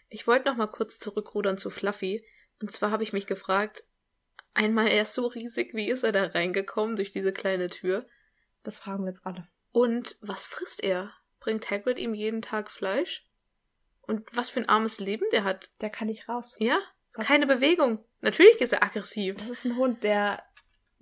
Ich 0.08 0.26
wollte 0.26 0.48
noch 0.48 0.56
mal 0.56 0.66
kurz 0.66 0.98
zurückrudern 0.98 1.58
zu 1.58 1.70
Fluffy. 1.70 2.24
Und 2.60 2.72
zwar 2.72 2.90
habe 2.90 3.02
ich 3.02 3.12
mich 3.12 3.26
gefragt, 3.26 3.84
einmal 4.52 4.88
er 4.88 5.02
ist 5.02 5.14
so 5.14 5.26
riesig, 5.26 5.74
wie 5.74 5.88
ist 5.88 6.04
er 6.04 6.12
da 6.12 6.24
reingekommen 6.24 6.96
durch 6.96 7.12
diese 7.12 7.32
kleine 7.32 7.68
Tür? 7.68 8.06
Das 8.62 8.78
fragen 8.78 9.04
wir 9.04 9.10
jetzt 9.10 9.26
alle. 9.26 9.48
Und 9.72 10.16
was 10.20 10.46
frisst 10.46 10.82
er? 10.82 11.12
Bringt 11.40 11.70
Hagrid 11.70 11.98
ihm 11.98 12.14
jeden 12.14 12.42
Tag 12.42 12.70
Fleisch? 12.70 13.26
Und 14.02 14.24
was 14.36 14.50
für 14.50 14.60
ein 14.60 14.68
armes 14.68 15.00
Leben 15.00 15.24
der 15.32 15.44
hat. 15.44 15.70
Der 15.80 15.90
kann 15.90 16.08
nicht 16.08 16.28
raus. 16.28 16.56
Ja, 16.58 16.78
Was- 17.16 17.26
keine 17.26 17.46
Bewegung. 17.46 18.04
Natürlich 18.20 18.60
ist 18.60 18.72
er 18.72 18.82
aggressiv. 18.82 19.36
Das 19.36 19.50
ist 19.50 19.64
ein 19.64 19.76
Hund, 19.76 20.04
der. 20.04 20.42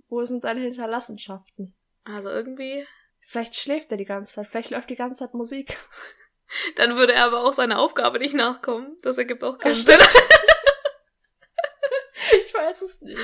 Wo 0.07 0.23
sind 0.25 0.43
seine 0.43 0.61
Hinterlassenschaften? 0.61 1.75
Also 2.03 2.29
irgendwie. 2.29 2.85
Vielleicht 3.25 3.55
schläft 3.55 3.91
er 3.91 3.97
die 3.97 4.05
ganze 4.05 4.33
Zeit, 4.33 4.47
vielleicht 4.47 4.71
läuft 4.71 4.89
die 4.89 4.95
ganze 4.95 5.25
Zeit 5.25 5.33
Musik. 5.33 5.77
Dann 6.75 6.95
würde 6.95 7.13
er 7.13 7.25
aber 7.25 7.43
auch 7.43 7.53
seiner 7.53 7.79
Aufgabe 7.79 8.19
nicht 8.19 8.35
nachkommen. 8.35 8.97
Das 9.01 9.17
ergibt 9.17 9.43
auch 9.43 9.57
keinen 9.57 9.73
Sinn. 9.73 9.97
ich 12.45 12.53
weiß 12.53 12.81
es 12.81 13.01
nicht. 13.01 13.19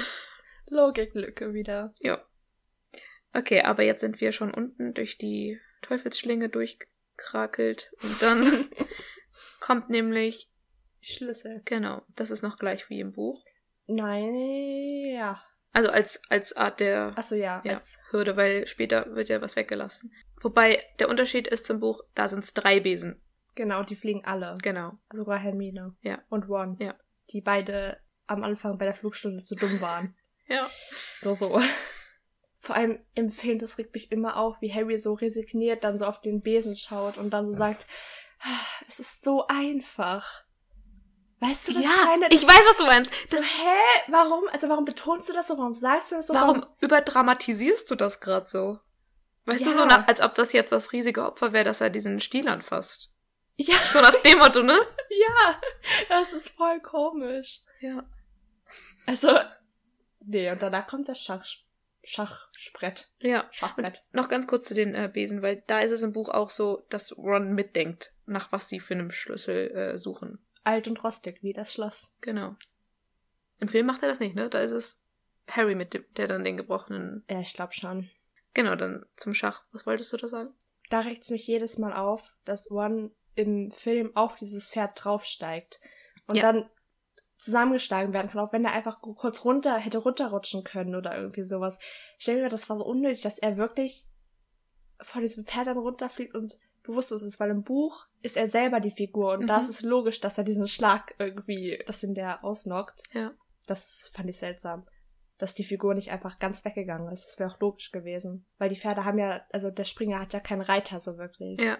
Logiklücke 0.67 1.53
wieder. 1.53 1.93
Ja. 1.99 2.23
Okay, 3.33 3.61
aber 3.61 3.83
jetzt 3.83 4.01
sind 4.01 4.21
wir 4.21 4.31
schon 4.31 4.53
unten 4.53 4.93
durch 4.93 5.17
die 5.17 5.59
Teufelsschlinge 5.81 6.49
durchgekrakelt. 6.49 7.91
Und 8.01 8.21
dann 8.21 8.69
kommt 9.59 9.89
nämlich, 9.89 10.49
Die 11.03 11.11
Schlüssel. 11.13 11.61
genau, 11.65 12.01
das 12.15 12.29
ist 12.31 12.41
noch 12.41 12.57
gleich 12.57 12.89
wie 12.89 12.99
im 12.99 13.11
Buch. 13.13 13.43
Nein, 13.87 14.35
ja. 15.13 15.41
Also 15.71 15.89
als, 15.89 16.19
als 16.29 16.55
Art 16.57 16.79
der 16.79 17.13
Achso, 17.17 17.35
ja. 17.35 17.61
ja, 17.63 17.73
Als, 17.73 17.99
Hürde, 18.11 18.35
weil 18.37 18.65
später 18.67 19.15
wird 19.15 19.29
ja 19.29 19.41
was 19.41 19.55
weggelassen. 19.55 20.11
Wobei 20.41 20.83
der 20.99 21.09
Unterschied 21.09 21.47
ist 21.47 21.67
zum 21.67 21.79
Buch, 21.79 22.01
da 22.15 22.27
sind 22.27 22.43
es 22.43 22.53
drei 22.53 22.79
Besen. 22.79 23.21
genau, 23.55 23.83
die 23.83 23.95
fliegen 23.95 24.25
alle. 24.25 24.57
Genau. 24.61 24.93
Sogar 25.11 25.37
Hermine. 25.37 25.95
Ja. 26.01 26.19
Und 26.29 26.47
Ron. 26.49 26.75
Ja. 26.79 26.95
Die 27.31 27.41
beide 27.41 27.99
am 28.25 28.43
Anfang 28.43 28.77
bei 28.77 28.85
der 28.85 28.93
Flugstunde 28.93 29.43
zu 29.43 29.55
dumm 29.55 29.79
waren. 29.81 30.15
Ja. 30.47 30.67
Nur 31.21 31.35
so. 31.35 31.61
Vor 32.57 32.75
allem 32.75 33.05
im 33.13 33.29
Film, 33.29 33.59
das 33.59 33.77
regt 33.77 33.93
mich 33.93 34.11
immer 34.11 34.35
auf, 34.37 34.61
wie 34.61 34.73
Harry 34.73 34.97
so 34.97 35.13
resigniert 35.13 35.83
dann 35.83 35.95
so 35.95 36.05
auf 36.07 36.21
den 36.21 36.41
Besen 36.41 36.75
schaut 36.75 37.19
und 37.19 37.29
dann 37.29 37.45
so 37.45 37.51
sagt, 37.53 37.85
"Ah, 38.39 38.65
es 38.87 38.99
ist 38.99 39.21
so 39.21 39.45
einfach. 39.47 40.45
Weißt 41.41 41.69
du, 41.69 41.75
was 41.75 41.83
ja, 41.83 41.89
ich 41.89 42.05
meine? 42.05 42.27
ich 42.29 42.41
Das- 42.41 42.49
weiß, 42.49 42.65
was 42.69 42.77
du 42.77 42.85
meinst. 42.85 43.11
So, 43.29 43.37
Das, 43.37 43.45
hä? 43.45 44.01
Warum? 44.09 44.43
Also 44.51 44.67
warum 44.69 44.85
betonst 44.85 45.29
du 45.29 45.33
das 45.33 45.47
so? 45.47 45.57
Warum 45.57 45.73
sagst 45.75 46.11
du 46.11 46.15
das 46.17 46.27
so? 46.27 46.33
warum 46.33 46.65
überdramatisierst 46.81 47.89
du 47.89 47.95
das 47.95 48.19
gerade 48.19 48.49
so? 48.49 48.79
Weißt 49.45 49.65
du, 49.65 49.69
Ja. 49.69 49.75
so 49.75 49.85
nach, 49.85 50.07
als 50.07 50.21
ob 50.21 50.35
das 50.35 50.51
jetzt 50.53 50.71
das 50.71 50.91
riesige 50.91 51.25
Opfer 51.25 51.53
wäre, 51.53 51.63
dass 51.63 51.81
er 51.81 51.89
diesen 51.89 52.19
Stiel 52.19 52.47
anfasst. 52.47 53.09
Ja, 53.55 53.75
So 53.91 53.99
nach 54.01 54.15
dem 54.21 54.37
Motto, 54.37 54.61
ne? 54.63 54.77
ja. 55.09 55.61
Das 56.09 56.33
ist 56.33 56.49
voll 56.49 56.79
komisch. 56.81 57.61
Ja. 57.81 58.03
Also, 59.07 59.37
nee, 60.25 60.49
und 60.51 60.61
danach 60.61 60.87
kommt 60.87 61.09
das 61.09 61.21
Schach, 61.23 61.43
Schachsprett. 62.03 63.07
Ja. 63.19 63.47
Schachbrett. 63.51 64.03
Noch 64.11 64.29
ganz 64.29 64.45
kurz 64.47 64.65
zu 64.65 64.73
den 64.73 64.93
äh, 64.95 65.09
Besen, 65.11 65.41
weil 65.41 65.63
da 65.67 65.79
ist 65.79 65.91
es 65.91 66.03
im 66.03 66.13
Buch 66.13 66.29
auch 66.29 66.49
so, 66.49 66.81
dass 66.89 67.17
Ron 67.17 67.53
mitdenkt, 67.53 68.13
nach 68.25 68.51
was 68.51 68.69
sie 68.69 68.79
für 68.79 68.93
einen 68.93 69.11
Schlüssel 69.11 69.71
äh, 69.71 69.97
suchen. 69.97 70.45
Alt 70.63 70.87
und 70.87 71.03
rostig, 71.03 71.41
wie 71.41 71.53
das 71.53 71.73
Schloss. 71.73 72.15
Genau. 72.21 72.55
Im 73.59 73.67
Film 73.67 73.85
macht 73.85 74.01
er 74.03 74.09
das 74.09 74.19
nicht, 74.19 74.35
ne? 74.35 74.49
Da 74.49 74.61
ist 74.61 74.71
es 74.71 75.01
Harry 75.49 75.75
mit 75.75 75.93
dem, 75.93 76.05
der 76.15 76.27
dann 76.27 76.43
den 76.43 76.57
gebrochenen. 76.57 77.23
Ja, 77.29 77.39
ich 77.39 77.53
glaube 77.53 77.73
schon. 77.73 78.09
Genau, 78.53 78.75
dann 78.75 79.05
zum 79.15 79.33
Schach. 79.33 79.63
Was 79.71 79.85
wolltest 79.85 80.11
du 80.13 80.17
da 80.17 80.27
sagen? 80.27 80.53
Da 80.89 81.01
regt 81.01 81.23
es 81.23 81.29
mich 81.29 81.45
jedes 81.45 81.77
Mal 81.77 81.93
auf, 81.93 82.33
dass 82.45 82.71
Ron 82.71 83.11
im 83.35 83.71
Film 83.71 84.15
auf 84.15 84.35
dieses 84.37 84.69
Pferd 84.69 85.03
draufsteigt 85.03 85.79
und 86.27 86.35
Ja. 86.35 86.41
dann 86.51 86.69
zusammengeschlagen 87.37 88.11
werden 88.11 88.27
kann, 88.29 88.39
auch 88.41 88.51
wenn 88.51 88.65
er 88.65 88.73
einfach 88.73 89.01
kurz 89.01 89.45
runter 89.45 89.77
hätte 89.77 89.99
runterrutschen 89.99 90.63
können 90.65 90.93
oder 90.95 91.15
irgendwie 91.17 91.45
sowas. 91.45 91.79
Ich 92.17 92.25
denke 92.25 92.43
mir, 92.43 92.49
das 92.49 92.67
war 92.69 92.75
so 92.75 92.85
unnötig, 92.85 93.21
dass 93.21 93.39
er 93.39 93.55
wirklich 93.55 94.05
von 95.01 95.21
diesem 95.21 95.45
Pferd 95.45 95.67
dann 95.67 95.77
runterfliegt 95.77 96.35
und 96.35 96.57
bewusstlos 96.83 97.21
ist, 97.23 97.39
weil 97.39 97.49
im 97.49 97.63
Buch 97.63 98.07
ist 98.21 98.37
er 98.37 98.47
selber 98.49 98.79
die 98.79 98.91
Figur 98.91 99.33
und 99.33 99.47
da 99.47 99.57
Mhm. 99.57 99.63
ist 99.63 99.69
es 99.69 99.81
logisch, 99.81 100.19
dass 100.19 100.37
er 100.37 100.43
diesen 100.43 100.67
Schlag 100.67 101.13
irgendwie, 101.19 101.81
dass 101.87 102.03
ihn 102.03 102.13
der 102.15 102.43
ausnockt. 102.43 103.01
Ja. 103.13 103.31
Das 103.67 104.09
fand 104.13 104.29
ich 104.29 104.37
seltsam. 104.39 104.87
Dass 105.37 105.53
die 105.53 105.63
Figur 105.63 105.93
nicht 105.93 106.11
einfach 106.11 106.39
ganz 106.39 106.65
weggegangen 106.65 107.11
ist. 107.13 107.25
Das 107.25 107.39
wäre 107.39 107.49
auch 107.49 107.59
logisch 107.61 107.91
gewesen. 107.91 108.45
Weil 108.57 108.69
die 108.69 108.75
Pferde 108.75 109.05
haben 109.05 109.17
ja, 109.19 109.41
also 109.51 109.71
der 109.71 109.85
Springer 109.85 110.19
hat 110.19 110.33
ja 110.33 110.39
keinen 110.41 110.61
Reiter 110.61 110.99
so 110.99 111.17
wirklich. 111.17 111.61
Ja. 111.61 111.77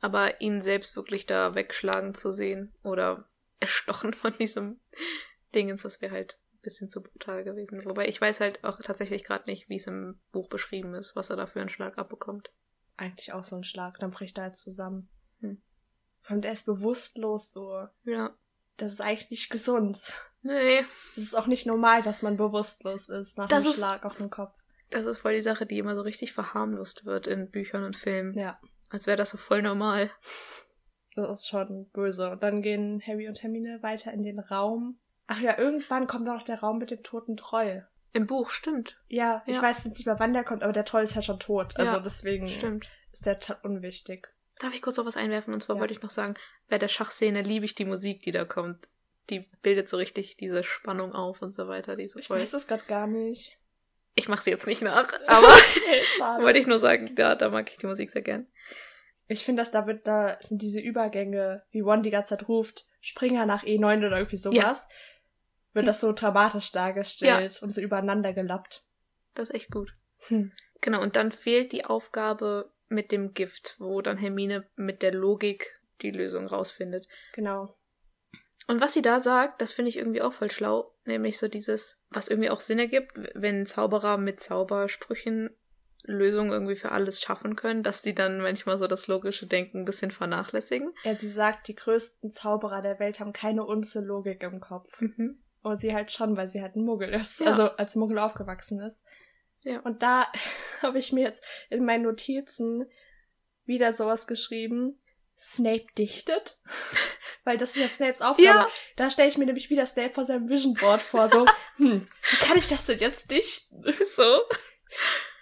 Aber 0.00 0.40
ihn 0.40 0.60
selbst 0.60 0.96
wirklich 0.96 1.26
da 1.26 1.54
wegschlagen 1.54 2.14
zu 2.14 2.32
sehen 2.32 2.74
oder 2.82 3.28
erstochen 3.60 4.12
von 4.12 4.32
diesem 4.38 4.80
Dingens, 5.54 5.82
das 5.82 6.00
wäre 6.00 6.12
halt 6.12 6.38
ein 6.54 6.60
bisschen 6.62 6.88
zu 6.88 7.02
brutal 7.02 7.44
gewesen. 7.44 7.84
Wobei 7.84 8.08
ich 8.08 8.20
weiß 8.20 8.40
halt 8.40 8.64
auch 8.64 8.80
tatsächlich 8.82 9.22
gerade 9.24 9.48
nicht, 9.48 9.68
wie 9.68 9.76
es 9.76 9.86
im 9.86 10.18
Buch 10.32 10.48
beschrieben 10.48 10.94
ist, 10.94 11.14
was 11.14 11.30
er 11.30 11.36
da 11.36 11.46
für 11.46 11.60
einen 11.60 11.68
Schlag 11.68 11.96
abbekommt. 11.98 12.50
Eigentlich 12.96 13.32
auch 13.32 13.44
so 13.44 13.56
ein 13.56 13.64
Schlag. 13.64 13.98
Dann 13.98 14.10
bricht 14.10 14.38
er 14.38 14.46
jetzt 14.46 14.62
zusammen. 14.62 15.08
Hm. 15.40 15.60
Vor 16.22 16.30
allem 16.32 16.40
der 16.40 16.52
ist 16.52 16.66
bewusstlos 16.66 17.52
so. 17.52 17.86
Ja. 18.04 18.34
Das 18.76 18.92
ist 18.92 19.00
eigentlich 19.00 19.30
nicht 19.30 19.50
gesund. 19.50 20.12
Nee, 20.42 20.80
Es 21.16 21.18
ist 21.24 21.34
auch 21.34 21.46
nicht 21.46 21.66
normal, 21.66 22.02
dass 22.02 22.22
man 22.22 22.36
bewusstlos 22.36 23.08
ist 23.08 23.36
nach 23.38 23.48
Das 23.48 23.64
einem 23.64 23.72
ist- 23.72 23.78
Schlag 23.78 24.04
auf 24.04 24.16
den 24.18 24.30
Kopf. 24.30 24.54
das 24.90 25.04
ist 25.06 25.18
voll 25.18 25.34
die 25.36 25.42
Sache, 25.42 25.66
die 25.66 25.78
immer 25.78 25.96
so 25.96 26.02
richtig 26.02 26.32
verharmlost 26.32 27.04
wird 27.04 27.26
in 27.26 27.50
Büchern 27.50 27.82
und 27.84 27.96
Filmen. 27.96 28.36
Ja, 28.38 28.60
Als 28.90 29.06
wäre 29.08 29.16
das 29.16 29.30
so 29.30 29.38
voll 29.38 29.62
normal. 29.62 30.10
das 31.16 31.40
ist 31.40 31.48
schon 31.48 31.88
böse. 31.90 32.30
Und 32.30 32.42
dann 32.42 32.62
gehen 32.62 33.02
Harry 33.04 33.26
und 33.28 33.42
Hermine 33.42 33.82
weiter 33.82 34.12
in 34.12 34.22
den 34.22 34.38
Raum. 34.38 34.98
Ach 35.26 35.40
ja, 35.40 35.58
irgendwann 35.58 36.06
kommt 36.06 36.26
noch 36.26 36.42
der 36.42 36.60
Raum 36.60 36.78
mit 36.78 36.90
dem 36.92 37.02
toten 37.02 37.36
Troll. 37.36 37.88
Im 38.12 38.26
Buch, 38.26 38.50
stimmt. 38.50 38.98
Ja, 39.08 39.42
ich 39.46 39.56
Ja. 39.56 39.62
weiß 39.62 39.84
jetzt 39.84 39.98
nicht 39.98 40.06
mehr, 40.06 40.18
wann 40.18 40.32
der 40.32 40.44
kommt, 40.44 40.62
aber 40.62 40.72
der 40.72 40.84
Troll 40.84 41.02
ist 41.02 41.14
ja 41.14 41.22
schon 41.22 41.38
tot. 41.38 41.76
Also 41.76 41.94
Ja, 41.94 42.00
deswegen 42.00 42.48
Stimmt. 42.48 42.88
ist 43.12 43.26
der 43.26 43.38
unwichtig. 43.62 44.28
Darf 44.58 44.74
ich 44.74 44.80
kurz 44.80 44.96
noch 44.96 45.04
was 45.04 45.16
einwerfen? 45.18 45.52
Und 45.52 45.62
zwar 45.62 45.76
Ja. 45.76 45.80
wollte 45.80 45.92
ich 45.94 46.02
noch 46.02 46.10
sagen, 46.10 46.34
bei 46.68 46.78
der 46.78 46.88
Schachszene 46.88 47.42
liebe 47.42 47.64
ich 47.66 47.74
die 47.74 47.84
Musik, 47.84 48.22
die 48.22 48.30
da 48.30 48.44
kommt. 48.44 48.88
Die 49.28 49.40
bildet 49.60 49.88
so 49.90 49.96
richtig 49.98 50.36
diese 50.36 50.62
Spannung 50.62 51.12
auf 51.14 51.42
und 51.42 51.54
so 51.54 51.68
weiter. 51.68 51.96
Die 51.96 52.04
ist 52.04 52.12
so 52.12 52.18
Ich 52.20 52.28
voll. 52.28 52.40
weiß 52.40 52.54
es 52.54 52.66
gerade 52.66 52.84
gar 52.86 53.06
nicht. 53.06 53.58
Ich 54.14 54.28
mache 54.28 54.42
sie 54.44 54.50
jetzt 54.50 54.66
nicht 54.66 54.80
nach, 54.80 55.12
aber 55.26 55.46
wollte 56.42 56.58
ich 56.58 56.66
nur 56.66 56.78
sagen, 56.78 57.14
da, 57.16 57.34
da 57.34 57.50
mag 57.50 57.70
ich 57.70 57.76
die 57.76 57.86
Musik 57.86 58.10
sehr 58.10 58.22
gern. 58.22 58.46
Ich 59.28 59.44
finde, 59.44 59.60
dass 59.60 59.72
da 59.72 59.86
wird, 59.86 60.06
da 60.06 60.38
sind 60.40 60.62
diese 60.62 60.80
Übergänge, 60.80 61.64
wie 61.70 61.82
One 61.82 62.00
die 62.02 62.10
ganze 62.10 62.30
Zeit 62.30 62.48
ruft, 62.48 62.86
Springer 63.00 63.44
nach 63.44 63.64
E9 63.64 63.98
oder 64.06 64.16
irgendwie 64.18 64.36
sowas, 64.36 64.88
wird 65.76 65.86
das 65.86 66.00
so 66.00 66.12
dramatisch 66.12 66.72
dargestellt 66.72 67.60
und 67.62 67.74
so 67.74 67.80
übereinander 67.80 68.32
gelappt. 68.32 68.84
Das 69.34 69.50
ist 69.50 69.54
echt 69.54 69.70
gut. 69.70 69.92
Hm. 70.28 70.52
Genau, 70.80 71.02
und 71.02 71.16
dann 71.16 71.30
fehlt 71.30 71.72
die 71.72 71.84
Aufgabe 71.84 72.72
mit 72.88 73.12
dem 73.12 73.34
Gift, 73.34 73.76
wo 73.78 74.00
dann 74.00 74.16
Hermine 74.16 74.66
mit 74.74 75.02
der 75.02 75.12
Logik 75.12 75.80
die 76.00 76.10
Lösung 76.10 76.46
rausfindet. 76.46 77.06
Genau. 77.34 77.76
Und 78.66 78.80
was 78.80 78.94
sie 78.94 79.02
da 79.02 79.20
sagt, 79.20 79.60
das 79.60 79.72
finde 79.72 79.90
ich 79.90 79.98
irgendwie 79.98 80.22
auch 80.22 80.32
voll 80.32 80.50
schlau, 80.50 80.92
nämlich 81.04 81.38
so 81.38 81.46
dieses, 81.46 82.00
was 82.10 82.28
irgendwie 82.28 82.50
auch 82.50 82.60
Sinn 82.60 82.78
ergibt, 82.78 83.12
wenn 83.34 83.66
Zauberer 83.66 84.16
mit 84.16 84.40
Zaubersprüchen 84.40 85.50
Lösungen 86.04 86.52
irgendwie 86.52 86.76
für 86.76 86.92
alles 86.92 87.20
schaffen 87.20 87.56
können, 87.56 87.82
dass 87.82 88.02
sie 88.02 88.14
dann 88.14 88.38
manchmal 88.38 88.78
so 88.78 88.86
das 88.86 89.08
logische 89.08 89.46
Denken 89.46 89.80
ein 89.80 89.84
bisschen 89.84 90.10
vernachlässigen. 90.10 90.92
Ja, 91.04 91.16
sie 91.16 91.28
sagt, 91.28 91.68
die 91.68 91.74
größten 91.74 92.30
Zauberer 92.30 92.80
der 92.80 92.98
Welt 92.98 93.20
haben 93.20 93.32
keine 93.32 93.64
Unze 93.64 94.00
Logik 94.00 94.42
im 94.42 94.60
Kopf. 94.60 95.00
Mhm. 95.00 95.42
Und 95.62 95.76
sie 95.76 95.94
halt 95.94 96.12
schon, 96.12 96.36
weil 96.36 96.46
sie 96.46 96.62
halt 96.62 96.76
ein 96.76 96.84
Muggel 96.84 97.12
ist. 97.12 97.40
Ja. 97.40 97.46
Also 97.48 97.70
als 97.70 97.96
Muggel 97.96 98.18
aufgewachsen 98.18 98.80
ist. 98.80 99.04
Ja. 99.62 99.80
Und 99.80 100.02
da 100.02 100.26
habe 100.82 100.98
ich 100.98 101.12
mir 101.12 101.24
jetzt 101.24 101.44
in 101.70 101.84
meinen 101.84 102.04
Notizen 102.04 102.88
wieder 103.64 103.92
sowas 103.92 104.26
geschrieben. 104.26 104.98
Snape 105.38 105.86
dichtet. 105.98 106.60
Weil 107.44 107.58
das 107.58 107.76
ist 107.76 107.82
ja 107.82 107.88
Snapes 107.88 108.22
Aufgabe. 108.22 108.46
Ja. 108.46 108.68
Da 108.96 109.10
stelle 109.10 109.28
ich 109.28 109.38
mir 109.38 109.44
nämlich 109.44 109.68
wieder 109.70 109.86
Snape 109.86 110.12
vor 110.14 110.24
seinem 110.24 110.48
Vision 110.48 110.74
Board 110.74 111.00
vor. 111.00 111.28
So, 111.28 111.44
hm, 111.76 112.08
wie 112.30 112.36
kann 112.36 112.56
ich 112.56 112.68
das 112.68 112.86
denn 112.86 112.98
jetzt 112.98 113.30
dichten? 113.30 113.84
So. 114.14 114.40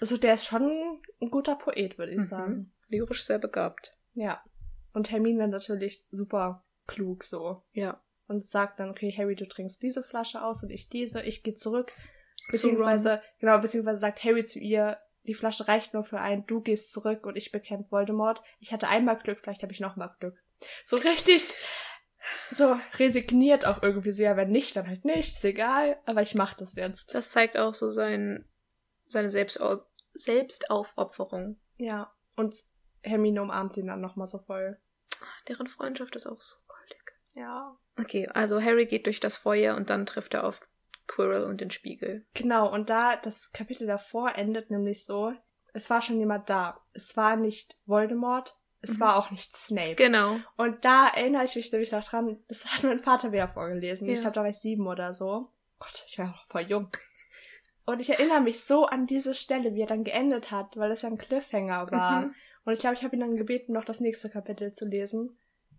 Also 0.00 0.16
der 0.16 0.34
ist 0.34 0.46
schon 0.46 1.00
ein 1.20 1.30
guter 1.30 1.54
Poet, 1.56 1.96
würde 1.98 2.12
ich 2.12 2.18
Mhm. 2.18 2.22
sagen. 2.22 2.74
Lyrisch 2.88 3.24
sehr 3.24 3.38
begabt. 3.38 3.94
Ja. 4.14 4.42
Und 4.92 5.10
Hermine 5.10 5.48
natürlich 5.48 6.04
super 6.10 6.64
klug 6.86 7.24
so. 7.24 7.62
Ja. 7.72 8.02
Und 8.26 8.44
sagt 8.44 8.80
dann, 8.80 8.90
okay, 8.90 9.14
Harry, 9.16 9.34
du 9.34 9.46
trinkst 9.46 9.82
diese 9.82 10.02
Flasche 10.02 10.42
aus 10.42 10.62
und 10.62 10.70
ich 10.70 10.88
diese, 10.88 11.22
ich 11.22 11.42
gehe 11.42 11.54
zurück. 11.54 11.92
Zu 12.46 12.52
Beziehungsweise, 12.52 13.22
genau, 13.38 13.58
beziehungsweise 13.58 14.00
sagt 14.00 14.24
Harry 14.24 14.44
zu 14.44 14.58
ihr, 14.58 14.98
die 15.26 15.34
Flasche 15.34 15.68
reicht 15.68 15.94
nur 15.94 16.04
für 16.04 16.20
einen, 16.20 16.46
du 16.46 16.60
gehst 16.60 16.92
zurück 16.92 17.26
und 17.26 17.36
ich 17.36 17.52
bekämpfe 17.52 17.92
Voldemort. 17.92 18.42
Ich 18.60 18.72
hatte 18.72 18.88
einmal 18.88 19.16
Glück, 19.16 19.40
vielleicht 19.40 19.62
habe 19.62 19.72
ich 19.72 19.80
noch 19.80 19.96
mal 19.96 20.14
Glück. 20.20 20.36
So 20.84 20.96
richtig, 20.96 21.54
so 22.50 22.76
resigniert 22.98 23.66
auch 23.66 23.82
irgendwie 23.82 24.12
so, 24.12 24.22
ja, 24.22 24.36
wenn 24.36 24.50
nicht, 24.50 24.76
dann 24.76 24.86
halt 24.86 25.04
nicht, 25.04 25.34
ist 25.34 25.44
egal, 25.44 25.98
aber 26.04 26.22
ich 26.22 26.34
mach 26.34 26.54
das 26.54 26.74
jetzt. 26.74 27.14
Das 27.14 27.30
zeigt 27.30 27.56
auch 27.56 27.74
so 27.74 27.88
sein, 27.88 28.46
seine 29.06 29.30
Selbstau 29.30 29.84
Selbstaufopferung. 30.14 31.58
Ja, 31.76 32.12
und 32.36 32.54
Hermine 33.02 33.42
umarmt 33.42 33.76
ihn 33.76 33.88
dann 33.88 34.00
noch 34.00 34.16
mal 34.16 34.26
so 34.26 34.38
voll. 34.38 34.78
Deren 35.48 35.66
Freundschaft 35.66 36.14
ist 36.16 36.26
auch 36.26 36.40
so. 36.40 36.56
Ja. 37.34 37.76
Okay, 37.98 38.28
also 38.32 38.60
Harry 38.62 38.86
geht 38.86 39.06
durch 39.06 39.20
das 39.20 39.36
Feuer 39.36 39.76
und 39.76 39.90
dann 39.90 40.06
trifft 40.06 40.34
er 40.34 40.44
auf 40.44 40.60
Quirrell 41.06 41.44
und 41.44 41.60
den 41.60 41.70
Spiegel. 41.70 42.24
Genau, 42.34 42.72
und 42.72 42.90
da, 42.90 43.16
das 43.16 43.52
Kapitel 43.52 43.86
davor 43.86 44.34
endet 44.36 44.70
nämlich 44.70 45.04
so, 45.04 45.32
es 45.72 45.90
war 45.90 46.00
schon 46.02 46.18
jemand 46.18 46.48
da. 46.48 46.78
Es 46.92 47.16
war 47.16 47.36
nicht 47.36 47.76
Voldemort, 47.86 48.56
es 48.80 48.96
Mhm. 48.96 49.00
war 49.00 49.16
auch 49.16 49.30
nicht 49.30 49.54
Snape. 49.56 49.96
Genau. 49.96 50.36
und 50.56 50.84
da 50.84 51.08
erinnere 51.08 51.44
ich 51.44 51.56
mich 51.56 51.70
nämlich 51.72 51.92
noch 51.92 52.04
dran, 52.04 52.38
das 52.48 52.66
hat 52.66 52.82
mein 52.84 53.00
Vater 53.00 53.32
wieder 53.32 53.48
vorgelesen. 53.48 54.08
Ich 54.08 54.16
Ja. 54.16 54.20
glaube, 54.22 54.34
da 54.34 54.40
war 54.42 54.48
ich 54.50 54.56
sieben 54.58 54.86
oder 54.86 55.12
so. 55.14 55.50
Gott, 55.78 56.04
ich 56.08 56.18
war 56.18 56.30
auch 56.34 56.46
voll 56.46 56.62
jung. 56.62 56.88
Und 57.86 58.00
ich 58.00 58.08
erinnere 58.08 58.40
mich 58.40 58.64
so 58.64 58.86
an 58.86 59.06
diese 59.06 59.34
Stelle, 59.34 59.74
wie 59.74 59.82
er 59.82 59.86
dann 59.86 60.04
geendet 60.04 60.50
hat, 60.50 60.76
weil 60.78 60.90
es 60.90 61.02
ja 61.02 61.10
ein 61.10 61.18
Cliffhanger 61.18 61.90
war. 61.90 62.22
Mhm. 62.22 62.34
Und 62.64 62.72
ich 62.72 62.78
glaube, 62.78 62.94
ich 62.94 63.04
habe 63.04 63.14
ihn 63.14 63.20
dann 63.20 63.36
gebeten, 63.36 63.74
noch 63.74 63.84
das 63.84 64.00
nächste 64.00 64.30
Kapitel 64.30 64.72
zu 64.72 64.86
lesen. 64.86 65.36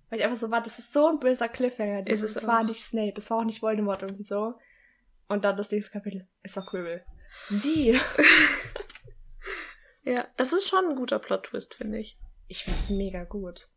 Weil 0.10 0.20
ich 0.20 0.26
einfach 0.26 0.38
so 0.38 0.52
war, 0.52 0.62
das 0.62 0.80
ist 0.80 0.94
so 0.94 1.08
ein 1.08 1.20
böser 1.20 1.50
Cliffhanger. 1.50 2.08
Ist 2.08 2.22
es 2.22 2.36
es 2.36 2.48
war 2.48 2.64
nicht 2.64 2.84
Snape, 2.84 3.14
es 3.18 3.30
war 3.32 3.40
auch 3.40 3.44
nicht 3.44 3.62
Voldemort 3.62 4.02
irgendwie 4.02 4.24
so. 4.24 4.54
Und 5.28 5.44
dann 5.44 5.58
das 5.58 5.72
nächste 5.72 5.92
Kapitel, 5.92 6.28
es 6.44 6.56
war 6.56 6.66
Quirrell. 6.66 7.04
Sie! 7.50 8.00
Ja, 10.06 10.28
das 10.38 10.54
ist 10.54 10.68
schon 10.68 10.86
ein 10.86 10.96
guter 10.96 11.18
Plot-Twist, 11.20 11.76
finde 11.76 11.98
ich. 11.98 12.18
Ich 12.48 12.64
find's 12.64 12.90
mega 12.90 13.24
gut. 13.24 13.70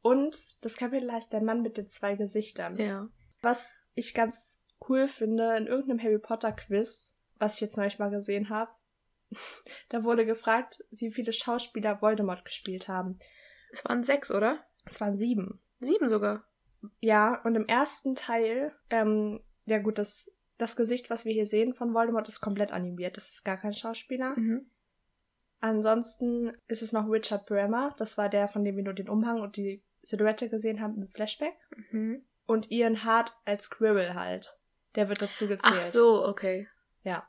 Und 0.00 0.34
das 0.64 0.76
Kapitel 0.78 1.12
heißt 1.12 1.32
Der 1.32 1.42
Mann 1.42 1.60
mit 1.60 1.76
den 1.76 1.88
zwei 1.88 2.14
Gesichtern. 2.14 2.76
Ja. 2.78 3.06
Was 3.42 3.74
ich 3.94 4.14
ganz 4.14 4.58
cool 4.88 5.08
finde, 5.08 5.56
in 5.56 5.66
irgendeinem 5.66 6.02
Harry 6.02 6.18
Potter 6.18 6.52
Quiz, 6.52 7.14
was 7.36 7.56
ich 7.56 7.60
jetzt 7.60 7.76
neulich 7.76 7.98
mal 7.98 8.10
gesehen 8.10 8.48
habe, 8.48 8.70
da 9.90 10.04
wurde 10.04 10.24
gefragt, 10.24 10.82
wie 10.90 11.10
viele 11.10 11.34
Schauspieler 11.34 12.00
Voldemort 12.00 12.46
gespielt 12.46 12.88
haben. 12.88 13.18
Es 13.70 13.84
waren 13.84 14.02
sechs, 14.02 14.30
oder? 14.30 14.64
Es 14.88 15.00
waren 15.00 15.16
sieben. 15.16 15.60
Sieben 15.80 16.08
sogar. 16.08 16.44
Ja, 17.00 17.40
und 17.42 17.54
im 17.54 17.66
ersten 17.66 18.14
Teil, 18.14 18.72
ähm, 18.90 19.40
ja 19.66 19.78
gut, 19.78 19.98
das 19.98 20.34
das 20.58 20.74
Gesicht, 20.74 21.08
was 21.08 21.24
wir 21.24 21.32
hier 21.32 21.46
sehen 21.46 21.72
von 21.72 21.94
Voldemort, 21.94 22.26
ist 22.26 22.40
komplett 22.40 22.72
animiert. 22.72 23.16
Das 23.16 23.28
ist 23.30 23.44
gar 23.44 23.56
kein 23.58 23.72
Schauspieler. 23.74 24.34
Mhm. 24.36 24.68
Ansonsten 25.60 26.52
ist 26.66 26.82
es 26.82 26.92
noch 26.92 27.08
Richard 27.08 27.46
Bremer. 27.46 27.94
Das 27.98 28.18
war 28.18 28.28
der, 28.28 28.48
von 28.48 28.64
dem 28.64 28.76
wir 28.76 28.82
nur 28.84 28.94
den 28.94 29.08
Umhang 29.08 29.40
und 29.40 29.56
die 29.56 29.82
Silhouette 30.02 30.48
gesehen 30.48 30.80
haben 30.80 30.96
im 30.96 31.08
Flashback. 31.08 31.54
Mhm. 31.90 32.24
Und 32.46 32.70
Ian 32.70 33.04
Hart 33.04 33.32
als 33.44 33.70
Quirrell 33.70 34.14
halt. 34.14 34.58
Der 34.94 35.08
wird 35.08 35.20
dazu 35.22 35.46
gezählt. 35.48 35.74
Ach 35.78 35.82
so, 35.82 36.24
okay. 36.26 36.68
Ja. 37.02 37.26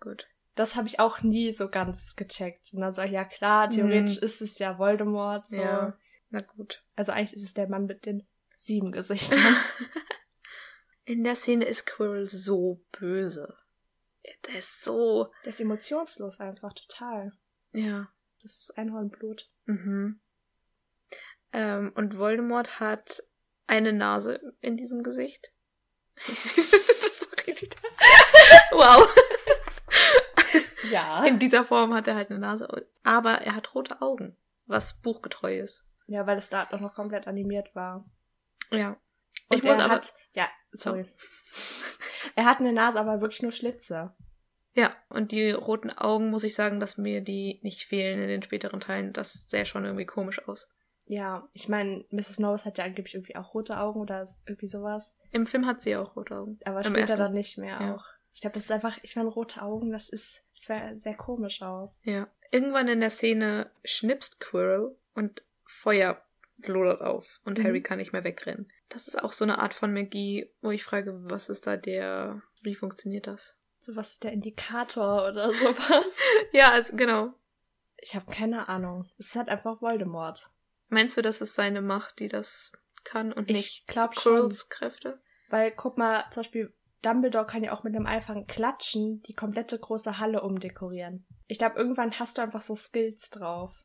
Gut. 0.00 0.26
Das 0.54 0.76
habe 0.76 0.86
ich 0.86 1.00
auch 1.00 1.22
nie 1.22 1.50
so 1.52 1.68
ganz 1.68 2.16
gecheckt. 2.16 2.72
Und 2.74 2.80
dann 2.80 2.92
so, 2.92 3.02
ja 3.02 3.24
klar, 3.24 3.70
theoretisch 3.70 4.20
Mhm. 4.20 4.24
ist 4.24 4.42
es 4.42 4.58
ja 4.58 4.78
Voldemort. 4.78 5.46
So. 5.46 5.56
Ja. 5.56 5.96
Na 6.32 6.40
gut. 6.40 6.82
Also 6.96 7.12
eigentlich 7.12 7.34
ist 7.34 7.44
es 7.44 7.54
der 7.54 7.68
Mann 7.68 7.84
mit 7.84 8.06
den 8.06 8.26
sieben 8.56 8.90
Gesichtern. 8.90 9.38
In 11.04 11.24
der 11.24 11.36
Szene 11.36 11.66
ist 11.66 11.86
Quirrell 11.86 12.28
so 12.28 12.82
böse. 12.90 13.54
Der 14.46 14.58
ist 14.58 14.82
so. 14.82 15.30
der 15.44 15.50
ist 15.50 15.60
emotionslos 15.60 16.40
einfach, 16.40 16.72
total. 16.72 17.32
Ja. 17.72 18.08
Das 18.40 18.56
ist 18.56 18.78
Einhornblut. 18.78 19.50
Mhm. 19.66 20.20
Ähm, 21.52 21.92
und 21.94 22.16
Voldemort 22.16 22.80
hat 22.80 23.22
eine 23.66 23.92
Nase 23.92 24.54
in 24.60 24.76
diesem 24.76 25.02
Gesicht. 25.02 25.52
das 26.16 27.28
war 27.30 27.46
richtig. 27.46 27.76
Wow. 28.70 29.08
Ja. 30.90 31.24
In 31.24 31.38
dieser 31.38 31.64
Form 31.64 31.92
hat 31.92 32.06
er 32.06 32.14
halt 32.14 32.30
eine 32.30 32.38
Nase. 32.38 32.68
Aber 33.02 33.42
er 33.42 33.54
hat 33.54 33.74
rote 33.74 34.00
Augen, 34.00 34.36
was 34.66 35.00
buchgetreu 35.00 35.58
ist. 35.58 35.84
Ja, 36.06 36.26
weil 36.26 36.38
es 36.38 36.50
da 36.50 36.66
auch 36.70 36.80
noch 36.80 36.94
komplett 36.94 37.26
animiert 37.26 37.74
war. 37.74 38.04
Ja. 38.70 38.96
Und 39.48 39.58
ich 39.58 39.62
muss 39.62 39.78
er 39.78 39.84
aber. 39.84 39.94
hat, 39.94 40.12
ja, 40.34 40.48
sorry. 40.72 41.04
er 42.36 42.44
hat 42.44 42.60
eine 42.60 42.72
Nase, 42.72 43.00
aber 43.00 43.20
wirklich 43.20 43.42
nur 43.42 43.52
Schlitze. 43.52 44.14
Ja, 44.74 44.96
und 45.10 45.32
die 45.32 45.50
roten 45.50 45.90
Augen 45.90 46.30
muss 46.30 46.44
ich 46.44 46.54
sagen, 46.54 46.80
dass 46.80 46.96
mir 46.96 47.20
die 47.20 47.60
nicht 47.62 47.84
fehlen 47.84 48.22
in 48.22 48.28
den 48.28 48.42
späteren 48.42 48.80
Teilen. 48.80 49.12
Das 49.12 49.50
sähe 49.50 49.66
schon 49.66 49.84
irgendwie 49.84 50.06
komisch 50.06 50.46
aus. 50.48 50.70
Ja, 51.06 51.48
ich 51.52 51.68
meine, 51.68 52.04
Mrs. 52.10 52.38
Norris 52.38 52.64
hat 52.64 52.78
ja 52.78 52.84
angeblich 52.84 53.14
irgendwie 53.14 53.36
auch 53.36 53.52
rote 53.52 53.78
Augen 53.78 54.00
oder 54.00 54.26
irgendwie 54.46 54.68
sowas. 54.68 55.14
Im 55.30 55.46
Film 55.46 55.66
hat 55.66 55.82
sie 55.82 55.96
auch 55.96 56.16
rote 56.16 56.36
Augen. 56.36 56.58
Aber 56.64 56.78
Im 56.78 56.84
später 56.84 57.00
ersten. 57.00 57.18
dann 57.18 57.32
nicht 57.34 57.58
mehr 57.58 57.78
Ja. 57.80 57.94
auch. 57.94 58.04
Ich 58.34 58.40
glaube, 58.40 58.54
das 58.54 58.64
ist 58.64 58.70
einfach, 58.72 58.98
ich 59.02 59.14
meine, 59.16 59.28
rote 59.28 59.60
Augen, 59.60 59.92
das 59.92 60.08
ist, 60.08 60.42
das 60.54 60.68
wäre 60.70 60.96
sehr 60.96 61.16
komisch 61.16 61.60
aus. 61.60 62.00
Ja. 62.04 62.28
Irgendwann 62.50 62.88
in 62.88 63.00
der 63.00 63.10
Szene 63.10 63.70
schnipst 63.84 64.40
Quirrell 64.40 64.96
und 65.14 65.42
Feuer 65.64 66.22
lodert 66.58 67.00
auf 67.00 67.40
und 67.44 67.58
Mhm. 67.58 67.64
Harry 67.64 67.82
kann 67.82 67.98
nicht 67.98 68.12
mehr 68.12 68.24
wegrennen. 68.24 68.70
Das 68.88 69.08
ist 69.08 69.20
auch 69.22 69.32
so 69.32 69.44
eine 69.44 69.58
Art 69.58 69.74
von 69.74 69.92
Magie, 69.92 70.50
wo 70.60 70.70
ich 70.70 70.84
frage, 70.84 71.12
was 71.30 71.48
ist 71.48 71.66
da 71.66 71.76
der, 71.76 72.42
wie 72.62 72.74
funktioniert 72.74 73.26
das? 73.26 73.56
So 73.78 73.96
was 73.96 74.12
ist 74.12 74.24
der 74.24 74.32
Indikator 74.32 75.28
oder 75.28 75.52
sowas. 75.54 76.18
Ja, 76.52 76.70
also 76.72 76.94
genau. 76.96 77.34
Ich 77.96 78.14
habe 78.14 78.26
keine 78.30 78.68
Ahnung. 78.68 79.08
Es 79.18 79.28
ist 79.28 79.36
halt 79.36 79.48
einfach 79.48 79.80
Voldemort. 79.80 80.50
Meinst 80.88 81.16
du, 81.16 81.22
das 81.22 81.40
ist 81.40 81.54
seine 81.54 81.80
Macht, 81.80 82.18
die 82.18 82.28
das 82.28 82.72
kann 83.04 83.32
und 83.32 83.50
Ich 83.50 83.56
nicht 83.56 83.86
glaub 83.88 84.14
Quirrells 84.14 84.68
Kräfte? 84.68 85.20
Weil, 85.48 85.72
guck 85.72 85.98
mal, 85.98 86.24
zum 86.30 86.42
Beispiel, 86.42 86.72
Dumbledore 87.02 87.46
kann 87.46 87.64
ja 87.64 87.72
auch 87.72 87.82
mit 87.82 87.94
einem 87.96 88.06
einfachen 88.06 88.46
Klatschen 88.46 89.22
die 89.22 89.34
komplette 89.34 89.78
große 89.78 90.18
Halle 90.18 90.42
umdekorieren. 90.42 91.26
Ich 91.48 91.58
glaube, 91.58 91.76
irgendwann 91.76 92.18
hast 92.18 92.38
du 92.38 92.42
einfach 92.42 92.60
so 92.60 92.74
Skills 92.76 93.30
drauf, 93.30 93.84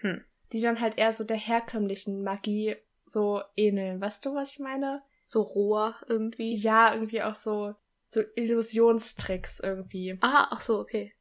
Hm. 0.00 0.24
Die 0.52 0.60
dann 0.60 0.80
halt 0.80 0.98
eher 0.98 1.12
so 1.12 1.24
der 1.24 1.36
herkömmlichen 1.36 2.22
Magie 2.22 2.76
so 3.06 3.42
ähneln. 3.56 4.00
Weißt 4.00 4.24
du, 4.24 4.34
was 4.34 4.52
ich 4.52 4.58
meine? 4.58 5.02
So 5.26 5.42
roher 5.42 5.94
irgendwie? 6.08 6.56
Ja, 6.56 6.92
irgendwie 6.94 7.22
auch 7.22 7.34
so, 7.34 7.74
so 8.08 8.22
Illusionstricks 8.34 9.60
irgendwie. 9.60 10.18
Ah, 10.20 10.48
ach 10.50 10.60
so, 10.60 10.78
okay. 10.80 11.12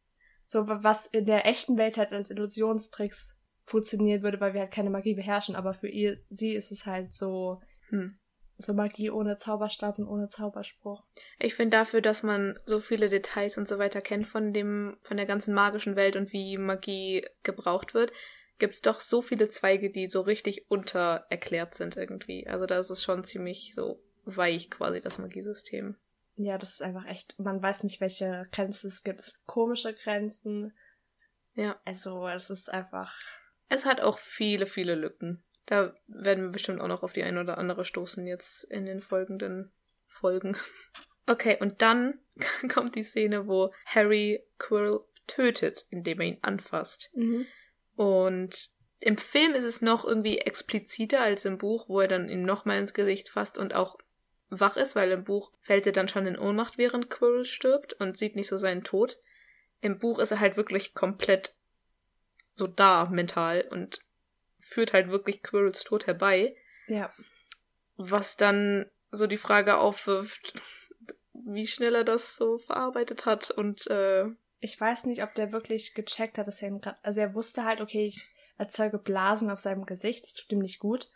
So, 0.45 0.68
wa- 0.68 0.80
was 0.81 1.06
in 1.07 1.26
der 1.26 1.45
echten 1.45 1.77
Welt 1.77 1.97
halt 1.97 2.11
als 2.11 2.31
Illusionstricks 2.31 3.39
funktionieren 3.65 4.23
würde, 4.23 4.39
weil 4.39 4.53
wir 4.53 4.61
halt 4.61 4.72
keine 4.72 4.89
Magie 4.89 5.14
beherrschen, 5.14 5.56
aber 5.56 5.73
für 5.73 5.88
ihr, 5.88 6.18
sie 6.30 6.53
ist 6.53 6.72
es 6.72 6.85
halt 6.88 7.14
so, 7.14 7.61
Hm. 7.89 8.18
so 8.57 8.73
Magie 8.73 9.11
ohne 9.11 9.38
Zauberstab 9.38 9.99
und 9.99 10.07
ohne 10.07 10.27
Zauberspruch. 10.27 11.03
Ich 11.38 11.53
finde 11.53 11.77
dafür, 11.77 12.01
dass 12.01 12.23
man 12.23 12.57
so 12.65 12.80
viele 12.80 13.10
Details 13.10 13.57
und 13.60 13.68
so 13.68 13.77
weiter 13.77 14.01
kennt 14.01 14.26
von 14.27 14.53
dem, 14.53 14.97
von 15.03 15.18
der 15.18 15.27
ganzen 15.27 15.53
magischen 15.53 15.95
Welt 15.95 16.15
und 16.15 16.34
wie 16.34 16.57
Magie 16.57 17.26
gebraucht 17.43 17.93
wird, 17.93 18.11
gibt's 18.60 18.81
doch 18.81 18.99
so 18.99 19.22
viele 19.22 19.49
Zweige, 19.49 19.90
die 19.90 20.07
so 20.07 20.22
richtig 20.22 20.69
untererklärt 20.69 21.76
sind 21.76 21.98
irgendwie. 21.98 22.48
Also 22.48 22.65
da 22.65 22.77
ist 22.77 22.90
es 22.90 23.03
schon 23.03 23.23
ziemlich 23.23 23.73
so 23.73 24.02
weich 24.26 24.69
quasi, 24.69 25.02
das 25.02 25.18
Magiesystem. 25.18 25.95
Ja, 26.36 26.57
das 26.57 26.73
ist 26.73 26.81
einfach 26.81 27.06
echt, 27.06 27.38
man 27.40 27.61
weiß 27.61 27.84
nicht, 27.84 27.99
welche 27.99 28.48
Grenzen 28.52 28.88
es 28.88 29.03
gibt. 29.03 29.19
Es 29.19 29.34
gibt 29.34 29.48
komische 29.48 29.94
Grenzen. 29.94 30.73
Ja. 31.56 31.80
Also, 31.84 32.26
es 32.27 32.49
ist 32.49 32.69
einfach, 32.69 33.14
Es 33.68 33.86
hat 33.86 33.99
auch 33.99 34.19
viele, 34.19 34.65
viele 34.65 34.95
Lücken. 34.95 35.44
Da 35.65 35.94
werden 36.07 36.45
wir 36.45 36.52
bestimmt 36.52 36.80
auch 36.80 36.88
noch 36.88 37.03
auf 37.03 37.14
die 37.14 37.23
eine 37.23 37.41
oder 37.41 37.57
andere 37.57 37.84
stoßen 37.84 38.26
jetzt 38.26 38.64
in 38.64 38.86
den 38.86 39.02
folgenden 39.02 39.72
Folgen. 40.07 40.56
Okay, 41.30 41.57
und 41.60 41.84
dann 41.84 42.18
kommt 42.73 42.95
die 42.95 43.03
Szene, 43.03 43.45
wo 43.45 43.72
Harry 43.86 44.44
Quirrell 44.57 45.02
tötet, 45.27 45.86
indem 45.91 46.22
er 46.22 46.26
ihn 46.26 46.40
anfasst. 46.41 47.11
Und 47.99 48.69
im 49.01 49.17
Film 49.17 49.55
ist 49.55 49.65
es 49.65 49.81
noch 49.81 50.05
irgendwie 50.05 50.38
expliziter 50.38 51.19
als 51.19 51.43
im 51.43 51.57
Buch, 51.57 51.89
wo 51.89 51.99
er 51.99 52.07
dann 52.07 52.30
ihm 52.30 52.43
nochmal 52.43 52.80
ins 52.80 52.93
Gesicht 52.93 53.27
fasst 53.27 53.57
und 53.57 53.76
auch 53.76 53.97
wach 54.49 54.77
ist, 54.77 54.95
weil 54.95 55.11
im 55.11 55.26
Buch 55.26 55.51
fällt 55.63 55.85
er 55.85 55.91
dann 55.91 56.07
schon 56.07 56.26
in 56.26 56.39
Ohnmacht, 56.39 56.77
während 56.77 57.09
Quirrell 57.09 57.43
stirbt 57.43 57.91
und 57.91 58.17
sieht 58.17 58.38
nicht 58.38 58.47
so 58.47 58.57
seinen 58.57 58.85
Tod. 58.85 59.19
Im 59.81 59.99
Buch 59.99 60.19
ist 60.19 60.31
er 60.31 60.39
halt 60.39 60.55
wirklich 60.55 60.93
komplett 60.93 61.57
so 62.53 62.67
da 62.67 63.03
mental 63.07 63.67
und 63.69 63.99
führt 64.59 64.93
halt 64.93 65.09
wirklich 65.09 65.43
Quirrells 65.43 65.84
Tod 65.84 66.07
herbei, 66.07 66.55
ja. 66.88 67.11
was 67.97 68.38
dann 68.38 68.89
so 69.11 69.27
die 69.27 69.35
Frage 69.35 69.77
aufwirft, 69.77 70.53
wie 71.34 71.67
schnell 71.67 71.95
er 71.95 72.05
das 72.05 72.38
so 72.38 72.59
verarbeitet 72.59 73.26
hat 73.26 73.51
und 73.51 73.88
äh, 73.88 74.27
Ich 74.60 74.80
weiß 74.80 75.06
nicht, 75.06 75.23
ob 75.23 75.34
der 75.36 75.52
wirklich 75.52 75.94
gecheckt 75.94 76.38
hat, 76.38 76.48
dass 76.48 76.61
er 76.61 76.69
ihm 76.69 76.81
gerade, 76.81 76.98
also 77.03 77.22
er 77.22 77.34
wusste 77.34 77.64
halt, 77.64 77.81
okay, 77.81 78.06
ich 78.06 78.22
erzeuge 78.57 78.98
Blasen 78.98 79.49
auf 79.49 79.60
seinem 79.60 79.86
Gesicht, 79.86 80.23
das 80.23 80.34
tut 80.34 80.52
ihm 80.52 80.60
nicht 80.60 80.80
gut. 80.80 81.10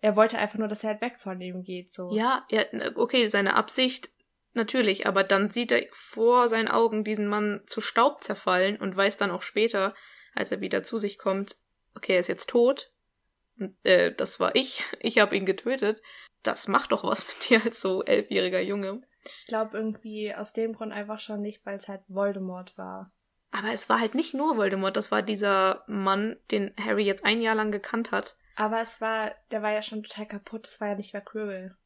Er 0.00 0.14
wollte 0.14 0.38
einfach 0.38 0.58
nur, 0.58 0.68
dass 0.68 0.84
er 0.84 0.90
halt 0.90 1.00
weg 1.00 1.18
von 1.18 1.40
ihm 1.40 1.62
geht, 1.62 1.90
so. 1.90 2.14
Ja, 2.14 2.44
ja, 2.48 2.62
okay, 2.94 3.26
seine 3.28 3.54
Absicht 3.54 4.10
natürlich, 4.52 5.06
aber 5.06 5.24
dann 5.24 5.50
sieht 5.50 5.72
er 5.72 5.86
vor 5.90 6.48
seinen 6.48 6.68
Augen 6.68 7.04
diesen 7.04 7.26
Mann 7.26 7.62
zu 7.66 7.80
Staub 7.80 8.22
zerfallen 8.22 8.76
und 8.76 8.96
weiß 8.96 9.16
dann 9.16 9.30
auch 9.30 9.42
später, 9.42 9.94
als 10.34 10.52
er 10.52 10.60
wieder 10.60 10.82
zu 10.82 10.98
sich 10.98 11.18
kommt, 11.18 11.56
okay, 11.94 12.14
er 12.14 12.20
ist 12.20 12.28
jetzt 12.28 12.50
tot. 12.50 12.92
Und, 13.58 13.76
äh, 13.84 14.14
das 14.14 14.38
war 14.40 14.54
ich. 14.54 14.84
Ich 15.00 15.18
habe 15.18 15.36
ihn 15.36 15.46
getötet. 15.46 16.02
Das 16.42 16.68
macht 16.68 16.92
doch 16.92 17.04
was 17.04 17.26
mit 17.28 17.48
dir 17.48 17.64
als 17.64 17.80
so 17.80 18.02
elfjähriger 18.04 18.60
Junge. 18.60 19.00
Ich 19.28 19.46
glaube 19.46 19.76
irgendwie 19.76 20.34
aus 20.34 20.52
dem 20.52 20.72
Grund 20.74 20.92
einfach 20.92 21.20
schon 21.20 21.40
nicht, 21.42 21.64
weil 21.66 21.76
es 21.76 21.88
halt 21.88 22.02
Voldemort 22.08 22.76
war. 22.78 23.12
Aber 23.50 23.72
es 23.72 23.88
war 23.88 24.00
halt 24.00 24.14
nicht 24.14 24.34
nur 24.34 24.56
Voldemort, 24.56 24.96
das 24.96 25.10
war 25.10 25.22
dieser 25.22 25.84
Mann, 25.86 26.36
den 26.50 26.74
Harry 26.78 27.04
jetzt 27.04 27.24
ein 27.24 27.40
Jahr 27.40 27.54
lang 27.54 27.70
gekannt 27.72 28.10
hat. 28.10 28.36
Aber 28.56 28.80
es 28.80 29.00
war, 29.00 29.32
der 29.50 29.62
war 29.62 29.72
ja 29.72 29.82
schon 29.82 30.02
total 30.02 30.26
kaputt, 30.26 30.66
es 30.66 30.80
war 30.80 30.88
ja 30.88 30.94
nicht 30.94 31.12
mehr 31.12 31.22
Quirrell. 31.22 31.76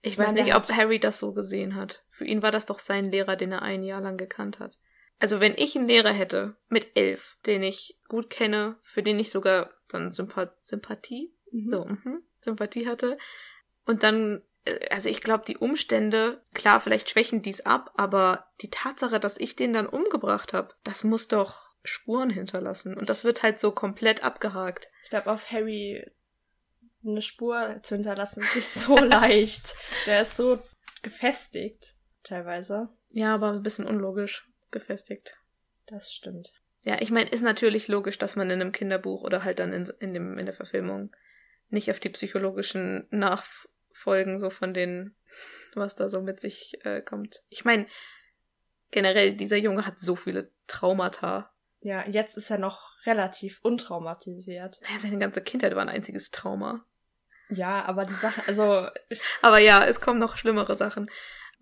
Ich 0.00 0.14
Ich 0.14 0.18
weiß 0.18 0.28
meine, 0.28 0.42
nicht, 0.42 0.54
ob 0.56 0.64
Harry 0.70 0.98
das 0.98 1.18
so 1.20 1.32
gesehen 1.32 1.76
hat. 1.76 2.04
Für 2.08 2.24
ihn 2.24 2.42
war 2.42 2.50
das 2.50 2.66
doch 2.66 2.78
sein 2.80 3.04
Lehrer, 3.04 3.36
den 3.36 3.52
er 3.52 3.62
ein 3.62 3.84
Jahr 3.84 4.00
lang 4.00 4.16
gekannt 4.16 4.58
hat. 4.58 4.78
Also 5.20 5.38
wenn 5.38 5.54
ich 5.56 5.76
einen 5.76 5.86
Lehrer 5.86 6.12
hätte 6.12 6.56
mit 6.68 6.96
elf, 6.96 7.38
den 7.46 7.62
ich 7.62 8.00
gut 8.08 8.28
kenne, 8.28 8.76
für 8.82 9.04
den 9.04 9.20
ich 9.20 9.30
sogar 9.30 9.70
dann 9.88 10.10
Sympath 10.10 10.56
Sympathie, 10.64 11.32
Mhm. 11.52 11.68
so 11.68 11.84
mhm, 11.84 12.22
Sympathie 12.40 12.88
hatte, 12.88 13.18
und 13.84 14.02
dann, 14.02 14.42
also 14.90 15.08
ich 15.08 15.20
glaube, 15.20 15.44
die 15.46 15.56
Umstände, 15.56 16.42
klar, 16.54 16.80
vielleicht 16.80 17.10
schwächen 17.10 17.42
dies 17.42 17.62
ab, 17.62 17.92
aber 17.96 18.46
die 18.60 18.70
Tatsache, 18.70 19.18
dass 19.18 19.38
ich 19.38 19.56
den 19.56 19.72
dann 19.72 19.86
umgebracht 19.86 20.52
habe, 20.52 20.74
das 20.84 21.04
muss 21.04 21.28
doch 21.28 21.72
Spuren 21.84 22.30
hinterlassen. 22.30 22.96
Und 22.96 23.08
das 23.08 23.24
wird 23.24 23.42
halt 23.42 23.60
so 23.60 23.72
komplett 23.72 24.22
abgehakt. 24.22 24.88
Ich 25.04 25.10
glaube, 25.10 25.30
auf 25.30 25.50
Harry 25.50 26.04
eine 27.04 27.22
Spur 27.22 27.80
zu 27.82 27.96
hinterlassen 27.96 28.44
ist 28.56 28.74
so 28.74 28.96
leicht. 28.96 29.74
Der 30.06 30.22
ist 30.22 30.36
so 30.36 30.62
gefestigt, 31.02 31.94
teilweise. 32.22 32.90
Ja, 33.08 33.34
aber 33.34 33.50
ein 33.52 33.62
bisschen 33.62 33.86
unlogisch 33.86 34.48
gefestigt. 34.70 35.36
Das 35.86 36.12
stimmt. 36.12 36.52
Ja, 36.84 37.00
ich 37.00 37.10
meine, 37.10 37.30
ist 37.30 37.42
natürlich 37.42 37.88
logisch, 37.88 38.18
dass 38.18 38.36
man 38.36 38.50
in 38.50 38.60
einem 38.60 38.72
Kinderbuch 38.72 39.22
oder 39.22 39.44
halt 39.44 39.58
dann 39.58 39.72
in, 39.72 39.90
in, 40.00 40.14
dem, 40.14 40.38
in 40.38 40.46
der 40.46 40.54
Verfilmung 40.54 41.14
nicht 41.68 41.90
auf 41.90 42.00
die 42.00 42.08
psychologischen 42.08 43.06
Nachfolgen 43.92 44.38
so 44.38 44.50
von 44.50 44.74
den, 44.74 45.14
was 45.74 45.94
da 45.94 46.08
so 46.08 46.20
mit 46.20 46.40
sich 46.40 46.84
äh, 46.84 47.02
kommt. 47.02 47.40
Ich 47.48 47.64
meine, 47.64 47.86
generell, 48.90 49.34
dieser 49.34 49.56
Junge 49.56 49.86
hat 49.86 49.98
so 50.00 50.16
viele 50.16 50.50
Traumata. 50.66 51.50
Ja, 51.80 52.06
jetzt 52.08 52.36
ist 52.36 52.50
er 52.50 52.58
noch 52.58 52.94
relativ 53.06 53.60
untraumatisiert. 53.62 54.80
Ja, 54.82 54.98
Seine 54.98 55.18
ganze 55.18 55.42
Kindheit 55.42 55.74
war 55.74 55.82
ein 55.82 55.88
einziges 55.88 56.30
Trauma. 56.30 56.84
Ja, 57.48 57.84
aber 57.84 58.04
die 58.04 58.14
Sache, 58.14 58.42
also, 58.46 58.88
Aber 59.42 59.58
ja, 59.58 59.84
es 59.84 60.00
kommen 60.00 60.18
noch 60.18 60.36
schlimmere 60.36 60.74
Sachen. 60.74 61.10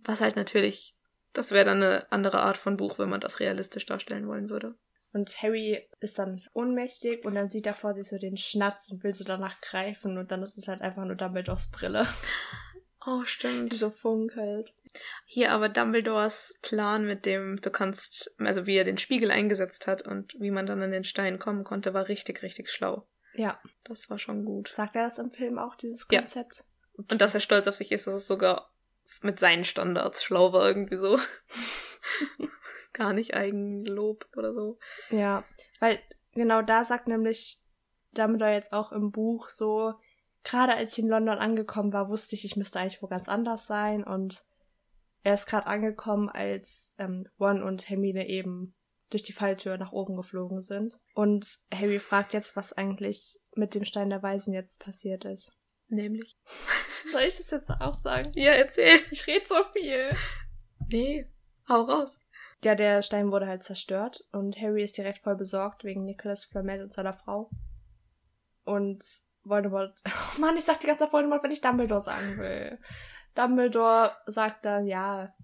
Was 0.05 0.21
halt 0.21 0.37
natürlich 0.37 0.95
Das 1.33 1.53
wäre 1.53 1.65
dann 1.65 1.83
eine 1.83 2.11
andere 2.13 2.41
Art 2.41 2.59
von 2.59 2.77
Buch, 2.77 2.99
wenn 2.99 3.09
man 3.09 3.21
das 3.21 3.41
realistisch 3.41 3.87
darstellen 3.87 4.27
wollen 4.27 4.51
würde. 4.51 4.75
Und 5.13 5.43
Harry 5.43 5.89
ist 6.01 6.19
dann 6.19 6.43
ohnmächtig 6.53 7.25
und 7.25 7.35
dann 7.35 7.51
sieht 7.51 7.67
er 7.67 7.75
vor 7.75 7.95
sich 7.95 8.09
so 8.09 8.19
den 8.19 8.37
Schnatz 8.37 8.91
und 8.91 9.03
will 9.03 9.13
so 9.13 9.25
danach 9.25 9.61
greifen 9.61 10.19
und 10.19 10.31
dann 10.31 10.43
ist 10.43 10.57
es 10.57 10.69
halt 10.69 10.83
einfach 10.83 11.05
nur 11.05 11.17
Dumbledores 11.17 11.71
Brille. 11.71 12.07
Oh, 13.07 13.25
stimmt. 13.25 13.73
Die 13.73 13.77
so 13.77 13.91
funkelt. 13.91 14.75
Hier 15.25 15.53
aber 15.53 15.69
Dumbledores 15.69 16.55
Plan 16.63 17.07
mit 17.07 17.25
dem, 17.25 17.59
du 17.61 17.71
kannst, 17.71 18.35
also 18.39 18.67
wie 18.67 18.77
er 18.77 18.85
den 18.85 18.99
Spiegel 18.99 19.31
eingesetzt 19.31 19.87
hat 19.87 20.07
und 20.07 20.39
wie 20.39 20.51
man 20.51 20.67
dann 20.67 20.83
an 20.83 20.91
den 20.91 21.05
Stein 21.05 21.39
kommen 21.39 21.65
konnte, 21.65 21.95
war 21.95 22.09
richtig, 22.09 22.43
richtig 22.43 22.71
schlau. 22.71 23.07
Ja. 23.35 23.59
Das 23.85 24.11
war 24.11 24.19
schon 24.19 24.45
gut. 24.45 24.69
Sagt 24.69 24.97
er 24.97 25.05
das 25.05 25.19
im 25.19 25.31
Film 25.31 25.59
auch, 25.59 25.77
dieses 25.77 26.07
Konzept? 26.07 26.57
Ja. 26.99 27.05
Und 27.09 27.23
dass 27.23 27.35
er 27.35 27.41
stolz 27.41 27.67
auf 27.67 27.77
sich 27.77 27.91
ist, 27.91 28.07
dass 28.07 28.15
es 28.15 28.27
sogar 28.27 28.71
mit 29.23 29.39
seinen 29.39 29.65
Standards 29.65 30.23
schlau 30.23 30.53
war, 30.53 30.67
irgendwie 30.67 30.97
so. 30.97 31.19
Gar 32.93 33.13
nicht 33.13 33.35
Eigenlob 33.35 34.27
oder 34.37 34.53
so. 34.55 34.79
Ja, 35.11 35.45
weil 35.79 35.99
genau 36.33 36.63
da 36.63 36.85
sagt 36.85 37.09
nämlich 37.09 37.61
Dumbledore 38.13 38.53
jetzt 38.53 38.73
auch 38.73 38.93
im 38.93 39.11
Buch 39.11 39.49
so, 39.49 39.95
gerade 40.45 40.75
als 40.75 40.93
ich 40.93 41.05
in 41.05 41.11
London 41.11 41.39
angekommen 41.39 41.93
war, 41.93 42.09
wusste 42.09 42.35
ich, 42.35 42.45
ich 42.45 42.57
müsste 42.57 42.81
eigentlich 42.81 43.03
wo 43.03 43.07
ganz 43.07 43.29
anders 43.29 43.67
sein 43.67 44.05
und 44.05 44.45
er 45.23 45.35
ist 45.35 45.47
gerade 45.47 45.67
angekommen, 45.67 46.29
als 46.29 46.95
ähm, 46.99 47.29
Ron 47.39 47.63
und 47.63 47.89
Hermine 47.89 48.29
eben 48.29 48.75
durch 49.11 49.23
die 49.23 49.33
Falltür 49.33 49.77
nach 49.77 49.93
oben 49.93 50.17
geflogen 50.17 50.63
sind. 50.63 50.99
Und 51.15 51.47
Harry 51.73 51.99
fragt 51.99 52.33
jetzt, 52.33 52.57
was 52.57 52.73
eigentlich 52.73 53.39
mit 53.55 53.75
dem 53.75 53.85
Stein 53.85 54.11
der 54.11 54.23
Weisen 54.23 54.55
jetzt 54.55 54.81
passiert 54.81 55.25
ist. 55.25 55.59
Nämlich. 55.89 56.39
Soll 57.13 57.23
ich 57.23 57.37
das 57.37 57.51
jetzt 57.51 57.71
auch 57.71 57.95
sagen? 57.95 58.33
Ja, 58.35 58.53
erzähl. 58.53 59.01
Ich 59.11 59.27
rede 59.27 59.47
so 59.47 59.63
viel. 59.73 60.17
Nee, 60.89 61.27
hau 61.69 61.83
raus. 61.83 62.19
Ja, 62.63 62.75
der 62.75 63.03
Stein 63.03 63.33
wurde 63.33 63.47
halt 63.47 63.63
zerstört 63.63 64.27
und 64.33 64.61
Harry 64.61 64.83
ist 64.83 64.99
direkt 64.99 65.21
voll 65.21 65.37
besorgt 65.37 65.85
wegen 65.85 66.05
Nicholas 66.05 66.45
Flamel 66.45 66.83
und 66.83 66.93
seiner 66.93 67.15
Frau. 67.15 67.51
Und 68.65 69.05
Voldemort. 69.45 70.03
Oh 70.37 70.41
Mann, 70.41 70.57
ich 70.57 70.65
sag 70.65 70.81
die 70.81 70.87
ganze 70.87 71.05
Zeit 71.05 71.13
Voldemort, 71.13 71.43
wenn 71.43 71.51
ich 71.51 71.61
Dumbledore 71.61 72.01
sagen 72.01 72.39
will. 72.39 72.79
Dumbledore 73.35 74.13
sagt 74.27 74.65
dann, 74.65 74.87
ja, 74.87 75.35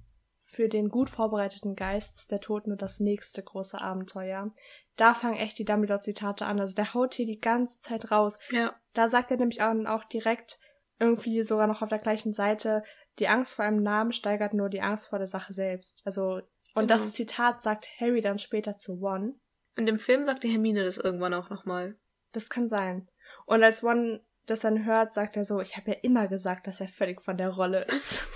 für 0.41 0.69
den 0.69 0.91
gut 0.91 1.11
vorbereiteten 1.11 1.75
Geist 1.75 2.19
ist 2.19 2.31
der 2.31 2.41
Tod 2.41 2.67
nur 2.67 2.77
das 2.77 3.01
nächste 3.01 3.43
große 3.43 3.81
Abenteuer. 3.81 4.51
Da 4.97 5.13
fangen 5.13 5.37
echt 5.37 5.59
die 5.59 5.65
Dumbledore-Zitate 5.65 6.47
an. 6.47 6.61
Also 6.61 6.75
der 6.75 6.95
haut 6.95 7.15
hier 7.15 7.27
die 7.27 7.41
ganze 7.41 7.81
Zeit 7.81 8.11
raus. 8.11 8.39
Ja. 8.51 8.75
Da 8.95 9.09
sagt 9.09 9.31
er 9.31 9.39
nämlich 9.39 9.61
auch 9.63 10.05
direkt 10.05 10.61
irgendwie 10.99 11.43
sogar 11.43 11.67
noch 11.67 11.83
auf 11.83 11.89
der 11.89 11.99
gleichen 11.99 12.33
Seite, 12.33 12.83
die 13.19 13.29
Angst 13.29 13.55
vor 13.55 13.65
einem 13.65 13.83
Namen 13.83 14.13
steigert 14.13 14.55
nur 14.55 14.69
die 14.69 14.83
Angst 14.83 15.09
vor 15.09 15.19
der 15.19 15.29
Sache 15.29 15.53
selbst. 15.53 16.03
Also, 16.05 16.41
und 16.77 16.89
genau. 16.89 16.95
das 16.95 17.15
Zitat 17.15 17.63
sagt 17.63 17.89
Harry 17.99 18.21
dann 18.21 18.39
später 18.39 18.77
zu 18.77 19.01
One. 19.01 19.37
Und 19.79 19.89
im 19.89 19.99
Film 19.99 20.27
sagt 20.27 20.45
die 20.45 20.51
Hermine 20.51 20.85
das 20.85 20.99
irgendwann 20.99 21.33
auch 21.33 21.49
nochmal. 21.49 21.97
Das 22.33 22.51
kann 22.51 22.69
sein. 22.69 23.09
Und 23.47 23.63
als 23.63 23.83
One 23.83 24.23
das 24.45 24.61
dann 24.61 24.85
hört, 24.85 25.11
sagt 25.11 25.39
er 25.39 25.47
so, 25.47 25.63
ich 25.63 25.79
habe 25.79 25.93
ja 25.93 25.97
immer 26.03 26.29
gesagt, 26.29 26.67
dass 26.67 26.83
er 26.83 26.89
völlig 26.89 27.23
von 27.23 27.39
der 27.39 27.49
Rolle 27.49 27.85
ist. 27.85 28.23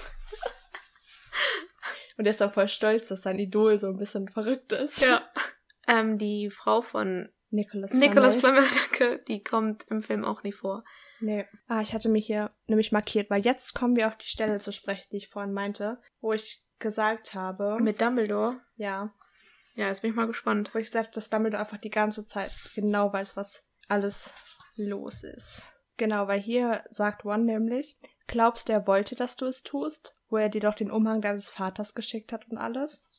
Und 2.17 2.25
er 2.25 2.31
ist 2.31 2.41
dann 2.41 2.51
voll 2.51 2.69
stolz, 2.69 3.09
dass 3.09 3.21
sein 3.21 3.39
Idol 3.39 3.79
so 3.79 3.89
ein 3.89 3.99
bisschen 3.99 4.31
verrückt 4.31 4.73
ist. 4.73 5.03
Ja. 5.03 5.31
Ähm, 5.87 6.17
die 6.17 6.49
Frau 6.51 6.81
von 6.81 7.29
Nicholas 7.51 7.91
Flamel. 7.91 8.09
Nicholas 8.09 8.37
Flamel, 8.37 8.65
danke, 8.91 9.23
die 9.29 9.45
kommt 9.45 9.85
im 9.91 10.03
Film 10.03 10.25
auch 10.25 10.43
nie 10.43 10.53
vor. 10.53 10.83
Nee. 11.21 11.45
Ah, 11.69 11.83
ich 11.83 11.93
hatte 11.93 12.09
mich 12.09 12.25
hier 12.25 12.55
nämlich 12.67 12.91
markiert, 12.91 13.29
weil 13.29 13.43
jetzt 13.43 13.75
kommen 13.75 13.97
wir 13.97 14.09
auf 14.09 14.17
die 14.17 14.29
Stelle 14.29 14.61
zu 14.61 14.73
sprechen, 14.73 15.09
die 15.13 15.19
ich 15.19 15.29
vorhin 15.29 15.53
meinte, 15.53 16.01
wo 16.21 16.33
ich 16.33 16.65
gesagt 16.81 17.35
habe. 17.35 17.79
Mit 17.81 18.01
Dumbledore? 18.01 18.61
Ja. 18.77 19.15
Ja, 19.75 19.89
jetzt 19.89 20.03
bin 20.03 20.11
ich 20.11 20.17
mal 20.17 20.27
gespannt. 20.27 20.71
Wo 20.75 20.79
ich 20.79 20.87
gesagt 20.87 21.07
habe, 21.09 21.15
dass 21.15 21.31
Dumbledore 21.31 21.63
einfach 21.63 21.79
die 21.79 21.91
ganze 21.91 22.25
Zeit 22.25 22.51
genau 22.75 23.13
weiß, 23.13 23.37
was 23.37 23.69
alles 23.89 24.35
los 24.77 25.23
ist. 25.25 25.65
Genau, 25.97 26.27
weil 26.29 26.41
hier 26.41 26.85
sagt 26.91 27.25
One 27.25 27.45
nämlich, 27.45 27.97
glaubst 28.27 28.69
du, 28.69 28.73
er 28.73 28.87
wollte, 28.87 29.15
dass 29.15 29.37
du 29.37 29.47
es 29.47 29.63
tust? 29.63 30.17
Wo 30.29 30.39
er 30.39 30.49
dir 30.49 30.61
doch 30.61 30.75
den 30.75 30.91
Umhang 30.91 31.21
deines 31.21 31.51
Vaters 31.51 31.95
geschickt 31.95 32.33
hat 32.33 32.49
und 32.49 32.59
alles? 32.59 33.11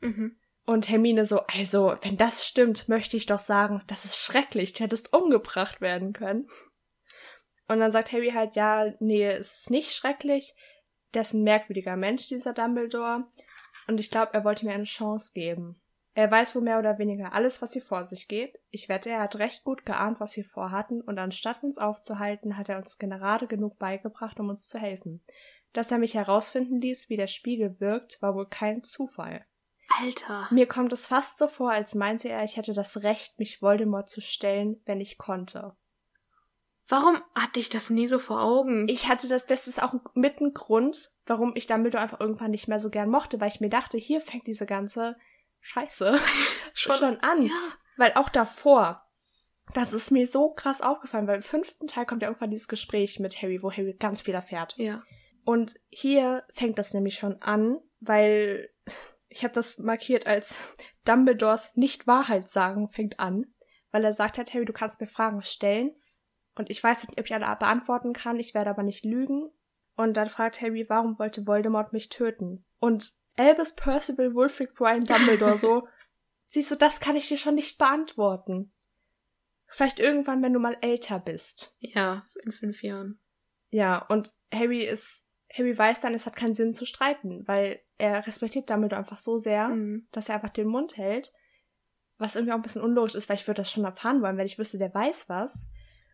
Mhm. 0.00 0.36
Und 0.64 0.88
Hermine 0.88 1.24
so, 1.24 1.40
also, 1.46 1.96
wenn 2.02 2.16
das 2.16 2.46
stimmt, 2.46 2.88
möchte 2.88 3.16
ich 3.16 3.26
doch 3.26 3.40
sagen, 3.40 3.82
das 3.88 4.04
ist 4.04 4.16
schrecklich, 4.16 4.72
du 4.72 4.84
hättest 4.84 5.12
umgebracht 5.12 5.80
werden 5.80 6.12
können. 6.12 6.46
Und 7.66 7.80
dann 7.80 7.90
sagt 7.90 8.12
Harry 8.12 8.30
halt, 8.30 8.56
ja, 8.56 8.92
nee, 9.00 9.26
es 9.26 9.52
ist 9.52 9.70
nicht 9.70 9.92
schrecklich. 9.92 10.54
Der 11.14 11.22
ist 11.22 11.34
ein 11.34 11.42
merkwürdiger 11.42 11.96
Mensch, 11.96 12.28
dieser 12.28 12.52
Dumbledore. 12.52 13.26
Und 13.88 14.00
ich 14.00 14.10
glaube, 14.10 14.34
er 14.34 14.44
wollte 14.44 14.66
mir 14.66 14.72
eine 14.72 14.84
Chance 14.84 15.32
geben. 15.34 15.80
Er 16.14 16.30
weiß 16.30 16.54
wohl 16.54 16.62
mehr 16.62 16.78
oder 16.78 16.98
weniger 16.98 17.32
alles, 17.32 17.62
was 17.62 17.72
hier 17.72 17.82
vor 17.82 18.04
sich 18.04 18.26
geht. 18.26 18.58
Ich 18.70 18.88
wette, 18.88 19.10
er 19.10 19.20
hat 19.20 19.36
recht 19.36 19.62
gut 19.64 19.86
geahnt, 19.86 20.18
was 20.18 20.36
wir 20.36 20.44
vorhatten, 20.44 21.00
und 21.00 21.18
anstatt 21.18 21.62
uns 21.62 21.78
aufzuhalten, 21.78 22.56
hat 22.56 22.68
er 22.68 22.78
uns 22.78 22.98
gerade 22.98 23.46
genug 23.46 23.78
beigebracht, 23.78 24.40
um 24.40 24.48
uns 24.48 24.68
zu 24.68 24.78
helfen. 24.78 25.22
Dass 25.72 25.92
er 25.92 25.98
mich 25.98 26.14
herausfinden 26.14 26.80
ließ, 26.80 27.08
wie 27.10 27.16
der 27.16 27.28
Spiegel 27.28 27.78
wirkt, 27.78 28.20
war 28.20 28.34
wohl 28.34 28.48
kein 28.48 28.82
Zufall. 28.82 29.44
Alter. 30.00 30.48
Mir 30.50 30.66
kommt 30.66 30.92
es 30.92 31.06
fast 31.06 31.38
so 31.38 31.48
vor, 31.48 31.72
als 31.72 31.94
meinte 31.94 32.28
er, 32.28 32.44
ich 32.44 32.56
hätte 32.56 32.74
das 32.74 33.02
Recht, 33.02 33.38
mich 33.38 33.62
Voldemort 33.62 34.08
zu 34.08 34.20
stellen, 34.20 34.80
wenn 34.84 35.00
ich 35.00 35.18
konnte. 35.18 35.76
Warum 36.90 37.22
hatte 37.36 37.60
ich 37.60 37.68
das 37.68 37.88
nie 37.88 38.08
so 38.08 38.18
vor 38.18 38.42
Augen? 38.42 38.88
Ich 38.88 39.06
hatte 39.06 39.28
das, 39.28 39.46
das 39.46 39.68
ist 39.68 39.80
auch 39.80 39.94
mit 40.14 40.40
ein 40.40 40.52
Grund, 40.54 41.12
warum 41.24 41.52
ich 41.54 41.68
Dumbledore 41.68 42.02
einfach 42.02 42.18
irgendwann 42.18 42.50
nicht 42.50 42.66
mehr 42.66 42.80
so 42.80 42.90
gern 42.90 43.08
mochte, 43.08 43.40
weil 43.40 43.46
ich 43.46 43.60
mir 43.60 43.68
dachte, 43.68 43.96
hier 43.96 44.20
fängt 44.20 44.48
diese 44.48 44.66
ganze 44.66 45.16
Scheiße 45.60 46.18
schon, 46.74 46.96
schon 46.96 47.20
an. 47.20 47.46
Ja. 47.46 47.72
Weil 47.96 48.14
auch 48.14 48.28
davor, 48.28 49.06
das 49.72 49.92
ist 49.92 50.10
mir 50.10 50.26
so 50.26 50.50
krass 50.50 50.82
aufgefallen, 50.82 51.28
weil 51.28 51.36
im 51.36 51.42
fünften 51.42 51.86
Teil 51.86 52.06
kommt 52.06 52.22
ja 52.22 52.28
irgendwann 52.28 52.50
dieses 52.50 52.66
Gespräch 52.66 53.20
mit 53.20 53.40
Harry, 53.40 53.62
wo 53.62 53.70
Harry 53.70 53.94
ganz 53.94 54.22
viel 54.22 54.34
erfährt. 54.34 54.76
Ja. 54.76 55.04
Und 55.44 55.76
hier 55.90 56.42
fängt 56.50 56.76
das 56.76 56.92
nämlich 56.92 57.14
schon 57.14 57.40
an, 57.40 57.78
weil 58.00 58.68
ich 59.28 59.44
habe 59.44 59.54
das 59.54 59.78
markiert 59.78 60.26
als 60.26 60.56
Dumbledores 61.04 61.76
Nicht-Wahrheit 61.76 62.50
sagen 62.50 62.88
fängt 62.88 63.20
an, 63.20 63.46
weil 63.92 64.04
er 64.04 64.12
sagt 64.12 64.38
halt, 64.38 64.52
Harry, 64.54 64.64
du 64.64 64.72
kannst 64.72 65.00
mir 65.00 65.06
Fragen 65.06 65.42
stellen 65.42 65.94
und 66.54 66.70
ich 66.70 66.82
weiß 66.82 67.06
nicht, 67.06 67.18
ob 67.18 67.26
ich 67.26 67.34
alle 67.34 67.56
beantworten 67.56 68.12
kann, 68.12 68.38
ich 68.38 68.54
werde 68.54 68.70
aber 68.70 68.82
nicht 68.82 69.04
lügen. 69.04 69.50
Und 69.96 70.16
dann 70.16 70.28
fragt 70.28 70.60
Harry, 70.60 70.86
warum 70.88 71.18
wollte 71.18 71.46
Voldemort 71.46 71.92
mich 71.92 72.08
töten? 72.08 72.64
Und 72.78 73.12
Albus 73.36 73.74
Percival 73.74 74.34
Wulfric 74.34 74.74
Brian 74.74 75.04
Dumbledore 75.04 75.56
so, 75.56 75.86
siehst 76.46 76.70
du, 76.70 76.74
das 76.74 77.00
kann 77.00 77.16
ich 77.16 77.28
dir 77.28 77.38
schon 77.38 77.54
nicht 77.54 77.78
beantworten. 77.78 78.72
Vielleicht 79.66 80.00
irgendwann, 80.00 80.42
wenn 80.42 80.52
du 80.52 80.58
mal 80.58 80.76
älter 80.80 81.18
bist. 81.20 81.76
Ja, 81.78 82.26
in 82.42 82.50
fünf 82.50 82.82
Jahren. 82.82 83.20
Ja, 83.70 83.98
und 84.06 84.32
Harry 84.52 84.84
ist, 84.84 85.28
Harry 85.52 85.76
weiß 85.76 86.00
dann, 86.00 86.14
es 86.14 86.26
hat 86.26 86.34
keinen 86.34 86.54
Sinn 86.54 86.72
zu 86.72 86.86
streiten, 86.86 87.46
weil 87.46 87.80
er 87.98 88.26
respektiert 88.26 88.68
Dumbledore 88.68 88.98
einfach 88.98 89.18
so 89.18 89.38
sehr, 89.38 89.68
mhm. 89.68 90.08
dass 90.10 90.28
er 90.28 90.36
einfach 90.36 90.50
den 90.50 90.66
Mund 90.66 90.96
hält. 90.96 91.32
Was 92.18 92.34
irgendwie 92.36 92.52
auch 92.52 92.56
ein 92.56 92.62
bisschen 92.62 92.82
unlogisch 92.82 93.14
ist, 93.14 93.28
weil 93.28 93.36
ich 93.36 93.46
würde 93.46 93.62
das 93.62 93.70
schon 93.70 93.84
erfahren 93.84 94.20
wollen, 94.22 94.36
wenn 94.36 94.46
ich 94.46 94.58
wüsste, 94.58 94.78
der 94.78 94.92
weiß 94.92 95.28
was. 95.28 95.68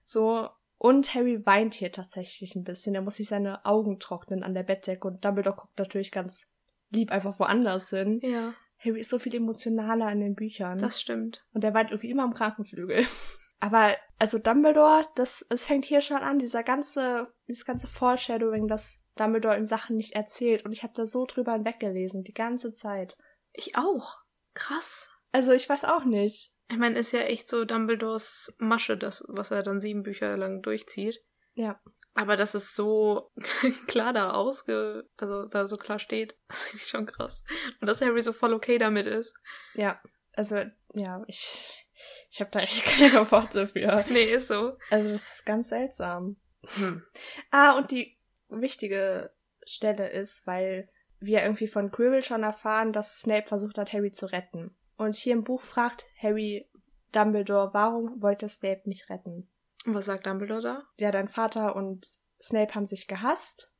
So, 0.08 0.48
und 0.78 1.12
Harry 1.16 1.44
weint 1.44 1.74
hier 1.74 1.90
tatsächlich 1.90 2.54
ein 2.54 2.62
bisschen. 2.62 2.94
Er 2.94 3.02
muss 3.02 3.16
sich 3.16 3.28
seine 3.28 3.64
Augen 3.64 3.98
trocknen 3.98 4.44
an 4.44 4.54
der 4.54 4.62
Bettdecke 4.62 5.08
und 5.08 5.24
Dumbledore 5.24 5.56
guckt 5.56 5.76
natürlich 5.78 6.12
ganz 6.12 6.48
lieb 6.90 7.10
einfach 7.10 7.40
woanders 7.40 7.90
hin. 7.90 8.20
Ja. 8.22 8.54
Harry 8.78 9.00
ist 9.00 9.10
so 9.10 9.18
viel 9.18 9.34
emotionaler 9.34 10.12
in 10.12 10.20
den 10.20 10.36
Büchern. 10.36 10.78
Das 10.78 11.00
stimmt. 11.00 11.44
Und 11.52 11.64
er 11.64 11.74
weint 11.74 11.90
irgendwie 11.90 12.10
immer 12.10 12.22
am 12.22 12.34
Krankenflügel. 12.34 13.04
Aber, 13.58 13.96
also 14.20 14.38
Dumbledore, 14.38 15.08
das, 15.16 15.44
es 15.48 15.66
fängt 15.66 15.84
hier 15.84 16.02
schon 16.02 16.18
an, 16.18 16.38
dieser 16.38 16.62
ganze, 16.62 17.32
dieses 17.48 17.64
ganze 17.64 17.88
Foreshadowing, 17.88 18.68
dass 18.68 19.00
Dumbledore 19.16 19.58
ihm 19.58 19.66
Sachen 19.66 19.96
nicht 19.96 20.12
erzählt. 20.12 20.64
Und 20.64 20.70
ich 20.70 20.84
habe 20.84 20.92
da 20.94 21.06
so 21.06 21.26
drüber 21.26 21.54
hinweggelesen, 21.54 22.22
die 22.22 22.34
ganze 22.34 22.72
Zeit. 22.72 23.16
Ich 23.52 23.76
auch. 23.76 24.18
Krass. 24.54 25.10
Also, 25.32 25.50
ich 25.50 25.68
weiß 25.68 25.84
auch 25.84 26.04
nicht. 26.04 26.52
Ich 26.68 26.78
meine, 26.78 26.98
ist 26.98 27.12
ja 27.12 27.20
echt 27.20 27.48
so 27.48 27.64
Dumbledores 27.64 28.56
Masche, 28.59 28.97
das, 28.97 29.24
was 29.28 29.51
er 29.51 29.62
dann 29.62 29.80
sieben 29.80 30.02
Bücher 30.02 30.36
lang 30.36 30.62
durchzieht. 30.62 31.22
Ja. 31.55 31.80
Aber 32.14 32.36
dass 32.36 32.55
es 32.55 32.74
so 32.74 33.30
klar 33.86 34.12
da 34.12 34.32
ausge, 34.32 35.09
also 35.16 35.47
da 35.47 35.66
so 35.66 35.76
klar 35.76 35.98
steht, 35.98 36.36
ist 36.48 36.68
irgendwie 36.68 36.86
schon 36.86 37.06
krass. 37.06 37.44
Und 37.80 37.86
dass 37.86 38.01
Harry 38.01 38.22
so 38.22 38.32
voll 38.32 38.55
okay 38.55 38.78
damit 38.78 39.06
ist. 39.06 39.34
Ja, 39.74 40.01
also, 40.32 40.62
ja, 40.93 41.24
ich, 41.26 41.86
ich 42.30 42.40
habe 42.40 42.51
da 42.51 42.60
echt 42.60 42.84
keine 42.98 43.30
Worte 43.30 43.68
für. 43.68 44.05
Nee, 44.10 44.24
ist 44.24 44.48
so. 44.48 44.76
Also, 44.90 45.12
das 45.12 45.38
ist 45.38 45.47
ganz 45.47 45.68
seltsam. 45.68 46.36
Hm. 46.76 47.02
Ah, 47.51 47.76
und 47.76 47.90
die 47.90 48.18
wichtige 48.48 49.32
Stelle 49.64 50.10
ist, 50.10 50.47
weil 50.47 50.88
wir 51.18 51.43
irgendwie 51.43 51.66
von 51.66 51.90
Quirrell 51.90 52.24
schon 52.24 52.43
erfahren, 52.43 52.93
dass 52.93 53.20
Snape 53.20 53.47
versucht 53.47 53.78
hat, 53.78 53.93
Harry 53.93 54.12
zu 54.12 54.26
retten. 54.26 54.76
Und 54.97 55.16
hier 55.16 55.32
im 55.35 55.44
Buch 55.44 55.60
fragt 55.60 56.06
Harry 56.20 56.68
Dumbledore, 57.12 57.70
warum 57.73 58.20
wollte 58.23 58.48
Snape 58.48 58.82
mich 58.86 59.09
retten? 59.10 59.48
Und 59.85 59.94
was 59.94 60.06
sagt 60.06 60.27
Dumbledore 60.27 60.62
da? 60.62 60.82
Ja, 60.98 61.10
dein 61.10 61.28
Vater 61.28 61.77
und 61.77 62.06
Snape 62.43 62.74
haben 62.74 62.86
sich 62.86 63.06
gehasst. 63.06 63.73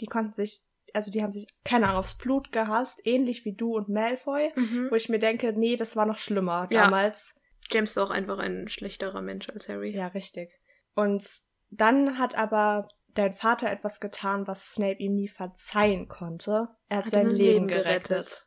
Die 0.00 0.06
konnten 0.06 0.32
sich 0.32 0.62
also 0.94 1.10
die 1.10 1.22
haben 1.22 1.32
sich, 1.32 1.46
keine 1.66 1.84
Ahnung, 1.86 1.98
aufs 1.98 2.16
Blut 2.16 2.50
gehasst, 2.50 3.02
ähnlich 3.04 3.44
wie 3.44 3.52
du 3.52 3.76
und 3.76 3.90
Malfoy, 3.90 4.50
Mhm. 4.56 4.88
wo 4.90 4.94
ich 4.94 5.10
mir 5.10 5.18
denke, 5.18 5.52
nee, 5.52 5.76
das 5.76 5.96
war 5.96 6.06
noch 6.06 6.16
schlimmer 6.16 6.66
Ja. 6.70 6.84
damals. 6.84 7.38
James 7.70 7.94
war 7.94 8.04
auch 8.04 8.10
einfach 8.10 8.38
ein 8.38 8.68
schlechterer 8.68 9.20
Mensch 9.20 9.50
als 9.50 9.68
Harry. 9.68 9.94
Ja, 9.94 10.06
richtig. 10.06 10.50
Und 10.94 11.28
dann 11.68 12.18
hat 12.18 12.38
aber 12.38 12.88
dein 13.08 13.34
Vater 13.34 13.70
etwas 13.70 14.00
getan, 14.00 14.46
was 14.46 14.70
Snape 14.72 14.96
ihm 14.98 15.14
nie 15.14 15.28
verzeihen 15.28 16.08
konnte. 16.08 16.68
Er 16.88 16.96
hat, 16.98 17.04
Hat 17.04 17.12
sein 17.12 17.26
Leben, 17.26 17.36
Leben 17.36 17.68
gerettet. 17.68 18.08
gerettet. 18.08 18.46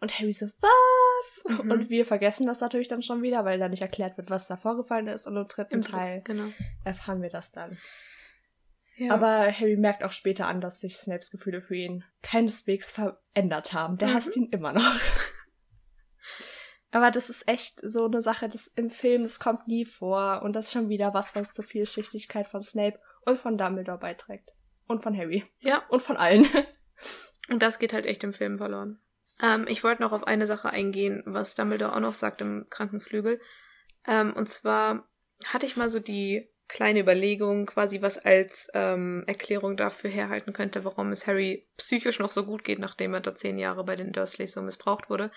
Und 0.00 0.18
Harry 0.18 0.32
so, 0.32 0.46
was? 0.46 0.70
Mhm. 1.46 1.70
Und 1.70 1.90
wir 1.90 2.04
vergessen 2.06 2.46
das 2.46 2.60
natürlich 2.60 2.88
dann 2.88 3.02
schon 3.02 3.22
wieder, 3.22 3.44
weil 3.44 3.58
da 3.58 3.68
nicht 3.68 3.82
erklärt 3.82 4.16
wird, 4.16 4.30
was 4.30 4.48
da 4.48 4.56
vorgefallen 4.56 5.08
ist. 5.08 5.26
Und 5.26 5.36
im 5.36 5.46
dritten 5.46 5.74
Im 5.74 5.80
Teil 5.82 6.22
Genau. 6.22 6.48
erfahren 6.84 7.22
wir 7.22 7.30
das 7.30 7.52
dann. 7.52 7.76
Ja. 8.96 9.14
Aber 9.14 9.50
Harry 9.50 9.76
merkt 9.76 10.04
auch 10.04 10.12
später 10.12 10.46
an, 10.46 10.60
dass 10.60 10.80
sich 10.80 10.96
Snapes 10.96 11.30
Gefühle 11.30 11.62
für 11.62 11.74
ihn 11.76 12.04
keineswegs 12.22 12.90
verändert 12.90 13.72
haben. 13.72 13.96
Der 13.98 14.08
Mhm. 14.08 14.14
hasst 14.14 14.36
ihn 14.36 14.48
immer 14.50 14.72
noch. 14.72 14.94
Aber 16.90 17.10
das 17.10 17.30
ist 17.30 17.48
echt 17.48 17.80
so 17.82 18.04
eine 18.04 18.20
Sache, 18.20 18.48
das 18.50 18.66
im 18.66 18.90
Film, 18.90 19.22
das 19.22 19.40
kommt 19.40 19.66
nie 19.66 19.86
vor. 19.86 20.42
Und 20.42 20.52
das 20.54 20.66
ist 20.66 20.72
schon 20.72 20.90
wieder 20.90 21.14
was, 21.14 21.34
was 21.34 21.54
zur 21.54 21.64
Vielschichtigkeit 21.64 22.48
von 22.48 22.62
Snape 22.62 22.98
und 23.24 23.38
von 23.38 23.56
Dumbledore 23.56 23.98
beiträgt. 23.98 24.52
Und 24.86 25.02
von 25.02 25.16
Harry. 25.16 25.42
ja, 25.60 25.82
Und 25.88 26.02
von 26.02 26.18
allen. 26.18 26.46
und 27.48 27.62
das 27.62 27.78
geht 27.78 27.94
halt 27.94 28.04
echt 28.04 28.22
im 28.24 28.34
Film 28.34 28.58
verloren. 28.58 29.00
Ähm, 29.40 29.66
ich 29.68 29.84
wollte 29.84 30.02
noch 30.02 30.12
auf 30.12 30.24
eine 30.24 30.46
Sache 30.46 30.70
eingehen, 30.70 31.22
was 31.26 31.54
Dumbledore 31.54 31.94
auch 31.94 32.00
noch 32.00 32.14
sagt 32.14 32.40
im 32.40 32.66
Krankenflügel. 32.70 33.40
Ähm, 34.06 34.32
und 34.32 34.50
zwar 34.50 35.08
hatte 35.46 35.66
ich 35.66 35.76
mal 35.76 35.88
so 35.88 36.00
die 36.00 36.48
kleine 36.68 37.00
Überlegung, 37.00 37.66
quasi 37.66 38.00
was 38.00 38.18
als 38.18 38.68
ähm, 38.72 39.24
Erklärung 39.26 39.76
dafür 39.76 40.08
herhalten 40.08 40.52
könnte, 40.52 40.84
warum 40.84 41.10
es 41.10 41.26
Harry 41.26 41.68
psychisch 41.76 42.18
noch 42.18 42.30
so 42.30 42.46
gut 42.46 42.64
geht, 42.64 42.78
nachdem 42.78 43.12
er 43.12 43.20
da 43.20 43.34
zehn 43.34 43.58
Jahre 43.58 43.84
bei 43.84 43.94
den 43.94 44.12
Dursleys 44.12 44.54
so 44.54 44.62
missbraucht 44.62 45.10
wurde. 45.10 45.30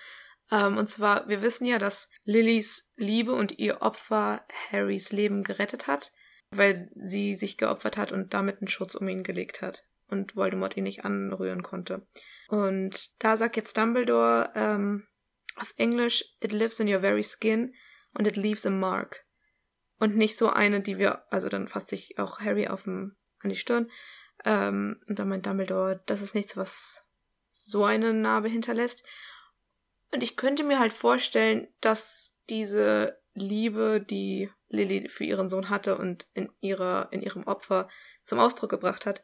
Ähm, 0.52 0.78
und 0.78 0.90
zwar, 0.90 1.28
wir 1.28 1.42
wissen 1.42 1.66
ja, 1.66 1.78
dass 1.78 2.10
Lillys 2.24 2.92
Liebe 2.96 3.34
und 3.34 3.60
ihr 3.60 3.82
Opfer 3.82 4.46
Harrys 4.72 5.12
Leben 5.12 5.44
gerettet 5.44 5.88
hat, 5.88 6.14
weil 6.52 6.90
sie 6.96 7.36
sich 7.36 7.58
geopfert 7.58 7.98
hat 7.98 8.12
und 8.12 8.34
damit 8.34 8.62
einen 8.62 8.68
Schutz 8.68 8.96
um 8.96 9.08
ihn 9.08 9.24
gelegt 9.24 9.62
hat 9.62 9.86
und 10.08 10.36
Voldemort 10.36 10.78
ihn 10.78 10.84
nicht 10.84 11.04
anrühren 11.04 11.64
konnte. 11.64 12.08
Und 12.48 13.24
da 13.24 13.38
sagt 13.38 13.56
jetzt 13.56 13.78
Dumbledore 13.78 14.52
ähm, 14.56 15.08
auf 15.56 15.74
Englisch, 15.78 16.24
it 16.42 16.52
lives 16.52 16.80
in 16.80 16.92
your 16.92 17.00
very 17.00 17.24
skin 17.24 17.74
und 18.14 18.28
it 18.28 18.36
leaves 18.36 18.66
a 18.66 18.70
mark. 18.70 19.26
Und 19.98 20.18
nicht 20.18 20.38
so 20.38 20.50
eine, 20.50 20.82
die 20.82 20.98
wir, 20.98 21.24
also 21.32 21.50
dann 21.50 21.68
fasst 21.68 21.90
sich 21.90 22.20
auch 22.20 22.40
Harry 22.40 22.68
auf 22.68 22.84
dem, 22.84 23.16
an 23.40 23.50
die 23.50 23.56
Stirn. 23.56 23.90
Ähm, 24.44 25.02
und 25.08 25.20
dann 25.20 25.30
meint 25.30 25.46
Dumbledore, 25.46 26.04
das 26.06 26.22
ist 26.22 26.36
nichts, 26.36 26.58
was 26.58 27.08
so 27.50 27.86
eine 27.86 28.14
Narbe 28.14 28.50
hinterlässt. 28.50 29.06
Und 30.12 30.22
ich 30.22 30.38
könnte 30.38 30.64
mir 30.64 30.80
halt 30.80 30.94
vorstellen, 30.94 31.68
dass 31.82 32.38
diese 32.50 33.22
Liebe, 33.34 34.02
die 34.02 34.50
Lily 34.68 35.10
für 35.10 35.24
ihren 35.24 35.50
Sohn 35.50 35.70
hatte 35.70 35.98
und 35.98 36.28
in 36.34 36.50
ihrer, 36.60 37.10
in 37.12 37.22
ihrem 37.22 37.44
Opfer 37.44 37.90
zum 38.24 38.40
Ausdruck 38.40 38.70
gebracht 38.70 39.06
hat, 39.06 39.22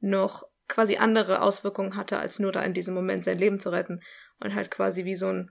noch 0.00 0.44
quasi 0.68 0.96
andere 0.96 1.42
Auswirkungen 1.42 1.96
hatte, 1.96 2.18
als 2.18 2.38
nur 2.38 2.52
da 2.52 2.62
in 2.62 2.74
diesem 2.74 2.94
Moment 2.94 3.24
sein 3.24 3.38
Leben 3.38 3.58
zu 3.58 3.70
retten 3.70 4.00
und 4.40 4.54
halt 4.54 4.70
quasi 4.70 5.04
wie 5.04 5.16
so 5.16 5.28
ein 5.28 5.50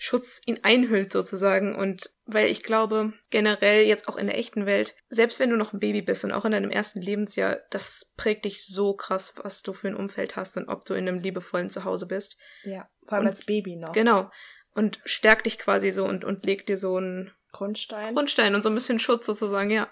Schutz 0.00 0.40
ihn 0.46 0.60
einhüllt 0.62 1.12
sozusagen 1.12 1.74
und 1.74 2.10
weil 2.24 2.46
ich 2.46 2.62
glaube, 2.62 3.14
generell 3.30 3.84
jetzt 3.84 4.06
auch 4.06 4.16
in 4.16 4.28
der 4.28 4.38
echten 4.38 4.64
Welt, 4.64 4.94
selbst 5.08 5.40
wenn 5.40 5.50
du 5.50 5.56
noch 5.56 5.72
ein 5.72 5.80
Baby 5.80 6.02
bist 6.02 6.24
und 6.24 6.30
auch 6.30 6.44
in 6.44 6.52
deinem 6.52 6.70
ersten 6.70 7.00
Lebensjahr, 7.00 7.58
das 7.70 8.12
prägt 8.16 8.44
dich 8.44 8.64
so 8.64 8.94
krass, 8.94 9.34
was 9.42 9.62
du 9.62 9.72
für 9.72 9.88
ein 9.88 9.96
Umfeld 9.96 10.36
hast 10.36 10.56
und 10.56 10.68
ob 10.68 10.84
du 10.84 10.94
in 10.94 11.08
einem 11.08 11.18
liebevollen 11.18 11.68
Zuhause 11.68 12.06
bist. 12.06 12.36
ja, 12.62 12.88
vor 13.06 13.14
allem 13.14 13.22
Und- 13.22 13.30
als 13.30 13.44
Baby 13.44 13.74
noch. 13.76 13.92
Genau. 13.92 14.30
Und 14.72 15.00
stärkt 15.04 15.46
dich 15.46 15.58
quasi 15.58 15.90
so 15.90 16.04
und, 16.04 16.24
und 16.24 16.46
legt 16.46 16.68
dir 16.68 16.76
so 16.76 16.96
einen 16.96 17.32
Grundstein. 17.50 18.14
Grundstein 18.14 18.54
und 18.54 18.62
so 18.62 18.68
ein 18.68 18.76
bisschen 18.76 19.00
Schutz 19.00 19.26
sozusagen, 19.26 19.70
ja, 19.70 19.90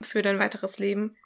für 0.00 0.22
dein 0.22 0.40
weiteres 0.40 0.80
Leben. 0.80 1.16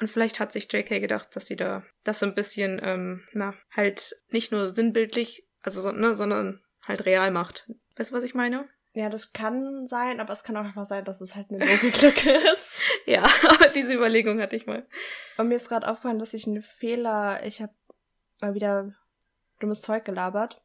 Und 0.00 0.08
vielleicht 0.08 0.40
hat 0.40 0.52
sich 0.52 0.72
JK 0.72 1.00
gedacht, 1.00 1.34
dass 1.36 1.46
sie 1.46 1.56
da 1.56 1.84
das 2.04 2.20
so 2.20 2.26
ein 2.26 2.34
bisschen, 2.34 2.80
ähm, 2.82 3.22
na, 3.32 3.54
halt 3.70 4.14
nicht 4.30 4.50
nur 4.50 4.74
sinnbildlich, 4.74 5.46
also 5.62 5.80
so, 5.82 5.92
ne, 5.92 6.14
sondern 6.14 6.62
halt 6.86 7.04
real 7.04 7.30
macht. 7.30 7.70
Weißt 7.96 8.10
du, 8.10 8.14
was 8.14 8.24
ich 8.24 8.34
meine? 8.34 8.66
ja, 8.92 9.08
das 9.08 9.32
kann 9.32 9.86
sein, 9.86 10.18
aber 10.18 10.32
es 10.32 10.42
kann 10.42 10.56
auch 10.56 10.64
einfach 10.64 10.84
sein, 10.84 11.04
dass 11.04 11.20
es 11.20 11.36
halt 11.36 11.46
eine 11.50 11.64
Logiklücke 11.64 12.32
ist. 12.54 12.82
Ja, 13.06 13.22
aber 13.48 13.68
diese 13.68 13.92
Überlegung 13.94 14.40
hatte 14.40 14.56
ich 14.56 14.66
mal. 14.66 14.84
Und 15.38 15.46
mir 15.46 15.54
ist 15.54 15.68
gerade 15.68 15.86
aufgefallen, 15.88 16.18
dass 16.18 16.34
ich 16.34 16.46
einen 16.48 16.60
Fehler, 16.60 17.46
ich 17.46 17.62
habe 17.62 17.72
mal 18.40 18.54
wieder 18.54 18.92
dummes 19.60 19.80
Zeug 19.80 20.04
gelabert, 20.04 20.60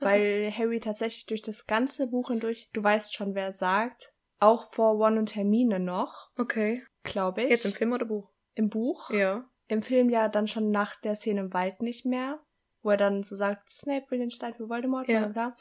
Was 0.00 0.12
weil 0.14 0.50
Harry 0.50 0.80
tatsächlich 0.80 1.26
durch 1.26 1.42
das 1.42 1.66
ganze 1.68 2.08
Buch 2.08 2.30
hindurch, 2.30 2.70
du 2.72 2.82
weißt 2.82 3.14
schon, 3.14 3.36
wer 3.36 3.52
sagt, 3.52 4.12
auch 4.40 4.72
vor 4.72 4.98
One 4.98 5.20
und 5.20 5.36
Hermine 5.36 5.78
noch, 5.78 6.30
Okay. 6.36 6.82
glaube 7.04 7.42
ich. 7.42 7.50
Jetzt 7.50 7.66
im 7.66 7.72
Film 7.72 7.92
oder 7.92 8.06
Buch? 8.06 8.28
Im 8.54 8.68
Buch. 8.68 9.10
Ja. 9.10 9.44
Im 9.68 9.82
Film 9.82 10.10
ja 10.10 10.28
dann 10.28 10.48
schon 10.48 10.70
nach 10.70 11.00
der 11.00 11.14
Szene 11.16 11.40
im 11.40 11.52
Wald 11.54 11.80
nicht 11.82 12.04
mehr, 12.04 12.40
wo 12.82 12.90
er 12.90 12.96
dann 12.96 13.22
so 13.22 13.36
sagt, 13.36 13.68
Snape 13.68 14.10
will 14.10 14.18
den 14.18 14.30
Stein 14.30 14.54
für 14.54 14.68
Voldemort, 14.68 15.08
Ja. 15.08 15.26
bla. 15.28 15.56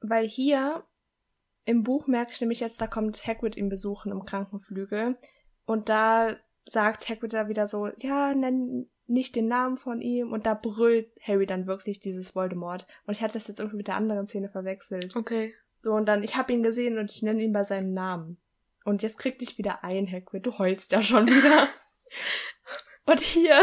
Weil 0.00 0.26
hier 0.28 0.82
im 1.64 1.82
Buch 1.82 2.06
merke 2.08 2.32
ich 2.32 2.40
nämlich 2.40 2.60
jetzt, 2.60 2.80
da 2.80 2.86
kommt 2.86 3.26
Hagrid 3.26 3.56
ihn 3.56 3.68
besuchen 3.68 4.12
im 4.12 4.24
Krankenflügel 4.24 5.16
und 5.64 5.88
da 5.88 6.36
sagt 6.66 7.08
Hagrid 7.08 7.32
da 7.32 7.48
wieder 7.48 7.66
so, 7.66 7.88
ja, 7.98 8.34
nenn 8.34 8.88
nicht 9.06 9.34
den 9.36 9.48
Namen 9.48 9.76
von 9.76 10.00
ihm 10.00 10.32
und 10.32 10.46
da 10.46 10.54
brüllt 10.54 11.10
Harry 11.22 11.46
dann 11.46 11.66
wirklich 11.66 12.00
dieses 12.00 12.34
Voldemort. 12.34 12.86
Und 13.06 13.14
ich 13.14 13.22
hatte 13.22 13.34
das 13.34 13.48
jetzt 13.48 13.58
irgendwie 13.60 13.78
mit 13.78 13.88
der 13.88 13.96
anderen 13.96 14.26
Szene 14.26 14.48
verwechselt. 14.48 15.16
Okay. 15.16 15.54
So, 15.80 15.92
und 15.92 16.06
dann, 16.06 16.22
ich 16.22 16.36
habe 16.36 16.52
ihn 16.52 16.62
gesehen 16.62 16.98
und 16.98 17.10
ich 17.10 17.22
nenne 17.22 17.42
ihn 17.42 17.52
bei 17.52 17.64
seinem 17.64 17.92
Namen. 17.92 18.40
Und 18.84 19.02
jetzt 19.02 19.18
krieg 19.18 19.38
dich 19.38 19.58
wieder 19.58 19.84
ein, 19.84 20.10
Hagrid. 20.10 20.46
Du 20.46 20.58
heulst 20.58 20.92
ja 20.92 21.02
schon 21.02 21.26
wieder. 21.26 21.68
und 23.06 23.20
hier 23.20 23.62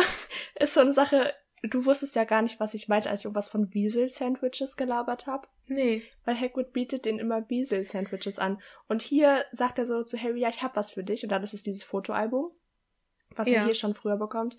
ist 0.56 0.74
so 0.74 0.82
eine 0.82 0.92
Sache, 0.92 1.34
du 1.64 1.86
wusstest 1.86 2.16
ja 2.16 2.24
gar 2.24 2.42
nicht, 2.42 2.60
was 2.60 2.74
ich 2.74 2.88
meinte, 2.88 3.10
als 3.10 3.22
ich 3.22 3.26
irgendwas 3.26 3.50
von 3.50 3.74
Wiesel-Sandwiches 3.74 4.78
gelabert 4.78 5.28
habe. 5.28 5.48
Nee. 5.68 6.04
Weil 6.26 6.40
Hagrid 6.40 6.74
bietet 6.74 7.06
den 7.06 7.20
immer 7.20 7.50
Wiesel-Sandwiches 7.50 8.40
an. 8.40 8.62
Und 8.88 9.02
hier 9.02 9.46
sagt 9.52 9.78
er 9.78 9.86
so 9.86 10.04
zu 10.04 10.22
Harry, 10.22 10.42
ja, 10.42 10.50
ich 10.50 10.64
hab 10.64 10.76
was 10.76 10.92
für 10.92 11.04
dich. 11.04 11.24
Und 11.24 11.30
dann 11.30 11.44
ist 11.44 11.54
es 11.54 11.64
dieses 11.64 11.84
Fotoalbum, 11.84 12.52
was 13.36 13.48
Ja. 13.50 13.60
er 13.60 13.66
hier 13.66 13.74
schon 13.76 13.94
früher 13.94 14.18
bekommt. 14.18 14.58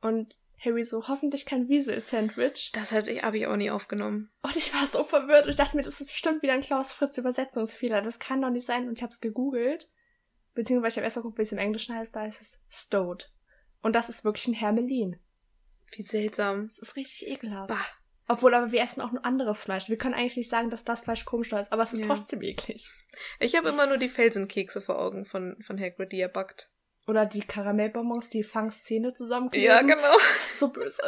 Und 0.00 0.36
Harry 0.62 0.84
so, 0.84 1.08
hoffentlich 1.08 1.46
kein 1.46 1.68
Wiesel-Sandwich. 1.68 2.72
Das 2.72 2.92
habe 2.92 3.10
ich, 3.10 3.22
hab 3.22 3.34
ich 3.34 3.46
auch 3.46 3.56
nie 3.56 3.70
aufgenommen. 3.70 4.30
Und 4.42 4.56
ich 4.56 4.74
war 4.74 4.86
so 4.86 5.04
verwirrt 5.04 5.48
ich 5.48 5.56
dachte 5.56 5.76
mir, 5.76 5.82
das 5.82 6.00
ist 6.00 6.08
bestimmt 6.08 6.42
wieder 6.42 6.52
ein 6.52 6.60
Klaus 6.60 6.92
Fritz 6.92 7.16
Übersetzungsfehler. 7.16 8.02
Das 8.02 8.18
kann 8.18 8.42
doch 8.42 8.50
nicht 8.50 8.66
sein. 8.66 8.86
Und 8.88 8.98
ich 8.98 9.02
habe 9.02 9.10
es 9.12 9.20
gegoogelt. 9.20 9.90
Beziehungsweise 10.54 10.92
ich 10.92 10.96
habe 10.96 11.04
erst 11.04 11.16
mal 11.16 11.22
geguckt, 11.22 11.38
wie 11.38 11.42
es 11.42 11.52
im 11.52 11.58
Englischen 11.58 11.94
heißt. 11.94 12.14
Da 12.16 12.20
heißt 12.20 12.40
es 12.40 12.60
Stowed. 12.68 13.30
Und 13.82 13.94
das 13.94 14.08
ist 14.08 14.24
wirklich 14.24 14.46
ein 14.48 14.54
Hermelin. 14.54 15.18
Wie 15.92 16.02
seltsam. 16.02 16.66
Das 16.66 16.78
ist 16.78 16.96
richtig 16.96 17.28
ekelhaft. 17.28 17.68
Bah. 17.68 17.86
Obwohl, 18.28 18.54
aber 18.54 18.70
wir 18.70 18.80
essen 18.80 19.00
auch 19.00 19.10
nur 19.10 19.24
anderes 19.24 19.60
Fleisch. 19.60 19.88
Wir 19.88 19.98
können 19.98 20.14
eigentlich 20.14 20.36
nicht 20.36 20.50
sagen, 20.50 20.70
dass 20.70 20.84
das 20.84 21.02
Fleisch 21.02 21.24
komisch 21.24 21.50
ist, 21.52 21.72
aber 21.72 21.82
es 21.82 21.92
ist 21.92 22.00
Ja. 22.00 22.06
trotzdem 22.06 22.42
eklig. 22.42 22.88
Ich 23.40 23.56
habe 23.56 23.68
immer 23.70 23.86
nur 23.86 23.98
die 23.98 24.08
Felsenkekse 24.08 24.80
vor 24.80 25.00
Augen 25.00 25.24
von, 25.24 25.60
von 25.62 25.80
Hagrid, 25.80 26.12
die 26.12 26.20
er 26.20 26.28
backt. 26.28 26.70
Oder 27.08 27.26
die 27.26 27.40
Karamellbonbons, 27.40 28.30
die 28.30 28.44
Fangszene 28.44 29.14
zusammenkleben. 29.14 29.66
Ja, 29.66 29.82
genau. 29.82 30.16
So 30.46 30.68
böse. 30.72 31.02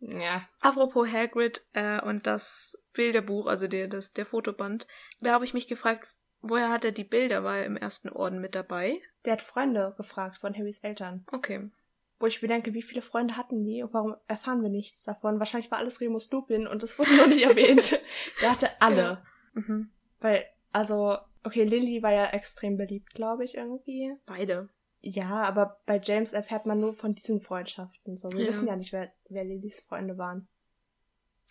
ja. 0.00 0.46
Apropos 0.60 1.08
Hagrid 1.10 1.64
äh, 1.72 2.00
und 2.02 2.26
das 2.26 2.82
Bilderbuch, 2.92 3.46
also 3.46 3.66
der, 3.66 3.88
das, 3.88 4.12
der 4.12 4.26
Fotoband, 4.26 4.86
da 5.20 5.32
habe 5.32 5.44
ich 5.46 5.54
mich 5.54 5.68
gefragt, 5.68 6.08
woher 6.42 6.70
hat 6.70 6.84
er 6.84 6.92
die 6.92 7.04
Bilder? 7.04 7.44
War 7.44 7.58
er 7.58 7.64
im 7.66 7.76
ersten 7.76 8.08
Orden 8.10 8.40
mit 8.40 8.54
dabei? 8.54 9.00
Der 9.24 9.34
hat 9.34 9.42
Freunde 9.42 9.94
gefragt 9.96 10.36
von 10.38 10.54
Harrys 10.56 10.80
Eltern. 10.80 11.24
Okay. 11.32 11.70
Wo 12.18 12.26
ich 12.26 12.40
mir 12.42 12.48
denke, 12.48 12.72
wie 12.74 12.82
viele 12.82 13.02
Freunde 13.02 13.36
hatten 13.36 13.64
die 13.64 13.82
und 13.82 13.92
warum 13.94 14.14
erfahren 14.28 14.62
wir 14.62 14.68
nichts 14.68 15.04
davon? 15.04 15.38
Wahrscheinlich 15.40 15.70
war 15.70 15.78
alles 15.78 16.00
Remus 16.00 16.30
Lupin 16.30 16.66
und 16.68 16.82
das 16.82 16.98
wurde 16.98 17.16
noch 17.16 17.26
nicht 17.26 17.42
erwähnt. 17.50 17.98
Der 18.40 18.52
hatte 18.52 18.68
alle. 18.80 19.02
Ja. 19.02 19.22
Mhm. 19.54 19.90
Weil, 20.20 20.44
also, 20.72 21.18
okay, 21.42 21.64
Lily 21.64 22.02
war 22.02 22.12
ja 22.12 22.26
extrem 22.26 22.76
beliebt, 22.76 23.14
glaube 23.14 23.44
ich, 23.44 23.56
irgendwie. 23.56 24.14
Beide. 24.26 24.68
Ja, 25.00 25.42
aber 25.42 25.80
bei 25.84 26.00
James 26.00 26.32
erfährt 26.32 26.64
man 26.64 26.78
nur 26.78 26.94
von 26.94 27.16
diesen 27.16 27.40
Freundschaften. 27.40 28.16
So, 28.16 28.32
wir 28.32 28.42
Ja. 28.42 28.46
wissen 28.48 28.68
ja 28.68 28.76
nicht, 28.76 28.92
wer, 28.92 29.10
wer 29.28 29.42
Lillys 29.44 29.80
Freunde 29.80 30.16
waren. 30.16 30.46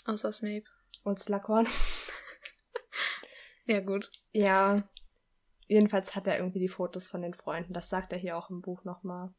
Außer 0.05 0.31
Snape. 0.31 0.63
Und 1.03 1.19
Slughorn. 1.19 1.68
Ja, 3.65 3.79
gut. 3.79 4.11
Ja. 4.31 4.83
Jedenfalls 5.67 6.15
hat 6.15 6.27
er 6.27 6.38
irgendwie 6.38 6.59
die 6.59 6.67
Fotos 6.67 7.07
von 7.07 7.21
den 7.21 7.33
Freunden. 7.33 7.73
Das 7.73 7.89
sagt 7.89 8.11
er 8.11 8.19
hier 8.19 8.38
auch 8.38 8.49
im 8.49 8.61
Buch 8.61 8.83
nochmal. 8.83 9.33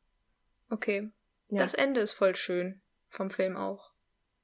Okay. 0.70 1.10
Ja. 1.48 1.58
Das 1.58 1.74
Ende 1.74 2.00
ist 2.00 2.12
voll 2.12 2.34
schön. 2.34 2.80
Vom 3.08 3.28
Film 3.30 3.56
auch. 3.58 3.92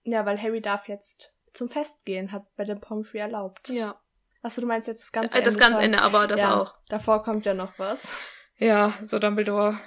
ja, 0.05 0.27
weil 0.27 0.41
Harry 0.43 0.61
darf 0.61 0.89
jetzt 0.89 1.35
zum 1.55 1.71
Fest 1.71 2.05
gehen, 2.05 2.33
hat 2.33 2.45
bei 2.57 2.65
dem 2.65 2.81
Pomfrey 2.81 3.19
erlaubt. 3.19 3.71
Ja. 3.71 3.99
Achso, 4.43 4.61
du 4.61 4.67
meinst 4.67 4.87
jetzt 4.89 5.01
das 5.03 5.13
ganze 5.13 5.39
Äh, 5.39 5.43
das 5.43 5.55
Ende 5.55 5.61
ganze 5.65 5.77
schon? 5.77 5.85
Ende, 5.87 6.03
aber 6.03 6.27
das 6.27 6.41
ja, 6.41 6.55
auch. 6.55 6.75
Davor 6.91 7.23
kommt 7.23 7.47
ja 7.47 7.55
noch 7.55 7.79
was. 7.79 8.15
Ja, 8.59 8.93
so 9.03 9.19
Dumbledore. 9.19 9.79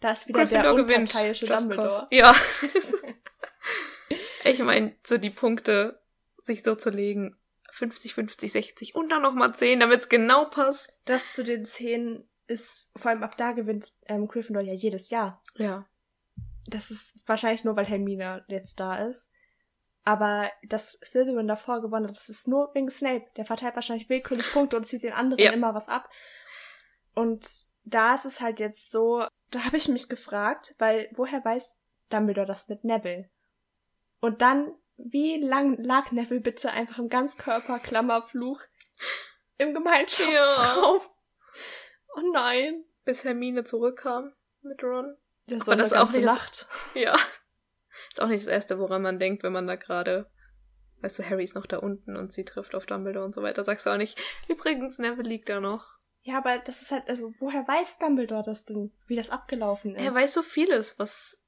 Da 0.00 0.10
ist 0.12 0.28
wieder 0.28 0.40
Gryffindor 0.40 0.74
der 0.74 0.84
gewinnt. 0.84 1.08
unparteiische 1.08 1.46
Just 1.46 1.62
Dumbledore. 1.62 1.88
cause. 1.88 2.06
Ja. 2.10 2.34
Ich 4.44 4.58
meine, 4.58 4.94
so 5.06 5.16
die 5.16 5.30
Punkte 5.30 6.02
sich 6.36 6.62
so 6.62 6.74
zu 6.74 6.90
legen, 6.90 7.34
50, 7.74 8.14
50, 8.14 8.52
60 8.52 8.94
und 8.94 9.08
dann 9.08 9.22
nochmal 9.22 9.54
10, 9.54 9.80
damit 9.80 10.02
es 10.02 10.08
genau 10.08 10.46
passt. 10.46 11.00
Das 11.04 11.34
zu 11.34 11.42
den 11.44 11.64
10 11.64 12.28
ist, 12.46 12.90
vor 12.96 13.10
allem 13.10 13.22
ab 13.22 13.36
da 13.36 13.52
gewinnt 13.52 13.92
ähm, 14.06 14.28
Gryffindor 14.28 14.62
ja 14.62 14.72
jedes 14.72 15.10
Jahr. 15.10 15.42
Ja. 15.56 15.86
Das 16.66 16.90
ist 16.90 17.18
wahrscheinlich 17.26 17.64
nur, 17.64 17.76
weil 17.76 17.86
Hermine 17.86 18.44
jetzt 18.48 18.80
da 18.80 18.96
ist. 19.06 19.30
Aber 20.04 20.50
dass 20.68 20.92
Slytherin 21.04 21.48
davor 21.48 21.80
gewonnen 21.80 22.08
hat, 22.08 22.16
das 22.16 22.28
ist 22.28 22.46
nur 22.46 22.70
wegen 22.74 22.90
Snape. 22.90 23.24
Der 23.36 23.46
verteilt 23.46 23.74
wahrscheinlich 23.74 24.08
willkürlich 24.08 24.52
Punkte 24.52 24.76
und 24.76 24.84
zieht 24.84 25.02
den 25.02 25.12
anderen 25.14 25.42
Ja. 25.42 25.52
immer 25.52 25.74
was 25.74 25.88
ab. 25.88 26.08
Und 27.14 27.46
da 27.84 28.14
ist 28.14 28.24
es 28.24 28.40
halt 28.40 28.60
jetzt 28.60 28.90
so, 28.90 29.26
da 29.50 29.64
habe 29.64 29.76
ich 29.76 29.88
mich 29.88 30.08
gefragt, 30.08 30.74
weil 30.78 31.10
woher 31.14 31.44
weiß 31.44 31.78
Dumbledore 32.10 32.46
das 32.46 32.68
mit 32.68 32.84
Neville? 32.84 33.30
Und 34.20 34.42
dann, 34.42 34.72
wie 34.96 35.40
lang 35.40 35.76
lag 35.82 36.10
Neville 36.12 36.40
bitte 36.40 36.70
einfach 36.70 36.98
im 36.98 37.08
Ganzkörper-Klammerfluch 37.08 38.60
im 39.58 39.74
Gemeinschaftsraum? 39.74 41.00
Oh 42.16 42.30
nein. 42.32 42.84
Bis 43.04 43.24
Hermine 43.24 43.64
zurückkam 43.64 44.32
mit 44.62 44.82
Ron. 44.82 45.16
Der 45.46 45.60
Aber 45.60 45.76
das 45.76 45.88
ist 45.88 45.96
auch 45.96 46.10
nicht 46.10 46.24
das- 46.24 46.32
Nacht. 46.34 46.66
Ja. 46.94 47.16
Ist 48.10 48.20
auch 48.20 48.28
nicht 48.28 48.46
das 48.46 48.52
Erste, 48.52 48.78
woran 48.78 49.02
man 49.02 49.18
denkt, 49.18 49.42
wenn 49.42 49.52
man 49.52 49.66
da 49.66 49.76
gerade, 49.76 50.30
weißt 51.02 51.18
du, 51.18 51.28
Harry 51.28 51.44
ist 51.44 51.54
noch 51.54 51.66
da 51.66 51.78
unten 51.78 52.16
und 52.16 52.32
sie 52.32 52.44
trifft 52.44 52.74
auf 52.74 52.86
Dumbledore 52.86 53.24
und 53.24 53.34
so 53.34 53.42
weiter. 53.42 53.62
Sagst 53.64 53.86
du 53.86 53.90
auch 53.90 53.96
nicht, 53.96 54.18
übrigens, 54.48 54.98
Neville 54.98 55.28
liegt 55.28 55.48
da 55.48 55.60
noch. 55.60 55.98
Ja, 56.22 56.38
aber 56.38 56.58
das 56.58 56.80
ist 56.82 56.90
halt, 56.90 57.08
also 57.08 57.32
woher 57.38 57.66
weiß 57.68 57.98
Dumbledore 57.98 58.42
das 58.42 58.64
denn, 58.64 58.92
wie 59.06 59.16
das 59.16 59.30
abgelaufen 59.30 59.94
ist? 59.94 60.02
Er 60.02 60.14
weiß 60.14 60.32
so 60.32 60.42
vieles, 60.42 60.98
was 60.98 61.43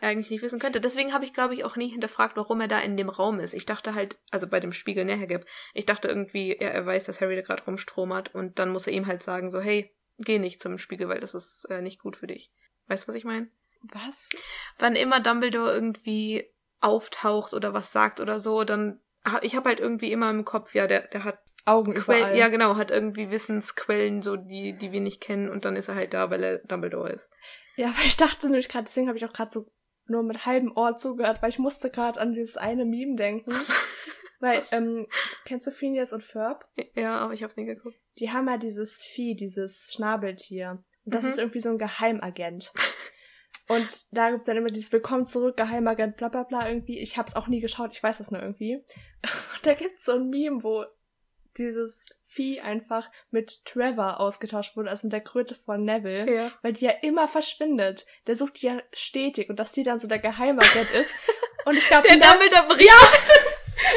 eigentlich 0.00 0.30
nicht 0.30 0.42
wissen 0.42 0.58
könnte. 0.58 0.80
Deswegen 0.80 1.12
habe 1.12 1.24
ich, 1.24 1.32
glaube 1.32 1.54
ich, 1.54 1.64
auch 1.64 1.76
nie 1.76 1.88
hinterfragt, 1.88 2.36
warum 2.36 2.60
er 2.60 2.68
da 2.68 2.78
in 2.80 2.96
dem 2.96 3.08
Raum 3.08 3.40
ist. 3.40 3.54
Ich 3.54 3.66
dachte 3.66 3.94
halt, 3.94 4.18
also 4.30 4.46
bei 4.46 4.60
dem 4.60 4.72
Spiegel 4.72 5.04
näher 5.04 5.26
gibt, 5.26 5.48
ich 5.72 5.86
dachte 5.86 6.08
irgendwie, 6.08 6.56
ja, 6.60 6.68
er 6.68 6.84
weiß, 6.84 7.04
dass 7.04 7.20
Harry 7.20 7.36
da 7.36 7.42
gerade 7.42 7.64
rumstromert 7.64 8.34
und 8.34 8.58
dann 8.58 8.70
muss 8.70 8.86
er 8.86 8.92
ihm 8.92 9.06
halt 9.06 9.22
sagen, 9.22 9.50
so, 9.50 9.60
hey, 9.60 9.94
geh 10.18 10.38
nicht 10.38 10.60
zum 10.60 10.78
Spiegel, 10.78 11.08
weil 11.08 11.20
das 11.20 11.34
ist 11.34 11.64
äh, 11.70 11.80
nicht 11.80 12.00
gut 12.00 12.16
für 12.16 12.26
dich. 12.26 12.52
Weißt 12.88 13.04
du, 13.04 13.08
was 13.08 13.14
ich 13.14 13.24
meine? 13.24 13.48
Was? 13.82 14.28
Wann 14.78 14.96
immer 14.96 15.20
Dumbledore 15.20 15.72
irgendwie 15.72 16.50
auftaucht 16.80 17.54
oder 17.54 17.72
was 17.72 17.92
sagt 17.92 18.20
oder 18.20 18.40
so, 18.40 18.64
dann 18.64 19.00
ich 19.42 19.54
habe 19.54 19.68
halt 19.68 19.80
irgendwie 19.80 20.12
immer 20.12 20.30
im 20.30 20.44
Kopf, 20.44 20.74
ja, 20.74 20.86
der, 20.86 21.06
der 21.08 21.24
hat 21.24 21.38
Augen 21.66 21.92
Quellen, 21.92 22.36
ja 22.36 22.48
genau, 22.48 22.76
hat 22.76 22.90
irgendwie 22.90 23.30
Wissensquellen, 23.30 24.22
so 24.22 24.36
die, 24.36 24.76
die 24.76 24.92
wir 24.92 25.00
nicht 25.00 25.20
kennen 25.20 25.50
und 25.50 25.64
dann 25.64 25.76
ist 25.76 25.88
er 25.88 25.94
halt 25.94 26.14
da, 26.14 26.30
weil 26.30 26.42
er 26.42 26.58
Dumbledore 26.58 27.10
ist. 27.10 27.30
Ja, 27.80 27.88
aber 27.88 28.04
ich 28.04 28.16
dachte 28.16 28.46
nämlich 28.46 28.68
gerade, 28.68 28.84
deswegen 28.84 29.08
habe 29.08 29.16
ich 29.16 29.24
auch 29.24 29.32
gerade 29.32 29.50
so 29.50 29.66
nur 30.06 30.22
mit 30.22 30.44
halbem 30.44 30.76
Ohr 30.76 30.96
zugehört, 30.96 31.40
weil 31.40 31.48
ich 31.48 31.58
musste 31.58 31.88
gerade 31.90 32.20
an 32.20 32.32
dieses 32.34 32.56
eine 32.58 32.84
Meme 32.84 33.16
denken. 33.16 33.52
Weil, 34.40 34.58
was? 34.60 34.72
ähm, 34.72 35.06
kennst 35.46 35.66
du 35.66 35.70
Phineas 35.70 36.12
und 36.12 36.22
Ferb? 36.22 36.64
ja, 36.94 37.18
aber 37.18 37.32
ich 37.32 37.42
hab's 37.42 37.56
nie 37.56 37.64
geguckt. 37.66 37.96
Die 38.18 38.30
haben 38.30 38.48
ja 38.48 38.58
dieses 38.58 39.02
Vieh, 39.02 39.34
dieses 39.34 39.92
Schnabeltier. 39.94 40.82
Und 41.04 41.14
das 41.14 41.22
Mhm. 41.22 41.28
ist 41.28 41.38
irgendwie 41.38 41.60
so 41.60 41.70
ein 41.70 41.78
Geheimagent. 41.78 42.72
Und 43.68 43.88
da 44.12 44.30
gibt's 44.30 44.46
dann 44.46 44.56
immer 44.56 44.68
dieses 44.68 44.92
Willkommen 44.92 45.26
zurück, 45.26 45.56
Geheimagent, 45.56 46.16
bla 46.16 46.28
bla 46.28 46.42
bla 46.42 46.68
irgendwie. 46.68 46.98
Ich 46.98 47.16
hab's 47.16 47.36
auch 47.36 47.46
nie 47.46 47.60
geschaut, 47.60 47.92
ich 47.92 48.02
weiß 48.02 48.18
das 48.18 48.30
nur 48.32 48.42
irgendwie. 48.42 48.76
Und 49.22 49.64
da 49.64 49.74
gibt's 49.74 50.04
so 50.04 50.12
ein 50.12 50.28
Meme, 50.28 50.62
wo 50.64 50.84
dieses 51.56 52.06
Vieh 52.26 52.60
einfach 52.60 53.10
mit 53.30 53.64
Trevor 53.64 54.20
ausgetauscht 54.20 54.76
wurde, 54.76 54.90
also 54.90 55.06
mit 55.06 55.12
der 55.12 55.20
Kröte 55.20 55.54
von 55.54 55.84
Neville. 55.84 56.32
Ja. 56.32 56.52
weil 56.62 56.72
die 56.74 56.84
ja 56.84 56.92
immer 57.02 57.26
verschwindet. 57.28 58.06
Der 58.26 58.36
sucht 58.36 58.62
die 58.62 58.66
ja 58.66 58.82
stetig 58.92 59.50
und 59.50 59.56
dass 59.56 59.72
die 59.72 59.82
dann 59.82 59.98
so 59.98 60.06
der 60.08 60.18
Geheimagent 60.20 60.90
ist. 60.92 61.14
Und 61.64 61.76
ich 61.76 61.86
glaube, 61.88 62.08
Der 62.08 62.16
ja, 62.18 62.30
Dumbledore 62.32 62.68
bricht. 62.68 62.90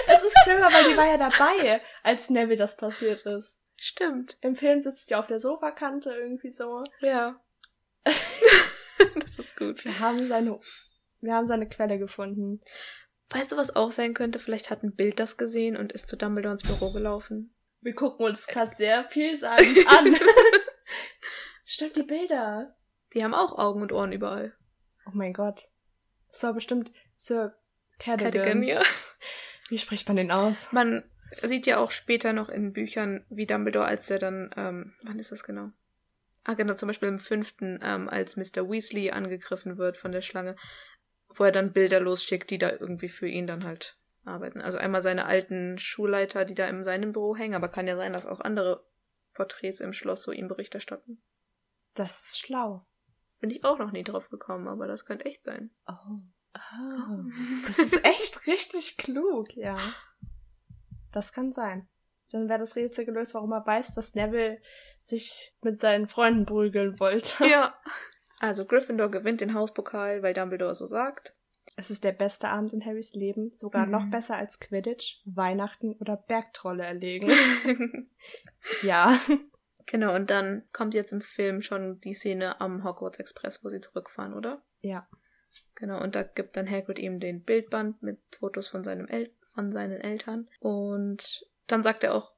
es 0.07 0.23
ist 0.23 0.35
Trevor, 0.45 0.71
weil 0.73 0.91
die 0.91 0.97
war 0.97 1.07
ja 1.07 1.17
dabei, 1.17 1.81
als 2.03 2.29
Neville 2.29 2.57
das 2.57 2.75
passiert 2.75 3.25
ist. 3.25 3.61
Stimmt. 3.79 4.37
Im 4.41 4.55
Film 4.55 4.79
sitzt 4.79 5.09
die 5.09 5.15
auf 5.15 5.27
der 5.27 5.39
Sofakante 5.39 6.11
irgendwie 6.13 6.51
so. 6.51 6.83
Ja. 7.01 7.39
das 8.03 9.39
ist 9.39 9.55
gut. 9.57 9.83
Wir 9.85 9.99
haben 9.99 10.25
seine, 10.25 10.59
wir 11.21 11.33
haben 11.33 11.45
seine 11.45 11.67
Quelle 11.67 11.97
gefunden. 11.99 12.59
Weißt 13.33 13.51
du, 13.51 13.57
was 13.57 13.75
auch 13.75 13.91
sein 13.91 14.13
könnte? 14.13 14.39
Vielleicht 14.39 14.69
hat 14.69 14.83
ein 14.83 14.95
Bild 14.95 15.19
das 15.19 15.37
gesehen 15.37 15.75
und 15.75 15.91
ist 15.91 16.07
zu 16.07 16.15
Dumbledore 16.15 16.53
ins 16.53 16.63
Büro 16.63 16.91
gelaufen. 16.91 17.53
Wir 17.81 17.95
gucken 17.95 18.25
uns 18.25 18.47
gerade 18.47 18.73
sehr 18.73 19.05
vielsagend 19.05 19.87
an. 19.87 20.15
Stimmt, 21.65 21.95
die 21.95 22.03
Bilder. 22.03 22.75
Die 23.13 23.23
haben 23.23 23.33
auch 23.33 23.57
Augen 23.57 23.81
und 23.81 23.91
Ohren 23.91 24.11
überall. 24.11 24.53
Oh 25.07 25.11
mein 25.13 25.33
Gott. 25.33 25.69
Das 26.29 26.43
war 26.43 26.53
bestimmt 26.53 26.91
Sir 27.15 27.55
Cadogan. 27.99 28.31
Cadogan, 28.31 28.63
ja. 28.63 28.81
Wie 29.69 29.77
spricht 29.77 30.07
man 30.07 30.17
den 30.17 30.31
aus? 30.31 30.71
Man 30.71 31.03
sieht 31.41 31.65
ja 31.65 31.77
auch 31.79 31.91
später 31.91 32.33
noch 32.33 32.49
in 32.49 32.73
Büchern, 32.73 33.25
wie 33.29 33.45
Dumbledore, 33.45 33.85
als 33.85 34.07
der 34.07 34.19
dann, 34.19 34.51
ähm, 34.55 34.93
wann 35.03 35.19
ist 35.19 35.31
das 35.31 35.43
genau? 35.43 35.71
Ah, 36.43 36.53
genau, 36.55 36.73
zum 36.73 36.87
Beispiel 36.87 37.09
im 37.09 37.19
fünften, 37.19 37.79
ähm, 37.81 38.09
als 38.09 38.35
Mr. 38.35 38.69
Weasley 38.69 39.11
angegriffen 39.11 39.77
wird 39.77 39.95
von 39.97 40.11
der 40.11 40.21
Schlange, 40.21 40.57
wo 41.35 41.43
er 41.43 41.51
dann 41.51 41.73
Bilder 41.73 41.99
losschickt, 41.99 42.49
die 42.49 42.57
da 42.57 42.71
irgendwie 42.71 43.09
für 43.09 43.27
ihn 43.27 43.47
dann 43.47 43.63
halt 43.63 43.97
arbeiten. 44.25 44.61
Also 44.61 44.77
einmal 44.77 45.01
seine 45.01 45.25
alten 45.25 45.77
Schulleiter, 45.77 46.45
die 46.45 46.55
da 46.55 46.67
in 46.67 46.83
seinem 46.83 47.11
Büro 47.11 47.35
hängen, 47.35 47.55
aber 47.55 47.69
kann 47.69 47.87
ja 47.87 47.95
sein, 47.95 48.13
dass 48.13 48.25
auch 48.25 48.39
andere 48.39 48.85
Porträts 49.33 49.79
im 49.79 49.93
Schloss 49.93 50.23
so 50.23 50.31
ihm 50.31 50.47
Bericht 50.47 50.75
erstatten. 50.75 51.21
Das 51.95 52.21
ist 52.21 52.39
schlau. 52.39 52.85
Bin 53.39 53.49
ich 53.49 53.63
auch 53.63 53.77
noch 53.77 53.91
nie 53.91 54.03
drauf 54.03 54.29
gekommen, 54.29 54.67
aber 54.67 54.87
das 54.87 55.05
könnte 55.05 55.25
echt 55.25 55.43
sein. 55.43 55.71
Oh. 55.87 56.19
Oh. 56.55 57.23
Das 57.67 57.79
ist 57.79 58.05
echt 58.05 58.47
richtig 58.47 58.97
klug, 58.97 59.55
ja. 59.55 59.75
Das 61.11 61.33
kann 61.33 61.51
sein. 61.51 61.87
Dann 62.31 62.49
wäre 62.49 62.59
das 62.59 62.75
Rätsel 62.75 63.05
gelöst, 63.05 63.33
warum 63.33 63.51
er 63.51 63.65
weiß, 63.65 63.93
dass 63.93 64.15
Neville 64.15 64.61
sich 65.03 65.53
mit 65.61 65.79
seinen 65.79 66.07
Freunden 66.07 66.45
prügeln 66.45 66.99
wollte. 66.99 67.45
Ja. 67.45 67.77
Also 68.43 68.65
Gryffindor 68.65 69.09
gewinnt 69.09 69.39
den 69.39 69.53
Hauspokal, 69.53 70.21
weil 70.21 70.33
Dumbledore 70.33 70.75
so 70.75 70.85
sagt. 70.85 71.33
Es 71.77 71.89
ist 71.89 72.03
der 72.03 72.11
beste 72.11 72.49
Abend 72.49 72.73
in 72.73 72.85
Harrys 72.85 73.13
Leben, 73.13 73.53
sogar 73.53 73.85
Mhm. 73.85 73.91
noch 73.93 74.05
besser 74.09 74.35
als 74.35 74.59
Quidditch, 74.59 75.21
Weihnachten 75.25 75.93
oder 75.93 76.17
Bergtrolle 76.17 76.83
erlegen. 76.83 77.29
ja. 78.81 79.17
Genau, 79.85 80.13
und 80.13 80.29
dann 80.29 80.63
kommt 80.73 80.93
jetzt 80.93 81.13
im 81.13 81.21
Film 81.21 81.61
schon 81.61 82.01
die 82.01 82.13
Szene 82.13 82.59
am 82.59 82.83
Hogwarts 82.83 83.19
Express, 83.19 83.63
wo 83.63 83.69
sie 83.69 83.79
zurückfahren, 83.79 84.33
oder? 84.33 84.61
Ja. 84.81 85.07
Genau, 85.75 86.01
und 86.01 86.15
da 86.15 86.23
gibt 86.23 86.57
dann 86.57 86.69
Hagrid 86.69 86.99
ihm 86.99 87.19
den 87.21 87.43
Bildband 87.43 88.03
mit 88.03 88.19
Fotos 88.37 88.67
von, 88.67 88.83
seinem 88.83 89.07
El 89.07 89.31
von 89.53 89.71
seinen 89.71 90.01
Eltern. 90.01 90.49
Und 90.59 91.45
dann 91.67 91.81
sagt 91.83 92.03
er 92.03 92.13
auch, 92.13 92.33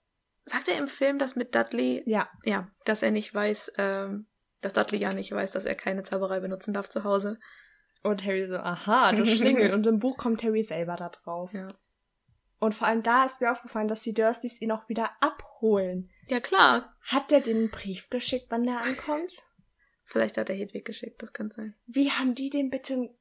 sagt 0.45 0.67
er 0.67 0.77
im 0.77 0.87
Film, 0.87 1.17
dass 1.17 1.35
mit 1.35 1.55
Dudley, 1.55 2.03
Ja. 2.05 2.29
ja, 2.43 2.69
dass 2.83 3.01
er 3.01 3.09
nicht 3.11 3.33
weiß, 3.33 3.73
ähm, 3.79 4.27
dass 4.61 4.73
Dudley 4.73 4.99
ja 4.99 5.13
nicht 5.13 5.31
weiß, 5.31 5.51
dass 5.51 5.65
er 5.65 5.75
keine 5.75 6.03
Zauberei 6.03 6.39
benutzen 6.39 6.73
darf 6.73 6.89
zu 6.89 7.03
Hause. 7.03 7.39
Und 8.03 8.23
Harry 8.23 8.45
so, 8.45 8.57
aha, 8.57 9.11
du 9.11 9.25
Schlingel. 9.25 9.73
Und 9.73 9.87
im 9.87 9.99
Buch 9.99 10.17
kommt 10.17 10.43
Harry 10.43 10.63
selber 10.63 10.95
da 10.95 11.09
drauf. 11.09 11.53
Ja. 11.53 11.73
Und 12.59 12.73
vor 12.73 12.87
allem 12.87 13.03
da 13.03 13.25
ist 13.25 13.41
mir 13.41 13.51
aufgefallen, 13.51 13.87
dass 13.87 14.01
die 14.01 14.13
Dursleys 14.13 14.61
ihn 14.61 14.71
auch 14.71 14.89
wieder 14.89 15.11
abholen. 15.19 16.09
Ja, 16.27 16.39
klar. 16.39 16.95
Hat 17.01 17.31
der 17.31 17.41
den 17.41 17.69
Brief 17.69 18.09
geschickt, 18.09 18.47
wann 18.49 18.63
der 18.63 18.81
ankommt? 18.81 19.43
Vielleicht 20.03 20.37
hat 20.37 20.49
er 20.49 20.55
Hedwig 20.55 20.85
geschickt, 20.85 21.21
das 21.21 21.33
könnte 21.33 21.55
sein. 21.55 21.75
Wie 21.87 22.11
haben 22.11 22.35
die 22.35 22.49
dem 22.49 22.69
bitte 22.69 22.93
ein 22.93 23.17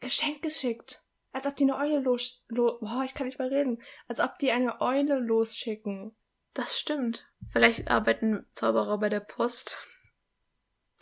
Geschenk 0.00 0.42
geschickt? 0.42 1.02
Als 1.32 1.46
ob 1.46 1.56
die 1.56 1.64
eine 1.64 1.76
Eule 1.76 2.00
los... 2.00 2.44
Lo 2.48 2.78
Boah, 2.80 3.02
ich 3.04 3.14
kann 3.14 3.26
nicht 3.26 3.38
mehr 3.38 3.50
reden. 3.50 3.82
Als 4.06 4.20
ob 4.20 4.38
die 4.38 4.52
eine 4.52 4.80
Eule 4.80 5.18
losschicken. 5.18 6.14
Das 6.54 6.78
stimmt. 6.78 7.26
Vielleicht 7.52 7.88
arbeiten 7.90 8.46
Zauberer 8.54 8.98
bei 8.98 9.08
der 9.08 9.20
Post, 9.20 9.78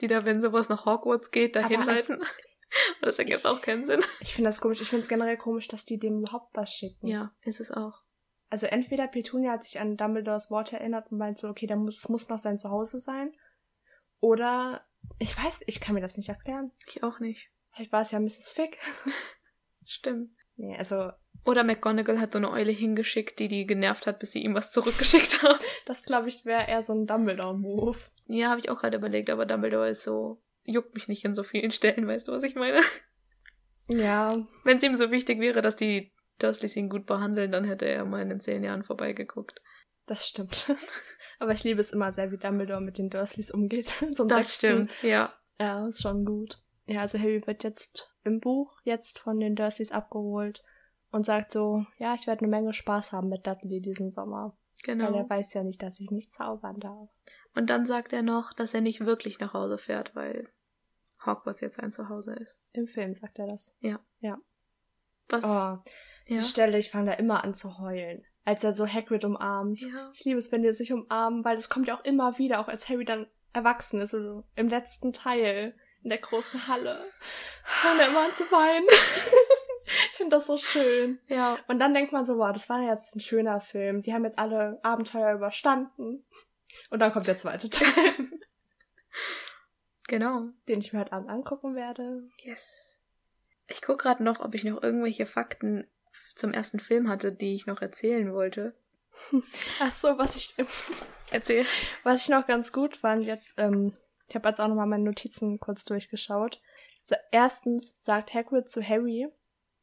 die 0.00 0.06
da, 0.06 0.24
wenn 0.24 0.40
sowas 0.42 0.68
nach 0.68 0.84
Hogwarts 0.86 1.30
geht, 1.30 1.56
dahin 1.56 1.80
Aber 1.82 1.92
als- 1.92 2.08
leiten. 2.08 2.22
Aber 2.22 3.06
das 3.06 3.18
ergibt 3.18 3.46
auch 3.46 3.60
keinen 3.62 3.84
Sinn. 3.84 4.02
Ich 4.20 4.34
finde 4.34 4.48
das 4.48 4.60
komisch. 4.60 4.80
Ich 4.80 4.88
finde 4.88 5.02
es 5.02 5.08
generell 5.08 5.36
komisch, 5.36 5.68
dass 5.68 5.84
die 5.84 5.98
dem 5.98 6.18
überhaupt 6.20 6.54
was 6.56 6.72
schicken. 6.72 7.06
Ja, 7.06 7.32
ist 7.42 7.60
es 7.60 7.70
auch. 7.70 8.02
Also 8.48 8.66
entweder 8.66 9.08
Petunia 9.08 9.52
hat 9.52 9.64
sich 9.64 9.80
an 9.80 9.96
Dumbledores 9.96 10.50
Worte 10.50 10.78
erinnert 10.78 11.10
und 11.10 11.18
meint 11.18 11.38
so, 11.38 11.48
okay, 11.48 11.66
da 11.66 11.74
muss, 11.76 11.98
es 11.98 12.08
muss 12.08 12.28
noch 12.28 12.38
sein 12.38 12.58
Zuhause 12.58 13.00
sein. 13.00 13.32
Oder, 14.20 14.86
ich 15.18 15.36
weiß, 15.36 15.62
ich 15.66 15.80
kann 15.80 15.94
mir 15.94 16.00
das 16.00 16.16
nicht 16.16 16.28
erklären. 16.28 16.70
Ich 16.86 17.02
auch 17.02 17.18
nicht. 17.20 17.50
Vielleicht 17.72 17.92
war 17.92 18.02
es 18.02 18.10
ja 18.12 18.20
Mrs. 18.20 18.50
Fick. 18.50 18.78
Stimmt. 19.84 20.30
Nee, 20.56 20.76
also, 20.76 21.10
Oder 21.46 21.64
McGonagall 21.64 22.20
hat 22.20 22.32
so 22.32 22.38
eine 22.38 22.50
Eule 22.50 22.72
hingeschickt, 22.72 23.38
die 23.38 23.48
die 23.48 23.66
genervt 23.66 24.06
hat, 24.06 24.18
bis 24.18 24.32
sie 24.32 24.42
ihm 24.42 24.54
was 24.54 24.72
zurückgeschickt 24.72 25.42
hat. 25.42 25.60
das 25.86 26.02
glaube 26.04 26.28
ich 26.28 26.44
wäre 26.44 26.68
eher 26.68 26.82
so 26.82 26.92
ein 26.92 27.06
Dumbledore-Move. 27.06 27.96
Ja, 28.26 28.50
habe 28.50 28.60
ich 28.60 28.68
auch 28.68 28.80
gerade 28.80 28.96
überlegt, 28.96 29.30
aber 29.30 29.46
Dumbledore 29.46 29.88
ist 29.88 30.02
so, 30.04 30.40
juckt 30.64 30.94
mich 30.94 31.08
nicht 31.08 31.24
in 31.24 31.34
so 31.34 31.42
vielen 31.44 31.70
Stellen, 31.70 32.06
weißt 32.08 32.28
du, 32.28 32.32
was 32.32 32.42
ich 32.42 32.56
meine? 32.56 32.80
Ja, 33.88 34.36
Wenn 34.64 34.78
es 34.78 34.82
ihm 34.82 34.96
so 34.96 35.10
wichtig 35.12 35.38
wäre, 35.40 35.62
dass 35.62 35.76
die 35.76 36.12
Dursleys 36.40 36.74
ihn 36.76 36.88
gut 36.88 37.06
behandeln, 37.06 37.52
dann 37.52 37.64
hätte 37.64 37.86
er 37.86 38.04
mal 38.04 38.20
in 38.20 38.28
den 38.28 38.40
zehn 38.40 38.64
Jahren 38.64 38.82
vorbeigeguckt. 38.82 39.62
das 40.06 40.26
stimmt. 40.26 40.72
Aber 41.38 41.52
ich 41.52 41.62
liebe 41.64 41.80
es 41.80 41.92
immer 41.92 42.10
sehr, 42.12 42.32
wie 42.32 42.38
Dumbledore 42.38 42.80
mit 42.80 42.98
den 42.98 43.10
Dursleys 43.10 43.50
umgeht. 43.50 43.94
so 44.10 44.24
Das 44.26 44.48
sechsten. 44.58 44.84
stimmt, 44.88 45.02
ja. 45.02 45.32
Ja, 45.60 45.86
ist 45.86 46.02
schon 46.02 46.24
gut. 46.24 46.58
Ja, 46.86 47.00
also 47.02 47.18
Harry 47.18 47.46
wird 47.46 47.62
jetzt 47.64 48.12
im 48.24 48.40
Buch 48.40 48.72
jetzt 48.84 49.18
von 49.18 49.38
den 49.38 49.54
Dursleys 49.54 49.92
abgeholt 49.92 50.62
und 51.16 51.24
sagt 51.24 51.50
so, 51.50 51.86
ja, 51.96 52.14
ich 52.14 52.26
werde 52.26 52.42
eine 52.42 52.50
Menge 52.50 52.74
Spaß 52.74 53.12
haben 53.12 53.30
mit 53.30 53.46
Dudley 53.46 53.80
diesen 53.80 54.10
Sommer. 54.10 54.54
Genau. 54.84 55.06
Weil 55.06 55.14
er 55.14 55.30
weiß 55.30 55.54
ja 55.54 55.64
nicht, 55.64 55.82
dass 55.82 55.98
ich 55.98 56.10
nicht 56.10 56.30
zaubern 56.30 56.78
darf. 56.78 57.08
Und 57.54 57.70
dann 57.70 57.86
sagt 57.86 58.12
er 58.12 58.20
noch, 58.20 58.52
dass 58.52 58.74
er 58.74 58.82
nicht 58.82 59.00
wirklich 59.00 59.40
nach 59.40 59.54
Hause 59.54 59.78
fährt, 59.78 60.14
weil 60.14 60.50
Hogwarts 61.24 61.62
jetzt 61.62 61.76
sein 61.76 61.90
Zuhause 61.90 62.34
ist. 62.34 62.60
Im 62.72 62.86
Film 62.86 63.14
sagt 63.14 63.38
er 63.38 63.46
das. 63.46 63.78
Ja. 63.80 63.98
Ja. 64.20 64.36
Was? 65.28 65.42
Oh, 65.42 65.82
die 66.28 66.34
ja. 66.34 66.42
Stelle, 66.42 66.78
ich 66.78 66.90
fange 66.90 67.12
da 67.12 67.16
immer 67.16 67.42
an 67.44 67.54
zu 67.54 67.78
heulen. 67.78 68.22
Als 68.44 68.62
er 68.62 68.74
so 68.74 68.86
Hagrid 68.86 69.24
umarmt. 69.24 69.80
Ja. 69.80 70.10
Ich 70.12 70.22
liebe 70.26 70.38
es, 70.38 70.52
wenn 70.52 70.62
die 70.62 70.72
sich 70.74 70.92
umarmen, 70.92 71.46
weil 71.46 71.56
das 71.56 71.70
kommt 71.70 71.88
ja 71.88 71.96
auch 71.96 72.04
immer 72.04 72.36
wieder, 72.36 72.60
auch 72.60 72.68
als 72.68 72.90
Harry 72.90 73.06
dann 73.06 73.26
erwachsen 73.54 74.02
ist, 74.02 74.12
also 74.12 74.44
im 74.54 74.68
letzten 74.68 75.14
Teil, 75.14 75.74
in 76.02 76.10
der 76.10 76.18
großen 76.18 76.68
Halle. 76.68 77.10
Fange 77.64 78.00
da 78.00 78.06
immer 78.06 78.26
an 78.26 78.34
zu 78.34 78.44
weinen. 78.52 78.86
ich 80.16 80.18
finde 80.18 80.36
das 80.36 80.46
so 80.46 80.56
schön. 80.56 81.18
Ja. 81.28 81.58
Und 81.68 81.78
dann 81.78 81.92
denkt 81.92 82.10
man 82.10 82.24
so, 82.24 82.38
wow, 82.38 82.50
das 82.50 82.70
war 82.70 82.80
jetzt 82.80 83.14
ein 83.14 83.20
schöner 83.20 83.60
Film. 83.60 84.00
Die 84.00 84.14
haben 84.14 84.24
jetzt 84.24 84.38
alle 84.38 84.80
Abenteuer 84.82 85.34
überstanden. 85.34 86.24
Und 86.88 87.00
dann 87.00 87.12
kommt 87.12 87.26
der 87.26 87.36
zweite 87.36 87.68
Teil, 87.68 87.84
Genau. 90.08 90.46
den 90.68 90.78
ich 90.78 90.94
mir 90.94 91.00
heute 91.00 91.12
Abend 91.12 91.28
angucken 91.28 91.74
werde. 91.74 92.30
Yes. 92.38 93.02
Ich 93.66 93.82
gucke 93.82 94.04
gerade 94.04 94.24
noch, 94.24 94.40
ob 94.40 94.54
ich 94.54 94.64
noch 94.64 94.82
irgendwelche 94.82 95.26
Fakten 95.26 95.86
zum 96.34 96.54
ersten 96.54 96.80
Film 96.80 97.10
hatte, 97.10 97.30
die 97.30 97.54
ich 97.54 97.66
noch 97.66 97.82
erzählen 97.82 98.32
wollte. 98.32 98.74
Ach 99.80 99.92
so, 99.92 100.16
was 100.16 100.34
ich, 100.36 100.54
Erzähl. 101.30 101.66
was 102.04 102.22
ich 102.22 102.30
noch 102.30 102.46
ganz 102.46 102.72
gut 102.72 102.96
fand, 102.96 103.24
jetzt, 103.24 103.52
ähm, 103.58 103.94
ich 104.28 104.34
habe 104.34 104.48
jetzt 104.48 104.62
auch 104.62 104.68
nochmal 104.68 104.86
meine 104.86 105.04
Notizen 105.04 105.60
kurz 105.60 105.84
durchgeschaut. 105.84 106.62
Erstens 107.32 107.92
sagt 108.02 108.32
Hagrid 108.32 108.66
zu 108.66 108.82
Harry 108.82 109.28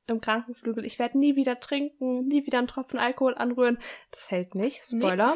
im 0.08 0.22
Krankenflügel, 0.22 0.86
ich 0.86 1.00
werde 1.00 1.18
nie 1.18 1.36
wieder 1.36 1.60
trinken, 1.60 2.28
nie 2.28 2.46
wieder 2.46 2.58
einen 2.58 2.68
Tropfen 2.68 3.00
Alkohol 3.00 3.36
anrühren. 3.36 3.80
Das 4.12 4.32
hält 4.32 4.56
nicht, 4.56 4.84
Spoiler. 4.86 5.36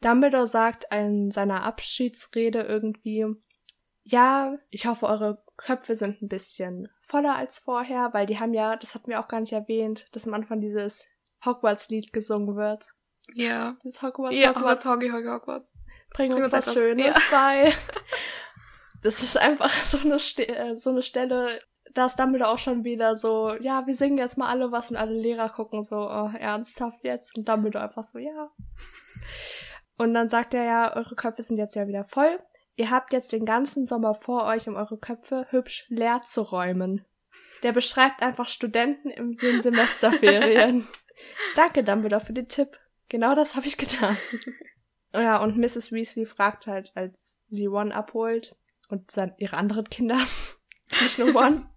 Dumbledore 0.00 0.46
sagt 0.46 0.86
in 0.92 1.30
seiner 1.30 1.64
Abschiedsrede 1.64 2.62
irgendwie, 2.62 3.26
ja, 4.04 4.56
ich 4.70 4.86
hoffe, 4.86 5.06
eure 5.06 5.42
Köpfe 5.56 5.94
sind 5.94 6.22
ein 6.22 6.28
bisschen 6.28 6.88
voller 7.00 7.34
als 7.34 7.58
vorher, 7.58 8.10
weil 8.12 8.26
die 8.26 8.38
haben 8.38 8.54
ja, 8.54 8.76
das 8.76 8.94
hatten 8.94 9.08
wir 9.08 9.20
auch 9.20 9.28
gar 9.28 9.40
nicht 9.40 9.52
erwähnt, 9.52 10.06
dass 10.12 10.26
am 10.26 10.34
Anfang 10.34 10.60
dieses 10.60 11.08
Hogwarts-Lied 11.44 12.12
gesungen 12.12 12.56
wird. 12.56 12.84
Ja. 13.34 13.76
Dieses 13.84 14.02
Hogwarts, 14.02 14.38
Ja, 14.38 14.50
Hogwarts, 14.50 14.84
Hogwarts, 14.84 14.86
Hoggy, 14.86 15.10
Hoggy, 15.10 15.28
Hogwarts. 15.28 15.72
bring 16.10 16.30
bring 16.30 16.42
uns 16.44 16.52
was 16.52 16.72
Schönes 16.72 17.16
ja. 17.16 17.22
bei. 17.30 17.74
Das 19.00 19.22
ist 19.22 19.36
einfach 19.36 19.70
so 19.70 19.98
eine, 19.98 20.18
Ste 20.18 20.74
so 20.74 20.90
eine 20.90 21.02
Stelle, 21.02 21.60
da 21.98 22.06
ist 22.06 22.18
Dumbledore 22.18 22.50
auch 22.50 22.58
schon 22.58 22.84
wieder 22.84 23.16
so, 23.16 23.54
ja, 23.60 23.86
wir 23.86 23.94
singen 23.94 24.18
jetzt 24.18 24.38
mal 24.38 24.48
alle 24.48 24.70
was 24.70 24.90
und 24.90 24.96
alle 24.96 25.14
Lehrer 25.14 25.48
gucken 25.48 25.82
so, 25.82 25.96
oh, 25.96 26.30
ernsthaft 26.38 27.02
jetzt? 27.02 27.36
Und 27.36 27.48
Dumbledore 27.48 27.84
einfach 27.84 28.04
so, 28.04 28.18
ja. 28.18 28.50
Und 29.96 30.14
dann 30.14 30.28
sagt 30.28 30.54
er 30.54 30.64
ja, 30.64 30.96
eure 30.96 31.16
Köpfe 31.16 31.42
sind 31.42 31.58
jetzt 31.58 31.74
ja 31.74 31.88
wieder 31.88 32.04
voll. 32.04 32.38
Ihr 32.76 32.90
habt 32.90 33.12
jetzt 33.12 33.32
den 33.32 33.44
ganzen 33.44 33.84
Sommer 33.84 34.14
vor 34.14 34.44
euch, 34.44 34.68
um 34.68 34.76
eure 34.76 34.96
Köpfe 34.96 35.46
hübsch 35.50 35.86
leer 35.88 36.20
zu 36.22 36.42
räumen. 36.42 37.04
Der 37.64 37.72
beschreibt 37.72 38.22
einfach 38.22 38.48
Studenten 38.48 39.10
in 39.10 39.32
den 39.32 39.60
Semesterferien. 39.60 40.86
Danke, 41.56 41.82
Dumbledore, 41.82 42.24
für 42.24 42.32
den 42.32 42.46
Tipp. 42.46 42.78
Genau 43.08 43.34
das 43.34 43.56
habe 43.56 43.66
ich 43.66 43.76
getan. 43.76 44.16
Ja, 45.12 45.42
und 45.42 45.56
Mrs. 45.56 45.90
Weasley 45.90 46.26
fragt 46.26 46.66
halt, 46.66 46.92
als 46.94 47.42
sie 47.48 47.66
Ron 47.66 47.90
abholt 47.92 48.56
und 48.88 49.16
dann 49.16 49.34
ihre 49.38 49.56
anderen 49.56 49.88
Kinder, 49.88 50.18
nur 51.18 51.32
Ron, 51.32 51.68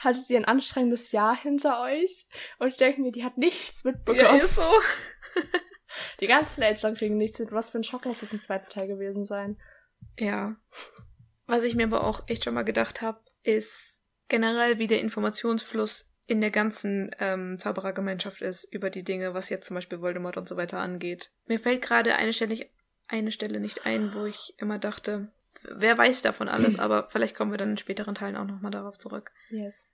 hattet 0.00 0.28
ihr 0.30 0.38
ein 0.38 0.44
anstrengendes 0.44 1.12
Jahr 1.12 1.36
hinter 1.40 1.80
euch? 1.82 2.26
Und 2.58 2.68
ich 2.68 2.76
denke 2.76 3.00
mir, 3.00 3.12
die 3.12 3.24
hat 3.24 3.38
nichts 3.38 3.84
Ja, 3.84 3.92
mitbekommen. 3.92 4.40
ist 4.40 4.56
so. 4.56 4.70
die 6.20 6.26
ganzen 6.26 6.62
Eltern 6.62 6.94
kriegen 6.94 7.16
nichts 7.16 7.38
mit. 7.40 7.52
Was 7.52 7.70
für 7.70 7.78
ein 7.78 7.84
Schock 7.84 8.04
muss 8.06 8.20
das 8.20 8.32
im 8.32 8.38
zweiten 8.40 8.68
Teil 8.68 8.86
gewesen 8.86 9.24
sein? 9.24 9.58
Ja. 10.18 10.56
Was 11.46 11.62
ich 11.64 11.74
mir 11.74 11.84
aber 11.84 12.04
auch 12.04 12.28
echt 12.28 12.44
schon 12.44 12.54
mal 12.54 12.62
gedacht 12.64 13.00
habe, 13.02 13.20
ist 13.42 14.02
generell, 14.28 14.78
wie 14.78 14.86
der 14.86 15.00
Informationsfluss 15.00 16.10
in 16.26 16.42
der 16.42 16.50
ganzen 16.50 17.10
ähm, 17.20 17.58
Zauberergemeinschaft 17.58 18.42
ist 18.42 18.64
über 18.64 18.90
die 18.90 19.02
Dinge, 19.02 19.32
was 19.32 19.48
jetzt 19.48 19.66
zum 19.66 19.76
Beispiel 19.76 20.02
Voldemort 20.02 20.36
und 20.36 20.46
so 20.46 20.58
weiter 20.58 20.78
angeht. 20.78 21.30
Mir 21.46 21.58
fällt 21.58 21.80
gerade 21.80 22.16
eine 22.16 22.34
Stelle, 22.34 22.66
eine 23.06 23.32
Stelle 23.32 23.60
nicht 23.60 23.86
ein, 23.86 24.12
wo 24.12 24.26
ich 24.26 24.52
immer 24.58 24.78
dachte, 24.78 25.32
wer 25.70 25.96
weiß 25.96 26.22
davon 26.22 26.48
alles, 26.48 26.78
aber 26.80 27.08
vielleicht 27.08 27.36
kommen 27.36 27.50
wir 27.50 27.58
dann 27.58 27.70
in 27.70 27.78
späteren 27.78 28.14
Teilen 28.14 28.36
auch 28.36 28.44
nochmal 28.44 28.70
darauf 28.70 28.98
zurück. 28.98 29.32
Yes. 29.50 29.90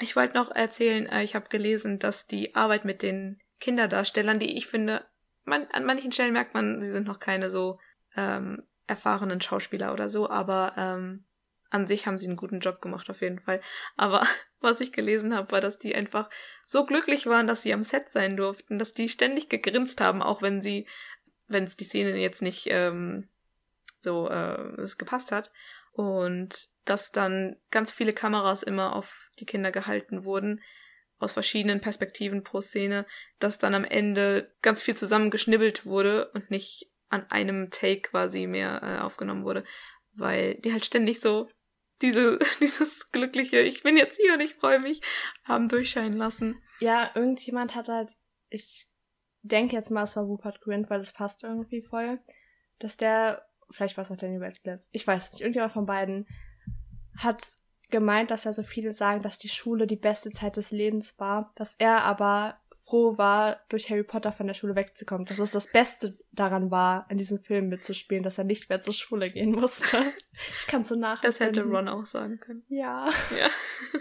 Ich 0.00 0.16
wollte 0.16 0.34
noch 0.34 0.50
erzählen, 0.50 1.06
äh, 1.06 1.22
ich 1.22 1.34
habe 1.34 1.48
gelesen, 1.48 1.98
dass 1.98 2.26
die 2.26 2.54
Arbeit 2.54 2.84
mit 2.84 3.02
den 3.02 3.40
Kinderdarstellern, 3.60 4.38
die 4.38 4.56
ich 4.56 4.66
finde, 4.66 5.04
man, 5.44 5.66
an 5.72 5.84
manchen 5.84 6.12
Stellen 6.12 6.32
merkt 6.32 6.54
man, 6.54 6.80
sie 6.80 6.90
sind 6.90 7.06
noch 7.06 7.18
keine 7.18 7.50
so 7.50 7.78
ähm, 8.16 8.62
erfahrenen 8.86 9.40
Schauspieler 9.40 9.92
oder 9.92 10.08
so, 10.08 10.28
aber 10.28 10.72
ähm, 10.76 11.24
an 11.70 11.86
sich 11.86 12.06
haben 12.06 12.18
sie 12.18 12.26
einen 12.26 12.36
guten 12.36 12.60
Job 12.60 12.80
gemacht 12.80 13.08
auf 13.08 13.22
jeden 13.22 13.40
Fall. 13.40 13.60
Aber 13.96 14.26
was 14.60 14.80
ich 14.80 14.92
gelesen 14.92 15.34
habe, 15.34 15.52
war, 15.52 15.60
dass 15.60 15.78
die 15.78 15.94
einfach 15.94 16.28
so 16.66 16.84
glücklich 16.84 17.26
waren, 17.26 17.46
dass 17.46 17.62
sie 17.62 17.72
am 17.72 17.82
Set 17.82 18.10
sein 18.10 18.36
durften, 18.36 18.78
dass 18.78 18.94
die 18.94 19.08
ständig 19.08 19.48
gegrinst 19.48 20.00
haben, 20.00 20.22
auch 20.22 20.42
wenn 20.42 20.60
sie, 20.60 20.86
wenn 21.46 21.64
es 21.64 21.76
die 21.76 21.84
Szene 21.84 22.16
jetzt 22.16 22.42
nicht 22.42 22.66
ähm, 22.70 23.28
so 24.00 24.28
äh, 24.28 24.80
es 24.80 24.98
gepasst 24.98 25.32
hat. 25.32 25.50
Und 25.92 26.68
dass 26.84 27.12
dann 27.12 27.56
ganz 27.70 27.92
viele 27.92 28.12
Kameras 28.12 28.62
immer 28.62 28.94
auf 28.94 29.30
die 29.38 29.46
Kinder 29.46 29.70
gehalten 29.70 30.24
wurden, 30.24 30.60
aus 31.18 31.32
verschiedenen 31.32 31.80
Perspektiven 31.80 32.42
pro 32.42 32.60
Szene, 32.60 33.06
dass 33.38 33.58
dann 33.58 33.74
am 33.74 33.84
Ende 33.84 34.52
ganz 34.62 34.80
viel 34.82 34.96
zusammengeschnibbelt 34.96 35.84
wurde 35.84 36.30
und 36.32 36.50
nicht 36.50 36.90
an 37.10 37.30
einem 37.30 37.70
Take 37.70 38.02
quasi 38.02 38.46
mehr 38.46 38.80
äh, 38.82 39.02
aufgenommen 39.02 39.44
wurde, 39.44 39.64
weil 40.14 40.54
die 40.56 40.72
halt 40.72 40.86
ständig 40.86 41.20
so 41.20 41.48
diese, 42.00 42.38
dieses 42.60 43.10
glückliche, 43.10 43.60
ich 43.60 43.82
bin 43.82 43.96
jetzt 43.96 44.16
hier 44.16 44.34
und 44.34 44.40
ich 44.40 44.54
freue 44.54 44.80
mich, 44.80 45.02
haben 45.44 45.68
durchscheinen 45.68 46.16
lassen. 46.16 46.62
Ja, 46.80 47.10
irgendjemand 47.14 47.74
hat 47.74 47.88
halt, 47.88 48.10
ich 48.48 48.88
denke 49.42 49.76
jetzt 49.76 49.90
mal, 49.90 50.02
es 50.02 50.16
war 50.16 50.24
Rupert 50.24 50.60
Grint, 50.60 50.90
weil 50.90 51.00
das 51.00 51.12
passt 51.12 51.44
irgendwie 51.44 51.82
voll, 51.82 52.20
dass 52.78 52.96
der, 52.96 53.46
vielleicht 53.70 53.96
war 53.96 54.02
es 54.02 54.10
auch 54.10 54.16
Danny 54.16 54.38
Radcliffe, 54.38 54.86
ich 54.90 55.06
weiß 55.06 55.32
nicht, 55.32 55.40
irgendjemand 55.40 55.72
von 55.72 55.86
beiden 55.86 56.26
hat 57.16 57.42
gemeint, 57.90 58.30
dass 58.30 58.44
ja 58.44 58.52
so 58.52 58.62
viele 58.62 58.92
sagen, 58.92 59.22
dass 59.22 59.38
die 59.38 59.48
Schule 59.48 59.86
die 59.86 59.96
beste 59.96 60.30
Zeit 60.30 60.56
des 60.56 60.70
Lebens 60.70 61.18
war, 61.18 61.52
dass 61.56 61.74
er 61.76 62.04
aber 62.04 62.60
froh 62.80 63.18
war, 63.18 63.60
durch 63.68 63.90
Harry 63.90 64.02
Potter 64.02 64.32
von 64.32 64.46
der 64.46 64.54
Schule 64.54 64.74
wegzukommen, 64.74 65.26
dass 65.26 65.38
es 65.38 65.50
das 65.50 65.70
Beste 65.70 66.18
daran 66.32 66.70
war, 66.70 67.06
in 67.10 67.18
diesem 67.18 67.38
Film 67.38 67.68
mitzuspielen, 67.68 68.22
dass 68.22 68.38
er 68.38 68.44
nicht 68.44 68.70
mehr 68.70 68.80
zur 68.80 68.94
Schule 68.94 69.28
gehen 69.28 69.52
musste. 69.52 69.98
Ich 70.60 70.66
kann 70.68 70.84
so 70.84 70.94
nach. 70.94 71.20
Das 71.20 71.38
hätte 71.38 71.62
Ron 71.64 71.86
auch 71.86 72.06
sagen 72.06 72.40
können. 72.40 72.64
Ja. 72.68 73.10
Ja. 73.38 73.50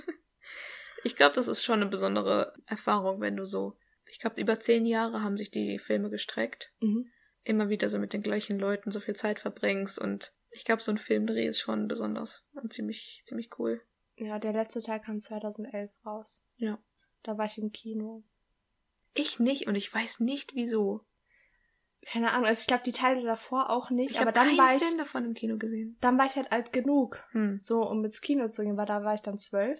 Ich 1.05 1.15
glaube, 1.15 1.33
das 1.33 1.47
ist 1.47 1.63
schon 1.63 1.81
eine 1.81 1.89
besondere 1.89 2.53
Erfahrung, 2.65 3.21
wenn 3.21 3.37
du 3.37 3.45
so, 3.45 3.77
ich 4.11 4.19
glaube, 4.19 4.41
über 4.41 4.59
zehn 4.59 4.85
Jahre 4.85 5.23
haben 5.23 5.37
sich 5.37 5.49
die 5.49 5.79
Filme 5.79 6.09
gestreckt. 6.09 6.73
Mhm. 6.81 7.09
Immer 7.43 7.69
wieder 7.69 7.89
so 7.89 7.99
mit 7.99 8.13
den 8.13 8.21
gleichen 8.21 8.59
Leuten 8.59 8.91
so 8.91 8.99
viel 8.99 9.15
Zeit 9.15 9.39
verbringst 9.39 9.99
und 9.99 10.33
ich 10.51 10.65
glaube, 10.65 10.81
so 10.81 10.91
ein 10.91 10.97
Filmdreh 10.97 11.45
ist 11.47 11.59
schon 11.59 11.87
besonders 11.87 12.45
und 12.53 12.73
ziemlich, 12.73 13.21
ziemlich 13.25 13.49
cool. 13.59 13.81
Ja, 14.15 14.39
der 14.39 14.51
letzte 14.53 14.81
Teil 14.81 14.99
kam 14.99 15.21
2011 15.21 15.91
raus. 16.05 16.45
Ja. 16.57 16.79
Da 17.23 17.37
war 17.37 17.45
ich 17.45 17.57
im 17.57 17.71
Kino. 17.71 18.23
Ich 19.13 19.39
nicht 19.39 19.67
und 19.67 19.75
ich 19.75 19.93
weiß 19.93 20.19
nicht 20.19 20.55
wieso. 20.55 21.05
Keine 22.05 22.31
Ahnung, 22.31 22.45
also 22.47 22.61
ich 22.61 22.67
glaube 22.67 22.83
die 22.83 22.91
Teile 22.91 23.21
davor 23.23 23.69
auch 23.69 23.89
nicht, 23.89 24.11
Ich 24.11 24.19
aber 24.21 24.31
dann 24.31 24.57
war 24.57 24.75
ich 24.75 24.83
Film 24.83 24.97
davon 24.97 25.25
im 25.25 25.33
Kino 25.33 25.57
gesehen. 25.57 25.97
dann 26.01 26.17
war 26.17 26.25
ich 26.25 26.35
halt 26.35 26.51
alt 26.51 26.71
genug, 26.73 27.21
Hm. 27.31 27.59
so 27.59 27.87
um 27.87 28.03
ins 28.05 28.21
Kino 28.21 28.47
zu 28.47 28.63
gehen, 28.63 28.77
weil 28.77 28.85
da 28.85 29.03
war 29.03 29.13
ich 29.15 29.21
dann 29.21 29.37
zwölf. 29.37 29.79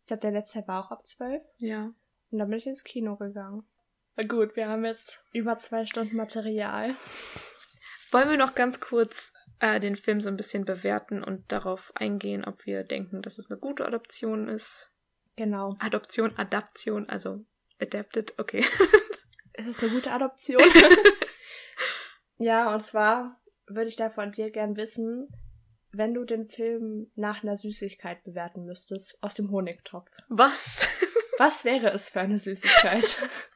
Ich 0.00 0.06
glaube, 0.06 0.20
der 0.20 0.30
letzte 0.32 0.58
Teil 0.60 0.68
war 0.68 0.84
auch 0.84 0.90
ab 0.90 1.06
zwölf. 1.06 1.42
Ja. 1.58 1.92
Und 2.30 2.38
dann 2.38 2.48
bin 2.48 2.58
ich 2.58 2.66
ins 2.66 2.84
Kino 2.84 3.16
gegangen. 3.16 3.64
Na 4.16 4.24
gut, 4.24 4.56
wir 4.56 4.68
haben 4.68 4.84
jetzt 4.84 5.24
über 5.32 5.56
zwei 5.56 5.86
Stunden 5.86 6.16
Material. 6.16 6.94
Wollen 8.10 8.28
wir 8.28 8.36
noch 8.36 8.54
ganz 8.54 8.78
kurz 8.80 9.32
äh, 9.58 9.80
den 9.80 9.96
Film 9.96 10.20
so 10.20 10.28
ein 10.28 10.36
bisschen 10.36 10.64
bewerten 10.66 11.24
und 11.24 11.50
darauf 11.50 11.92
eingehen, 11.94 12.44
ob 12.44 12.66
wir 12.66 12.84
denken, 12.84 13.22
dass 13.22 13.38
es 13.38 13.50
eine 13.50 13.58
gute 13.58 13.86
Adoption 13.86 14.48
ist? 14.48 14.92
Genau. 15.36 15.74
Adoption, 15.78 16.36
Adaption, 16.36 17.08
also 17.08 17.44
adapted, 17.80 18.38
okay. 18.38 18.64
Es 19.54 19.66
ist 19.66 19.82
eine 19.82 19.92
gute 19.92 20.10
Adoption. 20.10 20.62
ja, 22.38 22.72
und 22.72 22.80
zwar 22.80 23.38
würde 23.66 23.88
ich 23.88 23.96
da 23.96 24.08
von 24.08 24.32
dir 24.32 24.50
gern 24.50 24.76
wissen, 24.76 25.28
wenn 25.90 26.14
du 26.14 26.24
den 26.24 26.46
Film 26.46 27.10
nach 27.16 27.42
einer 27.42 27.56
Süßigkeit 27.56 28.24
bewerten 28.24 28.64
müsstest, 28.64 29.22
aus 29.22 29.34
dem 29.34 29.50
Honigtopf. 29.50 30.10
Was? 30.28 30.88
Was 31.36 31.66
wäre 31.66 31.90
es 31.90 32.08
für 32.08 32.20
eine 32.20 32.38
Süßigkeit? 32.38 33.28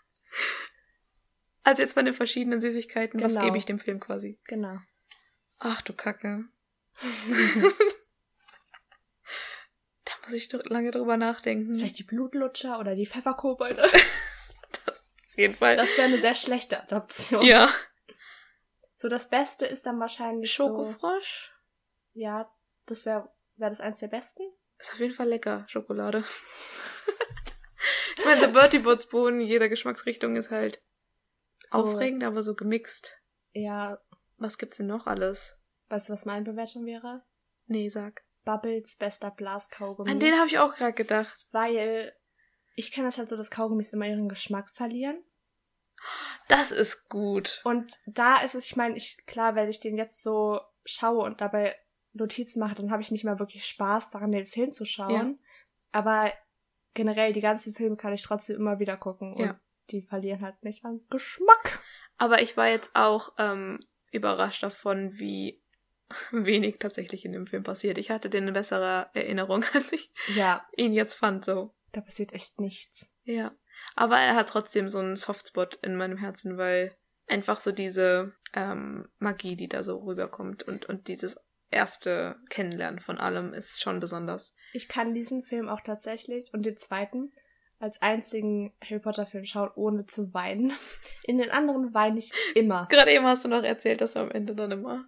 Also 1.66 1.82
jetzt 1.82 1.94
von 1.94 2.04
den 2.04 2.14
verschiedenen 2.14 2.60
Süßigkeiten, 2.60 3.20
was 3.20 3.32
Genau. 3.32 3.44
gebe 3.44 3.58
ich 3.58 3.66
dem 3.66 3.80
Film 3.80 3.98
quasi? 3.98 4.38
genau. 4.44 4.78
Ach 5.58 5.82
du 5.82 5.94
Kacke. 5.94 6.44
da 10.04 10.12
Muss 10.22 10.32
ich 10.32 10.48
doch 10.48 10.64
lange 10.66 10.92
drüber 10.92 11.16
nachdenken. 11.16 11.74
Vielleicht 11.76 11.98
die 11.98 12.04
Blutlutscher 12.04 12.78
oder 12.78 12.94
die 12.94 13.06
Pfefferkobolde. 13.06 13.82
Auf 14.86 15.36
jeden 15.36 15.56
Fall. 15.56 15.76
Das 15.76 15.96
wäre 15.96 16.06
eine 16.06 16.20
sehr 16.20 16.36
schlechte 16.36 16.80
Adaption. 16.80 17.44
ja. 17.44 17.68
So, 18.94 19.08
das 19.08 19.28
Beste 19.28 19.66
ist 19.66 19.86
dann 19.86 19.98
wahrscheinlich 19.98 20.54
so... 20.54 20.68
Schokofrosch? 20.68 21.52
Ja, 22.12 22.48
das 22.86 23.06
wäre 23.06 23.28
wär 23.56 23.70
das 23.70 23.80
eins 23.80 23.98
der 23.98 24.06
besten. 24.08 24.44
Ist 24.78 24.92
auf 24.92 25.00
jeden 25.00 25.14
Fall 25.14 25.28
lecker, 25.28 25.64
Schokolade. 25.68 26.18
ich 28.18 28.24
meine, 28.24 28.40
so 28.40 28.52
Bertie 28.52 28.78
Bots 28.78 29.08
Bohnen 29.08 29.40
in 29.40 29.48
jeder 29.48 29.68
Geschmacksrichtung 29.68 30.36
ist 30.36 30.52
halt 30.52 30.80
So, 31.68 31.78
aufregend, 31.78 32.24
aber 32.24 32.42
so 32.42 32.54
gemixt. 32.54 33.12
Ja, 33.52 33.98
Was 34.38 34.58
gibt's 34.58 34.76
denn 34.78 34.86
noch 34.86 35.06
alles? 35.06 35.58
weißt 35.88 36.08
du, 36.08 36.12
was 36.12 36.24
meine 36.24 36.44
Bewertung 36.44 36.84
wäre? 36.84 37.22
Nee, 37.66 37.88
sag. 37.88 38.22
Bubbles 38.44 38.96
bester 38.96 39.30
Blaskaugummi. 39.30 40.10
An 40.10 40.20
den 40.20 40.34
habe 40.36 40.46
ich 40.48 40.58
auch 40.58 40.74
gerade 40.74 40.92
gedacht. 40.94 41.46
weil 41.52 42.12
ich 42.74 42.92
kenne 42.92 43.08
das 43.08 43.18
halt 43.18 43.28
so, 43.28 43.36
dass 43.36 43.50
Kaugummis 43.50 43.92
immer 43.92 44.06
ihren 44.06 44.28
Geschmack 44.28 44.70
verlieren. 44.70 45.22
Das 46.48 46.70
ist 46.70 47.08
gut. 47.08 47.60
Und 47.64 47.94
da 48.06 48.36
ist 48.42 48.54
es, 48.54 48.66
ich 48.66 48.76
meine, 48.76 48.96
ich, 48.96 49.16
klar, 49.26 49.54
wenn 49.54 49.68
ich 49.68 49.80
den 49.80 49.96
jetzt 49.96 50.22
so 50.22 50.60
schaue 50.84 51.24
und 51.24 51.40
dabei 51.40 51.74
Notizen 52.12 52.60
mache, 52.60 52.74
dann 52.74 52.90
habe 52.90 53.02
ich 53.02 53.10
nicht 53.10 53.24
mehr 53.24 53.38
wirklich 53.38 53.64
Spaß 53.66 54.10
daran, 54.10 54.30
den 54.32 54.46
Film 54.46 54.72
zu 54.72 54.84
schauen. 54.84 55.40
Aber 55.92 56.32
generell, 56.94 57.32
die 57.32 57.40
ganzen 57.40 57.72
Filme 57.72 57.96
kann 57.96 58.12
ich 58.12 58.22
trotzdem 58.22 58.56
immer 58.56 58.78
wieder 58.78 58.96
gucken. 58.96 59.34
Und 59.34 59.44
Ja. 59.44 59.60
Die 59.90 60.02
verlieren 60.02 60.40
halt 60.42 60.62
nicht 60.62 60.84
an 60.84 61.00
Geschmack. 61.10 61.82
Aber 62.18 62.40
ich 62.42 62.56
war 62.56 62.68
jetzt 62.68 62.90
auch 62.94 63.34
ähm, 63.38 63.78
überrascht 64.12 64.62
davon, 64.62 65.18
wie 65.18 65.62
wenig 66.30 66.78
tatsächlich 66.78 67.24
in 67.24 67.32
dem 67.32 67.46
Film 67.46 67.62
passiert. 67.62 67.98
Ich 67.98 68.10
hatte 68.10 68.30
den 68.30 68.44
eine 68.44 68.52
bessere 68.52 69.10
Erinnerung, 69.14 69.64
als 69.74 69.92
ich 69.92 70.12
Ja, 70.34 70.66
ihn 70.76 70.92
jetzt 70.92 71.14
fand, 71.14 71.44
so. 71.44 71.74
da 71.92 72.00
passiert 72.00 72.32
echt 72.32 72.60
nichts. 72.60 73.10
Ja. 73.24 73.54
Aber 73.94 74.18
er 74.18 74.34
hat 74.34 74.48
trotzdem 74.48 74.88
so 74.88 74.98
einen 74.98 75.16
Softspot 75.16 75.76
in 75.82 75.96
meinem 75.96 76.16
Herzen, 76.16 76.56
weil 76.56 76.96
einfach 77.28 77.56
so 77.58 77.72
diese 77.72 78.32
ähm, 78.54 79.08
Magie, 79.18 79.54
die 79.56 79.68
da 79.68 79.82
so 79.82 79.98
rüberkommt 79.98 80.62
und, 80.62 80.86
und 80.86 81.08
dieses 81.08 81.36
erste 81.70 82.36
Kennenlernen 82.48 83.00
von 83.00 83.18
allem 83.18 83.52
ist 83.52 83.82
schon 83.82 83.98
besonders. 84.00 84.54
Ich 84.72 84.88
kann 84.88 85.12
diesen 85.12 85.42
Film 85.42 85.68
auch 85.68 85.80
tatsächlich 85.80 86.50
und 86.54 86.64
den 86.64 86.76
zweiten 86.76 87.30
als 87.78 88.00
einzigen 88.02 88.72
Harry 88.82 89.00
Potter 89.00 89.26
Film 89.26 89.44
schauen, 89.44 89.70
ohne 89.74 90.06
zu 90.06 90.32
weinen. 90.34 90.72
In 91.24 91.38
den 91.38 91.50
anderen 91.50 91.94
weine 91.94 92.18
ich 92.18 92.32
immer. 92.54 92.86
Gerade 92.90 93.12
eben 93.12 93.26
hast 93.26 93.44
du 93.44 93.48
noch 93.48 93.62
erzählt, 93.62 94.00
dass 94.00 94.14
du 94.14 94.20
am 94.20 94.30
Ende 94.30 94.54
dann 94.54 94.70
immer 94.72 95.06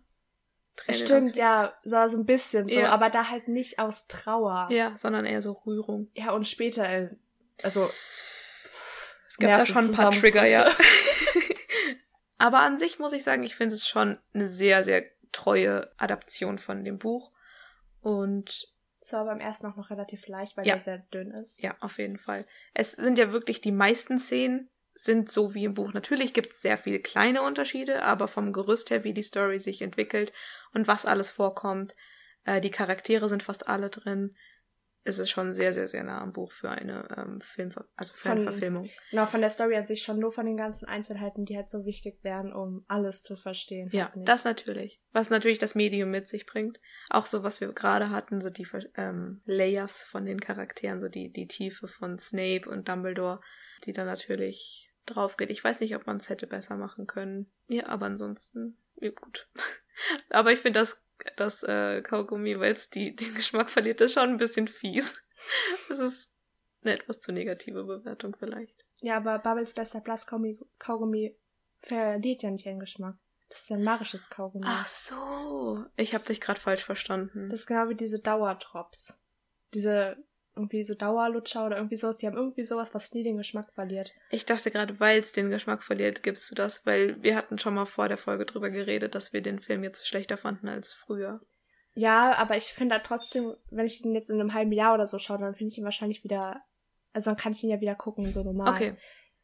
Tränen 0.78 1.06
Stimmt, 1.06 1.36
ja, 1.36 1.74
so, 1.82 2.08
so 2.08 2.18
ein 2.18 2.26
bisschen 2.26 2.68
so, 2.68 2.78
Ja. 2.78 2.90
aber 2.90 3.10
da 3.10 3.30
halt 3.30 3.48
nicht 3.48 3.78
aus 3.78 4.06
Trauer. 4.06 4.68
Ja, 4.70 4.94
sondern 4.96 5.26
eher 5.26 5.42
so 5.42 5.52
Rührung. 5.52 6.08
Ja, 6.14 6.30
und 6.32 6.46
später, 6.46 6.88
äh, 6.88 7.08
also. 7.62 7.90
Es 9.28 9.36
gibt 9.38 9.50
da 9.50 9.66
schon 9.66 9.84
ein 9.84 9.92
paar. 9.92 10.12
Trigger, 10.12 10.46
ja. 10.46 10.70
Aber 12.38 12.60
an 12.60 12.78
sich 12.78 13.00
muss 13.00 13.12
ich 13.12 13.24
sagen, 13.24 13.42
ich 13.42 13.56
finde 13.56 13.74
es 13.74 13.88
schon 13.88 14.16
eine 14.32 14.46
sehr, 14.46 14.84
sehr 14.84 15.04
treue 15.32 15.90
Adaption 15.96 16.58
von 16.58 16.84
dem 16.84 16.98
Buch. 16.98 17.32
Und 18.00 18.72
Das 19.08 19.14
war 19.14 19.24
beim 19.24 19.40
ersten 19.40 19.66
auch 19.66 19.76
noch 19.76 19.88
relativ 19.88 20.26
leicht, 20.28 20.56
weil 20.58 20.66
Ja. 20.66 20.74
der 20.74 20.80
sehr 20.80 20.98
dünn 20.98 21.30
ist. 21.30 21.62
ja, 21.62 21.74
auf 21.80 21.96
jeden 21.96 22.18
Fall. 22.18 22.46
Es 22.74 22.92
sind 22.92 23.18
ja 23.18 23.32
wirklich 23.32 23.62
die 23.62 23.72
meisten 23.72 24.18
Szenen 24.18 24.68
sind 24.94 25.32
so 25.32 25.54
wie 25.54 25.64
im 25.64 25.72
Buch. 25.72 25.94
Natürlich 25.94 26.34
gibt 26.34 26.50
es 26.52 26.60
sehr 26.60 26.76
viele 26.76 26.98
kleine 27.00 27.40
Unterschiede, 27.42 28.02
aber 28.02 28.28
vom 28.28 28.52
Gerüst 28.52 28.90
her, 28.90 29.04
wie 29.04 29.14
die 29.14 29.22
Story 29.22 29.60
sich 29.60 29.80
entwickelt 29.80 30.32
und 30.74 30.88
was 30.88 31.06
alles 31.06 31.30
vorkommt, 31.30 31.96
äh, 32.44 32.60
die 32.60 32.70
Charaktere 32.70 33.30
sind 33.30 33.42
fast 33.42 33.66
alle 33.66 33.88
drin, 33.88 34.36
ist 35.08 35.18
es 35.18 35.30
schon 35.30 35.52
sehr, 35.52 35.72
sehr, 35.72 35.88
sehr 35.88 36.04
nah 36.04 36.20
am 36.20 36.32
Buch 36.32 36.52
für 36.52 36.70
eine 36.70 37.08
ähm, 37.16 37.40
Film, 37.40 37.70
also 37.96 38.12
eine 38.24 38.40
Von- 38.40 38.40
Verfilmung. 38.40 38.88
Genau, 39.10 39.26
von 39.26 39.40
der 39.40 39.50
Story 39.50 39.76
an 39.76 39.86
sich 39.86 40.02
schon 40.02 40.18
nur 40.18 40.32
von 40.32 40.46
den 40.46 40.56
ganzen 40.56 40.86
Einzelheiten, 40.86 41.44
die 41.44 41.56
halt 41.56 41.70
so 41.70 41.84
wichtig 41.84 42.22
wären, 42.22 42.52
um 42.52 42.84
alles 42.88 43.22
zu 43.22 43.36
verstehen. 43.36 43.88
Ja, 43.92 44.12
halt 44.14 44.28
das 44.28 44.44
natürlich. 44.44 45.00
Was 45.12 45.30
natürlich 45.30 45.58
das 45.58 45.74
Medium 45.74 46.10
mit 46.10 46.28
sich 46.28 46.46
bringt. 46.46 46.80
Auch 47.10 47.26
so, 47.26 47.42
was 47.42 47.60
wir 47.60 47.72
gerade 47.72 48.10
hatten, 48.10 48.40
so 48.40 48.50
die 48.50 48.66
ähm, 48.96 49.40
Layers 49.46 50.04
von 50.04 50.26
den 50.26 50.40
Charakteren, 50.40 51.00
so 51.00 51.08
die, 51.08 51.32
die 51.32 51.48
Tiefe 51.48 51.88
von 51.88 52.18
Snape 52.18 52.68
und 52.68 52.88
Dumbledore, 52.88 53.40
die 53.84 53.92
da 53.92 54.04
natürlich 54.04 54.92
drauf 55.06 55.36
geht. 55.36 55.50
Ich 55.50 55.64
weiß 55.64 55.80
nicht, 55.80 55.96
ob 55.96 56.06
man 56.06 56.18
es 56.18 56.28
hätte 56.28 56.46
besser 56.46 56.76
machen 56.76 57.06
können. 57.06 57.50
Ja, 57.68 57.86
aber 57.86 58.06
ansonsten, 58.06 58.76
ja, 59.00 59.10
gut. 59.10 59.48
aber 60.30 60.52
ich 60.52 60.60
finde 60.60 60.80
das, 60.80 61.02
das 61.36 61.62
äh, 61.62 62.02
Kaugummi, 62.02 62.58
weil 62.58 62.72
es 62.72 62.90
die, 62.90 63.14
den 63.16 63.34
Geschmack 63.34 63.70
verliert, 63.70 64.00
ist 64.00 64.14
schon 64.14 64.30
ein 64.30 64.38
bisschen 64.38 64.68
fies. 64.68 65.22
Das 65.88 65.98
ist 65.98 66.32
eine 66.82 66.94
etwas 66.94 67.20
zu 67.20 67.32
negative 67.32 67.84
Bewertung 67.84 68.36
vielleicht. 68.36 68.84
Ja, 69.00 69.16
aber 69.16 69.38
Bubbles 69.38 69.74
bester 69.74 70.00
Blaskaugummi 70.00 70.58
Kaugummi 70.78 71.36
verliert 71.80 72.42
ja 72.42 72.50
nicht 72.50 72.66
ihren 72.66 72.80
Geschmack. 72.80 73.16
Das 73.48 73.62
ist 73.62 73.70
ja 73.70 73.76
ein 73.76 73.84
magisches 73.84 74.28
Kaugummi. 74.28 74.66
Ach 74.68 74.86
so. 74.86 75.84
Ich 75.96 76.14
habe 76.14 76.24
dich 76.24 76.40
gerade 76.40 76.60
falsch 76.60 76.84
verstanden. 76.84 77.48
Das 77.50 77.60
ist 77.60 77.66
genau 77.66 77.88
wie 77.88 77.94
diese 77.94 78.18
Dauertrops. 78.18 79.18
Diese 79.74 80.16
irgendwie 80.58 80.84
so 80.84 80.94
Dauerlutscher 80.94 81.66
oder 81.66 81.76
irgendwie 81.76 81.96
sowas, 81.96 82.18
die 82.18 82.26
haben 82.26 82.36
irgendwie 82.36 82.64
sowas, 82.64 82.94
was 82.94 83.12
nie 83.12 83.22
den 83.22 83.36
Geschmack 83.36 83.72
verliert. 83.72 84.12
Ich 84.30 84.44
dachte 84.44 84.70
gerade, 84.70 85.00
weil 85.00 85.20
es 85.20 85.32
den 85.32 85.50
Geschmack 85.50 85.82
verliert, 85.82 86.22
gibst 86.22 86.50
du 86.50 86.54
das, 86.54 86.84
weil 86.84 87.22
wir 87.22 87.36
hatten 87.36 87.58
schon 87.58 87.74
mal 87.74 87.86
vor 87.86 88.08
der 88.08 88.18
Folge 88.18 88.44
drüber 88.44 88.70
geredet, 88.70 89.14
dass 89.14 89.32
wir 89.32 89.40
den 89.40 89.60
Film 89.60 89.84
jetzt 89.84 90.06
schlechter 90.06 90.36
fanden 90.36 90.68
als 90.68 90.92
früher. 90.92 91.40
Ja, 91.94 92.36
aber 92.36 92.56
ich 92.56 92.72
finde 92.72 92.96
halt 92.96 93.04
trotzdem, 93.04 93.54
wenn 93.70 93.86
ich 93.86 94.02
den 94.02 94.14
jetzt 94.14 94.30
in 94.30 94.40
einem 94.40 94.54
halben 94.54 94.72
Jahr 94.72 94.94
oder 94.94 95.06
so 95.06 95.18
schaue, 95.18 95.38
dann 95.38 95.54
finde 95.54 95.72
ich 95.72 95.78
ihn 95.78 95.84
wahrscheinlich 95.84 96.22
wieder, 96.22 96.62
also 97.12 97.30
dann 97.30 97.38
kann 97.38 97.52
ich 97.52 97.64
ihn 97.64 97.70
ja 97.70 97.80
wieder 97.80 97.94
gucken, 97.94 98.30
so 98.30 98.44
normal. 98.44 98.74
Okay. 98.74 98.96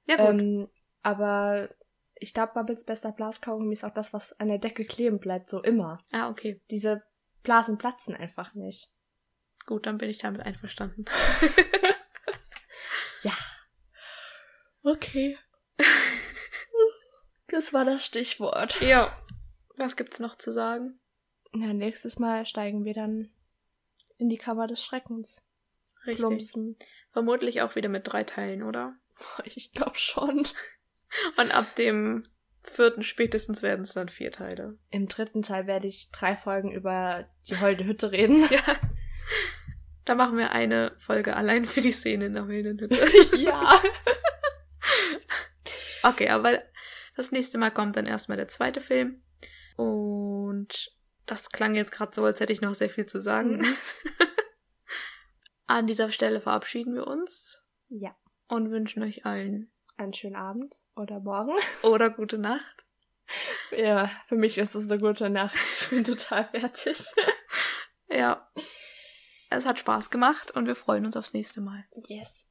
Ja, 0.06 0.16
gut. 0.16 0.40
Ähm, 0.40 0.68
aber 1.02 1.68
ich 2.14 2.32
glaube, 2.32 2.52
Bubbles 2.54 2.84
bester 2.84 3.12
Blaskaugummi 3.12 3.72
ist 3.72 3.84
auch 3.84 3.92
das, 3.92 4.12
was 4.12 4.38
an 4.38 4.48
der 4.48 4.58
Decke 4.58 4.84
kleben 4.84 5.18
bleibt, 5.18 5.48
so 5.48 5.62
immer. 5.62 5.98
ah, 6.12 6.30
okay. 6.30 6.60
Diese 6.70 7.02
Blasen 7.42 7.78
platzen 7.78 8.14
einfach 8.14 8.54
nicht. 8.54 8.90
Gut, 9.66 9.86
dann 9.86 9.98
bin 9.98 10.10
ich 10.10 10.18
damit 10.18 10.42
einverstanden. 10.42 11.04
Ja. 13.22 13.32
Okay. 14.82 15.38
Das 17.48 17.72
war 17.72 17.84
das 17.84 18.04
Stichwort. 18.04 18.80
ja. 18.80 19.16
Was 19.76 19.96
gibt's 19.96 20.18
noch 20.18 20.36
zu 20.36 20.50
sagen? 20.52 20.98
Na, 21.52 21.72
nächstes 21.72 22.18
Mal 22.18 22.46
steigen 22.46 22.84
wir 22.84 22.94
dann 22.94 23.30
in 24.18 24.28
die 24.28 24.38
Kammer 24.38 24.66
des 24.66 24.82
Schreckens. 24.82 25.46
Richtig. 26.04 26.18
Plumpsen. 26.18 26.76
Vermutlich 27.12 27.62
auch 27.62 27.76
wieder 27.76 27.88
mit 27.88 28.08
drei 28.08 28.24
Teilen, 28.24 28.62
oder? 28.62 28.96
Ich 29.44 29.72
glaube 29.72 29.96
schon. 29.96 30.46
Und 31.36 31.54
ab 31.54 31.74
dem 31.76 32.24
vierten 32.64 33.02
spätestens 33.04 33.62
werden 33.62 33.82
es 33.82 33.92
dann 33.92 34.08
vier 34.08 34.32
Teile. 34.32 34.76
Im 34.90 35.06
dritten 35.06 35.42
Teil 35.42 35.66
werde 35.68 35.86
ich 35.86 36.10
drei 36.10 36.36
Folgen 36.36 36.72
über 36.72 37.28
die 37.48 37.60
holde 37.60 37.84
Hütte 37.84 38.10
reden. 38.10 38.48
Ja. 38.50 38.62
Da 40.04 40.14
machen 40.14 40.36
wir 40.36 40.50
eine 40.52 40.94
Folge 40.98 41.34
allein 41.36 41.64
für 41.64 41.80
die 41.80 41.92
Szene 41.92 42.26
in 42.26 42.34
der 42.34 42.46
Hütte. 42.46 42.88
ja. 43.36 43.80
Okay, 46.02 46.28
aber 46.28 46.62
das 47.16 47.32
nächste 47.32 47.56
Mal 47.56 47.70
kommt 47.70 47.96
dann 47.96 48.04
erstmal 48.06 48.36
der 48.36 48.48
zweite 48.48 48.82
Film. 48.82 49.22
Und 49.76 50.94
das 51.24 51.48
klang 51.50 51.74
jetzt 51.74 51.92
gerade 51.92 52.14
so, 52.14 52.24
als 52.24 52.40
hätte 52.40 52.52
ich 52.52 52.60
noch 52.60 52.74
sehr 52.74 52.90
viel 52.90 53.06
zu 53.06 53.18
sagen. 53.20 53.58
Mhm. 53.58 53.76
An 55.66 55.86
dieser 55.86 56.10
Stelle 56.12 56.42
verabschieden 56.42 56.94
wir 56.94 57.06
uns 57.06 57.64
Ja. 57.88 58.14
und 58.48 58.70
wünschen 58.70 59.02
euch 59.02 59.24
allen 59.24 59.72
Einen 59.96 60.12
schönen 60.12 60.36
Abend 60.36 60.74
oder 60.94 61.20
morgen. 61.20 61.52
oder 61.82 62.10
gute 62.10 62.36
Nacht. 62.36 62.84
Ja, 63.70 64.10
für 64.26 64.36
mich 64.36 64.58
ist 64.58 64.74
es 64.74 64.90
eine 64.90 65.00
gute 65.00 65.30
Nacht. 65.30 65.56
Ich 65.80 65.88
bin 65.88 66.04
total 66.04 66.44
fertig. 66.44 67.02
Ja. 68.10 68.46
Es 69.50 69.66
hat 69.66 69.78
Spaß 69.78 70.10
gemacht 70.10 70.50
und 70.50 70.66
wir 70.66 70.76
freuen 70.76 71.06
uns 71.06 71.16
aufs 71.16 71.32
nächste 71.32 71.60
Mal. 71.60 71.84
Yes. 72.08 72.50